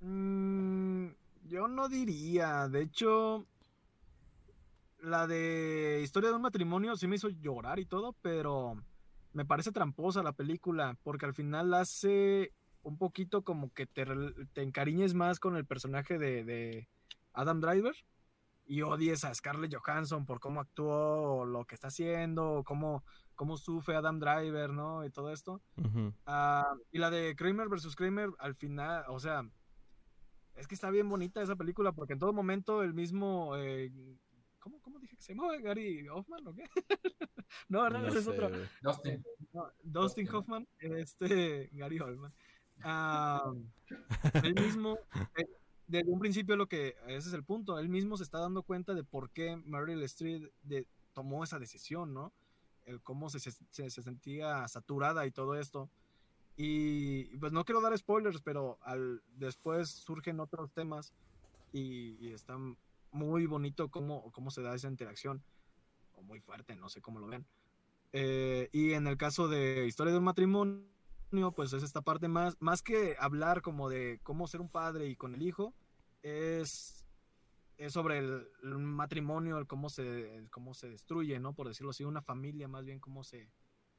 Mm, 0.04 1.08
yo 1.46 1.66
no 1.66 1.88
diría. 1.88 2.68
De 2.68 2.82
hecho, 2.82 3.46
la 5.00 5.26
de 5.26 6.00
Historia 6.02 6.30
de 6.30 6.36
un 6.36 6.42
matrimonio 6.42 6.96
sí 6.96 7.06
me 7.06 7.16
hizo 7.16 7.30
llorar 7.30 7.78
y 7.78 7.86
todo, 7.86 8.14
pero 8.20 8.76
me 9.32 9.46
parece 9.46 9.72
tramposa 9.72 10.22
la 10.22 10.32
película, 10.32 10.98
porque 11.02 11.26
al 11.26 11.34
final 11.34 11.72
hace 11.74 12.52
un 12.82 12.98
poquito 12.98 13.42
como 13.42 13.72
que 13.72 13.86
te, 13.86 14.04
te 14.52 14.62
encariñes 14.62 15.14
más 15.14 15.40
con 15.40 15.56
el 15.56 15.64
personaje 15.64 16.18
de, 16.18 16.44
de 16.44 16.88
Adam 17.32 17.60
Driver 17.60 17.94
y 18.66 18.82
odies 18.82 19.24
a 19.24 19.34
Scarlett 19.34 19.74
Johansson 19.74 20.26
por 20.26 20.40
cómo 20.40 20.60
actuó, 20.60 21.38
o 21.38 21.44
lo 21.46 21.64
que 21.64 21.74
está 21.74 21.88
haciendo, 21.88 22.52
o 22.52 22.64
cómo, 22.64 23.04
cómo 23.34 23.56
sufre 23.56 23.96
Adam 23.96 24.18
Driver, 24.18 24.70
¿no? 24.70 25.04
Y 25.04 25.10
todo 25.10 25.32
esto. 25.32 25.62
Ah, 26.26 26.74
y 26.92 26.98
la 26.98 27.10
de 27.10 27.34
Kramer 27.36 27.68
versus 27.68 27.96
Kramer, 27.96 28.30
al 28.38 28.54
final, 28.54 29.04
o 29.08 29.18
sea, 29.18 29.42
es 30.56 30.66
que 30.66 30.74
está 30.74 30.90
bien 30.90 31.08
bonita 31.08 31.42
esa 31.42 31.56
película 31.56 31.92
porque 31.92 32.12
en 32.14 32.18
todo 32.18 32.32
momento 32.32 32.82
el 32.82 32.94
mismo. 32.94 33.56
eh, 33.56 33.90
¿cómo, 34.60 34.80
¿Cómo 34.80 34.98
dije 34.98 35.16
que 35.16 35.22
se 35.22 35.34
llamaba? 35.34 35.56
¿Gary 35.58 36.08
Hoffman 36.08 36.46
o 36.46 36.54
qué? 36.54 36.64
no, 37.68 37.82
¿verdad? 37.82 38.02
No 38.02 38.08
Ese 38.08 38.18
es 38.20 38.26
otro. 38.28 38.50
Dustin. 38.82 39.24
No, 39.52 39.62
Dustin 39.82 40.24
Dustin. 40.26 40.28
Hoffman, 40.34 40.68
este, 40.78 41.68
Gary 41.72 41.98
Hoffman. 42.00 42.32
Ah, 42.82 43.52
él 44.42 44.54
mismo, 44.54 44.98
eh, 45.36 45.46
desde 45.86 46.10
un 46.10 46.18
principio 46.18 46.56
lo 46.56 46.66
que, 46.66 46.96
ese 47.06 47.28
es 47.28 47.32
el 47.34 47.44
punto, 47.44 47.78
él 47.78 47.88
mismo 47.88 48.16
se 48.16 48.24
está 48.24 48.38
dando 48.38 48.62
cuenta 48.62 48.94
de 48.94 49.04
por 49.04 49.30
qué 49.30 49.56
Meryl 49.64 50.02
Streep 50.02 50.50
de- 50.62 50.86
tomó 51.12 51.44
esa 51.44 51.58
decisión, 51.60 52.12
¿no? 52.12 52.32
El 52.84 53.00
cómo 53.00 53.30
se, 53.30 53.38
se, 53.38 53.52
se 53.70 54.02
sentía 54.02 54.66
saturada 54.68 55.24
y 55.26 55.30
todo 55.30 55.54
esto. 55.54 55.88
Y 56.56 57.36
pues 57.38 57.52
no 57.52 57.64
quiero 57.64 57.80
dar 57.80 57.96
spoilers, 57.98 58.40
pero 58.40 58.78
al, 58.82 59.22
después 59.36 59.90
surgen 59.90 60.38
otros 60.38 60.72
temas 60.72 61.12
y, 61.72 62.16
y 62.20 62.32
está 62.32 62.56
muy 63.14 63.46
bonito 63.46 63.88
cómo, 63.88 64.30
cómo 64.32 64.50
se 64.50 64.60
da 64.60 64.74
esa 64.74 64.88
interacción, 64.88 65.42
o 66.14 66.22
muy 66.22 66.40
fuerte, 66.40 66.76
no 66.76 66.88
sé 66.88 67.00
cómo 67.00 67.20
lo 67.20 67.28
ven. 67.28 67.46
Eh, 68.12 68.68
y 68.72 68.92
en 68.92 69.06
el 69.06 69.16
caso 69.16 69.48
de 69.48 69.86
Historia 69.86 70.12
de 70.12 70.18
un 70.18 70.24
matrimonio, 70.24 70.84
pues 71.54 71.72
es 71.72 71.82
esta 71.82 72.02
parte 72.02 72.28
más, 72.28 72.56
más 72.60 72.82
que 72.82 73.16
hablar 73.18 73.62
como 73.62 73.88
de 73.88 74.20
cómo 74.22 74.46
ser 74.46 74.60
un 74.60 74.68
padre 74.68 75.06
y 75.06 75.16
con 75.16 75.34
el 75.34 75.42
hijo, 75.42 75.74
es, 76.22 77.04
es 77.76 77.92
sobre 77.92 78.18
el, 78.18 78.48
matrimonio, 78.62 79.58
el 79.58 79.66
cómo 79.66 79.88
se, 79.88 80.48
cómo 80.50 80.74
se 80.74 80.90
destruye, 80.90 81.38
¿no? 81.38 81.54
Por 81.54 81.68
decirlo 81.68 81.90
así, 81.90 82.04
una 82.04 82.22
familia 82.22 82.68
más 82.68 82.84
bien 82.84 82.98
cómo 82.98 83.22
se, 83.24 83.48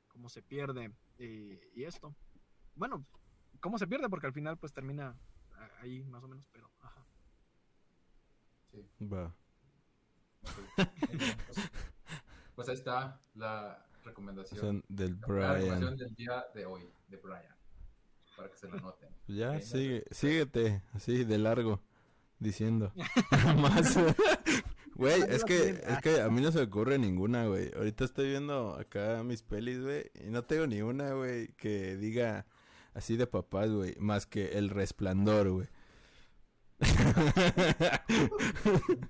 cómo 0.10 0.30
se 0.30 0.42
pierde 0.42 0.92
y 1.18 1.84
esto. 1.84 2.14
Bueno, 2.76 3.06
cómo 3.60 3.78
se 3.78 3.88
pierde 3.88 4.10
porque 4.10 4.28
al 4.28 4.34
final 4.34 4.58
pues 4.58 4.74
termina 4.74 5.16
ahí 5.82 6.04
más 6.04 6.24
o 6.24 6.28
menos, 6.28 6.46
pero 6.52 6.70
ajá. 6.82 7.06
Sí, 8.72 8.86
Va. 9.06 9.34
Pues, 10.42 11.70
pues 12.56 12.70
ahí 12.70 12.76
está 12.76 13.20
la 13.36 13.86
recomendación. 14.04 14.60
Son 14.60 14.84
del 14.88 15.20
la 15.28 15.54
recomendación 15.54 15.98
del 15.98 16.16
día 16.16 16.46
de 16.54 16.66
hoy, 16.66 16.90
de 17.08 17.18
Brian. 17.18 17.56
Para 18.36 18.50
que 18.50 18.58
se 18.58 18.68
la 18.68 18.76
noten. 18.76 19.10
Pues 19.26 19.38
ya, 19.38 19.52
Ok, 19.52 19.62
sigue, 19.62 20.04
síguete, 20.12 20.84
así, 20.94 21.24
de 21.24 21.38
largo, 21.38 21.82
diciendo. 22.40 22.92
Más. 23.58 23.98
Güey, 24.96 25.22
es 25.24 25.44
que, 25.44 25.70
es 25.70 26.02
que 26.02 26.22
a 26.22 26.30
mí 26.30 26.42
no 26.42 26.52
se 26.52 26.60
me 26.60 26.66
ocurre 26.66 26.98
ninguna, 26.98 27.48
güey. 27.48 27.72
Ahorita 27.76 28.06
estoy 28.06 28.30
viendo 28.30 28.76
acá 28.76 29.24
mis 29.24 29.42
pelis, 29.42 29.82
güey, 29.82 30.12
y 30.16 30.30
no 30.30 30.44
tengo 30.44 30.68
ni 30.68 30.82
una, 30.82 31.14
güey, 31.14 31.48
que 31.56 31.98
diga 31.98 32.46
así 32.96 33.16
de 33.16 33.28
papás, 33.28 33.70
güey, 33.70 33.96
más 34.00 34.26
que 34.26 34.58
El 34.58 34.72
Resplandor, 34.72 35.52
güey. 35.52 35.68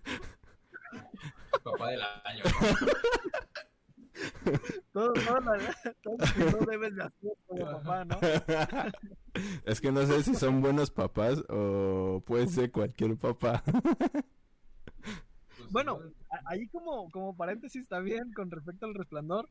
Papá 1.63 1.89
del 1.89 2.01
año. 2.25 2.43
Todo, 4.91 5.13
todo, 5.13 5.39
todo 6.03 6.17
lo 6.17 6.25
que 6.33 6.51
no 6.51 6.57
debes 6.65 6.95
de 6.95 7.03
hacer 7.03 7.31
como 7.47 7.65
papá, 7.65 8.03
¿no? 8.05 8.19
Es 9.65 9.81
que 9.81 9.91
no 9.91 10.05
sé 10.05 10.23
si 10.23 10.35
son 10.35 10.61
buenos 10.61 10.91
papás 10.91 11.43
o 11.49 12.23
puede 12.25 12.47
ser 12.47 12.71
cualquier 12.71 13.17
papá. 13.17 13.61
Pues, 15.57 15.71
Bueno, 15.71 15.99
Ahí 16.45 16.67
como, 16.67 17.09
como 17.11 17.35
paréntesis 17.35 17.83
está 17.83 17.99
bien 17.99 18.31
con 18.33 18.51
respecto 18.51 18.85
al 18.85 18.93
resplandor. 18.93 19.49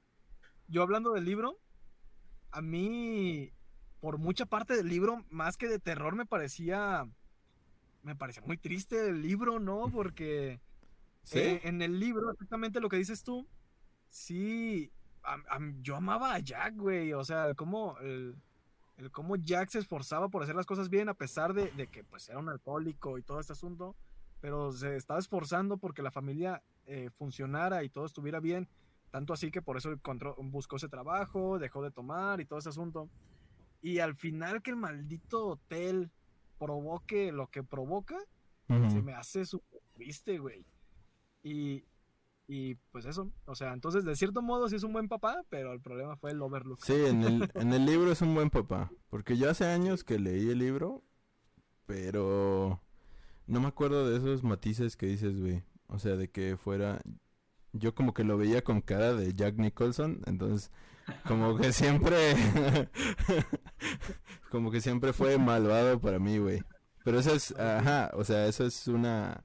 Yo 0.69 0.83
hablando 0.83 1.13
del 1.13 1.25
libro, 1.25 1.59
a 2.51 2.61
mí, 2.61 3.53
por 4.05 4.19
mucha 4.19 4.45
parte 4.45 4.77
del 4.77 4.91
libro, 4.91 5.25
más 5.31 5.57
que 5.57 5.67
de 5.67 5.79
terror, 5.79 6.15
me 6.15 6.27
parecía. 6.27 7.09
Me 8.03 8.15
parecía 8.15 8.43
muy 8.45 8.59
triste 8.59 9.09
el 9.09 9.23
libro, 9.23 9.59
¿no? 9.59 9.89
Porque 9.91 10.61
¿Sí? 11.23 11.39
eh, 11.39 11.61
en 11.65 11.81
el 11.81 11.99
libro, 11.99 12.31
exactamente 12.31 12.81
lo 12.81 12.91
que 12.91 12.99
dices 12.99 13.23
tú, 13.23 13.49
sí. 14.11 14.93
yo 15.81 15.97
amaba 15.97 16.35
a 16.35 16.39
Jack, 16.41 16.77
güey. 16.77 17.15
O 17.15 17.25
sea, 17.25 17.55
cómo 17.55 17.97
el, 18.01 18.37
el 18.99 19.11
cómo 19.11 19.37
Jack 19.37 19.71
se 19.71 19.79
esforzaba 19.79 20.29
por 20.29 20.43
hacer 20.43 20.55
las 20.55 20.67
cosas 20.67 20.91
bien, 20.91 21.09
a 21.09 21.15
pesar 21.15 21.55
de, 21.55 21.71
de 21.71 21.87
que 21.87 22.05
pues 22.05 22.29
era 22.29 22.39
un 22.39 22.51
alcohólico 22.51 23.17
y 23.17 23.23
todo 23.23 23.41
este 23.41 23.55
asunto 23.55 23.97
pero 24.43 24.73
se 24.73 24.97
estaba 24.97 25.19
esforzando 25.19 25.79
porque 25.79 26.03
la 26.03 26.11
familia 26.11 26.63
eh, 26.85 27.09
funcionara 27.17 27.83
y 27.83 27.89
todo 27.89 28.05
estuviera 28.05 28.41
bien, 28.41 28.69
tanto 29.11 29.33
así 29.33 29.51
que 29.51 29.63
por 29.63 29.79
eso 29.79 29.91
encontró, 29.91 30.37
buscó 30.37 30.77
ese 30.77 30.91
trabajo, 30.91 31.59
dejó 31.59 31.83
de 31.83 31.91
tomar 31.91 32.43
y 32.43 32.45
todo 32.45 32.59
ese 32.59 32.69
asunto. 32.69 33.09
Y 33.85 33.99
al 33.99 34.15
final 34.17 34.63
que 34.63 34.71
el 34.71 34.79
maldito 34.79 35.47
hotel 35.47 36.11
provoque 36.59 37.33
lo 37.33 37.49
que 37.49 37.63
provoca, 37.63 38.17
se 38.67 39.03
me 39.03 39.13
hace 39.13 39.45
súper 39.45 39.83
triste, 39.93 40.39
güey. 40.39 40.65
Y, 41.43 41.85
y 42.49 42.77
pues 42.93 43.05
eso, 43.05 43.31
o 43.45 43.55
sea, 43.55 43.75
entonces 43.75 44.07
de 44.07 44.17
cierto 44.17 44.41
modo 44.41 44.71
sí 44.71 44.77
es 44.77 44.85
un 44.85 44.95
buen 44.95 45.07
papá, 45.07 45.45
pero 45.51 45.75
el 45.75 45.83
problema 45.83 46.17
fue 46.17 46.31
el 46.31 46.41
overlook. 46.41 46.83
Sí, 46.83 46.95
en 46.95 47.25
el, 47.25 47.51
en 47.55 47.75
el 47.75 47.85
libro 47.85 48.11
es 48.11 48.23
un 48.23 48.35
buen 48.35 48.49
papá. 48.49 48.91
Porque 49.11 49.37
yo 49.37 49.51
hace 49.51 49.67
años 49.67 50.03
que 50.03 50.19
leí 50.19 50.49
el 50.49 50.61
libro, 50.61 51.05
pero 51.85 52.81
no 53.47 53.61
me 53.61 53.69
acuerdo 53.69 54.09
de 54.09 54.17
esos 54.17 54.43
matices 54.45 54.97
que 54.97 55.05
dices, 55.05 55.39
güey. 55.39 55.63
O 55.89 55.99
sea, 55.99 56.17
de 56.17 56.31
que 56.31 56.57
fuera... 56.57 57.03
Yo 57.75 57.95
como 57.95 58.15
que 58.15 58.25
lo 58.25 58.39
veía 58.39 58.65
con 58.65 58.81
cara 58.81 59.13
de 59.15 59.35
Jack 59.35 59.57
Nicholson, 59.57 60.23
entonces 60.27 60.71
como 61.29 61.57
que 61.57 61.73
siempre... 61.73 62.35
como 64.51 64.71
que 64.71 64.81
siempre 64.81 65.13
fue 65.13 65.37
malvado 65.39 66.01
para 66.01 66.19
mí, 66.19 66.39
güey. 66.39 66.63
Pero 67.05 67.19
eso 67.19 67.35
es, 67.35 67.55
ajá, 67.59 68.11
o 68.15 68.25
sea, 68.25 68.47
eso 68.47 68.65
es 68.65 68.89
una... 68.89 69.45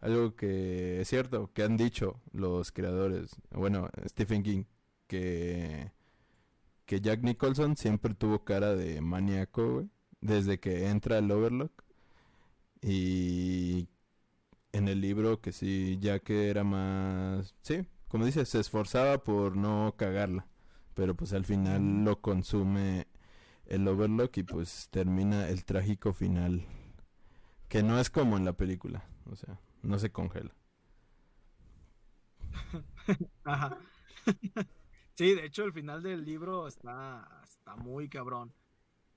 Algo 0.00 0.36
que 0.36 1.00
es 1.00 1.08
cierto, 1.08 1.50
que 1.52 1.62
han 1.64 1.76
dicho 1.76 2.20
los 2.32 2.70
creadores, 2.70 3.34
bueno, 3.50 3.88
Stephen 4.06 4.44
King, 4.44 4.64
que 5.08 5.90
que 6.88 7.02
Jack 7.02 7.22
Nicholson 7.22 7.76
siempre 7.76 8.14
tuvo 8.14 8.44
cara 8.44 8.74
de 8.74 9.02
maníaco, 9.02 9.74
güey, 9.74 9.90
desde 10.22 10.58
que 10.58 10.88
entra 10.88 11.18
al 11.18 11.30
Overlook. 11.30 11.84
Y 12.80 13.88
en 14.78 14.88
el 14.88 15.00
libro 15.00 15.40
que 15.40 15.52
sí, 15.52 15.98
ya 16.00 16.18
que 16.20 16.48
era 16.48 16.64
más, 16.64 17.54
sí, 17.62 17.86
como 18.08 18.24
dices, 18.24 18.48
se 18.48 18.60
esforzaba 18.60 19.18
por 19.22 19.56
no 19.56 19.94
cagarla, 19.96 20.46
pero 20.94 21.14
pues 21.14 21.32
al 21.32 21.44
final 21.44 22.04
lo 22.04 22.20
consume 22.20 23.06
el 23.66 23.86
Overlock 23.86 24.38
y 24.38 24.42
pues 24.44 24.88
termina 24.90 25.48
el 25.48 25.64
trágico 25.64 26.12
final, 26.12 26.64
que 27.68 27.82
no 27.82 27.98
es 28.00 28.08
como 28.10 28.36
en 28.36 28.44
la 28.44 28.54
película, 28.54 29.04
o 29.30 29.36
sea, 29.36 29.60
no 29.82 29.98
se 29.98 30.10
congela. 30.10 30.54
Ajá. 33.44 33.78
sí, 35.14 35.34
de 35.34 35.44
hecho 35.46 35.64
el 35.64 35.72
final 35.72 36.02
del 36.02 36.24
libro 36.24 36.66
está, 36.66 37.42
está 37.48 37.76
muy 37.76 38.08
cabrón. 38.08 38.52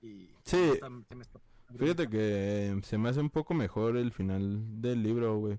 Y 0.00 0.28
Sí. 0.44 0.58
está- 0.74 0.88
se 1.08 1.14
me 1.14 1.22
está- 1.22 1.40
Fíjate 1.78 2.08
que 2.08 2.78
se 2.84 2.98
me 2.98 3.08
hace 3.08 3.20
un 3.20 3.30
poco 3.30 3.54
mejor 3.54 3.96
el 3.96 4.12
final 4.12 4.80
del 4.80 5.02
libro, 5.02 5.38
güey. 5.38 5.58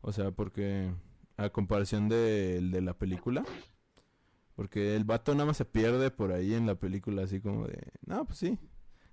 O 0.00 0.12
sea, 0.12 0.30
porque 0.30 0.92
a 1.36 1.50
comparación 1.50 2.08
del 2.08 2.70
de 2.70 2.80
la 2.82 2.94
película, 2.94 3.44
porque 4.54 4.96
el 4.96 5.04
vato 5.04 5.32
nada 5.34 5.46
más 5.46 5.56
se 5.56 5.64
pierde 5.64 6.10
por 6.10 6.32
ahí 6.32 6.54
en 6.54 6.66
la 6.66 6.74
película, 6.74 7.22
así 7.22 7.40
como 7.40 7.66
de, 7.66 7.78
no, 8.06 8.24
pues 8.26 8.38
sí, 8.38 8.58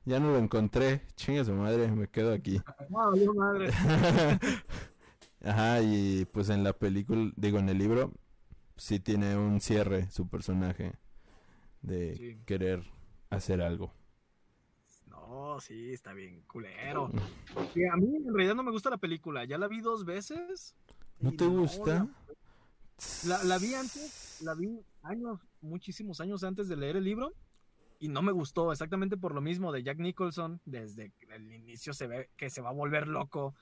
ya 0.06 0.20
no 0.20 0.32
lo 0.32 0.38
encontré, 0.38 1.02
chinga 1.16 1.44
su 1.46 1.54
madre, 1.54 1.90
me 1.92 2.08
quedo 2.08 2.34
aquí. 2.34 2.62
No, 2.90 3.34
madre. 3.34 3.70
Ajá, 5.44 5.82
y 5.82 6.26
pues 6.26 6.50
en 6.50 6.64
la 6.64 6.74
película, 6.74 7.32
digo, 7.38 7.60
en 7.60 7.70
el 7.70 7.78
libro, 7.78 8.12
sí 8.76 9.00
tiene 9.00 9.38
un 9.38 9.62
cierre 9.62 10.10
su 10.12 10.28
personaje 10.28 10.94
de 11.82 12.16
Sí. 12.18 12.38
querer 12.46 12.84
hacer 13.30 13.62
algo. 13.62 13.94
No, 15.30 15.60
sí, 15.60 15.94
está 15.94 16.12
bien 16.14 16.42
culero. 16.48 17.12
A 17.56 17.98
mí 17.98 18.16
en 18.16 18.34
realidad 18.34 18.56
no 18.56 18.64
me 18.64 18.72
gusta 18.72 18.90
la 18.90 18.98
película. 18.98 19.46
Ya 19.46 19.60
la 19.60 19.68
vi 19.68 19.80
dos 19.80 20.04
veces. 20.04 20.76
¿No 21.20 21.32
te 21.32 21.46
gusta? 21.46 22.08
La, 23.28 23.44
la 23.44 23.60
vi 23.60 23.76
antes, 23.76 24.42
la 24.42 24.56
vi 24.56 24.82
años, 25.04 25.40
muchísimos 25.62 26.20
años 26.20 26.44
antes 26.44 26.68
de 26.68 26.78
leer 26.78 26.98
el 26.98 27.04
libro. 27.04 27.34
Y 28.00 28.08
no 28.08 28.24
me 28.24 28.32
gustó, 28.32 28.72
exactamente 28.72 29.18
por 29.18 29.36
lo 29.36 29.42
mismo 29.42 29.72
de 29.72 29.84
Jack 29.84 30.00
Nicholson. 30.00 30.62
Desde 30.66 31.14
el 31.30 31.54
inicio 31.54 31.94
se 31.94 32.08
ve 32.08 32.30
que 32.36 32.50
se 32.50 32.62
va 32.62 32.70
a 32.70 32.74
volver 32.74 33.08
loco. 33.08 33.54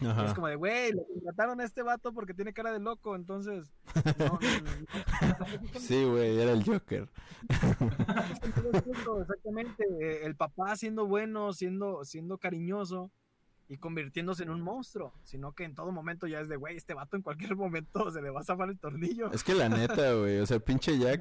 Ajá. 0.00 0.26
Es 0.26 0.34
como 0.34 0.48
de, 0.48 0.56
güey, 0.56 0.92
le 0.92 1.04
contrataron 1.06 1.60
a 1.60 1.64
este 1.64 1.82
vato 1.82 2.12
porque 2.12 2.34
tiene 2.34 2.52
cara 2.52 2.72
de 2.72 2.80
loco, 2.80 3.14
entonces. 3.16 3.72
no, 4.18 4.26
no. 4.26 4.38
Sí, 5.80 6.04
güey, 6.04 6.38
era 6.40 6.52
el 6.52 6.64
Joker. 6.64 7.08
Exactamente. 9.20 9.84
eh, 10.00 10.20
El 10.24 10.36
papá 10.36 10.76
siendo 10.76 11.06
bueno, 11.06 11.52
siendo, 11.52 12.04
siendo 12.04 12.38
cariñoso 12.38 13.10
y 13.68 13.78
convirtiéndose 13.78 14.44
en 14.44 14.50
un 14.50 14.60
monstruo, 14.60 15.12
sino 15.24 15.52
que 15.52 15.64
en 15.64 15.74
todo 15.74 15.90
momento 15.90 16.26
ya 16.28 16.40
es 16.40 16.48
de, 16.48 16.56
güey, 16.56 16.76
este 16.76 16.94
vato 16.94 17.16
en 17.16 17.22
cualquier 17.22 17.56
momento 17.56 18.10
se 18.12 18.22
le 18.22 18.30
va 18.30 18.40
a 18.40 18.44
zafar 18.44 18.68
el 18.68 18.78
tornillo. 18.78 19.32
Es 19.32 19.42
que 19.42 19.54
la 19.54 19.68
neta, 19.68 20.12
güey, 20.14 20.38
o 20.38 20.46
sea, 20.46 20.60
pinche 20.60 20.96
Jack, 20.98 21.20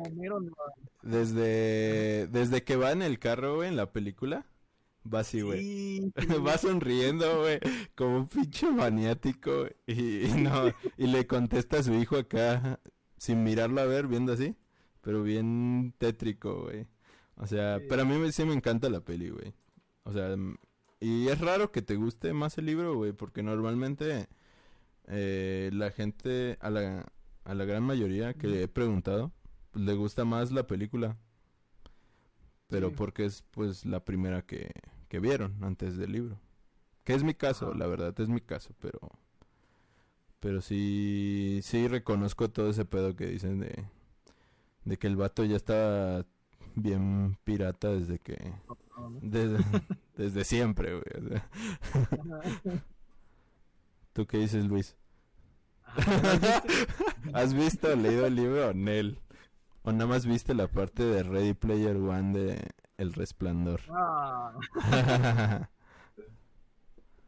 desde, 1.02 2.28
desde 2.28 2.64
que 2.64 2.76
va 2.76 2.92
en 2.92 3.02
el 3.02 3.18
carro, 3.20 3.56
güey, 3.56 3.70
en 3.70 3.76
la 3.76 3.92
película, 3.92 4.46
va 5.14 5.20
así, 5.20 5.42
güey. 5.42 5.62
Sí, 5.62 6.12
Va 6.46 6.58
sonriendo, 6.58 7.42
güey, 7.42 7.60
como 7.96 8.18
un 8.20 8.28
pinche 8.28 8.70
maniático, 8.72 9.68
y, 9.88 10.26
y 10.26 10.32
no, 10.42 10.52
y 10.98 11.08
le 11.08 11.26
contesta 11.28 11.80
a 11.80 11.84
su 11.84 11.94
hijo 11.94 12.18
acá, 12.18 12.80
sin 13.18 13.44
mirarlo 13.44 13.82
a 13.82 13.86
ver, 13.86 14.08
viendo 14.08 14.34
así, 14.34 14.56
pero 15.02 15.24
bien 15.24 15.94
tétrico, 15.98 16.64
güey. 16.64 16.88
O 17.38 17.48
sea, 17.48 17.80
Sí. 17.80 17.86
pero 17.90 18.04
a 18.04 18.06
mí 18.06 18.32
sí 18.32 18.46
me 18.46 18.54
encanta 18.54 18.90
la 18.90 19.02
peli, 19.02 19.30
güey. 19.30 19.54
O 20.04 20.14
sea, 20.14 20.32
m- 20.34 20.56
y 21.00 21.28
es 21.28 21.40
raro 21.40 21.72
que 21.72 21.82
te 21.82 21.96
guste 21.96 22.34
más 22.34 22.58
el 22.58 22.66
libro, 22.66 22.96
güey, 22.96 23.12
porque 23.12 23.44
normalmente 23.44 24.28
eh, 25.08 25.70
la 25.74 25.92
gente, 25.92 26.58
a 26.62 26.70
la, 26.70 27.06
a 27.44 27.54
la 27.54 27.66
gran 27.66 27.84
mayoría 27.84 28.34
que 28.34 28.48
le 28.48 28.64
he 28.64 28.68
preguntado, 28.68 29.32
pues, 29.72 29.86
le 29.86 29.94
gusta 29.94 30.26
más 30.26 30.52
la 30.52 30.66
película. 30.68 31.18
Pero 32.68 32.90
Sí. 32.90 32.96
porque 32.98 33.26
es 33.26 33.44
pues 33.52 33.86
la 33.86 34.04
primera 34.04 34.42
que, 34.42 34.72
que 35.16 35.22
vieron 35.22 35.56
antes 35.62 35.96
del 35.96 36.12
libro. 36.12 36.38
Que 37.06 37.14
es 37.14 37.24
mi 37.24 37.34
caso, 37.34 37.74
la 37.74 37.88
verdad, 37.88 38.14
es 38.20 38.28
mi 38.28 38.42
caso, 38.42 38.76
pero... 38.82 39.00
Pero 40.42 40.60
sí, 40.60 41.62
sí 41.64 41.88
reconozco 41.88 42.50
todo 42.50 42.70
ese 42.70 42.84
pedo 42.84 43.16
que 43.16 43.28
dicen 43.28 43.62
de, 43.62 43.86
de 44.84 44.98
que 44.98 45.08
el 45.08 45.16
vato 45.16 45.46
ya 45.46 45.56
estaba 45.56 46.26
bien 46.76 47.38
pirata 47.46 47.92
desde 47.92 48.20
que... 48.20 48.36
Desde, 49.22 49.64
desde 50.18 50.44
siempre, 50.44 51.00
güey. 51.00 51.26
o 51.26 51.30
sea. 51.30 51.50
¿Tú 54.12 54.28
qué 54.28 54.40
dices, 54.40 54.66
Luis? 54.66 54.98
¿Has 57.34 57.54
visto 57.54 57.88
o 57.88 57.96
leído 57.96 58.26
el 58.26 58.36
libro, 58.36 58.74
Nel? 58.74 59.18
¿O 59.84 59.94
nada 59.94 60.08
más 60.08 60.26
viste 60.26 60.54
la 60.54 60.68
parte 60.68 61.04
de 61.04 61.24
Ready 61.24 61.54
Player 61.54 61.96
One 61.96 62.38
de 62.38 62.72
El 62.98 63.14
Resplandor? 63.14 63.82
Ah, 63.90 65.68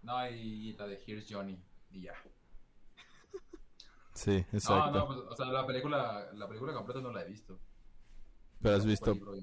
No, 0.04 0.30
y 0.30 0.74
la 0.74 0.88
de 0.88 1.02
Here's 1.06 1.28
Johnny. 1.30 1.60
Y 1.92 2.04
ya. 2.04 2.14
sí, 4.14 4.46
No, 4.52 4.58
exacto. 4.58 4.92
no, 4.92 5.08
pues, 5.08 5.20
o 5.20 5.36
sea, 5.36 5.48
la 5.48 5.66
película, 5.66 6.30
la 6.34 6.48
película 6.48 6.74
completa 6.74 7.02
no 7.02 7.12
la 7.12 7.24
he 7.24 7.28
visto. 7.28 7.60
Pero 8.62 8.76
has 8.76 8.86
visto... 8.86 9.14
libro. 9.14 9.34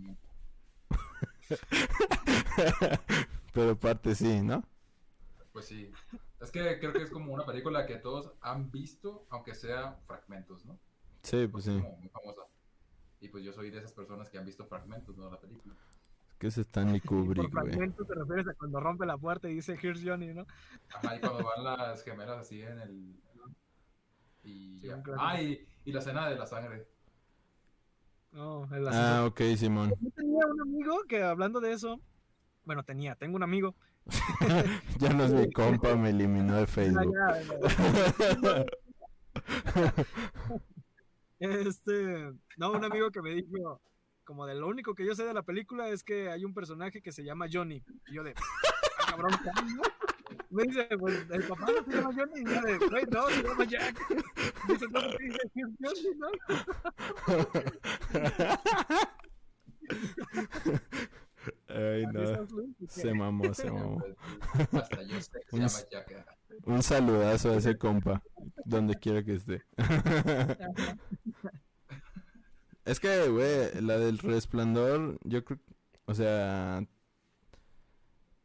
Pero 3.53 3.79
parte 3.79 4.15
sí, 4.15 4.41
¿no? 4.43 4.65
Pues 5.53 5.67
sí. 5.67 5.91
Es 6.41 6.51
que 6.51 6.79
creo 6.79 6.93
que 6.93 7.03
es 7.03 7.11
como 7.11 7.33
una 7.33 7.47
película 7.47 7.87
que 7.87 7.97
todos 7.97 8.33
han 8.41 8.71
visto, 8.71 9.27
aunque 9.31 9.55
sea 9.55 9.99
fragmentos, 10.07 10.65
¿no? 10.65 10.79
Sí, 11.23 11.47
pues 11.47 11.67
es 11.67 11.75
sí. 11.75 11.81
como 11.81 11.97
muy 11.97 12.09
famosa. 12.09 12.43
Y 13.21 13.29
pues 13.29 13.45
yo 13.45 13.53
soy 13.53 13.71
de 13.71 13.79
esas 13.79 13.93
personas 13.93 14.29
que 14.29 14.39
han 14.39 14.45
visto 14.45 14.67
fragmentos, 14.67 15.17
no 15.17 15.31
la 15.31 15.41
película. 15.41 15.75
Que 16.45 16.49
es 16.49 16.59
Stanley 16.59 17.01
por 17.01 17.09
Kubrick, 17.25 17.51
güey. 17.51 17.65
fragmento 17.73 18.05
te 18.05 18.15
refieres 18.15 18.47
a 18.49 18.53
cuando 18.53 18.79
rompe 18.79 19.07
la 19.07 19.17
puerta 19.17 19.49
y 19.49 19.55
dice 19.55 19.79
Here's 19.83 20.03
Johnny, 20.05 20.35
¿no? 20.35 20.47
Ajá, 20.95 21.17
y 21.17 21.21
cuando 21.21 21.43
van 21.43 21.65
las 21.65 22.05
gemelas 22.05 22.39
así 22.39 22.61
en 22.61 22.79
el... 22.81 23.17
Y, 24.43 24.79
Sí, 24.79 24.89
ya. 24.89 25.03
clásico. 25.03 25.25
Ah, 25.27 25.41
y, 25.41 25.67
y 25.87 25.93
la 25.93 26.01
escena 26.01 26.29
de 26.29 26.37
la 26.37 26.45
sangre. 26.47 26.87
No, 28.33 28.69
Ah, 28.93 29.25
ok, 29.27 29.41
Simón. 29.57 29.95
Yo 29.99 30.11
tenía 30.11 30.41
un 30.47 30.61
amigo 30.61 30.99
que 31.09 31.23
hablando 31.23 31.61
de 31.61 31.73
eso, 31.73 31.99
bueno, 32.67 32.83
tenía, 32.83 33.15
tengo 33.15 33.37
un 33.37 33.43
amigo. 33.43 33.75
Ya 35.01 35.15
no 35.15 35.25
es 35.25 35.33
mi 35.33 35.51
compa, 35.51 35.97
me 35.97 36.11
eliminó 36.11 36.57
de 36.57 36.65
Ah, 36.65 36.67
Facebook. 36.67 37.15
ya, 37.15 37.41
ya. 38.43 38.65
Este, 41.39 42.33
no, 42.59 42.73
un 42.73 42.85
amigo 42.85 43.11
que 43.11 43.23
me 43.23 43.31
dijo, 43.31 43.81
como 44.25 44.47
de 44.47 44.55
lo 44.55 44.67
único 44.69 44.95
que 44.95 45.07
yo 45.07 45.15
sé 45.15 45.25
de 45.25 45.35
la 45.35 45.43
película 45.43 45.89
es 45.89 46.03
que 46.03 46.31
hay 46.31 46.45
un 46.45 46.55
personaje 46.55 47.01
que 47.03 47.13
se 47.13 47.25
llama 47.25 47.47
Johnny. 47.53 47.83
Y 48.09 48.15
yo 48.15 48.25
de, 48.25 48.35
"Ah, 49.01 49.07
cabrón, 49.11 49.33
¿cómo? 49.45 49.83
Me 50.51 50.63
dice, 50.65 50.89
pues 50.99 51.27
el 51.31 51.45
papá 51.45 51.67
no 51.71 51.85
se 51.85 51.91
llama 51.97 52.11
Johnny. 52.17 52.41
Y 52.41 52.45
yo 52.45 52.61
de, 52.63 52.79
güey, 52.89 53.05
no, 53.11 53.29
se 53.29 53.43
llama 53.43 53.65
Jack. 53.65 54.09
Dice, 54.69 54.87
no, 54.91 55.01
¿qué 55.17 55.25
dice? 55.25 55.51
"Here's 55.55 55.73
Johnny, 55.81 56.15
¿no? 56.19 56.29
Ay, 61.69 62.07
no. 62.07 62.23
¿y? 62.23 62.75
Se 62.89 63.13
mamó, 63.13 63.53
se 63.53 63.71
mamó. 63.71 64.03
Hasta 64.73 65.03
yo 65.03 65.21
sé 65.21 65.41
que 65.41 65.51
se 65.51 65.57
llama 65.59 65.89
Jack. 65.91 66.27
Un 66.65 66.83
saludazo 66.83 67.51
a 67.51 67.57
ese 67.57 67.77
compa, 67.77 68.23
donde 68.65 68.95
quiera 68.95 69.23
que 69.23 69.35
esté. 69.35 69.63
Es 72.85 73.01
que, 73.01 73.29
güey, 73.29 73.81
la 73.81 73.99
del 73.99 74.19
resplandor, 74.19 75.19
yo 75.25 75.45
creo, 75.45 75.59
o 76.05 76.15
sea, 76.15 76.87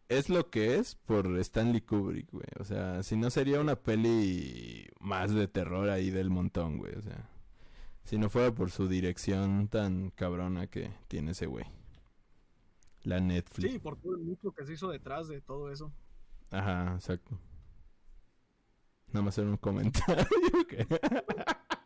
es 0.07 0.29
lo 0.29 0.49
que 0.49 0.75
es 0.75 0.95
por 0.95 1.37
Stanley 1.39 1.81
Kubrick, 1.81 2.31
güey. 2.31 2.47
O 2.59 2.63
sea, 2.63 3.03
si 3.03 3.15
no 3.17 3.29
sería 3.29 3.59
una 3.59 3.75
peli 3.75 4.87
más 4.99 5.33
de 5.33 5.47
terror 5.47 5.89
ahí 5.89 6.09
del 6.09 6.29
montón, 6.29 6.77
güey. 6.77 6.95
O 6.95 7.01
sea, 7.01 7.29
si 8.05 8.17
no 8.17 8.29
fuera 8.29 8.51
por 8.51 8.71
su 8.71 8.87
dirección 8.87 9.67
tan 9.67 10.09
cabrona 10.11 10.67
que 10.67 10.91
tiene 11.07 11.31
ese 11.31 11.45
güey. 11.45 11.65
La 13.03 13.19
Netflix. 13.19 13.73
Sí, 13.73 13.79
por 13.79 13.97
todo 13.97 14.15
el 14.15 14.21
mucho 14.21 14.51
que 14.51 14.65
se 14.65 14.73
hizo 14.73 14.89
detrás 14.89 15.27
de 15.27 15.41
todo 15.41 15.71
eso. 15.71 15.91
Ajá, 16.49 16.95
exacto. 16.95 17.37
Nada 19.11 19.25
más 19.25 19.37
era 19.37 19.49
un 19.49 19.57
comentario 19.57 20.25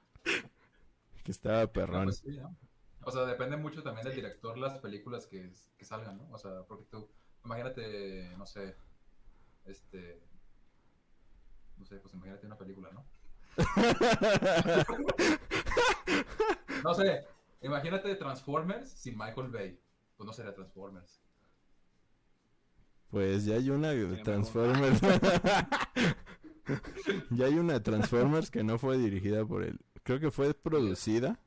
que, 1.23 1.31
estaba 1.31 1.67
perrón. 1.67 2.05
pues 2.05 2.19
sí, 2.19 2.37
¿no? 2.37 2.55
O 3.05 3.11
sea, 3.11 3.25
depende 3.25 3.57
mucho 3.57 3.83
también 3.83 4.05
del 4.05 4.15
director 4.15 4.57
las 4.57 4.79
películas 4.79 5.27
que, 5.27 5.51
que 5.77 5.85
salgan, 5.85 6.17
¿no? 6.17 6.29
O 6.31 6.37
sea, 6.37 6.63
porque 6.67 6.85
tú, 6.85 7.09
imagínate, 7.43 8.33
no 8.37 8.45
sé, 8.45 8.75
este, 9.65 10.21
no 11.77 11.85
sé, 11.85 11.97
pues 11.97 12.13
imagínate 12.13 12.47
una 12.47 12.57
película, 12.57 12.89
¿no? 12.91 13.05
No 16.83 16.93
sé, 16.93 17.25
imagínate 17.61 18.13
Transformers 18.15 18.91
sin 18.91 19.17
Michael 19.17 19.47
Bay, 19.47 19.79
pues 20.17 20.27
no 20.27 20.33
sería 20.33 20.53
Transformers. 20.53 21.21
Pues 23.09 23.45
ya 23.45 23.55
hay 23.55 23.69
una 23.69 23.91
de. 23.91 24.21
Transformers. 24.23 24.99
ya 27.29 27.45
hay 27.45 27.57
una 27.57 27.81
Transformers 27.81 28.51
que 28.51 28.63
no 28.63 28.77
fue 28.77 28.97
dirigida 28.97 29.45
por 29.45 29.63
él. 29.63 29.79
Creo 30.03 30.19
que 30.19 30.31
fue 30.31 30.53
producida, 30.53 31.39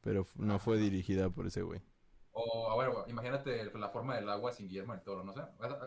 pero 0.00 0.26
no 0.36 0.58
fue 0.58 0.78
dirigida 0.78 1.30
por 1.30 1.46
ese 1.46 1.62
güey. 1.62 1.80
O, 2.32 2.70
a 2.70 2.76
ver, 2.76 2.92
imagínate 3.08 3.70
la 3.74 3.88
forma 3.88 4.16
del 4.16 4.28
agua 4.28 4.52
sin 4.52 4.68
Guillermo 4.68 4.92
del 4.92 5.02
Toro, 5.02 5.24
no 5.24 5.32
sé. 5.32 5.40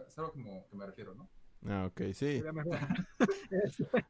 Es, 0.07 0.17
algo 0.17 0.31
como 0.31 0.67
que 0.69 0.75
me 0.75 0.85
refiero, 0.85 1.13
¿no? 1.15 1.29
Ah, 1.67 1.85
ok, 1.89 2.01
sí. 2.13 2.41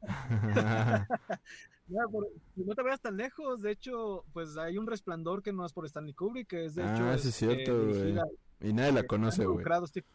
Ya, 1.88 2.04
por- 2.10 2.28
no 2.56 2.74
te 2.74 2.82
vayas 2.82 3.00
tan 3.00 3.16
lejos. 3.16 3.60
De 3.60 3.72
hecho, 3.72 4.24
pues 4.32 4.56
hay 4.56 4.78
un 4.78 4.86
resplandor 4.86 5.42
que 5.42 5.52
no 5.52 5.66
es 5.66 5.72
por 5.72 5.84
Stanley 5.84 6.14
Kubrick, 6.14 6.48
que 6.48 6.64
es 6.66 6.74
de 6.74 6.82
hecho. 6.84 7.04
Ah, 7.04 7.18
sí 7.18 7.28
es 7.28 7.34
cierto, 7.34 7.76
güey. 7.84 7.92
dirigida- 7.92 8.26
y 8.60 8.72
nadie 8.72 8.92
la 8.92 9.00
eh, 9.00 9.06
conoce, 9.06 9.44
güey. 9.44 9.64
Steve- 9.86 10.06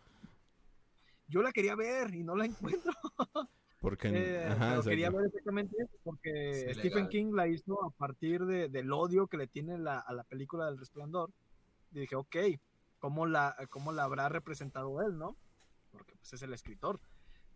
Yo 1.27 1.41
la 1.41 1.51
quería 1.51 1.75
ver 1.75 2.15
y 2.15 2.23
no 2.23 2.35
la 2.35 2.45
encuentro. 2.45 2.91
Porque, 3.79 4.09
Eh, 4.09 4.45
ajá, 4.47 4.69
pero 4.71 4.83
quería 4.83 5.09
ver 5.11 5.25
exactamente 5.27 5.75
eso, 5.79 5.97
porque 6.03 6.71
Es 6.71 6.77
Stephen. 6.77 7.07
King 7.09 7.33
la 7.33 7.47
hizo 7.47 7.83
a 7.85 7.91
partir 7.91 8.45
de, 8.45 8.69
del 8.69 8.91
odio 8.91 9.27
que 9.27 9.37
le 9.37 9.47
tiene 9.47 9.77
la- 9.77 9.99
a 9.99 10.13
la 10.13 10.23
película 10.23 10.65
del 10.65 10.77
Resplandor. 10.79 11.31
Y 11.91 11.99
dije, 11.99 12.15
ok, 12.15 12.35
¿cómo 12.99 13.25
la, 13.27 13.55
¿cómo 13.69 13.91
la 13.91 14.03
habrá 14.03 14.29
representado 14.29 15.01
él, 15.03 15.17
no? 15.17 15.37
Porque 15.91 16.15
pues 16.15 16.33
es 16.33 16.41
el 16.41 16.53
escritor. 16.53 16.99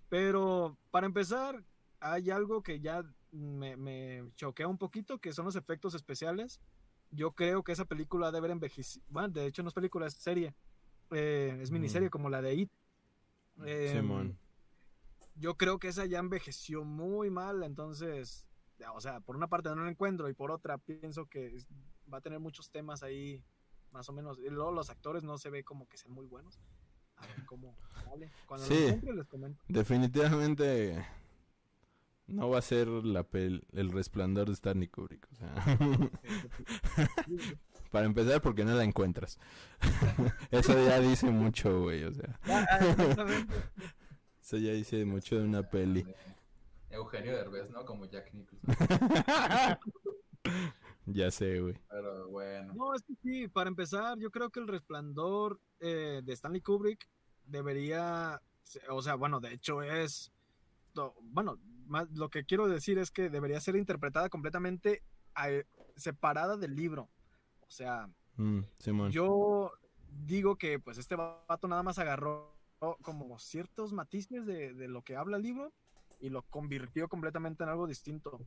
Pero 0.09 0.77
para 0.91 1.07
empezar, 1.07 1.63
hay 1.99 2.29
algo 2.29 2.61
que 2.61 2.79
ya 2.79 3.03
me, 3.31 3.75
me 3.77 4.23
choquea 4.35 4.67
un 4.67 4.77
poquito, 4.77 5.17
que 5.19 5.33
son 5.33 5.45
los 5.45 5.55
efectos 5.55 5.95
especiales. 5.95 6.59
Yo 7.09 7.31
creo 7.31 7.63
que 7.63 7.71
esa 7.71 7.85
película 7.85 8.27
debe 8.27 8.37
haber 8.39 8.51
envejecido. 8.51 9.03
Bueno, 9.09 9.29
de 9.29 9.45
hecho 9.47 9.63
no 9.63 9.69
es 9.69 9.75
película, 9.75 10.05
es 10.07 10.13
serie. 10.13 10.53
Eh, 11.11 11.57
es 11.61 11.71
miniserie 11.71 12.07
Mm. 12.09 12.11
como 12.11 12.29
la 12.29 12.41
de 12.41 12.53
It. 12.55 12.71
Em, 13.65 13.91
Simón. 14.01 14.37
Yo 15.35 15.55
creo 15.55 15.79
que 15.79 15.87
esa 15.89 16.05
ya 16.05 16.19
envejeció 16.19 16.83
muy 16.83 17.29
mal, 17.29 17.63
entonces, 17.63 18.47
o 18.93 19.01
sea, 19.01 19.19
por 19.21 19.35
una 19.35 19.47
parte 19.47 19.69
no 19.69 19.83
la 19.83 19.89
encuentro 19.91 20.29
y 20.29 20.33
por 20.33 20.51
otra 20.51 20.77
pienso 20.77 21.25
que 21.27 21.55
va 22.11 22.17
a 22.17 22.21
tener 22.21 22.39
muchos 22.39 22.71
temas 22.71 23.03
ahí, 23.03 23.43
más 23.91 24.09
o 24.09 24.13
menos. 24.13 24.39
Y 24.39 24.49
luego 24.49 24.71
los 24.71 24.89
actores 24.89 25.23
no 25.23 25.37
se 25.37 25.49
ve 25.49 25.63
como 25.63 25.87
que 25.87 25.97
sean 25.97 26.13
muy 26.13 26.25
buenos. 26.25 26.59
A 27.17 27.27
ver 27.27 27.45
cómo 27.45 27.75
sale. 28.03 28.31
Cuando 28.47 28.65
Sí. 28.65 28.73
los 28.73 28.81
encuentre 28.83 29.13
les 29.13 29.27
comento. 29.27 29.63
Definitivamente 29.67 31.05
no 32.27 32.49
va 32.49 32.59
a 32.59 32.61
ser 32.61 32.87
la 32.87 33.29
pel- 33.29 33.63
el 33.73 33.91
resplandor 33.91 34.47
de 34.47 34.53
Stanley 34.53 34.87
Kubrick. 34.87 35.27
O 35.31 35.35
sea, 35.35 35.53
para 37.91 38.05
empezar, 38.05 38.41
porque 38.41 38.63
no 38.65 38.73
la 38.73 38.83
encuentras. 38.83 39.37
Eso 40.51 40.73
ya 40.85 40.99
dice 40.99 41.29
mucho, 41.29 41.81
güey. 41.81 42.03
O 42.05 42.13
sea, 42.13 42.39
Ah, 42.43 42.65
ah, 42.71 42.77
exactamente. 42.87 43.53
Eso 44.51 44.57
ya 44.57 44.73
dice 44.73 45.05
mucho 45.05 45.37
de 45.37 45.43
una 45.43 45.63
peli. 45.63 46.03
De 46.03 46.15
Eugenio 46.89 47.35
Derbez, 47.35 47.69
¿no? 47.69 47.85
Como 47.85 48.05
Jack 48.05 48.33
Nicholson. 48.33 48.59
ya 51.05 51.31
sé, 51.31 51.61
güey. 51.61 51.75
Pero 51.89 52.27
bueno. 52.29 52.73
No, 52.73 52.93
es 52.93 53.03
que 53.03 53.13
sí, 53.23 53.47
para 53.47 53.69
empezar, 53.69 54.17
yo 54.19 54.29
creo 54.29 54.49
que 54.49 54.59
el 54.59 54.67
resplandor 54.67 55.59
eh, 55.79 56.21
de 56.23 56.33
Stanley 56.33 56.61
Kubrick 56.61 57.07
debería, 57.45 58.41
o 58.89 59.01
sea, 59.01 59.15
bueno, 59.15 59.39
de 59.39 59.53
hecho 59.53 59.83
es, 59.83 60.33
bueno, 61.21 61.57
más, 61.85 62.09
lo 62.11 62.29
que 62.29 62.43
quiero 62.43 62.67
decir 62.67 62.97
es 62.97 63.09
que 63.09 63.29
debería 63.29 63.61
ser 63.61 63.77
interpretada 63.77 64.27
completamente 64.27 65.01
eh, 65.47 65.63
separada 65.95 66.57
del 66.57 66.75
libro. 66.75 67.07
O 67.61 67.71
sea, 67.71 68.09
Mm, 68.37 68.61
yo 69.09 69.71
digo 70.25 70.55
que 70.55 70.79
pues 70.79 70.97
este 70.97 71.15
vato 71.15 71.67
nada 71.67 71.83
más 71.83 71.99
agarró 71.99 72.55
como 73.01 73.37
ciertos 73.39 73.93
matices 73.93 74.45
de, 74.45 74.73
de 74.73 74.87
lo 74.87 75.03
que 75.03 75.15
habla 75.15 75.37
el 75.37 75.43
libro 75.43 75.71
y 76.19 76.29
lo 76.29 76.41
convirtió 76.43 77.07
completamente 77.07 77.63
en 77.63 77.69
algo 77.69 77.87
distinto. 77.87 78.39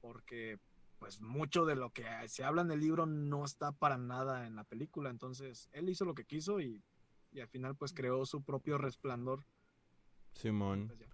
Porque 0.00 0.58
pues 0.98 1.20
mucho 1.20 1.64
de 1.64 1.76
lo 1.76 1.90
que 1.90 2.04
se 2.26 2.44
habla 2.44 2.62
en 2.62 2.70
el 2.70 2.80
libro 2.80 3.06
no 3.06 3.44
está 3.44 3.72
para 3.72 3.98
nada 3.98 4.46
en 4.46 4.56
la 4.56 4.64
película. 4.64 5.10
Entonces 5.10 5.68
él 5.72 5.88
hizo 5.88 6.04
lo 6.04 6.14
que 6.14 6.24
quiso 6.24 6.60
y, 6.60 6.82
y 7.32 7.40
al 7.40 7.48
final 7.48 7.76
pues 7.76 7.92
creó 7.92 8.24
su 8.26 8.42
propio 8.42 8.78
resplandor. 8.78 9.44
Simón. 10.32 10.88
Pues. 10.88 11.08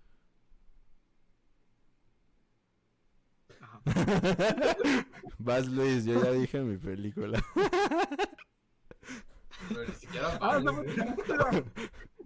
Ajá. 3.60 3.80
Vas, 5.38 5.66
Luis, 5.68 6.04
yo 6.04 6.22
ya 6.22 6.32
dije 6.32 6.60
mi 6.60 6.76
película. 6.78 7.42
Pero 9.68 9.84
ni 9.86 9.94
siquiera 9.94 10.38
Ah, 10.40 10.60
no. 10.60 10.82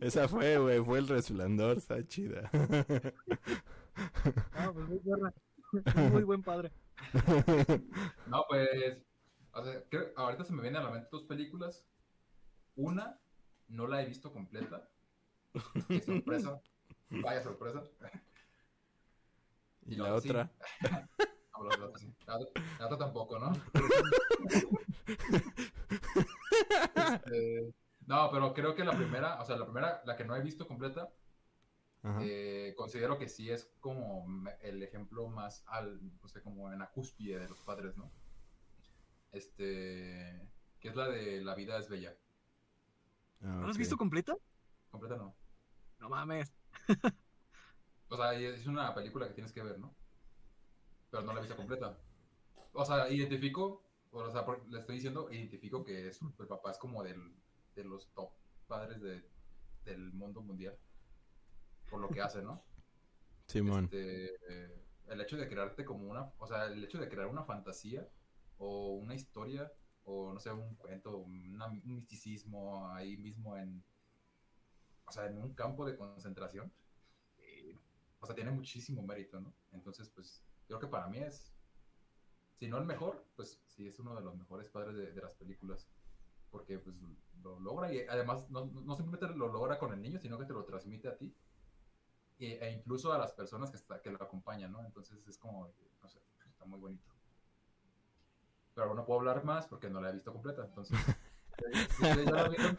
Esa 0.01 0.28
fue, 0.28 0.59
güey, 0.59 0.80
fue 0.84 0.99
el 0.99 1.09
resplandor, 1.09 1.76
está 1.78 2.07
chida. 2.07 2.51
Ah, 4.55 4.70
pues 4.72 4.86
muy 4.88 4.99
buena. 5.03 5.34
Muy 6.12 6.22
buen 6.22 6.40
padre. 6.40 6.70
No, 8.28 8.44
pues. 8.49 8.96
O 9.53 9.64
sea, 9.64 9.82
creo- 9.88 10.12
ahorita 10.14 10.44
se 10.44 10.53
me 10.53 10.62
vienen 10.62 10.80
a 10.80 10.84
la 10.84 10.90
mente 10.92 11.09
dos 11.11 11.24
películas. 11.24 11.84
Una, 12.76 13.18
no 13.66 13.88
la 13.88 14.01
he 14.01 14.07
visto 14.07 14.32
completa. 14.32 14.88
Qué 15.88 16.01
sorpresa. 16.01 16.61
Vaya 17.11 17.42
sorpresa. 17.42 17.82
y 19.84 19.96
No, 19.96 20.05
la 20.14 20.20
sí. 20.20 20.28
otra. 20.28 20.53
No, 21.59 21.64
la 21.64 21.74
otra 21.86 21.99
sí. 21.99 22.14
La 22.24 22.36
otra- 22.38 22.62
la 22.78 22.86
otra 22.86 22.99
tampoco, 22.99 23.38
¿no? 23.40 23.51
Este, 26.94 27.74
no, 28.09 28.30
pero 28.32 28.54
creo 28.54 28.74
que 28.74 28.84
la 28.84 28.96
primera, 28.96 29.40
o 29.40 29.44
sea, 29.44 29.56
la 29.56 29.64
primera, 29.66 30.02
la 30.04 30.16
que 30.16 30.24
no 30.24 30.34
he 30.34 30.42
visto 30.42 30.66
completa, 30.66 31.11
eh, 32.20 32.74
considero 32.76 33.18
que 33.18 33.28
sí 33.28 33.50
es 33.50 33.70
como 33.80 34.24
el 34.62 34.82
ejemplo 34.82 35.28
más 35.28 35.62
al, 35.66 36.00
no 36.22 36.28
sé, 36.28 36.40
como 36.42 36.72
en 36.72 36.78
la 36.78 36.90
cúspide 36.90 37.38
de 37.38 37.48
los 37.48 37.61
padres, 37.61 37.96
¿no? 37.96 38.11
Este, 39.32 40.48
que 40.80 40.88
es 40.88 40.96
la 40.96 41.09
de 41.09 41.42
La 41.44 41.54
vida 41.54 41.76
es 41.78 41.88
bella. 41.88 42.16
Ah, 43.42 43.46
¿No 43.46 43.62
la 43.64 43.70
has 43.70 43.76
visto 43.78 43.96
completa? 43.96 44.36
Completa 44.90 45.16
no. 45.16 45.34
No 45.98 46.09
mames. 46.09 46.52
O 48.09 48.16
sea, 48.16 48.32
es 48.34 48.66
una 48.66 48.94
película 48.94 49.28
que 49.28 49.34
tienes 49.34 49.52
que 49.52 49.62
ver, 49.62 49.78
¿no? 49.78 49.94
Pero 51.11 51.22
no 51.24 51.32
la 51.34 51.40
he 51.40 51.42
visto 51.42 51.56
completa. 51.56 51.98
O 52.72 52.84
sea, 52.84 53.11
identifico, 53.11 53.84
o 54.11 54.30
sea, 54.30 54.46
por- 54.46 54.66
le 54.70 54.78
estoy 54.80 54.94
diciendo, 54.96 55.30
identifico 55.30 55.84
que 55.84 56.09
es, 56.09 56.20
el 56.22 56.46
papá 56.46 56.70
es 56.70 56.78
como 56.78 57.02
del, 57.02 57.20
de 57.83 57.89
los 57.89 58.12
top 58.12 58.33
padres 58.66 59.01
de, 59.01 59.31
del 59.85 60.12
mundo 60.12 60.43
mundial. 60.43 60.79
Por 61.89 62.01
lo 62.01 62.11
que 62.11 62.20
hace, 62.20 62.43
¿no? 62.43 62.62
Simón. 63.49 63.85
Este, 63.85 64.26
eh, 64.49 64.85
el 65.07 65.20
hecho 65.20 65.37
de 65.37 65.49
crearte 65.49 65.85
como 65.85 66.09
una, 66.11 66.33
o 66.39 66.47
sea, 66.47 66.66
el 66.66 66.85
hecho 66.85 66.99
de 66.99 67.09
crear 67.09 67.26
una 67.29 67.45
fantasía 67.45 68.09
o 68.59 68.95
una 68.97 69.14
historia 69.14 69.72
o 70.05 70.33
no 70.33 70.41
sé, 70.41 70.51
un 70.53 70.74
cuento, 70.76 71.18
una- 71.18 71.66
un 71.68 71.83
misticismo 71.95 72.89
ahí 72.91 73.16
mismo 73.16 73.57
en, 73.57 73.85
o 75.07 75.12
sea, 75.12 75.26
en 75.26 75.39
un 75.39 75.55
campo 75.55 75.85
de 75.87 75.97
concentración, 75.97 76.72
eh, 77.39 77.79
o 78.20 78.26
sea, 78.26 78.35
tiene 78.35 78.51
muchísimo 78.53 79.03
mérito, 79.03 79.41
¿no? 79.41 79.55
Entonces, 79.72 80.11
pues, 80.11 80.45
creo 80.66 80.79
que 80.81 80.89
para 80.89 81.09
mí 81.09 81.18
es, 81.18 81.55
si 82.59 82.68
no 82.68 82.79
el 82.79 82.85
mejor, 82.85 83.24
pues 83.37 83.62
sí 83.66 83.87
es 83.89 83.99
uno 84.01 84.14
de 84.14 84.22
los 84.22 84.37
mejores 84.37 84.68
padres 84.68 84.97
de, 84.97 85.12
de 85.12 85.22
las 85.22 85.35
películas, 85.35 85.89
porque 86.51 86.78
pues 86.78 86.96
lo 87.42 87.59
logra 87.61 87.92
y 87.92 88.01
además 88.09 88.49
no, 88.51 88.66
no 88.66 88.94
simplemente 88.94 89.34
lo 89.36 89.49
logra 89.49 89.78
con 89.78 89.92
el 89.92 90.03
niño, 90.03 90.18
sino 90.18 90.38
que 90.38 90.46
te 90.46 90.53
lo 90.53 90.64
transmite 90.64 91.09
a 91.09 91.16
ti 91.16 91.34
e, 92.38 92.59
e 92.61 92.72
incluso 92.72 93.12
a 93.12 93.18
las 93.18 93.32
personas 93.32 93.70
que, 93.70 93.76
está, 93.76 94.01
que 94.01 94.11
lo 94.11 94.22
acompañan, 94.22 94.72
¿no? 94.72 94.84
Entonces 94.84 95.26
es 95.26 95.38
como, 95.38 95.72
no 96.03 96.09
sé, 96.09 96.20
está 96.49 96.64
muy 96.64 96.78
bonito. 96.78 97.11
Pero 98.74 98.94
no 98.94 99.05
puedo 99.05 99.20
hablar 99.20 99.44
más 99.44 99.66
porque 99.66 99.90
no 99.90 100.01
la 100.01 100.11
he 100.11 100.12
visto 100.12 100.32
completa, 100.32 100.64
entonces... 100.64 100.99
Si 101.59 102.05
ustedes 102.05 102.26
ya 102.26 102.44
lo 102.44 102.51
vieron, 102.51 102.78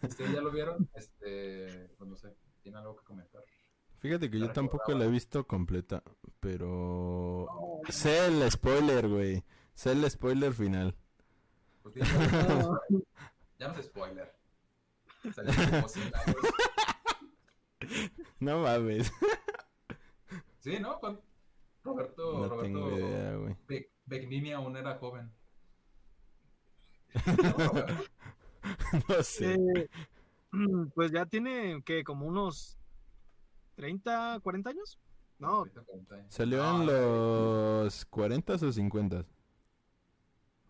si 0.00 0.06
ustedes 0.08 0.32
ya 0.32 0.40
lo 0.40 0.50
vieron, 0.50 0.90
este, 0.94 1.94
pues 1.96 2.10
no 2.10 2.16
sé, 2.16 2.34
¿tiene 2.60 2.78
algo 2.78 2.96
que 2.96 3.04
comentar? 3.04 3.44
Fíjate 3.98 4.28
que 4.28 4.40
yo 4.40 4.52
tampoco 4.52 4.92
la 4.92 5.04
he 5.04 5.08
visto 5.08 5.46
completa, 5.46 6.02
pero 6.40 7.46
sé 7.88 8.26
el 8.26 8.50
spoiler, 8.50 9.08
güey. 9.08 9.44
Sé 9.74 9.92
el 9.92 10.10
spoiler 10.10 10.52
final. 10.52 10.96
Tiene- 11.92 12.08
no. 12.48 12.80
ya 13.58 13.68
no 13.68 13.78
es 13.78 13.86
spoiler. 13.86 14.34
Salió 15.34 15.52
como 15.70 15.88
100 15.88 16.12
años. 16.14 16.36
No 18.40 18.60
mames. 18.62 19.12
Sí, 20.60 20.78
¿no? 20.80 20.98
Con 21.00 21.20
Roberto, 21.82 22.32
No 22.38 22.48
Roberto 22.48 22.62
tengo 22.62 22.90
idea, 22.98 23.36
güey. 23.36 23.56
Be- 23.68 23.90
Benigni 24.06 24.52
aún 24.52 24.76
era 24.76 24.96
joven. 24.98 25.30
¿No? 27.26 27.72
No 29.08 29.22
sé. 29.22 29.54
Eh, 29.54 29.88
pues 30.94 31.10
ya 31.12 31.26
tiene 31.26 31.82
que 31.84 32.02
como 32.02 32.26
unos 32.26 32.78
30, 33.76 34.40
40 34.42 34.70
años. 34.70 34.98
No, 35.38 35.48
Ahorita 35.48 35.82
40 35.82 36.14
años. 36.14 36.34
¿Salió 36.34 36.62
No, 36.64 36.80
en 36.80 36.86
los 36.86 38.04
40 38.06 38.54
o 38.54 38.72
50? 38.72 39.26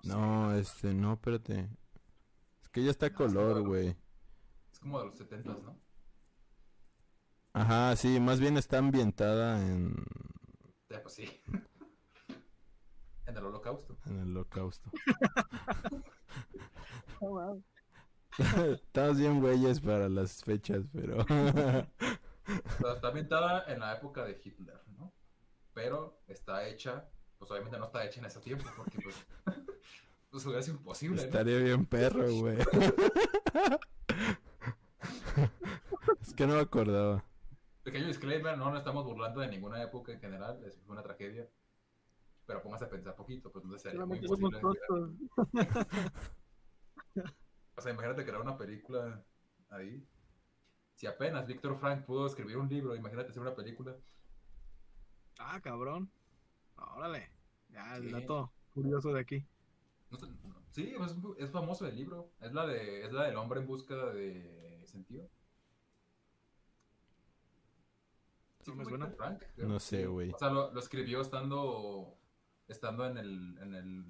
No, 0.07 0.55
este, 0.55 0.95
no, 0.95 1.15
espérate. 1.15 1.69
Es 2.63 2.69
que 2.69 2.83
ya 2.85 2.91
está 2.91 3.09
No, 3.09 3.15
color, 3.17 3.63
güey. 3.63 3.97
Es 4.73 4.79
como 4.79 4.99
de 5.01 5.07
los 5.07 5.17
70, 5.17 5.53
¿no? 5.55 5.81
Ajá, 7.53 7.95
sí, 7.97 8.19
más 8.19 8.41
bien 8.41 8.57
está 8.57 8.79
ambientada 8.79 9.61
en, 9.65 9.95
Ya, 10.91 11.01
pues 11.03 11.15
sí. 11.15 11.43
en 13.27 13.37
el 13.37 13.45
holocausto. 13.45 13.97
en 14.07 14.19
el 14.21 14.31
holocausto. 14.31 14.91
No, 17.21 17.29
wow. 17.29 17.65
Estamos 18.75 19.19
bien 19.19 19.41
güeyes 19.41 19.81
para 19.81 20.09
las 20.09 20.43
fechas, 20.43 20.85
pero... 20.93 21.21
Está 21.21 23.09
ambientada 23.09 23.65
en 23.73 23.79
la 23.81 23.95
época 23.97 24.25
de 24.25 24.41
Hitler, 24.43 24.81
¿no? 24.99 25.15
Pero 25.73 26.21
está 26.27 26.67
hecha, 26.67 27.09
pues 27.39 27.51
obviamente 27.51 27.79
no 27.79 27.87
está 27.87 28.05
hecha 28.05 28.21
en 28.21 28.27
ese 28.27 28.41
tiempo, 28.41 28.65
porque 28.77 28.99
pues, 29.03 29.25
pues 30.35 30.45
hubiera 30.47 30.63
sido 30.63 30.79
imposible, 30.79 31.15
¿no? 31.15 31.23
Estaría 31.23 31.61
bien 31.61 31.87
perro, 31.87 32.29
güey. 32.29 32.59
es 36.21 36.35
que 36.35 36.45
no 36.45 36.55
me 36.55 36.61
acordaba. 36.61 37.25
Pequeño 37.85 38.09
disclaimer, 38.09 38.59
no 38.59 38.69
nos 38.69 38.81
estamos 38.81 39.05
burlando 39.05 39.43
de 39.43 39.47
ninguna 39.47 39.81
época 39.81 40.11
en 40.11 40.19
general, 40.19 40.61
es 40.65 40.77
fue 40.81 40.95
una 40.95 41.05
tragedia. 41.05 41.49
Pero 42.47 42.63
póngase 42.63 42.87
a 42.87 42.89
pensar 42.89 43.15
poquito, 43.15 43.53
pues 43.53 43.65
entonces 43.65 43.93
sería 43.93 44.05
muy 44.05 44.19
imposible. 44.19 44.59
O 47.77 47.81
sea, 47.81 47.93
imagínate 47.93 48.25
crear 48.25 48.41
una 48.41 48.59
película 48.59 49.25
ahí. 49.71 50.05
Si 50.97 51.07
apenas 51.07 51.47
Víctor 51.47 51.79
Frank 51.79 52.07
pudo 52.07 52.27
escribir 52.27 52.57
un 52.57 52.69
libro, 52.69 52.97
imagínate 52.97 53.31
hacer 53.31 53.41
una 53.41 53.55
película. 53.55 53.95
Ah, 55.39 55.61
cabrón. 55.63 56.11
Órale. 56.77 57.31
Ya, 57.69 57.99
el 57.99 58.09
Sí. 58.09 58.11
dato 58.11 58.53
curioso 58.73 59.13
de 59.13 59.21
aquí. 59.21 59.47
No 60.15 60.21
sé, 60.21 60.27
no- 60.29 60.63
sí, 60.71 60.95
pues, 60.97 61.15
es 61.39 61.51
famoso 61.51 61.87
el 61.87 61.97
libro. 61.97 62.31
Es 62.41 62.53
la 62.53 62.67
de, 62.67 63.05
es 63.05 63.13
la 63.13 63.25
del 63.25 63.37
hombre 63.37 63.61
en 63.61 63.67
busca 63.67 63.95
de 63.97 64.83
sentido. 64.87 65.29
Sí, 68.61 68.71
No 68.71 68.77
me 68.77 68.85
fue 68.85 68.91
suena. 68.93 69.09
Frank, 69.11 69.43
creo. 69.55 69.69
No 69.69 69.79
sé, 69.81 70.07
güey. 70.07 70.31
O 70.33 70.39
sea, 70.39 70.51
lo, 70.51 70.73
lo 70.73 70.81
escribió 70.81 71.21
estando, 71.21 72.17
estando 72.69 73.07
en 73.07 73.19
el, 73.19 73.59
en 73.61 73.75
el, 73.75 74.05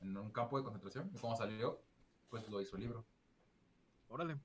en 0.00 0.16
un 0.16 0.30
campo 0.32 0.58
de 0.58 0.64
concentración. 0.64 1.10
Y 1.14 1.18
cuando 1.18 1.38
salió, 1.38 1.80
pues 2.28 2.48
lo 2.48 2.60
hizo 2.60 2.76
el 2.76 2.82
libro. 2.82 3.04
Órale. 4.08 4.36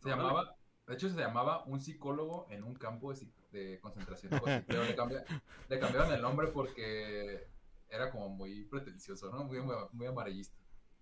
Se 0.00 0.08
Órale. 0.08 0.22
llamaba, 0.22 0.56
de 0.88 0.94
hecho 0.94 1.08
se 1.08 1.16
llamaba 1.16 1.64
Un 1.66 1.80
psicólogo 1.80 2.46
en 2.50 2.64
un 2.64 2.74
campo 2.74 3.12
de, 3.52 3.78
concentración. 3.80 4.34
así, 4.34 4.42
Pero 4.66 4.84
le, 4.84 4.96
cambia- 4.96 5.24
le 5.68 5.78
cambiaron 5.78 6.12
el 6.12 6.20
nombre 6.22 6.48
porque 6.48 7.46
era 7.88 8.10
como 8.10 8.28
muy 8.28 8.64
pretencioso, 8.64 9.30
¿no? 9.30 9.44
Muy, 9.44 9.60
muy 9.92 10.06
amarillista. 10.06 10.56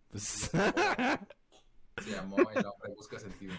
Pues... 0.09 0.51
Se 2.03 2.11
llamó 2.11 2.39
El 2.39 2.67
hombre 2.67 2.95
busca 2.97 3.19
sentido. 3.19 3.55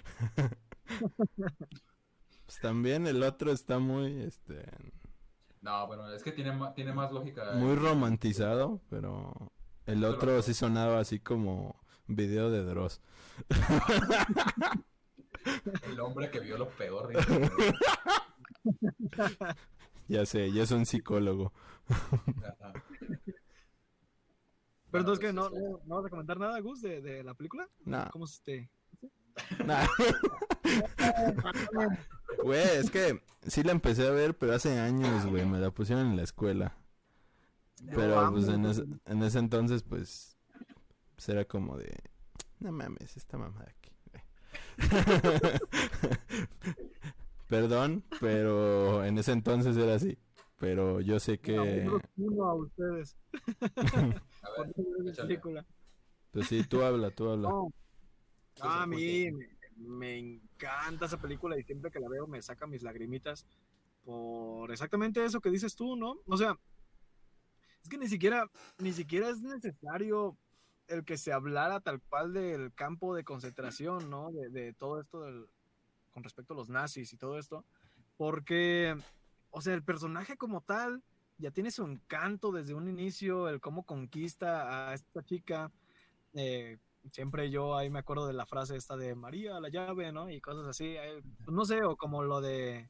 pues 2.46 2.60
también 2.62 3.06
el 3.06 3.22
otro 3.22 3.52
está 3.52 3.78
muy, 3.80 4.24
este, 4.24 4.66
No, 5.62 5.86
bueno, 5.88 6.12
es 6.12 6.24
que 6.24 6.32
tiene, 6.32 6.58
tiene 6.76 6.94
más 6.94 7.12
lógica. 7.12 7.54
muy 7.54 7.76
romantizado, 7.76 8.82
pero 8.90 9.52
el 9.86 10.04
otro 10.04 10.42
sí 10.42 10.54
sonaba 10.54 11.00
así 11.00 11.20
como 11.20 11.80
video 12.08 12.50
de 12.50 12.64
Dross. 12.64 13.02
El 15.84 16.00
hombre 16.00 16.32
que 16.32 16.40
vio 16.40 16.58
lo 16.58 16.70
peor. 16.70 17.12
Ya 20.08 20.26
sé, 20.26 20.52
ya 20.52 20.64
es 20.64 20.72
un 20.72 20.86
psicólogo. 20.86 21.54
Pero 24.92 24.92
Bueno, 24.92 25.00
entonces, 25.12 25.20
que 25.20 25.34
no, 25.34 25.50
no, 25.50 25.80
no 25.86 25.96
vas 25.96 26.06
a 26.06 26.10
comentar 26.10 26.38
nada, 26.40 26.60
Gus, 26.60 26.82
de, 26.82 27.02
de 27.02 27.24
la 27.24 27.34
película? 27.34 27.68
Nah, 27.86 28.10
¿Cómo 28.10 28.26
es 28.26 28.34
este? 28.34 28.70
nah. 29.66 29.86
Güey, 32.44 32.78
es 32.78 32.92
que 32.92 33.24
sí 33.48 33.64
la 33.64 33.72
empecé 33.72 34.08
a 34.08 34.12
ver, 34.12 34.38
pero 34.38 34.54
hace 34.54 34.80
años, 34.80 35.26
güey, 35.26 35.46
me 35.46 35.60
la 35.60 35.72
pusieron 35.72 36.08
en 36.08 36.18
la 36.18 36.24
escuela. 36.24 36.78
Pero 37.88 38.22
No, 38.22 38.32
pues 38.32 38.48
en 38.48 38.66
ese, 38.66 38.84
en 39.06 39.24
ese 39.24 39.40
entonces, 39.40 39.84
pues, 39.84 40.38
pues 41.16 41.30
era 41.30 41.46
como 41.46 41.78
de, 41.78 41.92
no 42.60 42.72
mames, 42.72 43.18
esta 43.18 43.38
mamá 43.38 43.64
de 43.64 43.72
aquí. 43.72 43.92
güey". 47.54 47.62
Perdón, 47.70 48.04
pero 48.20 49.04
en 49.06 49.18
ese 49.18 49.32
entonces 49.32 49.78
era 49.78 49.96
así. 49.96 50.18
Pero 50.58 51.02
yo 51.02 51.20
sé 51.20 51.40
que, 51.40 51.60
Uno, 51.60 52.00
uno 52.18 52.46
a 52.46 52.56
ustedes. 52.56 53.18
A 54.44 54.62
ver, 54.62 55.16
película. 55.16 55.66
pues 56.32 56.48
sí, 56.48 56.64
tú 56.64 56.82
habla, 56.84 57.12
tú 57.12 57.30
habla. 57.30 57.50
No. 57.50 57.74
Ah, 58.62 58.84
a 58.84 58.88
mí 58.88 59.30
me, 59.32 59.48
me 59.78 60.18
encanta 60.20 61.06
esa 61.08 61.20
película 61.20 61.60
y 61.60 61.64
siempre 61.64 61.92
que 61.92 62.00
la 62.00 62.08
veo 62.08 62.28
me 62.28 62.42
saca 62.42 62.68
mis 62.68 62.84
lagrimitas 62.84 63.46
por 64.06 64.72
exactamente 64.72 65.24
eso 65.26 65.42
que 65.42 65.50
dices 65.50 65.76
tú, 65.76 65.96
¿no? 65.96 66.18
O 66.28 66.38
sea, 66.38 66.56
es 67.84 67.90
que 67.90 67.98
ni 67.98 68.08
siquiera, 68.08 68.50
ni 68.78 68.94
siquiera 68.94 69.30
es 69.30 69.42
necesario 69.42 70.38
el 70.88 71.04
que 71.04 71.18
se 71.18 71.34
hablara 71.34 71.80
tal 71.80 72.02
cual 72.02 72.32
del 72.34 72.74
campo 72.74 73.16
de 73.16 73.24
concentración, 73.24 74.10
¿no? 74.10 74.32
De, 74.32 74.50
de 74.50 74.74
todo 74.74 75.02
esto 75.02 75.22
del- 75.24 75.48
con 76.14 76.24
respecto 76.24 76.54
a 76.54 76.58
los 76.58 76.70
nazis 76.70 77.12
y 77.12 77.18
todo 77.18 77.38
esto, 77.38 77.66
porque, 78.18 78.96
o 79.50 79.62
sea, 79.62 79.74
el 79.74 79.84
personaje 79.84 80.38
como 80.38 80.62
tal 80.62 81.04
ya 81.38 81.52
tiene 81.52 81.72
su 81.72 81.84
encanto 81.84 82.52
desde 82.52 82.74
un 82.74 82.88
inicio, 82.88 83.50
el 83.50 83.60
cómo 83.60 83.84
conquista 83.84 84.90
a 84.90 84.94
esta 84.94 85.24
chica, 85.24 85.72
eh, 86.36 86.78
siempre 87.12 87.50
yo 87.50 87.76
ahí 87.76 87.90
me 87.90 88.00
acuerdo 88.00 88.28
de 88.28 88.34
la 88.34 88.46
frase 88.46 88.78
esta 88.78 88.96
de 88.96 89.16
María, 89.16 89.60
la 89.60 89.70
llave, 89.70 90.12
¿no? 90.12 90.30
Y 90.30 90.40
cosas 90.40 90.68
así, 90.68 90.96
eh, 90.96 91.22
no 91.48 91.66
sé, 91.66 91.84
o 91.84 91.98
como 91.98 92.24
lo 92.24 92.40
de 92.40 92.90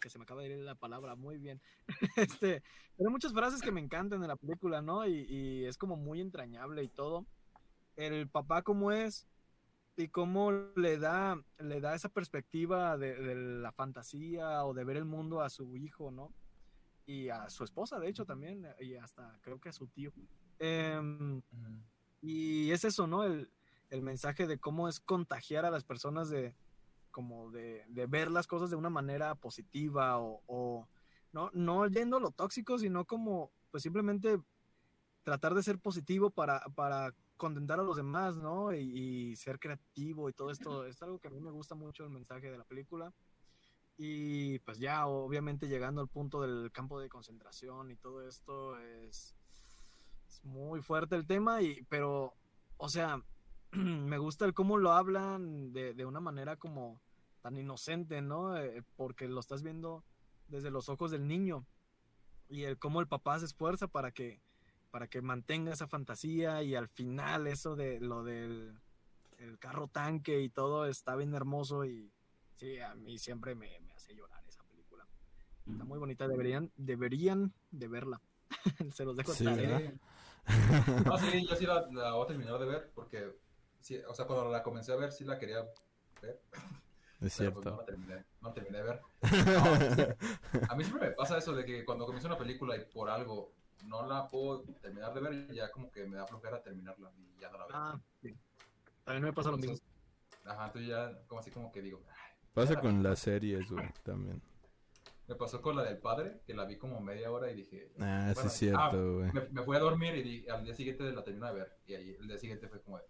que 0.00 0.10
se 0.10 0.18
me 0.18 0.24
acaba 0.24 0.42
de 0.42 0.50
ir 0.50 0.58
la 0.58 0.74
palabra 0.74 1.16
muy 1.16 1.38
bien. 1.38 1.60
este, 2.16 2.62
pero 2.96 3.10
muchas 3.10 3.32
frases 3.32 3.62
que 3.62 3.72
me 3.72 3.80
encantan 3.80 4.20
de 4.20 4.28
la 4.28 4.36
película, 4.36 4.82
¿no? 4.82 5.06
Y, 5.06 5.26
y 5.28 5.64
es 5.64 5.76
como 5.76 5.96
muy 5.96 6.20
entrañable 6.20 6.82
y 6.82 6.88
todo. 6.88 7.26
El 7.96 8.28
papá 8.28 8.62
como 8.62 8.92
es 8.92 9.26
y 9.98 10.08
cómo 10.08 10.52
le 10.52 10.98
da, 10.98 11.42
le 11.58 11.80
da 11.80 11.94
esa 11.94 12.08
perspectiva 12.08 12.96
de, 12.96 13.14
de 13.16 13.34
la 13.34 13.72
fantasía 13.72 14.64
o 14.64 14.72
de 14.72 14.84
ver 14.84 14.96
el 14.96 15.04
mundo 15.04 15.40
a 15.42 15.50
su 15.50 15.76
hijo, 15.76 16.10
¿no? 16.10 16.32
Y 17.04 17.30
a 17.30 17.50
su 17.50 17.64
esposa, 17.64 17.98
de 17.98 18.08
hecho, 18.08 18.24
también, 18.24 18.66
y 18.80 18.94
hasta 18.94 19.38
creo 19.42 19.60
que 19.60 19.70
a 19.70 19.72
su 19.72 19.88
tío. 19.88 20.12
Em, 20.58 21.42
y 22.20 22.70
es 22.70 22.84
eso, 22.84 23.06
¿no? 23.06 23.24
El, 23.24 23.50
el 23.90 24.02
mensaje 24.02 24.46
de 24.46 24.58
cómo 24.58 24.88
es 24.88 25.00
contagiar 25.00 25.64
a 25.64 25.70
las 25.70 25.84
personas 25.84 26.28
de 26.28 26.54
como 27.10 27.50
de, 27.50 27.84
de 27.88 28.06
ver 28.06 28.30
las 28.30 28.46
cosas 28.46 28.70
de 28.70 28.76
una 28.76 28.90
manera 28.90 29.34
positiva 29.34 30.18
o, 30.18 30.42
o 30.46 30.86
no, 31.32 31.50
no 31.52 31.86
yendo 31.88 32.18
a 32.18 32.20
lo 32.20 32.30
tóxico, 32.30 32.78
sino 32.78 33.06
como 33.06 33.50
pues 33.70 33.82
simplemente 33.82 34.40
tratar 35.24 35.54
de 35.54 35.62
ser 35.62 35.78
positivo 35.78 36.30
para, 36.30 36.60
para 36.76 37.14
contentar 37.38 37.80
a 37.80 37.82
los 37.82 37.96
demás, 37.96 38.36
¿no? 38.36 38.74
Y, 38.74 39.30
y 39.30 39.36
ser 39.36 39.58
creativo 39.58 40.28
y 40.28 40.34
todo 40.34 40.50
esto. 40.50 40.84
Es 40.84 41.00
algo 41.02 41.18
que 41.18 41.28
a 41.28 41.30
mí 41.30 41.40
me 41.40 41.50
gusta 41.50 41.74
mucho 41.74 42.04
el 42.04 42.10
mensaje 42.10 42.50
de 42.50 42.58
la 42.58 42.64
película. 42.64 43.14
Y 43.96 44.60
pues 44.60 44.78
ya, 44.78 45.06
obviamente 45.06 45.66
llegando 45.66 46.00
al 46.00 46.08
punto 46.08 46.40
del 46.40 46.70
campo 46.70 47.00
de 47.00 47.08
concentración 47.08 47.90
y 47.90 47.96
todo 47.96 48.26
esto 48.28 48.78
es, 48.78 49.34
es 50.28 50.44
muy 50.44 50.80
fuerte 50.82 51.16
el 51.16 51.26
tema, 51.26 51.62
y, 51.62 51.82
pero, 51.88 52.34
o 52.76 52.88
sea, 52.88 53.20
me 53.72 54.18
gusta 54.18 54.44
el 54.44 54.54
cómo 54.54 54.78
lo 54.78 54.92
hablan 54.92 55.72
de, 55.72 55.94
de 55.94 56.04
una 56.04 56.20
manera 56.20 56.56
como 56.56 57.00
tan 57.42 57.56
inocente, 57.56 58.22
¿no? 58.22 58.56
Eh, 58.56 58.84
porque 58.96 59.26
lo 59.26 59.40
estás 59.40 59.64
viendo 59.64 60.04
desde 60.46 60.70
los 60.70 60.88
ojos 60.88 61.10
del 61.10 61.26
niño 61.26 61.66
y 62.48 62.62
el 62.62 62.78
cómo 62.78 63.00
el 63.00 63.08
papá 63.08 63.38
se 63.40 63.46
esfuerza 63.46 63.88
para 63.88 64.12
que 64.12 64.40
para 64.90 65.08
que 65.08 65.22
mantenga 65.22 65.72
esa 65.72 65.86
fantasía 65.86 66.62
y 66.62 66.74
al 66.74 66.88
final 66.88 67.46
eso 67.46 67.76
de 67.76 68.00
lo 68.00 68.22
del 68.22 68.78
el 69.38 69.58
carro 69.58 69.86
tanque 69.88 70.40
y 70.40 70.48
todo 70.48 70.86
está 70.86 71.14
bien 71.14 71.32
hermoso 71.34 71.84
y 71.84 72.12
sí, 72.56 72.80
a 72.80 72.94
mí 72.94 73.18
siempre 73.18 73.54
me, 73.54 73.78
me 73.80 73.92
hace 73.92 74.14
llorar 74.14 74.42
esa 74.48 74.62
película. 74.64 75.06
Está 75.70 75.84
muy 75.84 75.98
bonita, 75.98 76.26
deberían 76.26 76.72
deberían 76.76 77.52
de 77.70 77.88
verla. 77.88 78.20
Se 78.92 79.04
los 79.04 79.16
dejo 79.16 79.32
Sí, 79.32 79.44
tarea. 79.44 79.78
¿verdad? 79.78 79.92
No, 81.04 81.18
sí, 81.18 81.46
yo 81.46 81.54
sí 81.56 81.66
la, 81.66 81.86
la 81.92 82.12
voy 82.14 82.24
a 82.24 82.26
terminar 82.26 82.58
de 82.58 82.64
ver 82.64 82.90
porque, 82.94 83.36
sí, 83.80 83.98
o 84.08 84.14
sea, 84.14 84.26
cuando 84.26 84.50
la 84.50 84.62
comencé 84.62 84.92
a 84.92 84.96
ver, 84.96 85.12
sí 85.12 85.24
la 85.24 85.38
quería 85.38 85.60
ver. 86.22 86.40
Es 87.20 87.36
pero, 87.36 87.52
pues, 87.52 87.62
cierto. 87.62 87.70
no 87.70 87.76
la 87.76 87.84
terminé, 87.84 88.24
no 88.40 88.48
la 88.48 88.54
terminé 88.54 88.78
de 88.78 88.84
ver. 88.84 89.00
No, 89.20 89.20
a 90.70 90.74
mí 90.74 90.84
siempre 90.84 91.10
me 91.10 91.14
pasa 91.14 91.36
eso 91.36 91.52
de 91.52 91.66
que 91.66 91.84
cuando 91.84 92.06
comienzo 92.06 92.28
una 92.28 92.38
película 92.38 92.76
y 92.76 92.84
por 92.86 93.10
algo 93.10 93.52
no 93.86 94.06
la 94.06 94.28
puedo 94.28 94.62
terminar 94.80 95.12
de 95.14 95.20
ver, 95.20 95.52
ya 95.54 95.70
como 95.70 95.90
que 95.90 96.06
me 96.06 96.16
da 96.16 96.26
flojera 96.26 96.62
terminarla 96.62 97.10
y 97.16 97.40
ya 97.40 97.50
no 97.50 97.58
la 97.58 97.66
veo. 97.66 97.76
Ah, 97.76 98.00
sí. 98.22 98.34
También 99.04 99.24
me 99.24 99.32
pasa 99.32 99.50
lo 99.50 99.58
mismo. 99.58 99.76
Ajá, 100.44 100.66
entonces 100.66 100.88
ya 100.88 101.18
como 101.26 101.40
así 101.40 101.50
como 101.50 101.70
que 101.72 101.82
digo, 101.82 102.02
"Ay". 102.08 102.14
Pasa 102.54 102.80
con 102.80 103.02
las 103.02 103.18
series, 103.20 103.70
güey, 103.70 103.88
también. 104.02 104.42
me 105.28 105.34
pasó 105.34 105.60
con 105.60 105.76
la 105.76 105.82
del 105.84 105.98
padre, 105.98 106.40
que 106.46 106.54
la 106.54 106.64
vi 106.64 106.78
como 106.78 107.00
media 107.02 107.30
hora 107.30 107.50
y 107.50 107.54
dije, 107.54 107.92
Ah, 108.00 108.32
sí 108.34 108.46
es 108.46 108.52
cierto, 108.54 109.16
güey. 109.18 109.30
me, 109.32 109.42
me 109.50 109.62
fui 109.62 109.76
a 109.76 109.80
dormir 109.80 110.14
y 110.14 110.22
di- 110.22 110.48
al 110.48 110.64
día 110.64 110.72
siguiente 110.74 111.04
la 111.12 111.22
terminé 111.22 111.46
de 111.48 111.52
ver. 111.52 111.76
Y 111.86 111.94
ahí 111.94 112.16
el 112.18 112.26
día 112.28 112.38
siguiente 112.38 112.66
fue 112.66 112.80
como, 112.80 112.96
de, 112.98 113.04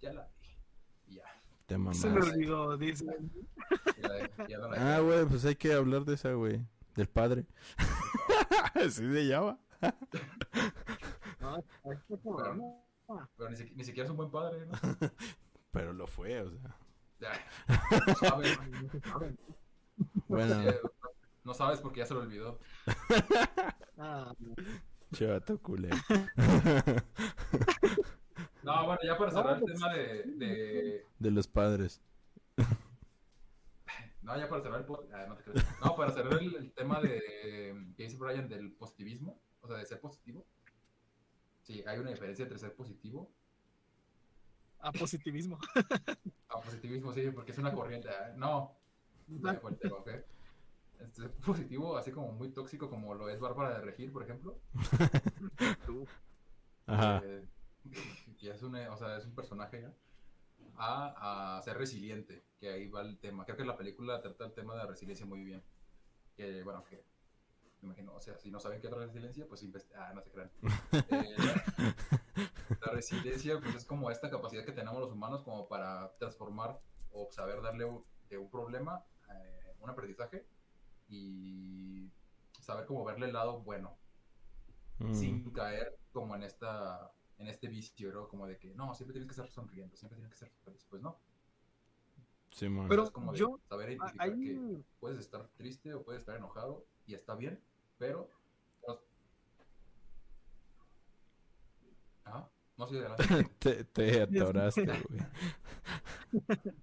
ya 0.00 0.12
la 0.12 0.28
vi. 0.40 1.12
Y 1.12 1.14
ya. 1.16 1.24
tema 1.66 1.92
Se 1.92 2.08
me 2.08 2.20
olvidó, 2.20 2.76
dice. 2.76 3.04
No 3.04 4.68
la- 4.68 4.96
Ah, 4.96 5.00
güey, 5.00 5.24
pues 5.26 5.44
hay 5.44 5.56
que 5.56 5.72
hablar 5.72 6.04
de 6.04 6.14
esa, 6.14 6.32
güey. 6.34 6.64
Del 6.94 7.08
padre. 7.08 7.46
Así 8.74 9.12
se 9.12 9.26
llama. 9.26 9.58
No. 11.40 11.62
Pero 13.36 13.50
ni, 13.50 13.56
siqui- 13.56 13.74
ni 13.76 13.84
siquiera 13.84 14.04
es 14.04 14.10
un 14.10 14.16
buen 14.16 14.30
padre, 14.30 14.66
¿no? 14.66 14.72
Pero 15.70 15.92
lo 15.92 16.06
fue, 16.06 16.40
o 16.42 16.50
sea. 16.50 16.76
No 18.06 18.14
sabes, 18.14 18.58
No. 18.58 19.36
Bueno, 20.28 20.62
no 21.44 21.54
sabes 21.54 21.80
porque 21.80 22.00
ya 22.00 22.06
se 22.06 22.14
lo 22.14 22.20
olvidó. 22.20 22.58
Ah, 23.98 24.34
chato 25.12 25.58
culé. 25.62 25.90
No, 28.62 28.84
bueno, 28.86 28.98
ya 29.04 29.16
para 29.16 29.30
cerrar 29.30 29.54
el 29.56 29.60
pues, 29.62 29.74
tema 29.74 29.94
de, 29.94 30.22
de, 30.24 31.06
De 31.18 31.30
los 31.30 31.46
padres. 31.46 32.02
No, 34.22 34.36
ya 34.36 34.48
para 34.48 34.62
cerrar 34.62 34.80
el 34.80 35.14
ah, 35.14 35.26
no, 35.28 35.36
te 35.36 35.44
creas. 35.44 35.66
No, 35.80 35.94
para 35.94 36.10
cerrar 36.10 36.40
el, 36.42 36.54
el 36.56 36.72
tema 36.72 37.00
de 37.00 37.20
que 37.96 38.02
dice 38.04 38.16
Brian 38.18 38.48
del 38.48 38.72
positivismo, 38.72 39.40
o 39.66 39.68
sea, 39.68 39.78
de 39.78 39.86
ser 39.86 40.00
positivo. 40.00 40.44
Sí, 41.62 41.82
hay 41.86 41.98
una 41.98 42.10
diferencia 42.10 42.44
entre 42.44 42.58
ser 42.58 42.74
positivo 42.74 43.30
a 44.80 44.92
positivismo. 44.92 45.58
a 46.48 46.60
positivismo, 46.60 47.12
sí, 47.12 47.30
porque 47.30 47.52
es 47.52 47.58
una 47.58 47.72
corriente. 47.72 48.08
ah, 48.08 48.32
No, 48.36 48.76
ya 49.26 49.52
me 49.52 49.58
fue 49.58 49.72
el 49.72 49.78
tema, 49.78 49.96
¿ok? 49.96 50.08
Este, 51.00 51.22
Ser 51.22 51.30
positivo, 51.32 51.96
así 51.96 52.12
como 52.12 52.32
muy 52.32 52.50
tóxico, 52.50 52.88
como 52.88 53.14
lo 53.14 53.28
es 53.28 53.40
Bárbara 53.40 53.74
de 53.74 53.80
Regil, 53.84 54.12
por 54.12 54.22
ejemplo. 54.22 54.60
Tú. 55.86 56.06
Ajá. 56.86 57.20
eh, 57.24 57.44
que 58.38 58.50
es, 58.50 58.62
una, 58.62 58.92
o 58.92 58.96
sea, 58.96 59.16
es 59.16 59.24
un 59.26 59.34
personaje 59.34 59.82
ya. 59.82 59.92
A, 60.78 61.56
a 61.58 61.62
ser 61.62 61.78
resiliente, 61.78 62.44
que 62.60 62.68
ahí 62.68 62.88
va 62.88 63.00
el 63.00 63.18
tema. 63.18 63.44
Creo 63.44 63.56
que 63.56 63.64
la 63.64 63.76
película 63.78 64.20
trata 64.20 64.44
el 64.44 64.52
tema 64.52 64.74
de 64.74 64.80
la 64.80 64.86
resiliencia 64.86 65.24
muy 65.26 65.42
bien. 65.42 65.62
Que, 66.36 66.62
bueno, 66.62 66.84
que 66.84 67.02
me 67.82 67.88
imagino, 67.88 68.14
o 68.14 68.20
sea, 68.20 68.38
si 68.38 68.50
no 68.50 68.58
saben 68.60 68.80
qué 68.80 68.86
es 68.88 68.92
la 68.92 68.98
resiliencia, 68.98 69.46
pues 69.46 69.64
ah, 69.96 70.12
no 70.14 70.22
se 70.22 70.30
crean. 70.30 70.50
Eh, 71.10 71.36
la, 72.80 72.92
resiliencia, 72.92 73.60
pues 73.60 73.74
es 73.76 73.84
como 73.84 74.10
esta 74.10 74.30
capacidad 74.30 74.64
que 74.64 74.72
tenemos 74.72 75.00
los 75.00 75.12
humanos 75.12 75.42
como 75.42 75.68
para 75.68 76.12
transformar 76.18 76.80
o 77.12 77.28
saber 77.30 77.60
darle 77.62 77.84
un- 77.84 78.04
de 78.28 78.38
un 78.38 78.50
problema 78.50 79.04
eh, 79.30 79.74
un 79.80 79.90
aprendizaje 79.90 80.46
y 81.08 82.10
saber 82.60 82.86
cómo 82.86 83.04
verle 83.04 83.26
el 83.26 83.32
lado 83.32 83.60
bueno 83.60 83.96
Mm. 84.98 85.12
sin 85.14 85.50
caer 85.52 85.98
como 86.12 86.34
en 86.34 86.42
esta 86.42 87.12
en 87.38 87.48
este 87.48 87.68
vicio, 87.68 88.10
¿no? 88.12 88.28
Como 88.28 88.46
de 88.46 88.56
que 88.58 88.74
no, 88.74 88.94
siempre 88.94 89.12
tienes 89.12 89.28
que 89.28 89.32
estar 89.32 89.50
sonriendo, 89.50 89.94
siempre 89.94 90.16
tienes 90.16 90.32
que 90.32 90.38
ser 90.38 90.50
feliz. 90.64 90.86
Pues 90.88 91.02
no. 91.02 91.18
Simón. 92.50 92.88
Pero 92.88 93.02
es 93.04 93.10
como 93.10 93.32
de 93.32 93.38
yo- 93.38 93.60
saber 93.68 93.90
identificar 93.90 94.26
Ahí, 94.30 94.40
que 94.42 94.82
puedes 94.98 95.18
estar 95.18 95.46
triste 95.56 95.92
o 95.92 96.02
puedes 96.02 96.20
estar 96.22 96.34
enojado 96.36 96.86
y 97.06 97.14
está 97.14 97.34
bien, 97.34 97.60
pero 97.98 98.30
Ajá. 102.24 102.50
No 102.76 102.86
sé 102.88 102.98
adelante. 102.98 103.24
te, 103.60 103.84
te 103.84 104.22
atoraste, 104.22 104.84
güey. 104.84 105.20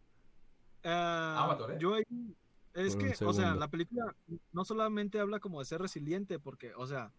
ah, 0.86 1.36
Ah, 1.38 1.46
me 1.48 1.54
atoré. 1.54 1.78
yo 1.80 1.96
ahí, 1.96 2.04
es 2.74 2.96
Por 2.96 3.06
que, 3.18 3.26
o 3.26 3.34
sea, 3.34 3.54
la 3.54 3.68
película 3.68 4.16
no 4.54 4.64
solamente 4.66 5.20
habla 5.20 5.40
como 5.40 5.60
de 5.60 5.66
ser 5.66 5.82
resiliente, 5.82 6.40
porque, 6.40 6.74
o 6.76 6.88
sea, 6.88 7.12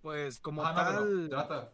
pues 0.00 0.38
como 0.40 0.64
Ah, 0.64 0.74
tal, 0.74 1.28
trata, 1.28 1.72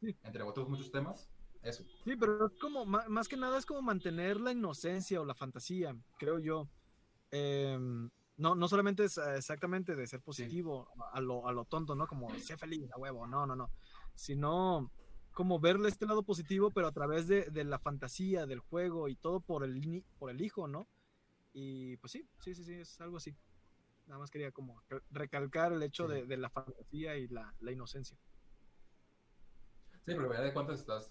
Sí. 0.00 0.16
entre 0.22 0.42
otros 0.42 0.68
muchos 0.68 0.90
temas, 0.92 1.28
eso. 1.62 1.82
sí, 2.04 2.14
pero 2.16 2.46
es 2.46 2.52
como, 2.60 2.84
más 2.86 3.26
que 3.28 3.36
nada 3.36 3.58
es 3.58 3.66
como 3.66 3.82
mantener 3.82 4.40
la 4.40 4.52
inocencia 4.52 5.20
o 5.20 5.24
la 5.24 5.34
fantasía, 5.34 5.96
creo 6.18 6.38
yo. 6.38 6.68
Em, 7.32 8.08
no, 8.36 8.54
no 8.54 8.68
solamente 8.68 9.04
es 9.04 9.16
eh, 9.18 9.36
exactamente 9.36 9.94
de 9.94 10.06
ser 10.06 10.20
positivo 10.20 10.88
a, 11.12 11.20
lo, 11.20 11.46
a 11.48 11.52
lo 11.52 11.64
tonto, 11.64 11.94
¿no? 11.94 12.06
Como 12.06 12.28
sé 12.38 12.56
feliz, 12.56 12.90
a 12.92 12.98
huevo, 12.98 13.26
no, 13.26 13.46
no, 13.46 13.54
no. 13.54 13.70
Sino 14.14 14.90
como 15.32 15.58
verle 15.58 15.88
este 15.88 16.06
lado 16.06 16.22
positivo, 16.22 16.70
pero 16.70 16.86
a 16.88 16.92
través 16.92 17.26
de, 17.26 17.50
de 17.50 17.64
la 17.64 17.78
fantasía, 17.78 18.46
del 18.46 18.60
juego 18.60 19.08
y 19.08 19.16
todo 19.16 19.40
por 19.40 19.64
el, 19.64 19.80
ni- 19.80 20.02
por 20.18 20.30
el 20.30 20.40
hijo, 20.40 20.68
¿no? 20.68 20.86
Y 21.52 21.96
pues 21.98 22.12
sí, 22.12 22.28
sí, 22.40 22.54
sí, 22.54 22.64
sí, 22.64 22.74
es 22.74 23.00
algo 23.00 23.16
así. 23.18 23.36
Nada 24.06 24.18
más 24.18 24.30
quería 24.30 24.52
como 24.52 24.80
re- 24.88 25.02
recalcar 25.10 25.72
el 25.72 25.82
hecho 25.82 26.06
Sí. 26.08 26.14
de, 26.14 26.26
de 26.26 26.36
la 26.36 26.50
fantasía 26.50 27.16
y 27.16 27.28
la, 27.28 27.54
la 27.60 27.72
inocencia. 27.72 28.16
Sí, 30.06 30.12
pero 30.14 30.28
de 30.28 30.52
cuántas 30.52 30.80
estás 30.80 31.10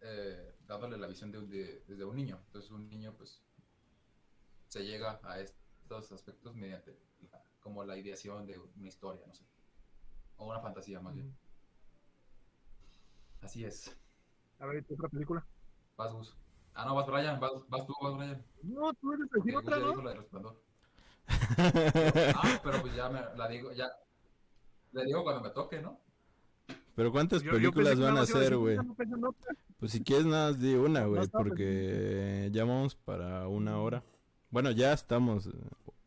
eh, 0.00 0.54
dándole 0.66 0.96
la 0.96 1.06
visión 1.06 1.30
de, 1.30 1.40
de- 1.46 1.84
desde 1.86 2.04
un 2.04 2.16
niño. 2.16 2.40
Entonces 2.46 2.70
un 2.70 2.88
niño 2.88 3.14
pues 3.16 3.42
se 4.68 4.84
llega 4.84 5.20
a 5.22 5.38
estos 6.00 6.18
aspectos 6.20 6.54
mediante 6.54 6.96
la- 7.30 7.42
como 7.60 7.84
la 7.84 7.96
ideación 7.96 8.46
de 8.46 8.58
una 8.58 8.88
historia, 8.88 9.22
no 9.26 9.34
sé. 9.34 9.44
O 10.36 10.46
una 10.48 10.60
fantasía 10.60 11.00
más 11.00 11.14
bien. 11.14 11.36
Así 13.42 13.64
es. 13.64 13.96
A 14.58 14.66
ver, 14.66 14.84
¿tu 14.84 14.94
otra 14.94 15.08
película? 15.08 15.44
Vas, 15.96 16.12
Gus. 16.12 16.36
Ah, 16.74 16.84
no, 16.86 16.94
vas 16.94 17.06
Brian, 17.06 17.38
vas, 17.40 17.52
vas 17.68 17.86
tú, 17.86 17.94
vas 18.02 18.16
Brian. 18.16 18.44
No, 18.62 18.94
tú 18.94 19.12
eres 19.12 19.28
Que 19.30 19.38
decir 19.38 19.56
otra, 19.56 19.76
ya 19.76 19.82
¿no? 19.82 19.88
dijo 19.90 20.02
la 20.02 20.10
del 20.10 20.18
resplandor. 20.20 20.62
Ah, 21.28 22.60
pero 22.62 22.80
pues 22.80 22.94
ya 22.94 23.08
me 23.08 23.20
la 23.36 23.48
digo, 23.48 23.72
ya. 23.72 23.90
Le 24.92 25.04
digo 25.04 25.22
cuando 25.22 25.42
me 25.42 25.50
toque, 25.50 25.80
¿no? 25.80 26.00
Pero 26.94 27.10
¿cuántas 27.10 27.42
Yo- 27.42 27.52
yo 27.52 27.72
películas 27.72 27.98
van 27.98 28.16
a 28.18 28.22
hacer, 28.22 28.56
güey? 28.56 28.76
no. 28.76 29.34
Pues 29.78 29.92
si 29.92 30.02
quieres 30.04 30.26
nada 30.26 30.50
más 30.50 30.60
di 30.60 30.74
una, 30.74 31.06
güey, 31.06 31.22
estaba 31.22 31.42
porque 31.44 32.48
ya 32.52 32.64
vamos 32.64 32.94
para 32.94 33.48
una 33.48 33.80
hora. 33.80 34.02
Bueno, 34.50 34.70
ya 34.70 34.92
estamos, 34.92 35.46
eh, 35.46 35.50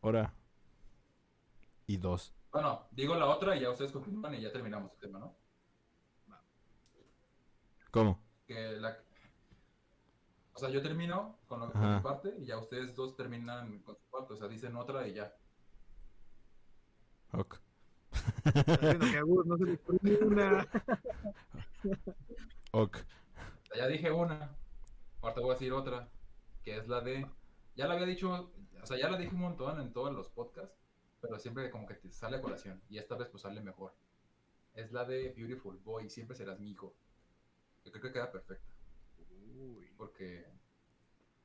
hora 0.06 0.34
y 1.86 1.96
dos. 1.96 2.34
Bueno, 2.52 2.86
digo 2.90 3.14
la 3.14 3.26
otra 3.26 3.56
y 3.56 3.60
ya 3.60 3.70
ustedes 3.70 3.92
continúan 3.92 4.34
y 4.34 4.40
ya 4.40 4.52
terminamos 4.52 4.92
el 4.92 4.98
tema, 4.98 5.18
¿no? 5.18 5.36
¿Cómo? 7.90 8.26
que 8.46 8.72
la... 8.76 8.96
O 10.54 10.58
sea, 10.58 10.70
yo 10.70 10.80
termino 10.80 11.38
con, 11.46 11.60
lo, 11.60 11.70
con 11.70 11.96
mi 11.96 12.00
parte 12.00 12.34
y 12.38 12.46
ya 12.46 12.58
ustedes 12.58 12.94
dos 12.94 13.14
terminan 13.14 13.80
con 13.80 13.96
su 13.96 14.04
parte. 14.10 14.32
O 14.32 14.36
sea, 14.36 14.48
dicen 14.48 14.74
otra 14.76 15.06
y 15.06 15.12
ya. 15.12 15.34
Ok. 17.32 17.58
No 19.46 19.58
se 19.58 20.24
una. 20.24 20.66
Ok. 22.72 22.98
Ya 23.74 23.86
dije 23.86 24.10
una. 24.10 24.54
Ahorita 25.22 25.40
voy 25.40 25.50
a 25.50 25.54
decir 25.54 25.72
otra. 25.72 26.08
Que 26.62 26.76
es 26.76 26.88
la 26.88 27.00
de... 27.00 27.26
Ya 27.74 27.86
la 27.86 27.94
había 27.94 28.06
dicho... 28.06 28.52
O 28.86 28.88
sea, 28.88 28.98
ya 28.98 29.08
la 29.10 29.18
dije 29.18 29.34
un 29.34 29.40
montón 29.40 29.80
en 29.80 29.92
todos 29.92 30.14
los 30.14 30.28
podcasts. 30.30 30.78
Pero 31.20 31.40
siempre 31.40 31.70
como 31.72 31.88
que 31.88 31.94
te 31.94 32.08
sale 32.12 32.36
a 32.36 32.40
colación. 32.40 32.80
Y 32.88 32.98
esta 32.98 33.16
vez 33.16 33.28
pues 33.28 33.42
sale 33.42 33.60
mejor. 33.60 33.92
Es 34.74 34.92
la 34.92 35.04
de 35.04 35.30
Beautiful 35.36 35.76
Boy. 35.78 36.08
Siempre 36.08 36.36
serás 36.36 36.60
mi 36.60 36.70
hijo. 36.70 36.94
Yo 37.84 37.90
creo 37.90 38.02
que 38.04 38.12
queda 38.12 38.30
perfecta. 38.30 38.72
porque 39.96 40.46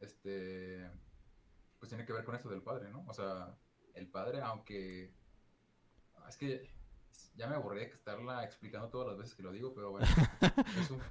este 0.02 0.88
pues 1.80 1.90
tiene 1.90 2.06
que 2.06 2.14
ver 2.14 2.24
con 2.24 2.36
eso 2.36 2.48
del 2.48 2.62
padre, 2.62 2.92
¿no? 2.92 3.04
O 3.08 3.14
sea, 3.14 3.56
el 3.96 4.06
padre, 4.08 4.40
aunque 4.42 5.12
ah, 6.18 6.28
es 6.30 6.38
que 6.38 6.70
ya 7.36 7.48
me 7.48 7.56
aburrí 7.56 7.80
de 7.80 7.86
estarla 7.88 8.44
explicando 8.44 8.90
todas 8.90 9.08
las 9.08 9.18
veces 9.18 9.34
que 9.34 9.42
lo 9.42 9.52
digo, 9.52 9.74
pero 9.74 9.90
bueno, 9.90 10.06
es, 10.80 10.92
un- 10.92 11.02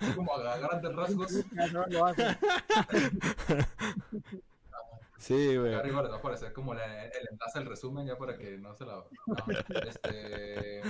es 0.00 0.16
como 0.16 0.34
a 0.34 0.56
grandes 0.58 0.92
rasgos. 0.96 1.32
No 1.72 1.86
lo 1.86 2.06
hace. 2.06 2.36
Sí, 5.20 5.54
güey. 5.54 5.74
Acá 5.74 5.80
arriba 5.80 6.00
les 6.00 6.10
va 6.10 6.16
a 6.16 6.18
aparecer 6.18 6.54
como 6.54 6.72
el 6.72 6.80
enlace 6.80 7.58
al 7.58 7.66
resumen 7.66 8.06
ya 8.06 8.16
para 8.16 8.38
que 8.38 8.56
no 8.56 8.74
se 8.74 8.86
la... 8.86 9.04
este, 9.86 10.80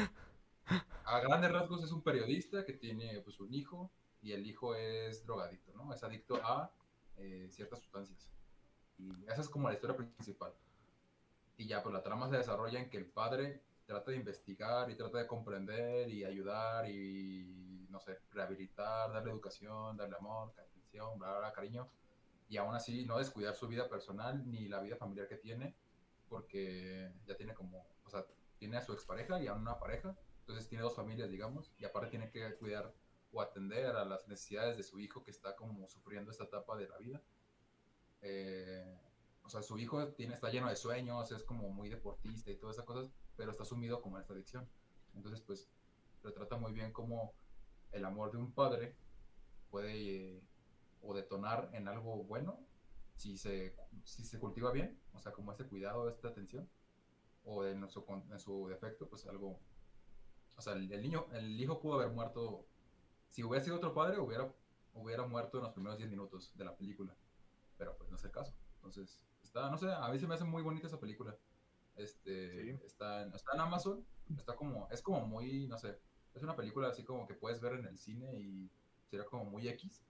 a 1.04 1.18
grandes 1.18 1.50
rasgos 1.50 1.82
es 1.82 1.90
un 1.90 2.00
periodista 2.00 2.64
que 2.64 2.74
tiene 2.74 3.20
pues 3.22 3.40
un 3.40 3.52
hijo 3.52 3.90
y 4.22 4.30
el 4.30 4.46
hijo 4.46 4.76
es 4.76 5.26
drogadicto, 5.26 5.72
¿no? 5.74 5.92
Es 5.92 6.04
adicto 6.04 6.36
a 6.44 6.72
eh, 7.16 7.48
ciertas 7.50 7.80
sustancias. 7.80 8.30
Y 8.98 9.10
esa 9.24 9.40
es 9.40 9.48
como 9.48 9.66
la 9.66 9.74
historia 9.74 9.96
principal. 9.96 10.54
Y 11.56 11.66
ya 11.66 11.82
pues 11.82 11.92
la 11.92 12.04
trama 12.04 12.30
se 12.30 12.36
desarrolla 12.36 12.78
en 12.78 12.88
que 12.88 12.98
el 12.98 13.06
padre 13.06 13.64
trata 13.84 14.12
de 14.12 14.18
investigar 14.18 14.88
y 14.90 14.94
trata 14.94 15.18
de 15.18 15.26
comprender 15.26 16.08
y 16.08 16.24
ayudar 16.24 16.88
y, 16.88 17.88
no 17.90 17.98
sé, 17.98 18.20
rehabilitar, 18.30 19.12
darle 19.12 19.32
educación, 19.32 19.96
darle 19.96 20.14
amor, 20.16 20.54
atención, 20.56 21.18
bla, 21.18 21.36
bla, 21.36 21.52
cariño 21.52 21.90
y 22.50 22.56
aún 22.56 22.74
así 22.74 23.06
no 23.06 23.16
descuidar 23.16 23.54
su 23.54 23.68
vida 23.68 23.88
personal 23.88 24.42
ni 24.50 24.66
la 24.66 24.80
vida 24.80 24.96
familiar 24.96 25.28
que 25.28 25.36
tiene, 25.36 25.76
porque 26.28 27.12
ya 27.24 27.36
tiene 27.36 27.54
como, 27.54 27.86
o 28.04 28.10
sea, 28.10 28.26
tiene 28.58 28.76
a 28.76 28.82
su 28.82 28.92
expareja 28.92 29.40
y 29.40 29.46
a 29.46 29.54
una 29.54 29.78
pareja, 29.78 30.16
entonces 30.40 30.68
tiene 30.68 30.82
dos 30.82 30.96
familias, 30.96 31.30
digamos, 31.30 31.72
y 31.78 31.84
aparte 31.84 32.10
tiene 32.10 32.28
que 32.28 32.56
cuidar 32.56 32.92
o 33.32 33.40
atender 33.40 33.94
a 33.94 34.04
las 34.04 34.26
necesidades 34.26 34.76
de 34.76 34.82
su 34.82 34.98
hijo 34.98 35.22
que 35.22 35.30
está 35.30 35.54
como 35.54 35.88
sufriendo 35.88 36.32
esta 36.32 36.42
etapa 36.42 36.76
de 36.76 36.88
la 36.88 36.98
vida. 36.98 37.22
Eh, 38.20 38.98
o 39.44 39.48
sea, 39.48 39.62
su 39.62 39.78
hijo 39.78 40.08
tiene, 40.08 40.34
está 40.34 40.50
lleno 40.50 40.68
de 40.68 40.74
sueños, 40.74 41.30
es 41.30 41.44
como 41.44 41.70
muy 41.70 41.88
deportista 41.88 42.50
y 42.50 42.56
todas 42.56 42.76
esas 42.76 42.84
cosas, 42.84 43.12
pero 43.36 43.52
está 43.52 43.64
sumido 43.64 44.02
como 44.02 44.16
en 44.16 44.22
esta 44.22 44.34
adicción. 44.34 44.68
Entonces, 45.14 45.40
pues, 45.40 45.70
retrata 46.24 46.56
muy 46.56 46.72
bien 46.72 46.92
cómo 46.92 47.32
el 47.92 48.04
amor 48.04 48.32
de 48.32 48.38
un 48.38 48.50
padre 48.52 48.96
puede 49.70 50.38
eh, 50.38 50.42
o 51.02 51.14
detonar 51.14 51.70
en 51.72 51.88
algo 51.88 52.24
bueno 52.24 52.58
si 53.20 53.36
se, 53.36 53.76
si 54.04 54.24
se 54.24 54.38
cultiva 54.38 54.72
bien, 54.72 54.98
o 55.12 55.20
sea, 55.20 55.32
como 55.32 55.50
este 55.50 55.66
cuidado, 55.66 56.08
esta 56.08 56.28
atención, 56.28 56.66
o 57.44 57.66
en 57.66 57.86
su, 57.90 58.04
en 58.30 58.38
su 58.40 58.66
defecto, 58.68 59.08
pues 59.08 59.26
algo, 59.26 59.60
o 60.56 60.62
sea, 60.62 60.72
el, 60.72 60.88
niño, 61.02 61.26
el 61.32 61.60
hijo 61.60 61.78
pudo 61.80 62.00
haber 62.00 62.10
muerto, 62.10 62.66
si 63.28 63.42
hubiera 63.42 63.62
sido 63.62 63.76
otro 63.76 63.92
padre, 63.92 64.18
hubiera, 64.18 64.50
hubiera 64.94 65.26
muerto 65.26 65.58
en 65.58 65.64
los 65.64 65.72
primeros 65.74 65.98
10 65.98 66.08
minutos 66.08 66.56
de 66.56 66.64
la 66.64 66.74
película, 66.74 67.14
pero 67.76 67.94
pues 67.98 68.08
no 68.08 68.16
es 68.16 68.24
el 68.24 68.30
caso, 68.30 68.54
entonces, 68.76 69.20
está, 69.42 69.70
no 69.70 69.76
sé, 69.76 69.92
a 69.92 70.08
mí 70.08 70.18
se 70.18 70.26
me 70.26 70.34
hace 70.34 70.44
muy 70.44 70.62
bonita 70.62 70.86
esa 70.86 70.98
película, 70.98 71.36
este, 71.96 72.70
está, 72.86 73.22
en, 73.22 73.34
está 73.34 73.52
en 73.52 73.60
Amazon, 73.60 74.06
está 74.38 74.56
como, 74.56 74.88
es 74.90 75.02
como 75.02 75.26
muy, 75.26 75.66
no 75.66 75.76
sé, 75.76 75.98
es 76.32 76.42
una 76.42 76.56
película 76.56 76.88
así 76.88 77.04
como 77.04 77.26
que 77.26 77.34
puedes 77.34 77.60
ver 77.60 77.74
en 77.74 77.84
el 77.84 77.98
cine 77.98 78.34
y 78.34 78.70
sería 79.04 79.26
como 79.26 79.44
muy 79.44 79.68
X, 79.68 80.02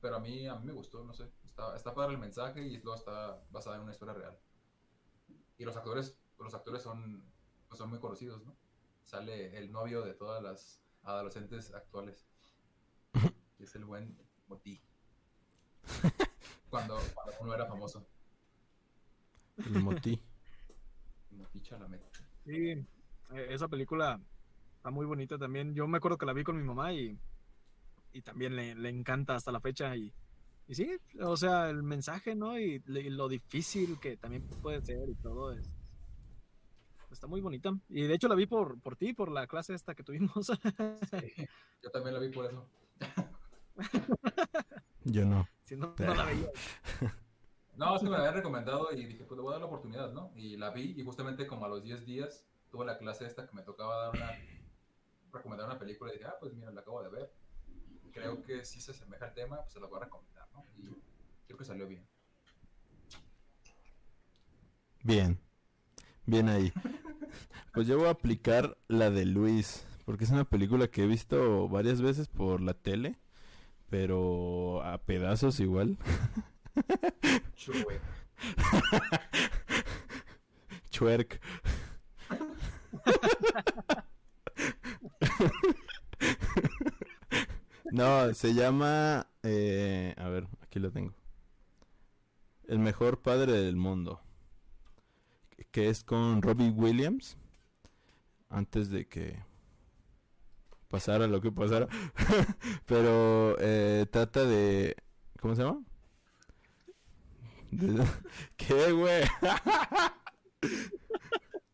pero 0.00 0.16
a 0.16 0.20
mí, 0.20 0.46
a 0.46 0.56
mí 0.56 0.66
me 0.66 0.72
gustó, 0.72 1.04
no 1.04 1.12
sé. 1.12 1.30
Está, 1.44 1.74
está 1.76 1.94
para 1.94 2.12
el 2.12 2.18
mensaje 2.18 2.62
y 2.62 2.76
luego 2.78 2.94
está 2.94 3.42
basada 3.50 3.76
en 3.76 3.82
una 3.82 3.92
historia 3.92 4.14
real. 4.14 4.38
Y 5.58 5.64
los 5.64 5.76
actores, 5.76 6.16
los 6.38 6.54
actores 6.54 6.82
son, 6.82 7.24
pues 7.68 7.78
son 7.78 7.90
muy 7.90 7.98
conocidos, 7.98 8.44
¿no? 8.44 8.56
Sale 9.02 9.56
el 9.58 9.72
novio 9.72 10.02
de 10.02 10.14
todas 10.14 10.42
las 10.42 10.80
adolescentes 11.02 11.74
actuales. 11.74 12.28
Que 13.56 13.64
es 13.64 13.74
el 13.74 13.84
buen 13.84 14.16
Moti. 14.46 14.80
cuando, 16.70 16.98
cuando 17.14 17.32
uno 17.40 17.54
era 17.54 17.66
famoso. 17.66 18.06
El 19.56 19.82
Moti. 19.82 20.22
Moti 21.30 21.60
Chalamet. 21.60 22.02
Sí, 22.44 22.70
e, 22.70 22.86
esa 23.50 23.66
película 23.66 24.20
está 24.76 24.90
muy 24.90 25.06
bonita 25.06 25.38
también. 25.38 25.74
Yo 25.74 25.88
me 25.88 25.98
acuerdo 25.98 26.18
que 26.18 26.26
la 26.26 26.32
vi 26.32 26.44
con 26.44 26.56
mi 26.56 26.62
mamá 26.62 26.92
y 26.92 27.18
y 28.12 28.22
también 28.22 28.56
le, 28.56 28.74
le, 28.74 28.88
encanta 28.88 29.34
hasta 29.34 29.52
la 29.52 29.60
fecha 29.60 29.96
y, 29.96 30.12
y 30.66 30.74
sí, 30.74 30.98
o 31.20 31.36
sea, 31.36 31.70
el 31.70 31.82
mensaje, 31.82 32.34
¿no? 32.34 32.58
Y, 32.58 32.80
lo 32.86 33.28
difícil 33.28 33.98
que 34.00 34.16
también 34.16 34.42
puede 34.62 34.82
ser 34.82 35.08
y 35.08 35.14
todo 35.14 35.52
es, 35.52 35.70
está 37.10 37.26
muy 37.26 37.40
bonita. 37.40 37.72
Y 37.88 38.02
de 38.02 38.14
hecho 38.14 38.28
la 38.28 38.34
vi 38.34 38.46
por, 38.46 38.80
por 38.80 38.96
ti, 38.96 39.12
por 39.14 39.30
la 39.30 39.46
clase 39.46 39.74
esta 39.74 39.94
que 39.94 40.02
tuvimos. 40.02 40.48
yo 41.82 41.90
también 41.90 42.14
la 42.14 42.20
vi 42.20 42.28
por 42.28 42.46
eso. 42.46 42.66
yo 45.04 45.24
no. 45.24 45.48
Si 45.64 45.76
no, 45.76 45.94
no 45.98 46.14
la 46.14 46.24
veía. 46.24 46.50
No, 47.76 47.94
es 47.94 48.02
que 48.02 48.06
me 48.06 48.12
la 48.12 48.18
habían 48.18 48.34
recomendado 48.34 48.92
y 48.92 49.06
dije, 49.06 49.24
pues 49.24 49.38
le 49.38 49.42
voy 49.42 49.50
a 49.50 49.52
dar 49.52 49.60
la 49.60 49.66
oportunidad, 49.66 50.12
¿no? 50.12 50.32
Y 50.34 50.56
la 50.56 50.70
vi 50.70 51.00
y 51.00 51.04
justamente 51.04 51.46
como 51.46 51.64
a 51.64 51.68
los 51.68 51.82
10 51.82 52.04
días 52.04 52.44
tuve 52.70 52.84
la 52.84 52.98
clase 52.98 53.24
esta 53.24 53.46
que 53.46 53.54
me 53.54 53.62
tocaba 53.62 53.96
dar 53.96 54.16
una, 54.16 54.32
recomendar 55.32 55.66
una 55.66 55.78
película 55.78 56.10
y 56.10 56.18
dije, 56.18 56.26
ah, 56.28 56.36
pues 56.40 56.52
mira, 56.54 56.72
la 56.72 56.80
acabo 56.80 57.02
de 57.02 57.08
ver 57.08 57.32
creo 58.12 58.42
que 58.42 58.64
si 58.64 58.80
se 58.80 58.92
asemeja 58.92 59.26
al 59.26 59.34
tema, 59.34 59.60
pues 59.60 59.72
se 59.72 59.80
lo 59.80 59.88
voy 59.88 60.00
a 60.00 60.04
recomendar, 60.04 60.46
¿no? 60.52 60.64
Y 60.76 60.88
creo 61.46 61.58
que 61.58 61.64
salió 61.64 61.86
bien. 61.86 62.06
Bien, 65.02 65.38
bien 66.26 66.48
ahí. 66.48 66.72
Pues 67.74 67.86
yo 67.86 67.96
voy 67.96 68.08
a 68.08 68.10
aplicar 68.10 68.76
la 68.88 69.10
de 69.10 69.24
Luis, 69.24 69.86
porque 70.04 70.24
es 70.24 70.30
una 70.30 70.44
película 70.44 70.88
que 70.88 71.04
he 71.04 71.06
visto 71.06 71.68
varias 71.68 72.00
veces 72.00 72.26
por 72.26 72.60
la 72.60 72.74
tele, 72.74 73.20
pero 73.88 74.82
a 74.82 74.98
pedazos 74.98 75.60
igual. 75.60 75.96
Chuerk. 77.54 78.02
Chuerk. 80.90 81.40
No, 87.90 88.32
se 88.34 88.54
llama. 88.54 89.26
Eh, 89.42 90.14
a 90.16 90.28
ver, 90.28 90.46
aquí 90.62 90.78
lo 90.78 90.90
tengo. 90.90 91.14
El 92.66 92.78
mejor 92.78 93.20
padre 93.22 93.52
del 93.52 93.76
mundo. 93.76 94.20
Que 95.70 95.88
es 95.88 96.04
con 96.04 96.42
Robbie 96.42 96.70
Williams. 96.70 97.36
Antes 98.50 98.90
de 98.90 99.06
que 99.06 99.42
pasara 100.88 101.26
lo 101.26 101.40
que 101.40 101.50
pasara. 101.52 101.88
Pero 102.86 103.56
eh, 103.58 104.06
trata 104.10 104.44
de. 104.44 104.96
¿Cómo 105.40 105.54
se 105.54 105.62
llama? 105.62 105.82
¿Qué, 108.56 108.92
güey? 108.92 109.24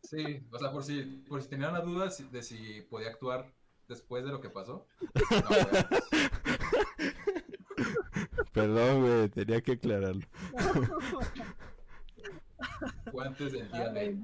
sí, 0.01 0.45
o 0.51 0.59
sea, 0.59 0.71
por 0.71 0.83
si, 0.83 1.01
por 1.27 1.41
si 1.41 1.49
tenían 1.49 1.73
la 1.73 1.81
duda 1.81 2.09
de 2.31 2.43
si 2.43 2.81
podía 2.89 3.09
actuar 3.09 3.51
después 3.87 4.25
de 4.25 4.31
lo 4.31 4.41
que 4.41 4.49
pasó. 4.49 4.87
Perdón, 8.53 9.01
güey, 9.01 9.29
tenía 9.29 9.61
que 9.61 9.73
aclararlo. 9.73 10.25
Fue 13.11 13.27
antes 13.27 13.51
del 13.51 13.71
día 13.71 13.89
de... 13.89 14.17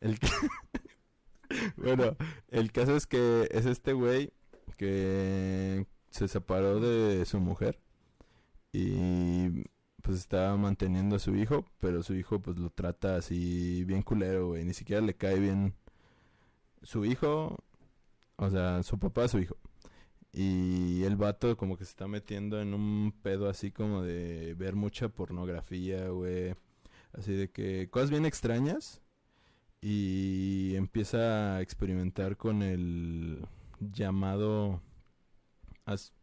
El 0.00 0.18
bueno, 1.76 2.16
el 2.48 2.72
caso 2.72 2.96
es 2.96 3.06
que 3.06 3.48
es 3.50 3.66
este 3.66 3.92
güey 3.92 4.32
que 4.76 5.86
se 6.10 6.28
separó 6.28 6.80
de 6.80 7.24
su 7.24 7.40
mujer 7.40 7.78
y 8.72 9.64
pues 10.02 10.18
estaba 10.18 10.56
manteniendo 10.56 11.16
a 11.16 11.20
su 11.20 11.34
hijo, 11.36 11.64
pero 11.80 12.02
su 12.02 12.14
hijo 12.14 12.40
pues 12.40 12.58
lo 12.58 12.70
trata 12.70 13.16
así 13.16 13.84
bien 13.84 14.02
culero, 14.02 14.48
güey, 14.48 14.64
ni 14.64 14.74
siquiera 14.74 15.02
le 15.02 15.14
cae 15.14 15.38
bien 15.38 15.74
su 16.82 17.04
hijo, 17.04 17.56
o 18.36 18.50
sea, 18.50 18.82
su 18.82 18.98
papá, 18.98 19.28
su 19.28 19.38
hijo. 19.38 19.56
Y 20.32 21.04
el 21.04 21.16
vato 21.16 21.56
como 21.56 21.76
que 21.76 21.84
se 21.84 21.90
está 21.90 22.06
metiendo 22.06 22.60
en 22.60 22.74
un 22.74 23.12
pedo 23.22 23.48
así 23.48 23.70
como 23.72 24.02
de 24.02 24.54
ver 24.54 24.76
mucha 24.76 25.08
pornografía, 25.08 26.08
güey. 26.08 26.54
Así 27.12 27.32
de 27.32 27.50
que 27.50 27.88
cosas 27.90 28.10
bien 28.10 28.26
extrañas. 28.26 29.02
Y 29.80 30.74
empieza 30.76 31.56
a 31.56 31.62
experimentar 31.62 32.36
con 32.36 32.62
el 32.62 33.46
llamado, 33.80 34.82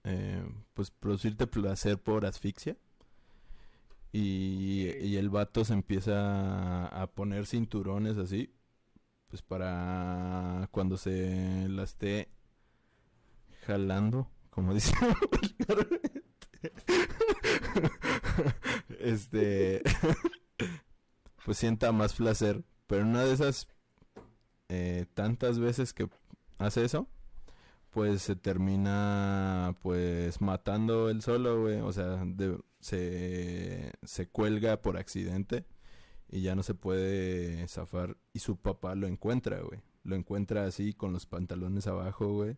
eh, 0.03 0.45
pues 0.73 0.91
producirte 0.91 1.47
placer 1.47 1.97
por 1.97 2.25
asfixia. 2.25 2.77
Y, 4.11 4.91
y, 5.01 5.17
el 5.17 5.29
vato 5.29 5.65
se 5.65 5.73
empieza 5.73 6.87
a 6.87 7.07
poner 7.07 7.45
cinturones 7.45 8.17
así 8.17 8.53
pues 9.35 9.41
para 9.41 10.69
cuando 10.71 10.95
se 10.95 11.67
la 11.67 11.83
esté 11.83 12.29
jalando, 13.65 14.29
como 14.49 14.73
dice 14.73 14.93
este 18.97 19.81
pues 21.45 21.57
sienta 21.57 21.91
más 21.91 22.13
placer, 22.13 22.63
pero 22.87 23.03
una 23.03 23.25
de 23.25 23.33
esas 23.33 23.67
eh, 24.69 25.05
tantas 25.13 25.59
veces 25.59 25.91
que 25.91 26.07
hace 26.57 26.85
eso, 26.85 27.09
pues 27.89 28.21
se 28.21 28.37
termina 28.37 29.75
pues 29.81 30.39
matando 30.39 31.09
él 31.09 31.21
solo, 31.21 31.63
güey, 31.63 31.81
o 31.81 31.91
sea, 31.91 32.25
se, 32.79 33.91
se 34.01 34.29
cuelga 34.29 34.81
por 34.81 34.95
accidente 34.95 35.65
y 36.29 36.41
ya 36.41 36.55
no 36.55 36.63
se 36.63 36.73
puede 36.73 37.67
zafar. 37.67 38.17
Y 38.33 38.39
su 38.39 38.57
papá 38.57 38.95
lo 38.95 39.07
encuentra, 39.07 39.59
güey. 39.61 39.81
Lo 40.03 40.15
encuentra 40.15 40.65
así 40.65 40.93
con 40.93 41.13
los 41.13 41.25
pantalones 41.25 41.87
abajo, 41.87 42.33
güey. 42.33 42.57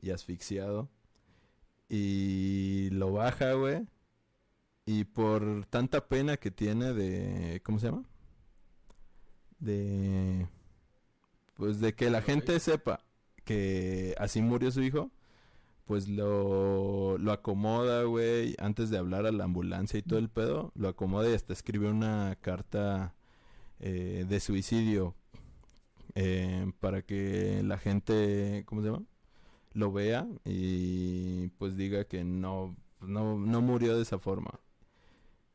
Y 0.00 0.10
asfixiado. 0.10 0.88
Y 1.88 2.90
lo 2.90 3.12
baja, 3.12 3.52
güey. 3.54 3.86
Y 4.84 5.04
por 5.04 5.66
tanta 5.66 6.08
pena 6.08 6.36
que 6.36 6.50
tiene 6.50 6.92
de... 6.92 7.60
¿Cómo 7.62 7.78
se 7.78 7.86
llama? 7.86 8.04
De... 9.58 10.46
Pues 11.54 11.80
de 11.80 11.94
que 11.94 12.10
la 12.10 12.22
gente 12.22 12.58
sepa 12.60 13.00
que 13.44 14.14
así 14.18 14.40
murió 14.42 14.70
su 14.70 14.82
hijo 14.82 15.10
pues 15.88 16.06
lo, 16.06 17.16
lo 17.16 17.32
acomoda, 17.32 18.04
güey, 18.04 18.54
antes 18.58 18.90
de 18.90 18.98
hablar 18.98 19.24
a 19.24 19.32
la 19.32 19.44
ambulancia 19.44 19.98
y 19.98 20.02
todo 20.02 20.18
el 20.18 20.28
pedo, 20.28 20.70
lo 20.74 20.88
acomoda 20.88 21.30
y 21.30 21.34
hasta 21.34 21.54
escribe 21.54 21.88
una 21.88 22.36
carta 22.42 23.14
eh, 23.80 24.26
de 24.28 24.38
suicidio 24.40 25.14
eh, 26.14 26.70
para 26.80 27.02
que 27.02 27.62
la 27.64 27.78
gente, 27.78 28.64
¿cómo 28.66 28.82
se 28.82 28.88
llama? 28.88 29.06
Lo 29.72 29.90
vea 29.90 30.28
y 30.44 31.48
pues 31.58 31.76
diga 31.76 32.04
que 32.04 32.22
no, 32.22 32.76
no, 33.00 33.38
no 33.38 33.62
murió 33.62 33.96
de 33.96 34.02
esa 34.02 34.18
forma. 34.18 34.60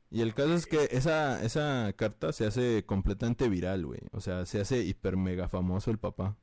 Y 0.10 0.22
el 0.22 0.34
caso 0.34 0.56
es 0.56 0.66
que 0.66 0.90
esa, 0.92 1.44
esa 1.44 1.94
carta 1.96 2.34
se 2.34 2.48
hace 2.48 2.86
completamente 2.86 3.50
viral, 3.50 3.86
güey. 3.86 4.02
O 4.12 4.20
sea, 4.22 4.48
se 4.48 4.60
hace 4.62 4.84
hiper 4.84 5.16
mega 5.16 5.48
famoso 5.48 5.92
el 5.92 6.00
papá 6.00 6.38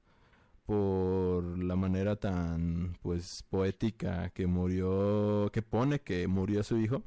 por 0.71 1.59
la 1.59 1.75
manera 1.75 2.15
tan 2.15 2.97
pues 3.03 3.43
poética 3.51 4.31
que 4.31 4.47
murió, 4.47 5.51
que 5.53 5.63
pone 5.63 6.01
que 6.01 6.29
murió 6.29 6.63
su 6.63 6.79
hijo. 6.79 7.03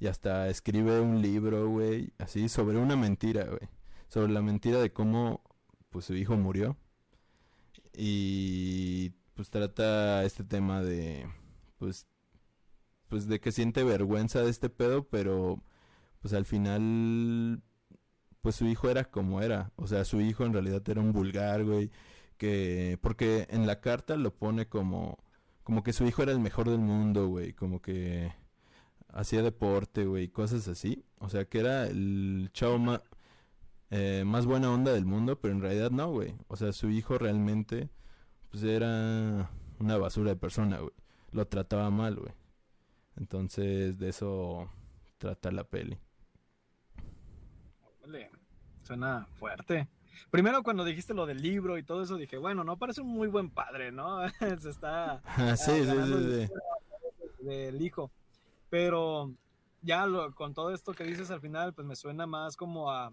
Y 0.00 0.08
hasta 0.08 0.48
escribe 0.48 1.00
un 1.00 1.22
libro, 1.22 1.68
güey, 1.68 2.12
así 2.18 2.48
sobre 2.48 2.76
una 2.78 2.96
mentira, 2.96 3.44
güey. 3.44 3.68
Sobre 4.08 4.32
la 4.32 4.42
mentira 4.42 4.80
de 4.80 4.92
cómo 4.92 5.42
pues 5.90 6.06
su 6.06 6.14
hijo 6.16 6.36
murió. 6.36 6.76
Y 7.96 9.10
pues 9.34 9.50
trata 9.50 10.24
este 10.24 10.42
tema 10.42 10.82
de 10.82 11.28
pues 11.78 12.08
pues 13.08 13.28
de 13.28 13.40
que 13.40 13.52
siente 13.52 13.84
vergüenza 13.84 14.42
de 14.42 14.50
este 14.50 14.70
pedo, 14.70 15.04
pero 15.08 15.62
pues 16.20 16.34
al 16.34 16.46
final 16.46 17.62
pues 18.40 18.56
su 18.56 18.66
hijo 18.66 18.90
era 18.90 19.04
como 19.04 19.40
era, 19.40 19.72
o 19.76 19.86
sea, 19.86 20.04
su 20.04 20.20
hijo 20.20 20.44
en 20.44 20.52
realidad 20.52 20.82
era 20.88 21.00
un 21.00 21.12
vulgar, 21.12 21.64
güey, 21.64 21.90
que 22.38 22.98
porque 23.02 23.46
en 23.50 23.66
la 23.66 23.80
carta 23.80 24.16
lo 24.16 24.34
pone 24.34 24.68
como 24.68 25.18
como 25.64 25.82
que 25.82 25.92
su 25.92 26.06
hijo 26.06 26.22
era 26.22 26.32
el 26.32 26.40
mejor 26.40 26.70
del 26.70 26.78
mundo, 26.80 27.28
güey, 27.28 27.52
como 27.52 27.82
que 27.82 28.32
hacía 29.08 29.42
deporte, 29.42 30.06
güey, 30.06 30.28
cosas 30.28 30.68
así, 30.68 31.04
o 31.18 31.28
sea, 31.28 31.44
que 31.46 31.60
era 31.60 31.86
el 31.86 32.50
chavo 32.52 32.78
más 32.78 33.02
eh, 33.90 34.24
más 34.26 34.46
buena 34.46 34.72
onda 34.72 34.92
del 34.92 35.06
mundo, 35.06 35.40
pero 35.40 35.54
en 35.54 35.62
realidad 35.62 35.90
no, 35.90 36.10
güey, 36.10 36.34
o 36.48 36.56
sea, 36.56 36.72
su 36.72 36.90
hijo 36.90 37.18
realmente 37.18 37.90
pues 38.50 38.62
era 38.64 39.50
una 39.78 39.98
basura 39.98 40.30
de 40.30 40.36
persona, 40.36 40.78
güey, 40.78 40.92
lo 41.32 41.46
trataba 41.46 41.90
mal, 41.90 42.16
güey. 42.16 42.32
Entonces, 43.16 43.98
de 43.98 44.10
eso 44.10 44.70
trata 45.18 45.50
la 45.50 45.64
peli. 45.64 45.98
suena 48.82 49.26
fuerte. 49.38 49.86
Primero 50.30 50.62
cuando 50.62 50.84
dijiste 50.84 51.14
lo 51.14 51.26
del 51.26 51.40
libro 51.40 51.78
y 51.78 51.82
todo 51.82 52.02
eso, 52.02 52.16
dije, 52.16 52.38
bueno, 52.38 52.64
no 52.64 52.76
parece 52.76 53.00
un 53.00 53.08
muy 53.08 53.28
buen 53.28 53.50
padre, 53.50 53.92
¿no? 53.92 54.20
Se 54.60 54.70
está... 54.70 55.22
sí, 55.56 55.84
sí, 55.84 55.90
sí, 56.06 56.46
sí. 56.46 57.44
Del 57.44 57.80
hijo. 57.80 58.10
Pero 58.70 59.32
ya 59.82 60.06
con 60.34 60.54
todo 60.54 60.72
esto 60.72 60.92
que 60.92 61.04
dices 61.04 61.30
al 61.30 61.40
final, 61.40 61.74
pues 61.74 61.86
me 61.86 61.96
suena 61.96 62.26
más 62.26 62.56
como 62.56 62.90
a, 62.90 63.12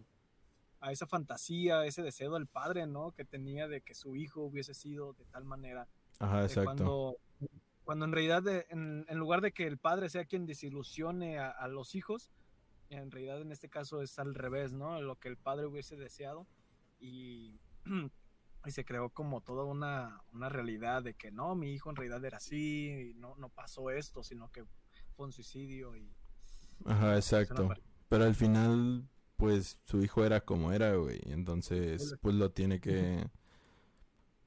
a 0.80 0.91
esa 0.91 1.07
fantasía, 1.07 1.86
ese 1.86 2.02
deseo 2.02 2.34
del 2.34 2.48
padre, 2.48 2.86
¿no? 2.88 3.11
Que 3.11 3.26
tenía 3.26 3.68
de 3.68 3.82
que 3.82 3.95
su 3.95 4.15
hijo 4.15 4.41
hubiese 4.41 4.73
sido 4.73 5.14
de 5.14 5.26
tal 5.26 5.45
manera. 5.45 5.88
Ajá, 6.19 6.44
exacto. 6.44 6.65
Cuando, 6.65 7.18
cuando 7.84 8.06
en 8.06 8.11
realidad, 8.11 8.44
en, 8.69 9.06
lugar 9.11 9.41
de 9.41 9.52
que 9.52 9.68
el 9.68 9.77
padre 9.77 10.10
sea 10.10 10.26
quien 10.26 10.45
desilusione 10.45 11.40
a, 11.40 11.68
los 11.68 11.95
hijos, 11.95 12.30
en 12.90 13.11
realidad 13.11 13.41
en 13.41 13.52
este 13.52 13.69
caso 13.69 14.02
es 14.02 14.18
al 14.19 14.36
revés, 14.36 14.73
¿no? 14.73 15.02
Lo 15.02 15.15
que 15.15 15.27
el 15.27 15.38
padre 15.38 15.65
hubiese 15.65 15.95
deseado 15.95 16.45
y, 17.06 17.60
y 18.65 18.72
se 18.72 18.86
creó 18.86 19.10
como 19.10 19.41
toda 19.41 19.64
una, 19.65 20.22
una, 20.34 20.49
realidad 20.49 21.03
de 21.03 21.14
que 21.14 21.32
no, 21.32 21.56
mi 21.56 21.72
hijo 21.73 21.90
en 21.90 21.95
realidad 21.95 22.23
era 22.26 22.38
así, 22.38 23.11
y 23.11 23.14
no, 23.15 23.36
no 23.38 23.49
pasó 23.49 23.91
esto, 23.91 24.23
sino 24.23 24.52
que 24.52 24.65
fue 25.15 25.27
un 25.27 25.32
suicidio 25.32 25.95
y... 25.95 26.11
Ajá, 26.86 27.15
exacto. 27.15 27.69
Pero 28.10 28.26
al 28.26 28.36
final, 28.36 29.07
pues 29.38 29.80
su 29.86 30.02
hijo 30.02 30.26
era 30.26 30.41
como 30.41 30.72
era, 30.72 30.95
güey, 30.95 31.22
entonces 31.26 32.15
pues 32.22 32.36
lo 32.36 32.52
tiene 32.52 32.80
que... 32.80 33.27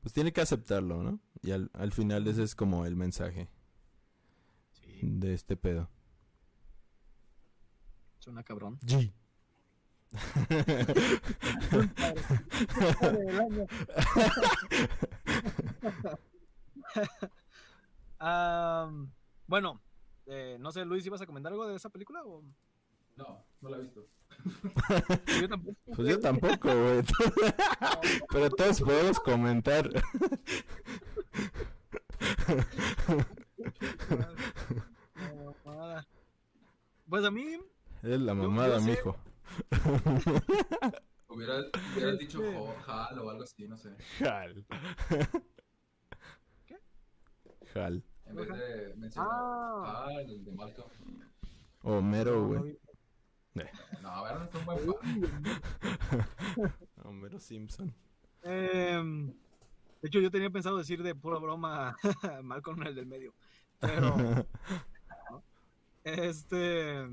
Pues 0.00 0.12
tiene 0.12 0.32
que 0.32 0.40
aceptarlo, 0.40 1.02
¿no? 1.02 1.20
Y 1.42 1.50
al, 1.50 1.70
al 1.74 1.92
final 1.92 2.26
ese 2.28 2.44
es 2.44 2.54
como 2.54 2.86
el 2.86 2.94
mensaje 2.94 3.48
de 5.02 5.34
este 5.34 5.56
pedo. 5.56 5.88
Suena 8.18 8.42
cabrón. 8.42 8.78
Bueno, 19.48 19.80
eh, 20.26 20.58
no 20.60 20.70
sé, 20.70 20.84
Luis, 20.84 21.06
¿ibas 21.06 21.22
a 21.22 21.26
comentar 21.26 21.50
algo 21.50 21.66
de 21.66 21.76
esa 21.76 21.88
película? 21.88 22.22
O? 22.24 22.44
No, 23.16 23.42
no 23.62 23.70
la 23.70 23.78
he 23.78 23.80
visto. 23.80 24.06
yo 25.40 25.48
tampoco. 25.48 25.76
Pues 25.96 26.08
yo 26.08 26.20
tampoco, 26.20 26.68
güey. 26.68 27.02
Pero 28.30 28.50
todos 28.50 28.82
podemos 28.82 29.18
comentar. 29.20 29.88
Pues 37.08 37.24
a 37.24 37.30
mí. 37.30 37.58
Es 38.02 38.20
la 38.20 38.34
mamada, 38.34 38.80
mijo. 38.80 39.16
Hubieras, 41.28 41.66
hubieras 41.94 42.18
dicho 42.18 42.40
Hal 42.86 43.18
o 43.18 43.30
algo 43.30 43.42
así, 43.42 43.68
no 43.68 43.76
sé. 43.76 43.90
Hal. 44.26 44.64
¿Qué? 46.66 46.76
Hal. 47.78 48.02
En 48.24 48.36
vez 48.36 48.48
de 48.48 48.94
mencionar 48.96 49.30
ah. 49.30 50.06
Hal, 50.06 50.30
el 50.30 50.44
de 50.44 50.52
Malcolm. 50.52 50.88
Homero, 51.82 52.46
güey. 52.46 52.78
No, 54.02 54.08
a 54.08 54.22
ver, 54.22 54.38
no 54.38 54.44
es 54.44 54.54
un 54.54 54.64
buen 54.64 54.78
Homero 57.04 57.38
Simpson. 57.38 57.94
Eh, 58.42 59.02
de 60.00 60.08
hecho, 60.08 60.20
yo 60.20 60.30
tenía 60.30 60.50
pensado 60.50 60.78
decir 60.78 61.02
de 61.02 61.14
pura 61.14 61.38
broma 61.38 61.96
Malcolm 62.42 62.82
el 62.84 62.94
del 62.94 63.06
medio. 63.06 63.34
Pero. 63.80 64.14
este. 66.04 67.06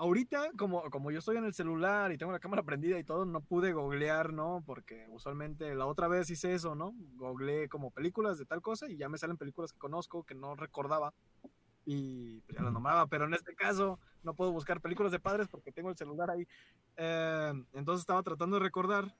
Ahorita, 0.00 0.50
como, 0.56 0.88
como 0.90 1.10
yo 1.10 1.18
estoy 1.18 1.36
en 1.36 1.44
el 1.44 1.52
celular 1.52 2.10
y 2.10 2.16
tengo 2.16 2.32
la 2.32 2.38
cámara 2.38 2.62
prendida 2.62 2.98
y 2.98 3.04
todo, 3.04 3.26
no 3.26 3.42
pude 3.42 3.74
googlear, 3.74 4.32
¿no? 4.32 4.62
Porque 4.64 5.06
usualmente 5.10 5.74
la 5.74 5.84
otra 5.84 6.08
vez 6.08 6.30
hice 6.30 6.54
eso, 6.54 6.74
¿no? 6.74 6.94
Googleé 7.16 7.68
como 7.68 7.90
películas 7.90 8.38
de 8.38 8.46
tal 8.46 8.62
cosa 8.62 8.90
y 8.90 8.96
ya 8.96 9.10
me 9.10 9.18
salen 9.18 9.36
películas 9.36 9.74
que 9.74 9.78
conozco, 9.78 10.24
que 10.24 10.34
no 10.34 10.56
recordaba 10.56 11.12
y 11.84 12.40
pues, 12.40 12.56
ya 12.56 12.64
las 12.64 12.72
nombraba, 12.72 13.08
pero 13.08 13.26
en 13.26 13.34
este 13.34 13.54
caso 13.54 14.00
no 14.22 14.32
puedo 14.32 14.52
buscar 14.52 14.80
películas 14.80 15.12
de 15.12 15.20
padres 15.20 15.48
porque 15.48 15.70
tengo 15.70 15.90
el 15.90 15.98
celular 15.98 16.30
ahí. 16.30 16.48
Eh, 16.96 17.52
entonces 17.74 18.00
estaba 18.00 18.22
tratando 18.22 18.56
de 18.56 18.62
recordar 18.62 19.14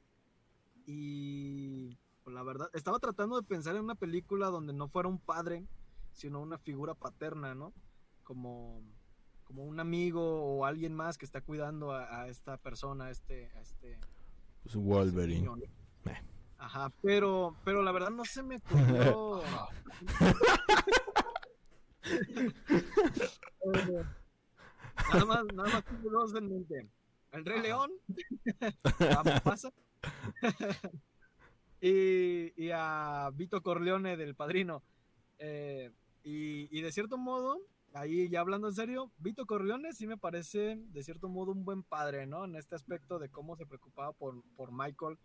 y 0.86 1.94
pues, 2.24 2.32
la 2.34 2.42
verdad, 2.42 2.70
estaba 2.72 2.98
tratando 2.98 3.38
de 3.38 3.46
pensar 3.46 3.76
en 3.76 3.84
una 3.84 3.96
película 3.96 4.46
donde 4.46 4.72
no 4.72 4.88
fuera 4.88 5.10
un 5.10 5.18
padre, 5.18 5.66
sino 6.14 6.40
una 6.40 6.56
figura 6.56 6.94
paterna, 6.94 7.54
¿no? 7.54 7.74
Como, 8.22 8.82
como 9.50 9.64
un 9.64 9.80
amigo 9.80 10.22
o 10.22 10.64
alguien 10.64 10.94
más 10.94 11.18
que 11.18 11.24
está 11.24 11.40
cuidando 11.40 11.92
a, 11.92 12.28
esta 12.28 12.56
persona, 12.56 13.06
a 13.06 13.10
este... 13.10 13.50
A 13.56 13.60
este 13.60 13.98
pues 14.62 14.76
Wolverine. 14.76 15.50
Eh. 16.06 16.16
Ajá, 16.56 16.92
pero, 17.02 17.56
pero 17.64 17.82
la 17.82 17.90
verdad 17.90 18.10
no 18.10 18.24
se 18.24 18.44
me 18.44 18.58
ocurrió. 18.58 19.42
nada 25.12 25.24
más, 25.24 25.44
nada 25.52 25.68
más 25.68 25.84
dos 26.00 26.32
en 26.36 26.48
mente. 26.48 26.88
El 27.32 27.44
Rey 27.44 27.60
León, 27.60 27.90
pasa. 29.42 29.72
y, 31.80 32.52
y, 32.56 32.70
a 32.72 33.30
Vito 33.34 33.64
Corleone 33.64 34.16
del 34.16 34.36
Padrino. 34.36 34.84
Eh, 35.38 35.90
y, 36.22 36.78
y, 36.78 36.82
de 36.82 36.92
cierto 36.92 37.18
modo, 37.18 37.58
ahí 37.94 38.28
ya 38.28 38.40
hablando 38.40 38.68
en 38.68 38.74
serio, 38.74 39.10
Vito 39.18 39.46
Corleone 39.46 39.92
sí 39.92 40.06
me 40.06 40.16
parece 40.16 40.76
de 40.76 41.02
cierto 41.02 41.28
modo 41.28 41.52
un 41.52 41.64
buen 41.64 41.82
padre, 41.82 42.26
¿no? 42.26 42.44
En 42.44 42.56
este 42.56 42.74
aspecto 42.74 43.18
de 43.18 43.28
cómo 43.28 43.56
se 43.56 43.66
preocupaba 43.66 44.12
por, 44.12 44.42
por 44.56 44.72
Michael, 44.72 45.18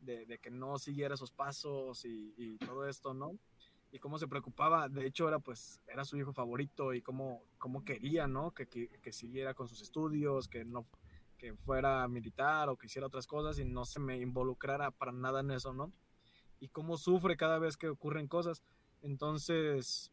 de, 0.00 0.26
de 0.26 0.38
que 0.38 0.50
no 0.50 0.78
siguiera 0.78 1.16
sus 1.16 1.30
pasos 1.30 2.04
y, 2.04 2.34
y 2.36 2.58
todo 2.58 2.88
esto, 2.88 3.14
¿no? 3.14 3.38
y 3.92 3.98
cómo 3.98 4.18
se 4.18 4.28
preocupaba, 4.28 4.88
de 4.88 5.06
hecho 5.06 5.26
era 5.26 5.38
pues 5.40 5.80
era 5.88 6.04
su 6.04 6.16
hijo 6.16 6.32
favorito 6.32 6.94
y 6.94 7.02
cómo, 7.02 7.42
cómo 7.58 7.84
quería, 7.84 8.26
¿no? 8.26 8.52
Que, 8.52 8.66
que, 8.66 8.88
que, 9.02 9.12
siguiera 9.12 9.54
con 9.54 9.68
sus 9.68 9.82
estudios, 9.82 10.48
que 10.48 10.64
no 10.64 10.86
que 11.38 11.54
fuera 11.54 12.06
militar 12.06 12.68
o 12.68 12.76
que 12.76 12.86
hiciera 12.86 13.06
otras 13.06 13.26
cosas 13.26 13.58
y 13.58 13.64
no 13.64 13.84
se 13.84 13.98
me 13.98 14.18
involucrara 14.18 14.90
para 14.90 15.10
nada 15.10 15.40
en 15.40 15.50
eso, 15.50 15.72
¿no? 15.72 15.92
Y 16.60 16.68
cómo 16.68 16.98
sufre 16.98 17.36
cada 17.36 17.58
vez 17.58 17.76
que 17.76 17.88
ocurren 17.88 18.28
cosas. 18.28 18.62
Entonces, 19.00 20.12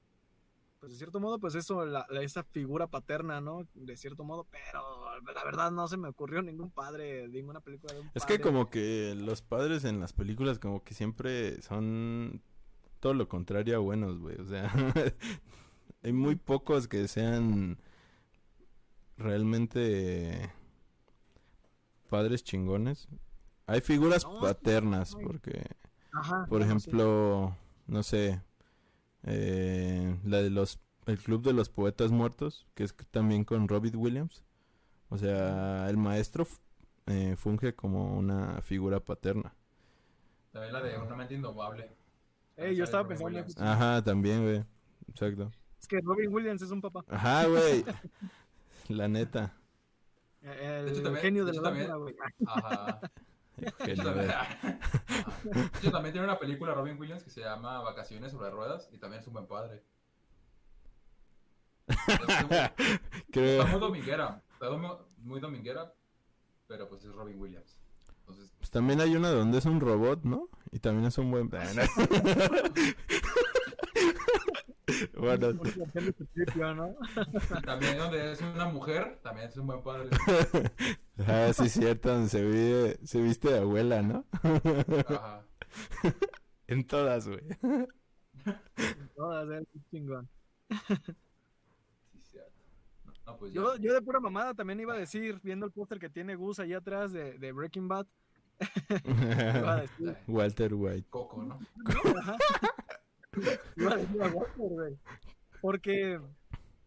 pues 0.79 0.91
de 0.91 0.97
cierto 0.97 1.19
modo, 1.19 1.39
pues 1.39 1.55
eso, 1.55 1.85
la, 1.85 2.05
esa 2.21 2.43
figura 2.43 2.87
paterna, 2.87 3.41
¿no? 3.41 3.67
De 3.73 3.97
cierto 3.97 4.23
modo, 4.23 4.45
pero 4.51 5.33
la 5.33 5.43
verdad 5.43 5.71
no 5.71 5.87
se 5.87 5.97
me 5.97 6.09
ocurrió 6.09 6.41
ningún 6.41 6.71
padre, 6.71 7.27
ninguna 7.27 7.61
película 7.61 7.93
de 7.93 8.01
un 8.01 8.11
Es 8.13 8.25
que 8.25 8.39
como 8.39 8.69
que 8.69 9.15
los 9.15 9.41
padres 9.41 9.85
en 9.85 9.99
las 9.99 10.13
películas 10.13 10.59
como 10.59 10.83
que 10.83 10.93
siempre 10.93 11.61
son 11.61 12.41
todo 12.99 13.13
lo 13.13 13.27
contrario 13.27 13.75
a 13.75 13.79
buenos, 13.79 14.19
güey. 14.19 14.39
O 14.39 14.45
sea, 14.45 14.71
hay 16.03 16.13
muy 16.13 16.35
pocos 16.35 16.87
que 16.87 17.07
sean 17.07 17.79
realmente 19.17 20.51
padres 22.09 22.43
chingones. 22.43 23.07
Hay 23.65 23.81
figuras 23.81 24.25
paternas, 24.25 25.15
porque, 25.21 25.65
por 26.47 26.61
ejemplo, 26.61 27.57
no 27.87 28.03
sé, 28.03 28.41
eh, 29.23 30.19
la 30.23 30.41
de 30.41 30.49
los, 30.49 30.79
el 31.05 31.17
Club 31.19 31.43
de 31.43 31.53
los 31.53 31.69
Poetas 31.69 32.11
Muertos, 32.11 32.67
que 32.75 32.83
es 32.83 32.95
también 33.11 33.43
con 33.43 33.67
Robin 33.67 33.95
Williams. 33.95 34.43
O 35.09 35.17
sea, 35.17 35.89
el 35.89 35.97
maestro 35.97 36.47
eh, 37.07 37.35
funge 37.37 37.73
como 37.73 38.17
una 38.17 38.61
figura 38.61 38.99
paterna. 38.99 39.53
También 40.51 40.73
la 40.73 40.81
de 40.81 40.97
Una 40.97 41.15
mente 41.15 41.35
indomable. 41.35 41.89
Eh, 42.57 42.75
yo 42.75 42.83
estaba 42.83 43.07
pensando. 43.07 43.45
Ajá, 43.57 44.03
también, 44.03 44.43
güey. 44.43 44.63
Exacto. 45.07 45.51
Es 45.79 45.87
que 45.87 46.01
Robin 46.01 46.33
Williams 46.33 46.61
es 46.61 46.71
un 46.71 46.81
papá. 46.81 47.05
Ajá, 47.07 47.45
güey. 47.45 47.85
la 48.89 49.07
neta. 49.07 49.53
El, 50.41 51.17
genio 51.17 51.45
de, 51.45 51.53
la 51.53 51.61
lámpara, 51.61 51.95
güey. 51.95 52.15
Ajá. 52.45 53.01
Yo 53.57 54.03
también, 54.03 54.31
yo 55.81 55.91
también 55.91 56.13
tiene 56.13 56.27
una 56.27 56.37
película 56.37 56.73
Robin 56.73 56.97
Williams 56.99 57.23
que 57.23 57.31
se 57.31 57.41
llama 57.41 57.81
Vacaciones 57.81 58.31
sobre 58.31 58.51
ruedas 58.51 58.89
y 58.91 58.99
también 58.99 59.21
es 59.21 59.27
un 59.27 59.33
buen 59.33 59.47
padre. 59.47 59.83
Creo... 63.31 63.61
Está 63.61 63.71
muy 63.71 63.79
dominguera. 63.79 64.43
Está 64.53 64.69
muy, 65.23 65.39
dominguera, 65.39 65.93
pero 66.67 66.87
pues 66.89 67.03
es 67.03 67.13
Robin 67.13 67.39
Williams. 67.39 67.79
Entonces, 68.19 68.53
Pues 68.57 68.69
también 68.69 69.01
hay 69.01 69.15
una 69.15 69.29
donde 69.29 69.57
es 69.57 69.65
un 69.65 69.79
robot, 69.79 70.23
¿no? 70.23 70.49
Y 70.71 70.79
también 70.79 71.05
es 71.05 71.17
un 71.17 71.31
buen... 71.31 71.49
También 77.65 77.97
donde 77.97 78.31
es 78.31 78.41
una 78.41 78.67
mujer, 78.67 79.19
también 79.21 79.49
es 79.49 79.57
un 79.57 79.67
buen 79.67 79.83
padre. 79.83 80.09
ah, 81.27 81.51
sí 81.53 81.65
es 81.65 81.73
cierto, 81.73 82.07
donde 82.09 82.29
se, 82.29 82.41
vive, 82.41 82.97
se 83.03 83.21
viste 83.21 83.49
de 83.49 83.59
abuela, 83.59 84.01
¿no? 84.01 84.23
Ajá. 85.09 85.45
en 86.67 86.87
todas, 86.87 87.27
güey. 87.27 87.41
Todas, 89.15 89.49
eh, 89.49 89.67
qué 89.73 89.79
chingón. 89.91 90.29
Sí, 92.13 92.21
cierto. 92.31 92.53
No, 93.05 93.11
no, 93.25 93.37
pues. 93.37 93.51
Yo, 93.51 93.75
yo 93.75 93.93
de 93.93 94.01
pura 94.01 94.21
mamada 94.21 94.53
también 94.53 94.79
iba 94.79 94.93
a 94.93 94.97
decir, 94.97 95.41
viendo 95.43 95.65
el 95.65 95.73
póster 95.73 95.99
que 95.99 96.09
tiene 96.09 96.35
Gus 96.35 96.59
allá 96.59 96.77
atrás 96.77 97.11
de, 97.11 97.37
de 97.37 97.51
Breaking 97.51 97.89
Bad, 97.89 98.07
iba 99.05 99.73
a 99.73 99.81
decir, 99.81 100.17
Walter 100.27 100.73
White. 100.73 101.07
Coco, 101.09 101.43
¿no? 101.43 101.59
¿no? 101.59 102.19
Ajá. 102.19 102.37
Iba 103.77 103.93
a 103.93 103.97
decir 103.97 104.21
a 104.21 104.27
Walter, 104.27 104.69
güey. 104.69 104.97
Porque, 105.61 106.19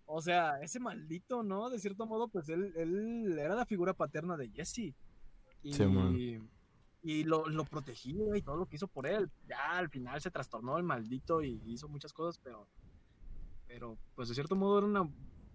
o 0.06 0.20
sea, 0.22 0.60
ese 0.60 0.80
maldito, 0.80 1.42
¿no? 1.42 1.70
De 1.70 1.78
cierto 1.78 2.06
modo, 2.06 2.28
pues 2.28 2.48
él, 2.48 2.72
él 2.76 3.38
era 3.38 3.54
la 3.54 3.66
figura 3.66 3.94
paterna 3.94 4.36
de 4.36 4.50
Jesse. 4.50 4.94
Y, 5.62 5.74
Simón. 5.74 6.16
y 7.02 7.24
lo, 7.24 7.46
lo 7.48 7.64
protegía 7.64 8.36
y 8.36 8.42
todo 8.42 8.56
lo 8.56 8.66
que 8.66 8.76
hizo 8.76 8.88
por 8.88 9.06
él. 9.06 9.30
Ya 9.46 9.72
al 9.72 9.90
final 9.90 10.20
se 10.20 10.30
trastornó 10.30 10.76
el 10.78 10.84
maldito 10.84 11.42
y 11.42 11.60
hizo 11.66 11.88
muchas 11.88 12.12
cosas, 12.12 12.40
pero, 12.42 12.66
pero 13.66 13.98
pues 14.14 14.28
de 14.28 14.34
cierto 14.34 14.56
modo 14.56 14.78
era 14.78 14.86
una 14.86 15.10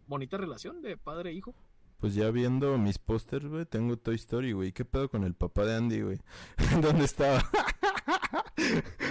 bonita 0.08 0.38
relación 0.38 0.82
de 0.82 0.98
padre 0.98 1.32
e 1.32 1.34
hijo. 1.34 1.56
Pues 2.00 2.14
ya 2.14 2.30
viendo 2.30 2.78
mis 2.78 3.00
pósters, 3.00 3.48
güey, 3.48 3.66
tengo 3.66 3.98
Toy 3.98 4.16
Story, 4.16 4.52
güey. 4.52 4.72
¿Qué 4.74 4.86
pedo 4.86 5.10
con 5.10 5.24
el 5.24 5.34
papá 5.34 5.66
de 5.66 5.76
Andy, 5.76 6.02
güey? 6.02 6.20
¿Dónde 6.82 7.06
estaba? 7.06 7.42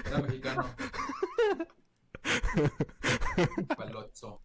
Era 0.06 0.22
mexicano. 0.22 0.64
Palozzo. 3.76 4.40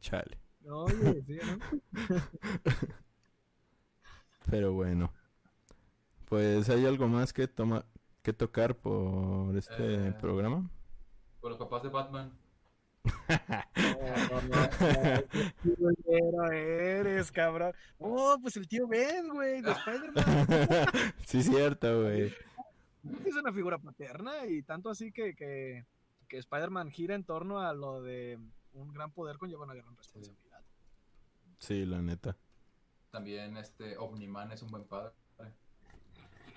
Chale. 0.00 0.38
Oye, 0.68 1.22
sí, 1.26 1.38
¿no? 1.44 1.58
Pero 4.50 4.72
bueno. 4.72 5.12
Pues 6.28 6.68
hay 6.68 6.84
algo 6.86 7.06
más 7.08 7.32
que 7.32 7.46
toma 7.48 7.84
que 8.22 8.32
tocar 8.32 8.74
por 8.76 9.56
este 9.56 10.08
Eh. 10.08 10.12
programa. 10.20 10.68
Por 11.40 11.50
los 11.50 11.58
papás 11.58 11.82
de 11.84 11.88
Batman. 11.90 12.32
No, 13.04 13.22
no, 14.30 14.42
no, 14.42 14.68
qué 15.30 15.54
culero 15.62 16.50
eres, 16.50 17.30
cabrón. 17.30 17.72
Oh, 17.98 18.36
pues 18.42 18.56
el 18.56 18.66
tío 18.66 18.88
Ben, 18.88 19.28
güey, 19.28 19.62
de 19.62 19.70
Spider-Man. 19.70 20.16
sí, 21.26 21.42
cierto, 21.44 22.02
güey. 22.02 22.34
Es 23.24 23.34
una 23.34 23.52
figura 23.52 23.78
paterna 23.78 24.46
y 24.46 24.62
tanto 24.62 24.90
así 24.90 25.12
que, 25.12 25.34
que, 25.34 25.86
que 26.28 26.38
Spider-Man 26.38 26.90
gira 26.90 27.14
en 27.14 27.24
torno 27.24 27.60
a 27.60 27.72
lo 27.72 28.02
de 28.02 28.38
un 28.72 28.92
gran 28.92 29.10
poder 29.10 29.38
conlleva 29.38 29.64
una 29.64 29.74
gran 29.74 29.96
responsabilidad. 29.96 30.62
Sí, 31.58 31.86
la 31.86 32.02
neta. 32.02 32.36
También 33.10 33.56
este 33.56 33.96
Omniman 33.96 34.52
es 34.52 34.62
un 34.62 34.70
buen 34.70 34.84
padre. 34.84 35.12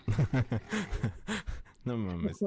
no 1.86 1.98
mames. 1.98 2.38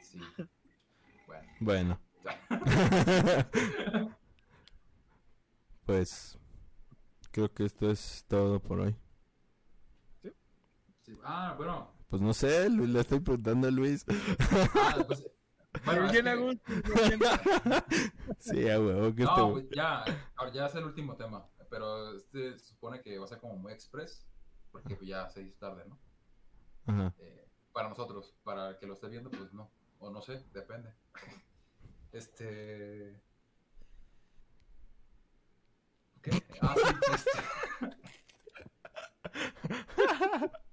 Sí. 0.00 0.20
Bueno. 1.26 1.48
Bueno, 1.60 2.00
pues 5.84 6.38
creo 7.30 7.52
que 7.52 7.64
esto 7.64 7.90
es 7.90 8.24
todo 8.28 8.60
por 8.60 8.80
hoy. 8.80 8.96
Sí. 11.08 11.18
Ah, 11.24 11.54
bueno. 11.56 11.90
Pues 12.10 12.20
no 12.20 12.34
sé, 12.34 12.68
Luis, 12.68 12.90
le 12.90 13.00
estoy 13.00 13.20
preguntando 13.20 13.68
a 13.68 13.70
Luis. 13.70 14.04
Ah, 14.74 15.04
pues, 15.06 15.24
bueno, 15.84 16.10
Bien 16.10 16.28
a 16.28 16.34
gusto, 16.34 16.62
sí, 18.38 18.68
a 18.68 18.80
huevo, 18.80 19.14
que 19.14 19.22
No, 19.22 19.52
pues 19.52 19.68
ya, 19.74 20.04
ahora 20.36 20.52
ya 20.52 20.66
es 20.66 20.74
el 20.74 20.84
último 20.84 21.16
tema, 21.16 21.46
pero 21.70 22.16
este 22.16 22.58
se 22.58 22.66
supone 22.66 23.00
que 23.00 23.18
va 23.18 23.24
a 23.24 23.28
ser 23.28 23.38
como 23.38 23.56
muy 23.56 23.72
express, 23.72 24.26
porque 24.72 24.96
pues 24.96 25.08
ya 25.08 25.28
se 25.28 25.42
hizo 25.42 25.58
tarde, 25.58 25.84
¿no? 25.86 25.98
Ajá. 26.86 27.14
Eh, 27.18 27.48
para 27.72 27.88
nosotros, 27.88 28.34
para 28.42 28.70
el 28.70 28.78
que 28.78 28.86
lo 28.86 28.94
esté 28.94 29.08
viendo, 29.08 29.30
pues 29.30 29.52
no, 29.52 29.70
o 29.98 30.10
no 30.10 30.20
sé, 30.20 30.44
depende. 30.52 30.92
Este... 32.12 33.22
¿Qué? 36.22 36.42
Ah, 36.60 36.74
sí, 36.74 36.82
este... 37.14 37.30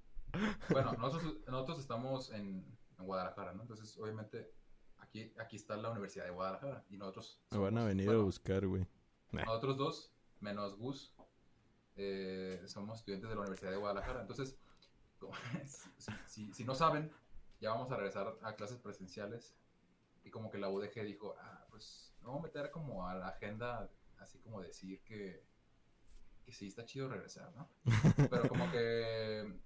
Bueno, 0.70 0.94
nosotros, 0.94 1.38
nosotros 1.48 1.80
estamos 1.80 2.32
en, 2.32 2.66
en 3.00 3.06
Guadalajara, 3.06 3.54
¿no? 3.54 3.62
Entonces, 3.62 3.98
obviamente, 3.98 4.52
aquí, 5.00 5.32
aquí 5.40 5.56
está 5.56 5.76
la 5.78 5.90
Universidad 5.92 6.26
de 6.26 6.32
Guadalajara 6.32 6.84
y 6.90 6.98
nosotros... 6.98 7.42
Me 7.52 7.58
van 7.60 7.78
a 7.78 7.86
venir 7.86 8.10
a 8.10 8.18
buscar, 8.18 8.66
güey. 8.68 8.86
nosotros 9.32 9.78
dos, 9.78 10.14
menos 10.40 10.78
Gus, 10.78 11.14
eh, 11.96 12.62
somos 12.66 13.00
estudiantes 13.00 13.30
de 13.30 13.36
la 13.36 13.42
Universidad 13.42 13.72
de 13.72 13.78
Guadalajara. 13.78 14.22
Entonces, 14.22 14.58
si, 16.28 16.52
si- 16.54 16.64
no 16.66 16.76
saben, 16.76 17.12
ya 17.60 17.72
vamos 17.72 17.92
a 17.92 17.96
regresar 17.96 18.38
a 18.42 18.56
clases 18.56 18.80
presenciales. 18.80 19.56
Y 20.24 20.32
como 20.32 20.50
que 20.50 20.58
la 20.58 20.70
UDG 20.70 21.04
dijo, 21.04 21.36
ah, 21.40 21.66
pues 21.70 22.14
vamos 22.22 22.40
a 22.40 22.44
meter 22.44 22.72
como 22.72 23.08
a 23.08 23.16
la 23.16 23.28
agenda, 23.30 23.90
así 24.18 24.40
como 24.40 24.60
decir 24.62 25.02
que, 25.04 25.44
que 26.44 26.52
sí 26.52 26.68
está 26.68 26.84
chido 26.86 27.08
regresar, 27.08 27.54
¿no? 27.56 27.70
Pero 28.30 28.50
como 28.50 28.70
que, 28.72 29.60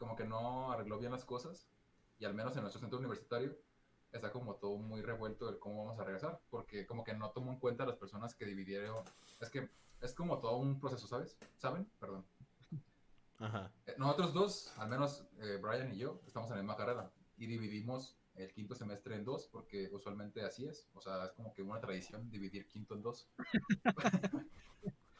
como 0.00 0.16
que 0.16 0.24
no 0.24 0.72
arregló 0.72 0.98
bien 0.98 1.12
las 1.12 1.24
cosas. 1.24 1.68
Y 2.18 2.24
al 2.24 2.34
menos 2.34 2.56
en 2.56 2.62
nuestro 2.62 2.80
centro 2.80 2.98
universitario 2.98 3.56
está 4.10 4.32
como 4.32 4.56
todo 4.56 4.76
muy 4.78 5.02
revuelto 5.02 5.52
de 5.52 5.58
cómo 5.58 5.84
vamos 5.84 6.00
a 6.00 6.04
regresar, 6.04 6.40
porque 6.50 6.86
como 6.86 7.04
que 7.04 7.14
no 7.14 7.30
tomó 7.30 7.52
en 7.52 7.58
cuenta 7.60 7.86
las 7.86 7.96
personas 7.96 8.34
que 8.34 8.46
dividieron, 8.46 9.04
es 9.40 9.50
que 9.50 9.70
es 10.00 10.14
como 10.14 10.40
todo 10.40 10.56
un 10.56 10.80
proceso, 10.80 11.06
¿sabes? 11.06 11.38
¿Saben? 11.58 11.88
Perdón. 12.00 12.24
Ajá. 13.38 13.70
Eh, 13.86 13.94
Nosotros 13.98 14.32
dos, 14.32 14.72
al 14.78 14.88
menos 14.88 15.24
eh, 15.38 15.58
Brian 15.62 15.92
y 15.94 15.98
yo, 15.98 16.20
estamos 16.26 16.50
en 16.50 16.56
la 16.56 16.62
misma 16.62 16.76
carrera 16.76 17.12
y 17.36 17.46
dividimos 17.46 18.16
el 18.34 18.50
quinto 18.52 18.74
semestre 18.74 19.14
en 19.16 19.24
dos, 19.24 19.48
porque 19.52 19.90
usualmente 19.92 20.42
así 20.42 20.66
es, 20.66 20.88
o 20.94 21.00
sea, 21.00 21.26
es 21.26 21.32
como 21.32 21.52
que 21.52 21.62
una 21.62 21.80
tradición 21.80 22.30
dividir 22.30 22.66
quinto 22.66 22.94
en 22.94 23.02
dos. 23.02 23.28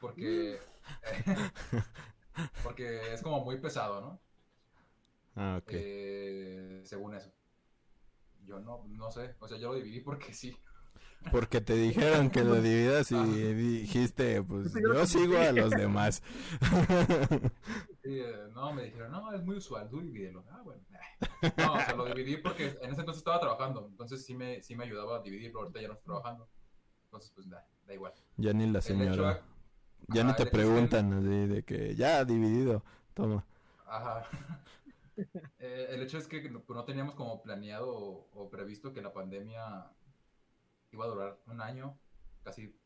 porque, 0.01 0.59
porque 2.63 3.13
es 3.13 3.23
como 3.23 3.45
muy 3.45 3.59
pesado, 3.59 4.01
¿no? 4.01 4.21
Ah, 5.37 5.59
ok. 5.63 5.69
Eh, 5.73 6.81
según 6.85 7.15
eso. 7.15 7.31
Yo 8.45 8.59
no, 8.61 8.85
no 8.89 9.11
sé, 9.11 9.35
o 9.39 9.47
sea, 9.49 9.59
yo 9.59 9.69
lo 9.69 9.75
dividí 9.77 10.01
porque 10.01 10.33
sí. 10.35 10.57
Porque 11.31 11.61
te 11.61 11.75
dijeron 11.75 12.31
que 12.31 12.43
lo 12.43 12.61
dividas 12.63 13.13
y 13.13 13.15
Ajá. 13.15 13.25
dijiste, 13.55 14.43
pues 14.43 14.73
yo 14.73 15.07
sigo 15.07 15.37
a 15.39 15.53
los 15.53 15.71
demás. 15.71 16.23
Sí, 18.03 18.19
eh, 18.19 18.49
no, 18.55 18.73
me 18.73 18.85
dijeron, 18.85 19.13
no, 19.13 19.31
es 19.35 19.43
muy 19.45 19.57
usual, 19.57 19.87
tú 19.91 20.01
divídelo. 20.01 20.43
Ah, 20.51 20.63
bueno. 20.65 20.81
No, 21.59 21.75
o 21.75 21.77
sea, 21.81 21.95
lo 21.95 22.07
dividí 22.07 22.39
porque 22.39 22.69
en 22.81 22.91
ese 22.93 23.01
entonces 23.01 23.19
estaba 23.19 23.39
trabajando, 23.39 23.87
entonces 23.91 24.25
sí 24.25 24.35
me, 24.35 24.63
sí 24.63 24.75
me 24.75 24.85
ayudaba 24.85 25.19
a 25.19 25.23
dividirlo, 25.23 25.61
ahorita 25.61 25.83
ya 25.83 25.89
no 25.89 25.95
estoy 25.95 26.07
trabajando. 26.07 26.49
Entonces, 27.05 27.31
pues 27.35 27.51
da, 27.51 27.63
da 27.87 27.93
igual. 27.95 28.15
ya 28.39 28.55
ni 28.55 28.65
la 28.65 28.71
El 28.71 28.77
hecho 28.79 28.83
señora. 28.85 29.31
a- 29.33 29.43
Ya 30.09 30.23
Ajá, 30.23 30.37
te 30.37 30.43
que 30.45 30.49
el- 30.49 30.51
preguntan 30.51 31.13
así 31.13 31.47
de 31.55 31.63
que 31.63 31.95
ya 31.95 32.25
dividido. 32.25 32.83
Toma. 33.13 33.45
Ajá. 33.87 34.25
Eh, 35.59 35.87
el 35.91 36.03
hecho 36.03 36.19
es 36.19 36.27
que 36.27 36.49
no, 36.49 36.63
pues, 36.63 36.85
teníamos 36.87 37.15
como 37.15 37.43
planeado 37.43 37.89
o, 37.91 38.31
o 38.33 38.51
previsto 38.51 38.93
que 38.93 39.03
la 39.03 39.13
pandemia 39.13 39.93
iba 40.93 41.05
a 41.05 41.09
durar 41.09 41.41
un 41.47 41.61
año, 41.61 41.99
casi 42.43 42.79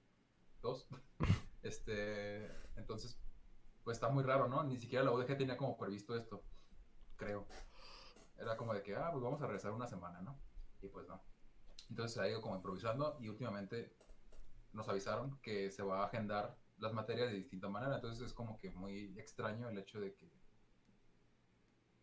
dos. 0.63 0.89
Este, 1.65 2.45
entonces, 2.77 3.19
pues 3.85 3.97
está 3.97 4.11
muy 4.11 4.23
raro, 4.23 4.49
¿no? 4.49 4.63
Ni 4.65 4.77
siquiera 4.77 5.03
la 5.03 5.13
UDG 5.13 5.39
tenía 5.39 5.57
como 5.57 5.79
previsto 5.79 6.15
esto, 6.15 6.45
creo. 7.17 7.47
Era 8.37 8.55
como 8.59 8.75
de 8.75 8.83
que, 8.83 8.95
ah, 8.95 9.09
pues 9.11 9.25
vamos 9.25 9.41
a 9.41 9.47
regresar 9.47 9.73
una 9.73 9.87
semana, 9.87 10.21
¿no? 10.21 10.39
Y 10.83 10.89
pues 10.89 11.09
no. 11.09 11.23
Entonces 11.89 12.13
se 12.13 12.21
ha 12.21 12.29
ido 12.29 12.43
como 12.43 12.57
improvisando 12.57 13.17
y 13.19 13.31
últimamente 13.31 13.97
nos 14.75 14.87
avisaron 14.91 15.41
que 15.41 15.71
se 15.71 15.83
va 15.83 16.03
a 16.03 16.07
agendar 16.07 16.59
las 16.77 16.93
materias 16.93 17.31
de 17.31 17.37
distinta 17.37 17.69
manera, 17.71 17.95
entonces 17.95 18.27
es 18.27 18.35
como 18.35 18.59
que 18.59 18.71
muy 18.71 19.19
extraño 19.19 19.71
el 19.71 19.79
hecho 19.79 20.01
de 20.01 20.15
que 20.15 20.31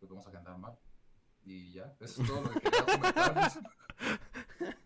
pues 0.02 0.10
vamos 0.10 0.26
a 0.26 0.30
agendar 0.32 0.58
mal. 0.58 0.76
Y 1.44 1.74
ya, 1.74 1.96
eso 2.00 2.22
es 2.24 2.28
todo 2.28 2.42
lo 2.42 2.50
que 2.50 2.60
quería 2.60 2.86
comentarles. 2.86 3.60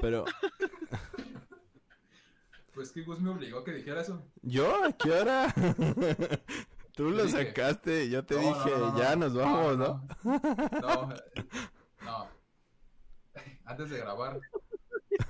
Pero, 0.00 0.24
Pues 2.74 2.92
que 2.92 3.02
Gus 3.02 3.18
me 3.20 3.30
obligó 3.30 3.60
a 3.60 3.64
que 3.64 3.72
dijera 3.72 4.00
eso. 4.02 4.22
¿yo? 4.42 4.84
¿A 4.84 4.92
qué 4.92 5.10
hora? 5.12 5.52
Tú 6.94 7.10
lo 7.10 7.24
dije- 7.24 7.46
sacaste 7.48 8.08
yo 8.10 8.24
te 8.26 8.34
No, 8.34 8.40
dije, 8.40 8.70
no, 8.70 8.92
no, 8.92 8.98
ya 8.98 9.14
no. 9.16 9.26
nos 9.26 9.34
vamos, 9.34 9.78
¿no? 9.78 10.08
No, 10.80 11.08
no. 12.04 12.28
Antes 13.64 13.90
de 13.90 13.98
grabar, 13.98 14.40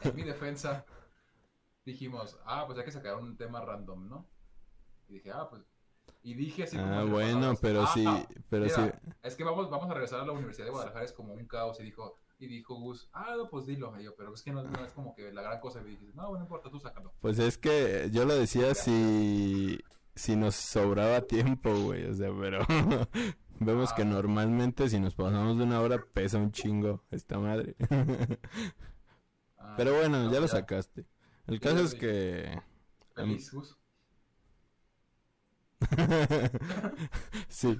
en 0.02 0.16
mi 0.16 0.22
defensa, 0.22 0.86
dijimos, 1.84 2.38
ah, 2.46 2.64
pues 2.66 2.78
hay 2.78 2.84
que 2.86 2.92
sacar 2.92 3.16
un 3.16 3.36
tema 3.36 3.60
random, 3.60 4.08
¿no? 4.08 4.26
Y 5.08 5.14
dije, 5.14 5.30
ah, 5.32 5.48
pues. 5.48 5.62
Y 6.22 6.34
dije 6.34 6.64
así 6.64 6.76
como 6.76 6.92
Ah, 6.92 7.04
bueno, 7.04 7.54
pero 7.60 7.82
"Ah, 7.82 7.90
sí, 7.94 8.04
pero 8.50 8.64
mira, 8.64 8.76
sí. 9.02 9.10
Es 9.22 9.34
que 9.36 9.44
vamos, 9.44 9.70
vamos 9.70 9.88
a 9.90 9.94
regresar 9.94 10.20
a 10.20 10.26
la 10.26 10.32
Universidad 10.32 10.66
de 10.66 10.70
Guadalajara, 10.72 11.04
es 11.04 11.12
como 11.12 11.32
un 11.32 11.46
caos. 11.46 11.78
Y 11.80 11.84
dijo, 11.84 12.18
y 12.38 12.46
dijo 12.48 12.74
Gus, 12.74 13.08
ah, 13.12 13.34
no, 13.36 13.48
pues 13.48 13.66
dilo. 13.66 13.98
Y 14.00 14.04
yo, 14.04 14.14
pero 14.16 14.34
es 14.34 14.42
que 14.42 14.52
no, 14.52 14.62
no 14.62 14.84
es 14.84 14.92
como 14.92 15.14
que 15.14 15.32
la 15.32 15.42
gran 15.42 15.60
cosa. 15.60 15.80
Y 15.80 15.90
dije, 15.96 16.06
no, 16.14 16.22
bueno, 16.28 16.38
no 16.38 16.44
importa, 16.44 16.70
tú 16.70 16.78
sácalo. 16.80 17.12
Pues 17.20 17.38
es 17.38 17.56
que 17.58 18.08
yo 18.12 18.24
lo 18.24 18.34
decía 18.34 18.74
si, 18.74 19.78
si 20.14 20.36
nos 20.36 20.54
sobraba 20.56 21.22
tiempo, 21.22 21.72
güey, 21.74 22.04
o 22.06 22.14
sea, 22.14 22.30
pero 22.38 22.60
vemos 23.60 23.92
que 23.92 24.02
Ah. 24.02 24.06
normalmente 24.06 24.88
si 24.88 24.98
nos 25.00 25.14
pasamos 25.14 25.56
de 25.56 25.64
una 25.64 25.80
hora 25.80 26.04
pesa 26.12 26.38
un 26.38 26.52
chingo 26.52 27.04
esta 27.10 27.38
madre. 27.38 27.76
Ah, 29.60 29.74
Pero 29.76 29.92
bueno, 29.94 30.22
no, 30.24 30.32
ya 30.32 30.40
lo 30.40 30.48
sacaste. 30.48 31.04
El 31.46 31.58
Ya 31.60 31.70
caso 31.70 31.84
es 31.84 31.94
que... 31.94 32.58
Feliz, 33.14 33.52
Gus. 33.52 33.76
sí, 37.48 37.78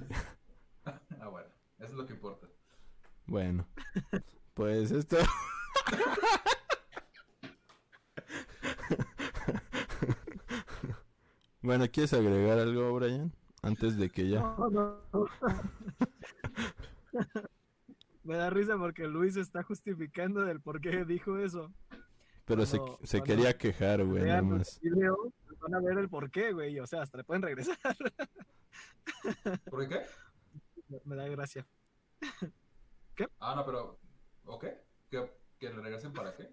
Ah, 0.85 1.27
bueno, 1.29 1.47
eso 1.77 1.87
es 1.87 1.93
lo 1.93 2.05
que 2.05 2.13
importa. 2.13 2.47
bueno. 3.25 3.67
Pues 4.53 4.91
esto... 4.91 5.17
bueno, 11.61 11.85
¿quieres 11.91 12.13
agregar 12.13 12.59
algo, 12.59 12.93
Brian? 12.95 13.33
Antes 13.61 13.97
de 13.97 14.09
que 14.09 14.29
ya... 14.29 14.39
No, 14.41 14.69
no. 14.69 14.95
Me 18.23 18.35
da 18.37 18.49
risa 18.49 18.77
porque 18.77 19.07
Luis 19.07 19.35
está 19.35 19.63
justificando 19.63 20.41
del 20.41 20.61
por 20.61 20.79
qué 20.79 21.03
dijo 21.03 21.37
eso. 21.37 21.71
Pero 22.45 22.65
se, 22.65 22.77
Cuando- 22.77 22.99
se 23.03 23.17
cuando 23.19 23.25
quería 23.35 23.57
quejar, 23.57 24.05
güey, 24.05 24.23
nada 24.23 24.41
más. 24.41 24.79
el 24.83 24.95
video, 24.95 25.17
van 25.61 25.75
a 25.75 25.79
ver 25.79 25.97
el 25.97 26.09
por 26.09 26.29
qué, 26.31 26.51
güey. 26.53 26.79
O 26.79 26.87
sea, 26.87 27.01
hasta 27.03 27.17
le 27.17 27.23
pueden 27.23 27.41
regresar. 27.43 27.77
¿Por 29.69 29.87
qué? 29.87 30.01
Me- 31.05 31.15
da 31.15 31.27
gracia. 31.27 31.65
Ah, 33.41 33.53
no, 33.53 33.65
pero. 33.65 33.99
¿O 34.45 34.57
qué? 34.57 34.81
¿Que, 35.11 35.29
que 35.59 35.69
le 35.69 35.81
regresen 35.81 36.13
para 36.13 36.33
qué? 36.37 36.49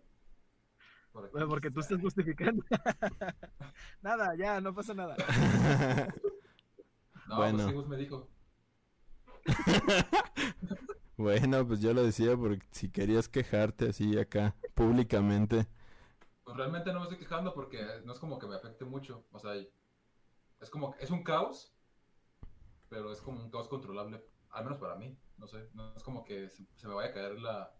¿Por 1.13 1.27
qué? 1.27 1.31
Bueno, 1.31 1.49
porque 1.49 1.71
tú 1.71 1.79
estás 1.79 2.01
justificando. 2.01 2.65
nada, 4.03 4.35
ya, 4.35 4.61
no 4.61 4.75
pasa 4.75 4.93
nada. 4.93 5.15
No, 7.29 7.37
Bueno. 7.37 7.57
pues 7.59 7.67
sí, 7.69 7.73
Gus 7.73 7.87
me 7.87 7.97
dijo. 7.99 8.29
Bueno, 11.17 11.67
pues 11.67 11.81
yo 11.81 11.95
lo 11.95 12.03
decía 12.05 12.37
porque 12.37 12.67
si 12.73 12.91
querías 12.91 13.29
quejarte 13.29 13.89
así 13.91 14.19
acá, 14.19 14.55
públicamente. 14.75 15.67
Pues 16.47 16.57
realmente 16.57 16.93
no 16.93 17.01
me 17.01 17.07
estoy 17.07 17.19
quejando 17.19 17.53
porque 17.53 17.85
no 18.05 18.13
es 18.13 18.21
como 18.21 18.39
que 18.39 18.47
me 18.47 18.55
afecte 18.55 18.85
mucho. 18.85 19.27
O 19.33 19.39
sea, 19.41 19.53
es 20.61 20.71
como. 20.71 20.95
Es 21.01 21.11
un 21.11 21.25
caos, 21.25 21.75
pero 22.89 23.11
es 23.11 23.21
como 23.21 23.43
un 23.43 23.51
caos 23.51 23.67
controlable. 23.67 24.25
Al 24.51 24.63
menos 24.63 24.79
para 24.79 24.95
mí. 24.95 25.19
No 25.39 25.49
sé. 25.49 25.69
No 25.75 25.93
es 25.97 26.05
como 26.05 26.25
que 26.25 26.49
se, 26.49 26.65
se 26.77 26.87
me 26.87 26.95
vaya 26.95 27.11
a 27.11 27.13
caer 27.13 27.41
la. 27.41 27.75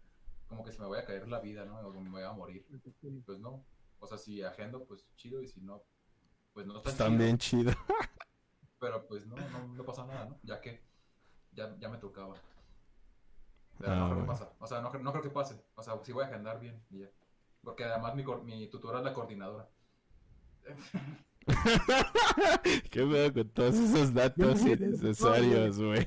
Como 0.49 0.65
que 0.65 0.73
se 0.73 0.81
me 0.81 0.87
vaya 0.89 1.03
a 1.03 1.05
caer 1.05 1.29
la 1.29 1.39
vida, 1.39 1.63
¿no? 1.63 1.79
O 1.79 1.93
me 1.93 2.09
vaya 2.11 2.27
a 2.27 2.33
morir. 2.33 2.67
Pues 3.25 3.39
no. 3.39 3.63
O 4.01 4.05
sea, 4.05 4.17
si 4.17 4.43
agendo, 4.43 4.83
pues 4.83 5.07
chido. 5.15 5.41
Y 5.41 5.47
si 5.47 5.61
no, 5.61 5.81
pues 6.53 6.67
no 6.67 6.75
está 6.75 6.89
Están 6.89 7.11
chido. 7.13 7.23
bien 7.23 7.37
chido. 7.37 7.71
Pero 8.79 9.07
pues 9.07 9.25
no, 9.25 9.37
no, 9.37 9.67
no 9.75 9.83
pasa 9.85 10.05
nada, 10.05 10.25
¿no? 10.25 10.37
Ya 10.43 10.59
que 10.59 10.83
ya, 11.53 11.73
ya 11.79 11.87
me 11.87 11.99
tocaba. 11.99 12.35
Pero 13.79 13.91
Ah, 13.93 13.95
no 13.95 14.05
creo 14.07 14.17
bueno. 14.17 14.23
que 14.23 14.27
pasa. 14.27 14.51
O 14.59 14.67
sea, 14.67 14.81
no, 14.81 14.91
creo- 14.91 15.03
no 15.03 15.11
creo 15.11 15.23
que 15.23 15.29
pase. 15.29 15.63
O 15.75 15.81
sea, 15.81 15.97
sí 16.03 16.11
voy 16.11 16.25
a 16.25 16.27
agendar 16.27 16.59
bien 16.59 16.83
y 16.89 16.99
ya. 16.99 17.09
Porque 17.61 17.83
además 17.83 18.15
mi, 18.15 18.23
mi 18.43 18.67
tutora 18.69 18.99
es 18.99 19.05
la 19.05 19.13
coordinadora. 19.13 19.69
¿Qué 22.91 23.01
pedo 23.05 23.33
con 23.33 23.49
todos 23.49 23.75
esos 23.75 24.13
datos 24.13 24.61
innecesarios, 24.61 25.79
güey? 25.79 26.05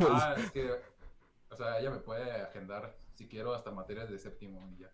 ah, 0.00 0.34
es 0.38 0.50
que, 0.52 0.70
o 1.50 1.56
sea, 1.56 1.78
ella 1.80 1.90
me 1.90 1.98
puede 1.98 2.30
agendar 2.42 2.96
si 3.14 3.26
quiero 3.28 3.54
hasta 3.54 3.70
materias 3.72 4.08
de 4.10 4.18
séptimo 4.18 4.68
y 4.70 4.78
ya. 4.78 4.90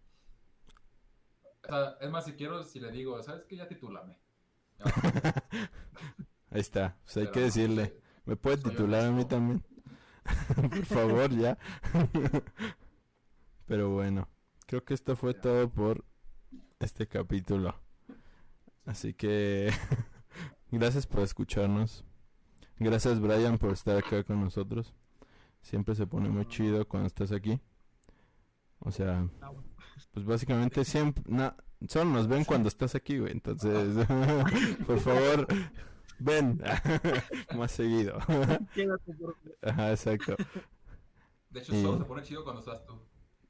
O 1.64 1.66
sea, 1.66 1.96
es 2.00 2.10
más, 2.10 2.24
si 2.24 2.32
quiero, 2.34 2.62
si 2.62 2.80
le 2.80 2.90
digo, 2.90 3.22
¿sabes 3.22 3.44
qué? 3.44 3.56
Ya 3.56 3.68
titúlame. 3.68 4.18
Ya, 4.78 4.84
Ahí 6.50 6.60
está, 6.60 6.96
pues 7.04 7.16
hay 7.16 7.22
pero 7.24 7.32
que 7.32 7.40
decirle. 7.40 7.86
soy- 7.86 8.00
¿Me 8.26 8.36
puede 8.36 8.56
titular 8.58 9.04
a 9.06 9.10
mí 9.10 9.24
también? 9.26 9.62
Por 10.56 10.84
favor, 10.86 11.30
ya. 11.30 11.58
Pero 13.66 13.90
bueno, 13.90 14.28
creo 14.66 14.84
que 14.84 14.94
esto 14.94 15.16
fue 15.16 15.34
todo 15.34 15.68
por 15.70 16.04
este 16.80 17.06
capítulo. 17.06 17.74
Así 18.84 19.14
que 19.14 19.70
gracias 20.70 21.06
por 21.06 21.20
escucharnos. 21.20 22.04
Gracias 22.78 23.20
Brian 23.20 23.58
por 23.58 23.72
estar 23.72 23.96
acá 23.96 24.24
con 24.24 24.40
nosotros. 24.40 24.92
Siempre 25.62 25.94
se 25.94 26.06
pone 26.06 26.28
muy 26.28 26.46
chido 26.46 26.86
cuando 26.86 27.06
estás 27.06 27.32
aquí. 27.32 27.60
O 28.80 28.90
sea, 28.90 29.26
pues 30.12 30.26
básicamente 30.26 30.84
siempre, 30.84 31.22
na- 31.26 31.56
solo 31.88 32.10
nos 32.10 32.28
ven 32.28 32.44
cuando 32.44 32.68
estás 32.68 32.94
aquí, 32.94 33.18
güey. 33.18 33.32
Entonces, 33.32 33.96
por 34.86 34.98
favor, 34.98 35.46
ven 36.18 36.60
más 37.56 37.70
seguido. 37.70 38.18
Ajá, 39.62 39.90
exacto. 39.92 40.36
De 41.48 41.60
hecho, 41.60 41.74
Y- 41.74 41.80
solo 41.82 41.98
se 41.98 42.04
pone 42.04 42.22
chido 42.24 42.44
cuando 42.44 42.60
estás 42.60 42.84
tú. 42.84 43.00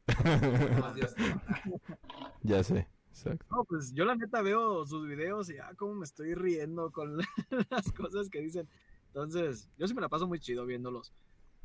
Ya 2.43 2.62
sé, 2.62 2.86
exacto. 3.09 3.47
No, 3.51 3.64
pues 3.64 3.93
yo 3.94 4.05
la 4.05 4.14
neta 4.16 4.43
veo 4.43 4.86
sus 4.86 5.06
videos 5.09 5.48
y 5.51 5.56
ah, 5.59 5.72
cómo 5.76 5.94
me 5.94 6.05
estoy 6.05 6.35
riendo 6.35 6.90
con 6.93 7.16
las 7.70 7.90
cosas 7.93 8.28
que 8.28 8.40
dicen. 8.40 8.68
Entonces, 9.09 9.68
yo 9.78 9.86
sí 9.89 9.94
me 9.94 10.01
la 10.02 10.09
paso 10.09 10.26
muy 10.26 10.39
chido 10.40 10.66
viéndolos. 10.66 11.12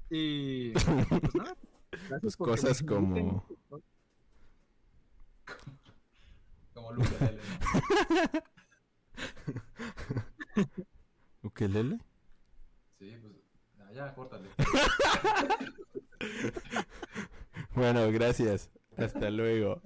Y 0.09 0.71
pues 0.71 1.35
nada. 1.35 1.57
Pues 2.21 2.37
cosas 2.37 2.81
como- 2.83 3.45
Como 6.73 6.93
Luke 6.93 7.15
L. 7.19 7.39
¿Ukelele? 11.43 11.97
Sí, 12.99 13.17
pues. 13.21 13.33
ah, 13.79 13.91
Ya, 13.93 14.13
córtale. 14.15 14.47
Bueno, 17.79 18.11
gracias. 18.11 18.69
Hasta 18.97 19.29
luego. 19.29 19.81